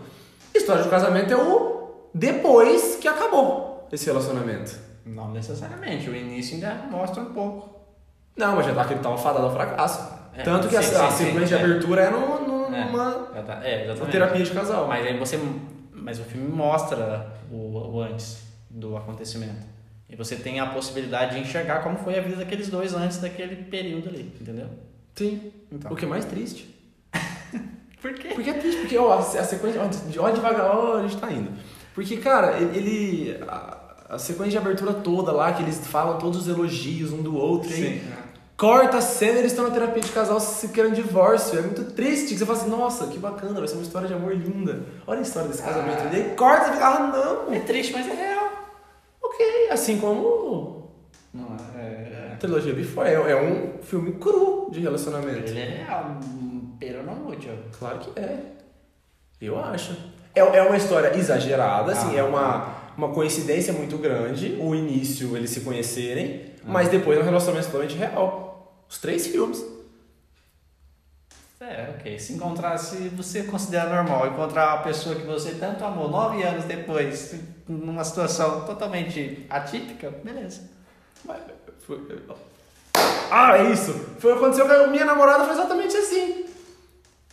História 0.52 0.82
de 0.82 0.88
casamento 0.88 1.32
é 1.32 1.36
o 1.36 2.08
depois 2.12 2.96
que 3.00 3.06
acabou 3.06 3.86
esse 3.92 4.06
relacionamento. 4.06 4.74
Não 5.04 5.30
necessariamente, 5.32 6.08
o 6.10 6.14
início 6.14 6.54
ainda 6.54 6.74
mostra 6.90 7.22
um 7.22 7.32
pouco. 7.32 7.80
Não, 8.36 8.56
mas 8.56 8.66
já 8.66 8.74
tá 8.74 8.84
que 8.84 8.94
ele 8.94 9.00
tava 9.02 9.16
fadado 9.18 9.46
ao 9.46 9.52
fracasso. 9.52 10.20
É, 10.34 10.42
Tanto 10.42 10.68
que 10.68 10.76
a, 10.76 10.82
sim, 10.82 10.94
a 10.94 11.10
sim, 11.10 11.24
sequência 11.26 11.58
sim, 11.58 11.64
de 11.64 11.70
é. 11.70 11.74
abertura 11.74 12.02
é 12.02 12.10
no- 12.10 12.46
no- 12.68 12.74
É. 12.74 12.84
numa, 12.84 13.10
tá- 13.44 13.60
É, 13.64 13.84
exatamente. 13.84 14.12
terapia 14.12 14.44
de 14.44 14.50
casal. 14.52 14.86
Mas 14.86 15.06
aí 15.06 15.18
você. 15.18 15.38
Mas 15.92 16.18
o 16.20 16.22
filme 16.24 16.48
mostra 16.48 17.32
o, 17.50 17.56
o 17.96 18.00
antes 18.00 18.42
do 18.70 18.96
acontecimento. 18.96 19.66
E 20.08 20.16
você 20.16 20.36
tem 20.36 20.60
a 20.60 20.66
possibilidade 20.66 21.34
de 21.36 21.40
enxergar 21.42 21.82
como 21.82 21.96
foi 21.98 22.18
a 22.18 22.22
vida 22.22 22.36
daqueles 22.36 22.68
dois 22.68 22.94
antes 22.94 23.18
daquele 23.18 23.56
período 23.64 24.08
ali, 24.08 24.32
entendeu? 24.40 24.66
Sim. 25.14 25.52
Então. 25.70 25.92
O 25.92 25.96
que 25.96 26.04
é 26.04 26.08
mais 26.08 26.24
triste. 26.24 26.74
Por 28.00 28.14
quê? 28.14 28.28
Porque 28.34 28.50
é 28.50 28.54
triste, 28.54 28.80
porque 28.80 28.96
ó, 28.96 29.12
a, 29.12 29.18
a 29.18 29.22
sequência. 29.44 29.80
Ó, 29.82 29.86
de- 29.86 30.18
ó, 30.18 30.30
devagar, 30.30 30.66
ó, 30.74 30.96
a 30.98 31.02
gente 31.02 31.16
tá 31.18 31.30
indo. 31.30 31.50
Porque, 31.94 32.16
cara, 32.18 32.56
ele. 32.58 32.78
ele- 32.78 33.44
a, 33.48 33.78
a 34.10 34.18
sequência 34.18 34.52
de 34.52 34.58
abertura 34.58 34.92
toda 34.92 35.30
lá, 35.32 35.52
que 35.52 35.62
eles 35.62 35.78
falam 35.86 36.18
todos 36.18 36.40
os 36.40 36.48
elogios 36.48 37.12
um 37.12 37.22
do 37.22 37.36
outro, 37.36 37.70
e 37.70 37.74
aí 37.74 38.02
corta 38.56 38.98
a 38.98 39.00
cena 39.00 39.38
eles 39.38 39.52
estão 39.52 39.66
na 39.66 39.70
terapia 39.72 40.02
de 40.02 40.12
casal 40.12 40.38
se 40.38 40.68
querendo 40.68 40.94
divórcio. 40.94 41.58
É 41.58 41.62
muito 41.62 41.84
triste. 41.92 42.34
que 42.34 42.38
Você 42.38 42.44
fala 42.44 42.58
assim, 42.58 42.68
nossa, 42.68 43.06
que 43.06 43.18
bacana, 43.18 43.58
vai 43.58 43.66
ser 43.68 43.74
uma 43.76 43.82
história 43.82 44.06
de 44.08 44.12
amor 44.12 44.34
linda. 44.36 44.82
Olha 45.06 45.20
a 45.20 45.22
história 45.22 45.48
desse 45.48 45.62
casamento. 45.62 46.12
E 46.12 46.16
aí 46.16 46.34
corta 46.36 46.68
e 46.68 46.72
fica, 46.72 46.86
ah, 46.86 47.06
não. 47.46 47.54
É 47.54 47.60
triste, 47.60 47.92
mas 47.92 48.06
é 48.06 48.14
real. 48.14 48.50
Ok, 49.22 49.68
assim 49.70 49.98
como 49.98 50.90
Não, 51.32 51.56
é, 51.78 52.32
a 52.32 52.36
trilogia 52.36 52.74
Before 52.74 53.08
é, 53.08 53.14
é 53.14 53.36
um 53.40 53.82
filme 53.82 54.12
cru 54.14 54.68
de 54.70 54.80
é, 54.80 54.82
relacionamento. 54.82 55.48
ele 55.48 55.60
é 55.60 55.84
real, 55.84 56.16
pero 56.78 57.02
não 57.04 57.14
muito. 57.14 57.46
Claro 57.78 57.98
que 58.00 58.18
é. 58.18 58.40
Eu 59.40 59.58
acho. 59.58 59.96
É, 60.34 60.40
é 60.40 60.62
uma 60.62 60.76
história 60.76 61.16
exagerada, 61.16 61.92
assim, 61.92 62.14
Ah. 62.16 62.18
é 62.18 62.22
uma, 62.22 62.66
uma 63.00 63.14
coincidência 63.14 63.72
muito 63.72 63.96
grande 63.96 64.58
o 64.60 64.74
início 64.74 65.34
eles 65.36 65.50
se 65.50 65.60
conhecerem, 65.62 66.52
mas 66.64 66.88
depois 66.88 67.18
é 67.18 67.22
um 67.22 67.24
relacionamento 67.24 67.66
totalmente 67.70 67.96
real. 67.96 68.84
Os 68.88 68.98
três 68.98 69.26
filmes. 69.26 69.64
É, 71.60 71.94
ok. 71.98 72.18
Se 72.18 72.32
encontrar, 72.34 72.76
se 72.78 73.08
você 73.10 73.42
considera 73.44 73.88
normal 74.02 74.26
encontrar 74.28 74.74
uma 74.76 74.82
pessoa 74.82 75.14
que 75.14 75.26
você 75.26 75.52
tanto 75.54 75.84
amou 75.84 76.08
nove 76.08 76.42
anos 76.42 76.64
depois, 76.64 77.34
numa 77.68 78.02
situação 78.04 78.64
totalmente 78.64 79.46
atípica, 79.48 80.10
beleza. 80.24 80.62
Mas 81.24 81.38
foi- 81.86 82.00
Ah, 83.30 83.58
é 83.58 83.70
isso! 83.70 83.92
Foi 84.18 84.32
o 84.32 84.36
que 84.38 84.42
aconteceu 84.44 84.66
com 84.66 84.72
a 84.72 84.86
minha 84.88 85.04
namorada, 85.04 85.44
foi 85.44 85.52
exatamente 85.52 85.96
assim. 85.96 86.46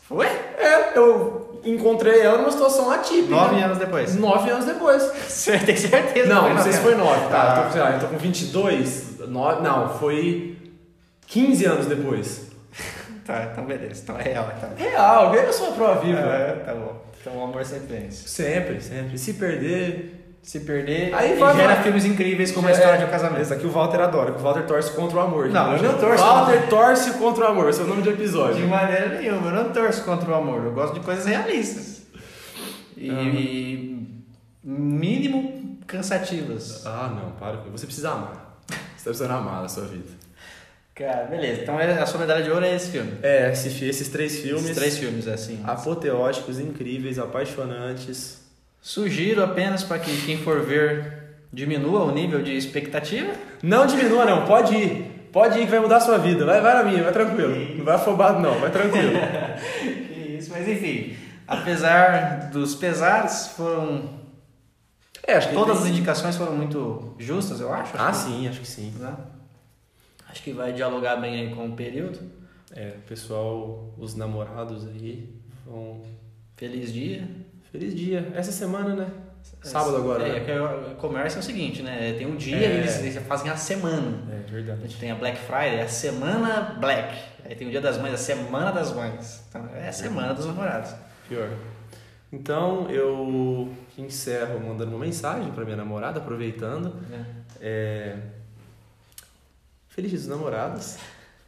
Foi? 0.08 0.26
É, 0.26 0.98
eu 0.98 1.60
encontrei 1.66 2.22
ela 2.22 2.38
numa 2.38 2.52
situação 2.52 2.90
atípica. 2.90 3.30
Nove 3.30 3.62
anos 3.62 3.78
depois. 3.78 4.16
Nove 4.16 4.50
anos 4.50 4.66
depois. 4.66 5.04
Você 5.28 5.60
tem 5.60 5.76
certeza? 5.76 6.34
Não, 6.34 6.54
não 6.54 6.62
sei 6.62 6.72
se 6.72 6.80
nove 6.80 6.96
foi? 6.96 7.06
9, 7.06 7.28
tá? 7.30 7.54
Ah. 7.54 7.60
Eu 7.60 7.66
tô, 7.66 7.72
sei 7.72 7.82
lá, 7.82 7.92
eu 7.92 8.00
tô 8.00 8.08
com 8.08 8.18
22. 8.18 9.20
No, 9.28 9.62
não, 9.62 9.90
foi 10.00 10.58
15 11.28 11.66
anos 11.66 11.86
depois. 11.86 12.48
Tá, 13.28 13.50
então 13.52 13.66
beleza. 13.66 14.04
Então 14.04 14.18
é 14.18 14.24
real, 14.24 14.50
então. 14.56 14.70
Real, 14.78 15.36
eu 15.36 15.52
sou 15.52 15.68
a 15.68 15.72
prova 15.74 16.00
viva. 16.00 16.18
É, 16.18 16.54
tá 16.66 16.74
bom. 16.74 17.04
Então 17.20 17.38
o 17.38 17.44
amor 17.44 17.66
sempre 17.66 17.98
vence. 17.98 18.26
Sempre, 18.26 18.80
sempre. 18.80 19.18
Se 19.18 19.34
perder. 19.34 20.17
Se 20.48 20.62
perder, 20.62 21.14
Aí 21.14 21.34
e 21.34 21.40
vai- 21.40 21.56
gera 21.58 21.74
vai- 21.76 21.84
filmes 21.84 22.06
incríveis 22.06 22.54
como 22.54 22.70
a 22.70 22.72
história 22.72 22.98
de 22.98 23.04
um 23.04 23.10
casamento. 23.10 23.42
Esse 23.42 23.54
aqui 23.54 23.66
o 23.68 23.70
Walter 23.70 24.00
adora, 24.00 24.32
que 24.32 24.40
o 24.40 24.42
Walter 24.42 24.64
torce 24.66 24.92
contra 24.94 25.18
o 25.18 25.20
amor. 25.20 25.50
Não, 25.50 25.76
eu 25.76 25.84
não 25.84 25.98
torço. 26.00 26.24
Walter 26.24 26.70
torce 26.70 27.12
contra 27.18 27.44
o 27.44 27.48
amor, 27.50 27.70
esse 27.70 27.82
é 27.82 27.84
o 27.84 27.88
nome 27.88 28.02
do 28.02 28.10
De 28.10 28.16
episódio. 28.16 28.66
maneira 28.66 29.20
nenhuma, 29.20 29.50
eu 29.50 29.64
não 29.64 29.74
torço 29.74 30.06
contra 30.06 30.32
o 30.32 30.34
amor, 30.34 30.64
eu 30.64 30.72
gosto 30.72 30.94
de 30.94 31.02
coisas 31.02 31.26
realistas. 31.26 32.04
E, 32.96 33.10
Aham. 33.10 33.24
e 33.24 34.24
mínimo 34.64 35.78
cansativas. 35.86 36.86
Ah, 36.86 37.12
não, 37.14 37.32
para. 37.32 37.58
com- 37.58 37.70
Você 37.72 37.86
precisa 37.86 38.12
amar. 38.12 38.62
Você 38.70 38.76
tá 38.76 39.04
precisando 39.04 39.32
amar 39.32 39.62
na 39.64 39.68
sua 39.68 39.84
vida. 39.84 40.08
Cara, 40.96 41.26
beleza. 41.26 41.62
Então 41.62 41.78
é- 41.80 42.02
a 42.02 42.06
sua 42.06 42.22
medalha 42.22 42.42
de 42.44 42.50
ouro 42.50 42.64
é 42.66 42.74
esse 42.74 42.90
filme. 42.90 43.12
É, 43.22 43.52
esse- 43.52 43.84
esses 43.86 44.08
três 44.08 44.40
filmes. 44.40 44.64
Esses 44.64 44.76
três 44.78 44.98
filmes, 44.98 45.28
assim. 45.28 45.62
Apoteóticos, 45.66 46.58
incríveis, 46.58 47.20
apaixonantes. 47.20 48.47
Sugiro 48.88 49.44
apenas 49.44 49.84
para 49.84 50.00
que 50.00 50.26
quem 50.26 50.38
for 50.38 50.62
ver 50.62 51.42
diminua 51.52 52.04
o 52.06 52.12
nível 52.14 52.42
de 52.42 52.56
expectativa. 52.56 53.34
Não 53.62 53.86
diminua, 53.86 54.24
não, 54.24 54.46
pode 54.46 54.74
ir. 54.74 55.28
Pode 55.34 55.60
ir 55.60 55.66
que 55.66 55.72
vai 55.72 55.82
mudar 55.82 55.98
a 55.98 56.00
sua 56.00 56.18
vida. 56.18 56.46
Vai, 56.46 56.62
vai 56.62 56.74
na 56.74 56.84
minha, 56.90 57.04
vai 57.04 57.12
tranquilo. 57.12 57.76
Não 57.76 57.84
vai 57.84 57.96
afobado, 57.96 58.40
não, 58.40 58.58
vai 58.62 58.72
tranquilo. 58.72 59.12
Que 60.08 60.38
isso, 60.40 60.52
mas 60.52 60.66
enfim. 60.70 61.18
Apesar 61.46 62.50
dos 62.50 62.76
pesares, 62.76 63.48
foram. 63.58 64.10
É, 65.28 65.34
acho 65.34 65.50
que 65.50 65.54
Todas 65.54 65.80
tem- 65.80 65.88
as 65.88 65.92
indicações 65.92 66.38
foram 66.38 66.54
muito 66.56 67.14
justas, 67.20 67.60
eu 67.60 67.74
acho. 67.74 67.92
Ah, 67.98 68.08
acho 68.08 68.26
que- 68.26 68.32
sim, 68.32 68.48
acho 68.48 68.60
que 68.62 68.68
sim. 68.68 68.94
Acho 70.30 70.42
que 70.44 70.54
vai 70.54 70.72
dialogar 70.72 71.18
bem 71.18 71.42
aí 71.42 71.54
com 71.54 71.66
o 71.68 71.74
período. 71.74 72.20
É, 72.74 72.92
pessoal, 73.06 73.94
os 73.98 74.16
namorados 74.16 74.88
aí 74.88 75.28
vão. 75.66 76.02
Feliz 76.56 76.94
dia. 76.94 77.28
Feliz 77.72 77.96
dia. 77.96 78.32
Essa 78.36 78.52
semana, 78.52 78.96
né? 78.96 79.08
Sábado 79.62 79.98
agora. 79.98 80.28
É, 80.28 80.40
né? 80.46 80.62
o 80.94 80.96
comércio 80.96 81.38
é 81.38 81.42
o 81.42 81.44
seguinte, 81.44 81.82
né? 81.82 82.14
Tem 82.18 82.26
um 82.28 82.36
dia 82.36 82.56
É. 82.58 82.60
e 82.76 82.78
eles, 82.80 82.98
eles 83.00 83.18
fazem 83.28 83.50
a 83.52 83.58
semana. 83.58 84.18
É 84.32 84.48
A 84.48 84.52
verdade. 84.52 84.82
gente 84.84 84.98
tem 84.98 85.12
a 85.12 85.16
Black 85.16 85.38
Friday, 85.40 85.78
é 85.78 85.84
a 85.84 85.88
semana 85.88 86.78
Black. 86.80 87.18
Aí 87.46 87.56
tem 87.56 87.68
o 87.68 87.72
dia 87.72 87.82
das 87.82 87.98
mães, 87.98 88.14
a 88.14 88.18
semana 88.18 88.72
das 88.72 88.94
mães. 88.94 89.44
Então 89.50 89.68
é 89.76 89.88
a 89.88 89.94
semana 89.94 90.34
dos 90.34 90.46
namorados. 90.46 90.94
Pior. 91.28 91.50
Então 92.32 92.90
eu 92.90 93.72
encerro 93.98 94.60
mandando 94.60 94.92
uma 94.92 95.00
mensagem 95.06 95.52
pra 95.52 95.64
minha 95.64 95.78
namorada, 95.78 96.20
aproveitando. 96.20 96.94
né? 97.10 97.26
É... 97.62 98.16
Feliz 99.88 100.12
dia 100.12 100.20
dos 100.20 100.28
namorados. 100.28 100.98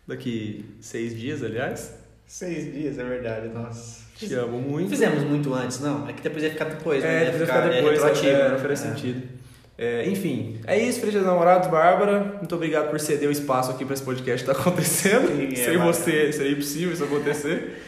Daqui 0.07 0.75
seis 0.81 1.15
dias, 1.17 1.43
aliás. 1.43 1.95
Seis 2.25 2.73
dias, 2.73 2.97
é 2.97 3.03
verdade, 3.03 3.49
nossa. 3.49 4.08
Te 4.19 4.33
amo 4.35 4.59
Não 4.59 4.69
muito. 4.69 4.89
fizemos 4.89 5.23
muito 5.23 5.53
antes, 5.53 5.79
não. 5.79 6.07
É 6.07 6.13
que 6.13 6.21
depois 6.21 6.43
ia 6.43 6.49
ficar 6.51 6.65
depois, 6.65 7.01
né? 7.03 7.09
É, 7.09 7.19
Ia 7.25 7.31
depois 7.31 7.49
ficar 7.49 7.65
é, 7.65 7.69
depois, 7.81 8.23
é, 8.23 8.33
né? 8.43 8.49
não 8.49 8.59
faz 8.59 8.71
É. 8.71 8.75
sentido. 8.89 9.39
É, 9.77 10.09
enfim, 10.09 10.59
é 10.67 10.77
isso, 10.77 10.99
Feliz 10.99 11.13
Dia 11.13 11.21
dos 11.21 11.29
Namorados, 11.29 11.69
Bárbara. 11.69 12.35
Muito 12.37 12.53
obrigado 12.53 12.89
por 12.89 12.99
ceder 12.99 13.29
o 13.29 13.31
espaço 13.31 13.71
aqui 13.71 13.85
para 13.85 13.93
esse 13.93 14.03
podcast 14.03 14.41
estar 14.45 14.51
acontecendo. 14.59 15.27
Sim, 15.29 15.53
é, 15.53 15.55
Sem 15.55 15.77
vai. 15.77 15.87
você 15.87 16.33
seria 16.33 16.51
impossível 16.51 16.91
isso 16.93 17.03
acontecer. 17.05 17.81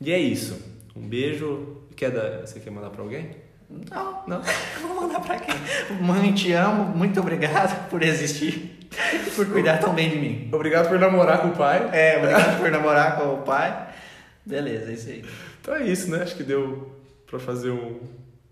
E 0.00 0.10
é 0.10 0.18
isso. 0.18 0.58
Um 0.96 1.06
beijo. 1.06 1.76
Quer 1.94 2.12
dar, 2.12 2.46
você 2.46 2.58
quer 2.60 2.70
mandar 2.70 2.88
para 2.90 3.02
alguém? 3.02 3.30
Não, 3.68 4.22
Não? 4.26 4.42
vou 4.80 5.02
mandar 5.02 5.20
pra 5.20 5.38
quem? 5.38 5.54
Mãe, 6.00 6.32
te 6.32 6.52
amo, 6.52 6.84
muito 6.96 7.20
obrigado 7.20 7.90
por 7.90 8.02
existir 8.02 8.88
por 9.36 9.44
cuidar 9.46 9.76
tão 9.78 9.92
bem 9.92 10.08
de 10.08 10.16
mim. 10.16 10.48
Obrigado 10.50 10.88
por 10.88 10.98
namorar 10.98 11.42
com 11.42 11.48
o 11.48 11.52
pai. 11.56 11.90
É, 11.92 12.16
obrigado 12.16 12.58
por 12.58 12.70
namorar 12.70 13.16
com 13.18 13.34
o 13.34 13.38
pai. 13.42 13.88
Beleza, 14.46 14.90
é 14.90 14.94
isso 14.94 15.08
aí. 15.10 15.24
Então 15.68 15.76
é 15.76 15.86
isso, 15.86 16.10
né? 16.10 16.22
Acho 16.22 16.34
que 16.34 16.42
deu 16.42 16.90
para 17.26 17.38
fazer 17.38 17.70
um 17.70 18.00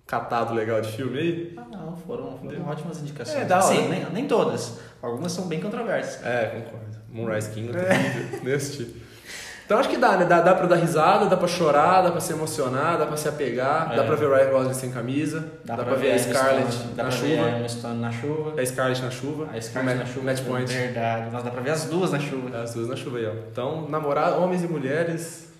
catado 0.06 0.52
legal 0.52 0.82
de 0.82 0.92
filme 0.92 1.18
aí. 1.18 1.54
Ah, 1.56 1.64
não, 1.72 1.96
foram, 1.96 2.36
foram 2.36 2.68
ótimas 2.68 3.00
indicações. 3.00 3.38
É, 3.38 3.44
da 3.46 3.64
hora. 3.64 3.74
Sim, 3.74 3.88
nem, 3.88 4.04
nem 4.12 4.28
todas. 4.28 4.78
Algumas 5.00 5.32
são 5.32 5.48
bem 5.48 5.58
controversas. 5.58 6.22
É, 6.22 6.60
concordo. 6.62 6.96
Moonrise 7.08 7.50
King, 7.52 7.70
é. 7.74 8.40
Nesse. 8.44 9.06
Então 9.64 9.80
acho 9.80 9.88
que 9.88 9.96
dá, 9.96 10.16
né? 10.16 10.24
Dá, 10.26 10.40
dá 10.42 10.54
pra 10.54 10.66
dar 10.66 10.76
risada, 10.76 11.26
dá 11.26 11.36
pra 11.36 11.48
chorar, 11.48 12.00
dá 12.00 12.12
pra 12.12 12.20
se 12.20 12.32
emocionar, 12.32 12.96
dá 12.98 13.04
pra 13.04 13.16
se 13.16 13.28
apegar, 13.28 13.90
É. 13.92 13.96
dá 13.96 14.04
pra 14.04 14.14
ver 14.14 14.26
o 14.26 14.32
Ryan 14.32 14.50
Gosling 14.50 14.74
sem 14.74 14.92
camisa, 14.92 15.44
dá, 15.64 15.76
pra, 15.76 15.96
ver 15.96 16.12
a 16.12 16.18
Scarlett 16.20 16.72
Stone, 16.72 16.94
dá 16.94 17.02
na 17.02 17.08
pra 17.08 17.18
chuva, 17.18 17.68
Stone 17.68 18.00
na 18.00 18.12
chuva. 18.12 18.60
a 18.60 18.64
Scarlett 18.64 19.02
na 19.02 19.10
chuva, 19.10 19.48
A 19.52 19.60
Scarlett 19.60 19.98
na 19.98 20.06
chuva. 20.06 20.24
Match 20.26 20.42
Point, 20.44 20.72
Verdade. 20.72 21.30
Mas 21.32 21.42
dá 21.42 21.50
pra 21.50 21.60
ver 21.62 21.70
as 21.70 21.84
duas 21.86 22.12
na 22.12 22.20
chuva. 22.20 22.56
as 22.62 22.74
duas 22.74 22.86
na 22.86 22.94
chuva 22.94 23.18
aí, 23.18 23.26
ó. 23.26 23.32
Então, 23.50 23.88
namorar, 23.88 24.38
homens 24.38 24.62
e 24.62 24.68
mulheres 24.68 25.52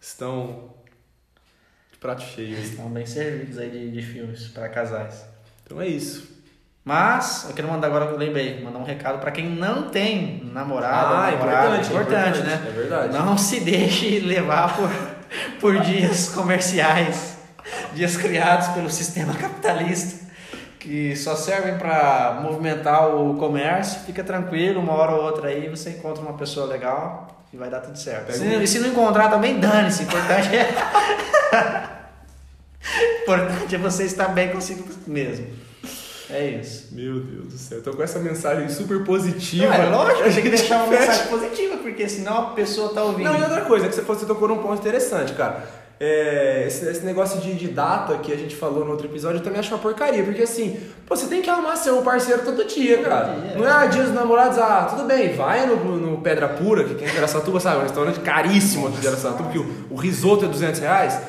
estão 0.00 0.70
prato 2.00 2.22
cheio 2.22 2.56
aí. 2.56 2.62
Estão 2.62 2.88
bem 2.88 3.06
servidos 3.06 3.58
aí 3.58 3.70
de, 3.70 3.90
de 3.90 4.02
filmes 4.02 4.48
para 4.48 4.68
casais. 4.68 5.24
Então 5.64 5.80
é 5.80 5.86
isso. 5.86 6.28
Mas 6.82 7.44
eu 7.48 7.54
quero 7.54 7.68
mandar 7.68 7.88
agora, 7.88 8.06
eu 8.06 8.16
lembrei, 8.16 8.60
mandar 8.64 8.78
um 8.78 8.84
recado 8.84 9.18
para 9.20 9.30
quem 9.30 9.48
não 9.48 9.90
tem 9.90 10.42
namorado, 10.52 11.14
Ah, 11.14 11.30
namorada. 11.30 11.76
importante, 11.76 11.90
importante, 11.92 12.38
importante, 12.40 12.62
né? 12.62 12.68
é 12.68 12.72
verdade. 12.72 13.12
Não 13.12 13.36
se 13.38 13.60
deixe 13.60 14.18
levar 14.20 14.74
por, 14.74 14.90
por 15.60 15.78
dias 15.80 16.30
comerciais, 16.30 17.36
dias 17.92 18.16
criados 18.16 18.68
pelo 18.68 18.88
sistema 18.88 19.34
capitalista, 19.34 20.26
que 20.78 21.14
só 21.14 21.36
servem 21.36 21.76
para 21.76 22.40
movimentar 22.42 23.14
o 23.14 23.36
comércio. 23.36 24.00
Fica 24.00 24.24
tranquilo, 24.24 24.80
uma 24.80 24.94
hora 24.94 25.12
ou 25.12 25.22
outra 25.22 25.48
aí 25.48 25.68
você 25.68 25.90
encontra 25.90 26.22
uma 26.22 26.32
pessoa 26.32 26.66
legal 26.66 27.39
e 27.52 27.56
vai 27.56 27.68
dar 27.70 27.80
tudo 27.80 27.98
certo. 27.98 28.32
Se, 28.32 28.42
um- 28.42 28.62
e 28.62 28.66
se 28.66 28.78
não 28.78 28.88
encontrar 28.88 29.28
também, 29.28 29.58
dane-se. 29.58 30.04
Importante 30.04 30.48
é. 30.56 30.70
importante 33.22 33.74
é 33.74 33.78
você 33.78 34.04
estar 34.04 34.28
bem 34.28 34.50
consigo 34.50 34.84
mesmo. 35.06 35.46
É 36.32 36.46
isso. 36.46 36.88
Meu 36.92 37.18
Deus 37.20 37.46
do 37.48 37.58
céu, 37.58 37.82
tô 37.82 37.92
com 37.92 38.02
essa 38.04 38.20
mensagem 38.20 38.68
super 38.68 39.02
positiva. 39.02 39.66
Não, 39.66 39.74
é 39.74 39.86
lógico, 39.88 40.22
tem 40.32 40.42
que 40.42 40.48
deixar 40.50 40.84
uma 40.84 40.86
mensagem 40.86 41.26
positiva, 41.26 41.76
porque 41.78 42.08
senão 42.08 42.38
a 42.38 42.42
pessoa 42.52 42.94
tá 42.94 43.02
ouvindo. 43.02 43.28
Não, 43.28 43.36
e 43.38 43.42
outra 43.42 43.62
coisa, 43.62 43.88
que 43.88 43.94
você, 43.96 44.02
você 44.02 44.26
tocou 44.26 44.46
num 44.46 44.58
ponto 44.58 44.78
interessante, 44.80 45.32
cara. 45.32 45.64
É, 46.02 46.64
esse, 46.66 46.88
esse 46.88 47.04
negócio 47.04 47.38
de, 47.42 47.52
de 47.54 47.68
data 47.68 48.16
que 48.16 48.32
a 48.32 48.36
gente 48.36 48.56
falou 48.56 48.86
no 48.86 48.92
outro 48.92 49.06
episódio, 49.06 49.36
eu 49.36 49.42
também 49.42 49.60
acho 49.60 49.68
uma 49.74 49.78
porcaria, 49.78 50.24
porque 50.24 50.40
assim, 50.40 50.80
pô, 51.06 51.14
você 51.14 51.26
tem 51.26 51.42
que 51.42 51.50
amar 51.50 51.76
seu 51.76 52.00
parceiro 52.00 52.42
todo 52.42 52.64
dia, 52.64 53.02
cara. 53.02 53.34
dia, 53.34 53.58
Não 53.58 53.68
é 53.68 53.70
ah, 53.70 53.84
dia 53.84 54.04
dos 54.04 54.14
namorados, 54.14 54.56
ah, 54.56 54.86
tudo 54.88 55.04
bem, 55.04 55.34
vai 55.34 55.66
no, 55.66 55.76
no 55.98 56.22
Pedra 56.22 56.48
Pura, 56.48 56.84
que 56.84 56.94
tem 56.94 57.06
em 57.06 57.18
Aracatuba, 57.18 57.60
sabe? 57.60 57.80
Um 57.80 57.82
restaurante 57.82 58.18
caríssimo 58.20 58.88
aqui 58.88 58.98
de 58.98 59.08
Aracatuba, 59.08 59.50
que 59.50 59.58
o, 59.58 59.86
o 59.90 59.94
risoto 59.94 60.46
é 60.46 60.48
200 60.48 60.80
reais. 60.80 61.20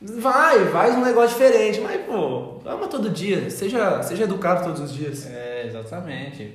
Vai, 0.00 0.64
faz 0.66 0.94
um 0.94 1.04
negócio 1.04 1.30
diferente, 1.30 1.80
mas 1.80 2.00
pô, 2.02 2.60
ama 2.64 2.86
todo 2.86 3.10
dia, 3.10 3.50
seja, 3.50 4.00
seja 4.04 4.24
educado 4.24 4.62
todos 4.62 4.80
os 4.80 4.92
dias. 4.94 5.26
É, 5.26 5.66
exatamente. 5.66 6.52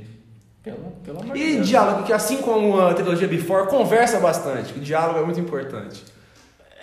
Pelo, 0.64 0.78
pelo 1.04 1.20
amor 1.20 1.36
de 1.36 1.42
E 1.42 1.56
Deus. 1.56 1.68
diálogo, 1.68 2.04
que 2.04 2.14
assim 2.14 2.38
como 2.38 2.80
a 2.80 2.94
trilogia 2.94 3.28
Before, 3.28 3.68
conversa 3.68 4.18
bastante, 4.20 4.72
que 4.72 4.80
diálogo 4.80 5.20
é 5.20 5.24
muito 5.24 5.42
importante. 5.42 6.06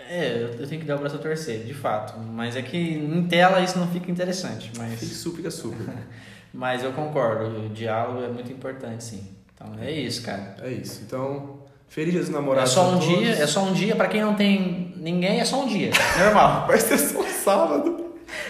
É, 0.08 0.50
eu 0.58 0.66
tenho 0.68 0.80
que 0.80 0.86
dar 0.86 0.96
o 0.96 0.98
braço 0.98 1.16
a 1.16 1.18
torcer, 1.18 1.64
de 1.64 1.74
fato. 1.74 2.18
Mas 2.18 2.56
é 2.56 2.62
que 2.62 2.76
em 2.76 3.26
tela 3.26 3.60
isso 3.60 3.78
não 3.78 3.88
fica 3.88 4.10
interessante. 4.10 4.70
Mas, 4.78 5.00
super, 5.00 5.50
super. 5.50 5.86
mas 6.54 6.82
eu 6.84 6.92
concordo, 6.92 7.66
o 7.66 7.68
diálogo 7.68 8.22
é 8.24 8.28
muito 8.28 8.50
importante, 8.52 9.02
sim. 9.04 9.28
Então 9.54 9.72
é 9.80 9.90
isso, 9.90 10.22
cara. 10.22 10.56
É 10.62 10.70
isso. 10.70 11.02
Então, 11.06 11.60
feliz 11.88 12.12
dia 12.12 12.20
dos 12.20 12.30
É 12.30 12.32
namorados. 12.32 12.70
só 12.72 12.82
a 12.82 12.88
um 12.90 12.98
dia, 12.98 13.30
é 13.30 13.46
só 13.46 13.64
um 13.64 13.72
dia, 13.72 13.96
pra 13.96 14.06
quem 14.08 14.20
não 14.20 14.34
tem 14.34 14.92
ninguém, 14.96 15.40
é 15.40 15.44
só 15.44 15.62
um 15.62 15.66
dia. 15.66 15.90
Normal. 16.18 16.66
Vai 16.68 16.78
ser 16.78 16.98
só 16.98 17.22
sábado. 17.24 18.04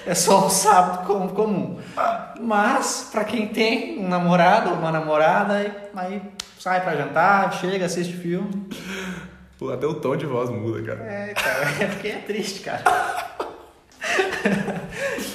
É 0.07 0.15
só 0.15 0.47
um 0.47 0.51
sábado 0.51 1.07
com- 1.07 1.29
comum. 1.29 1.79
Mas, 2.41 3.09
pra 3.13 3.25
quem 3.25 3.47
tem 3.49 3.99
um 3.99 4.09
namorado 4.09 4.71
ou 4.71 4.77
uma 4.77 4.91
namorada, 4.91 5.55
aí, 5.55 5.73
aí 5.95 6.23
sai 6.59 6.83
pra 6.83 6.97
jantar, 6.97 7.53
chega, 7.55 7.87
assiste 7.87 8.15
filme. 8.15 8.69
Pô, 9.59 9.71
Até 9.71 9.87
o 9.87 9.95
tom 9.95 10.17
de 10.17 10.27
voz 10.27 10.51
muda, 10.51 10.83
cara. 10.83 11.05
É, 11.05 11.35
cara, 11.35 11.83
é 11.83 11.87
porque 11.87 12.09
é 12.09 12.19
triste, 12.19 12.61
cara. 12.61 12.83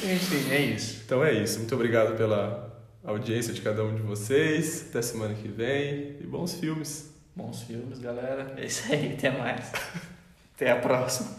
Enfim, 0.03 0.51
é 0.51 0.59
isso. 0.59 1.01
Então 1.05 1.23
é 1.23 1.33
isso. 1.33 1.59
Muito 1.59 1.73
obrigado 1.73 2.15
pela 2.15 2.71
audiência 3.03 3.53
de 3.53 3.61
cada 3.61 3.83
um 3.83 3.95
de 3.95 4.01
vocês. 4.01 4.87
Até 4.89 5.01
semana 5.01 5.33
que 5.33 5.47
vem. 5.47 6.17
E 6.19 6.27
bons 6.27 6.53
filmes. 6.53 7.13
Bons 7.35 7.63
filmes, 7.63 7.99
galera. 7.99 8.53
É 8.57 8.65
isso 8.65 8.91
aí, 8.91 9.13
até 9.13 9.31
mais. 9.31 9.71
Até 10.55 10.69
a 10.69 10.75
próxima. 10.75 11.29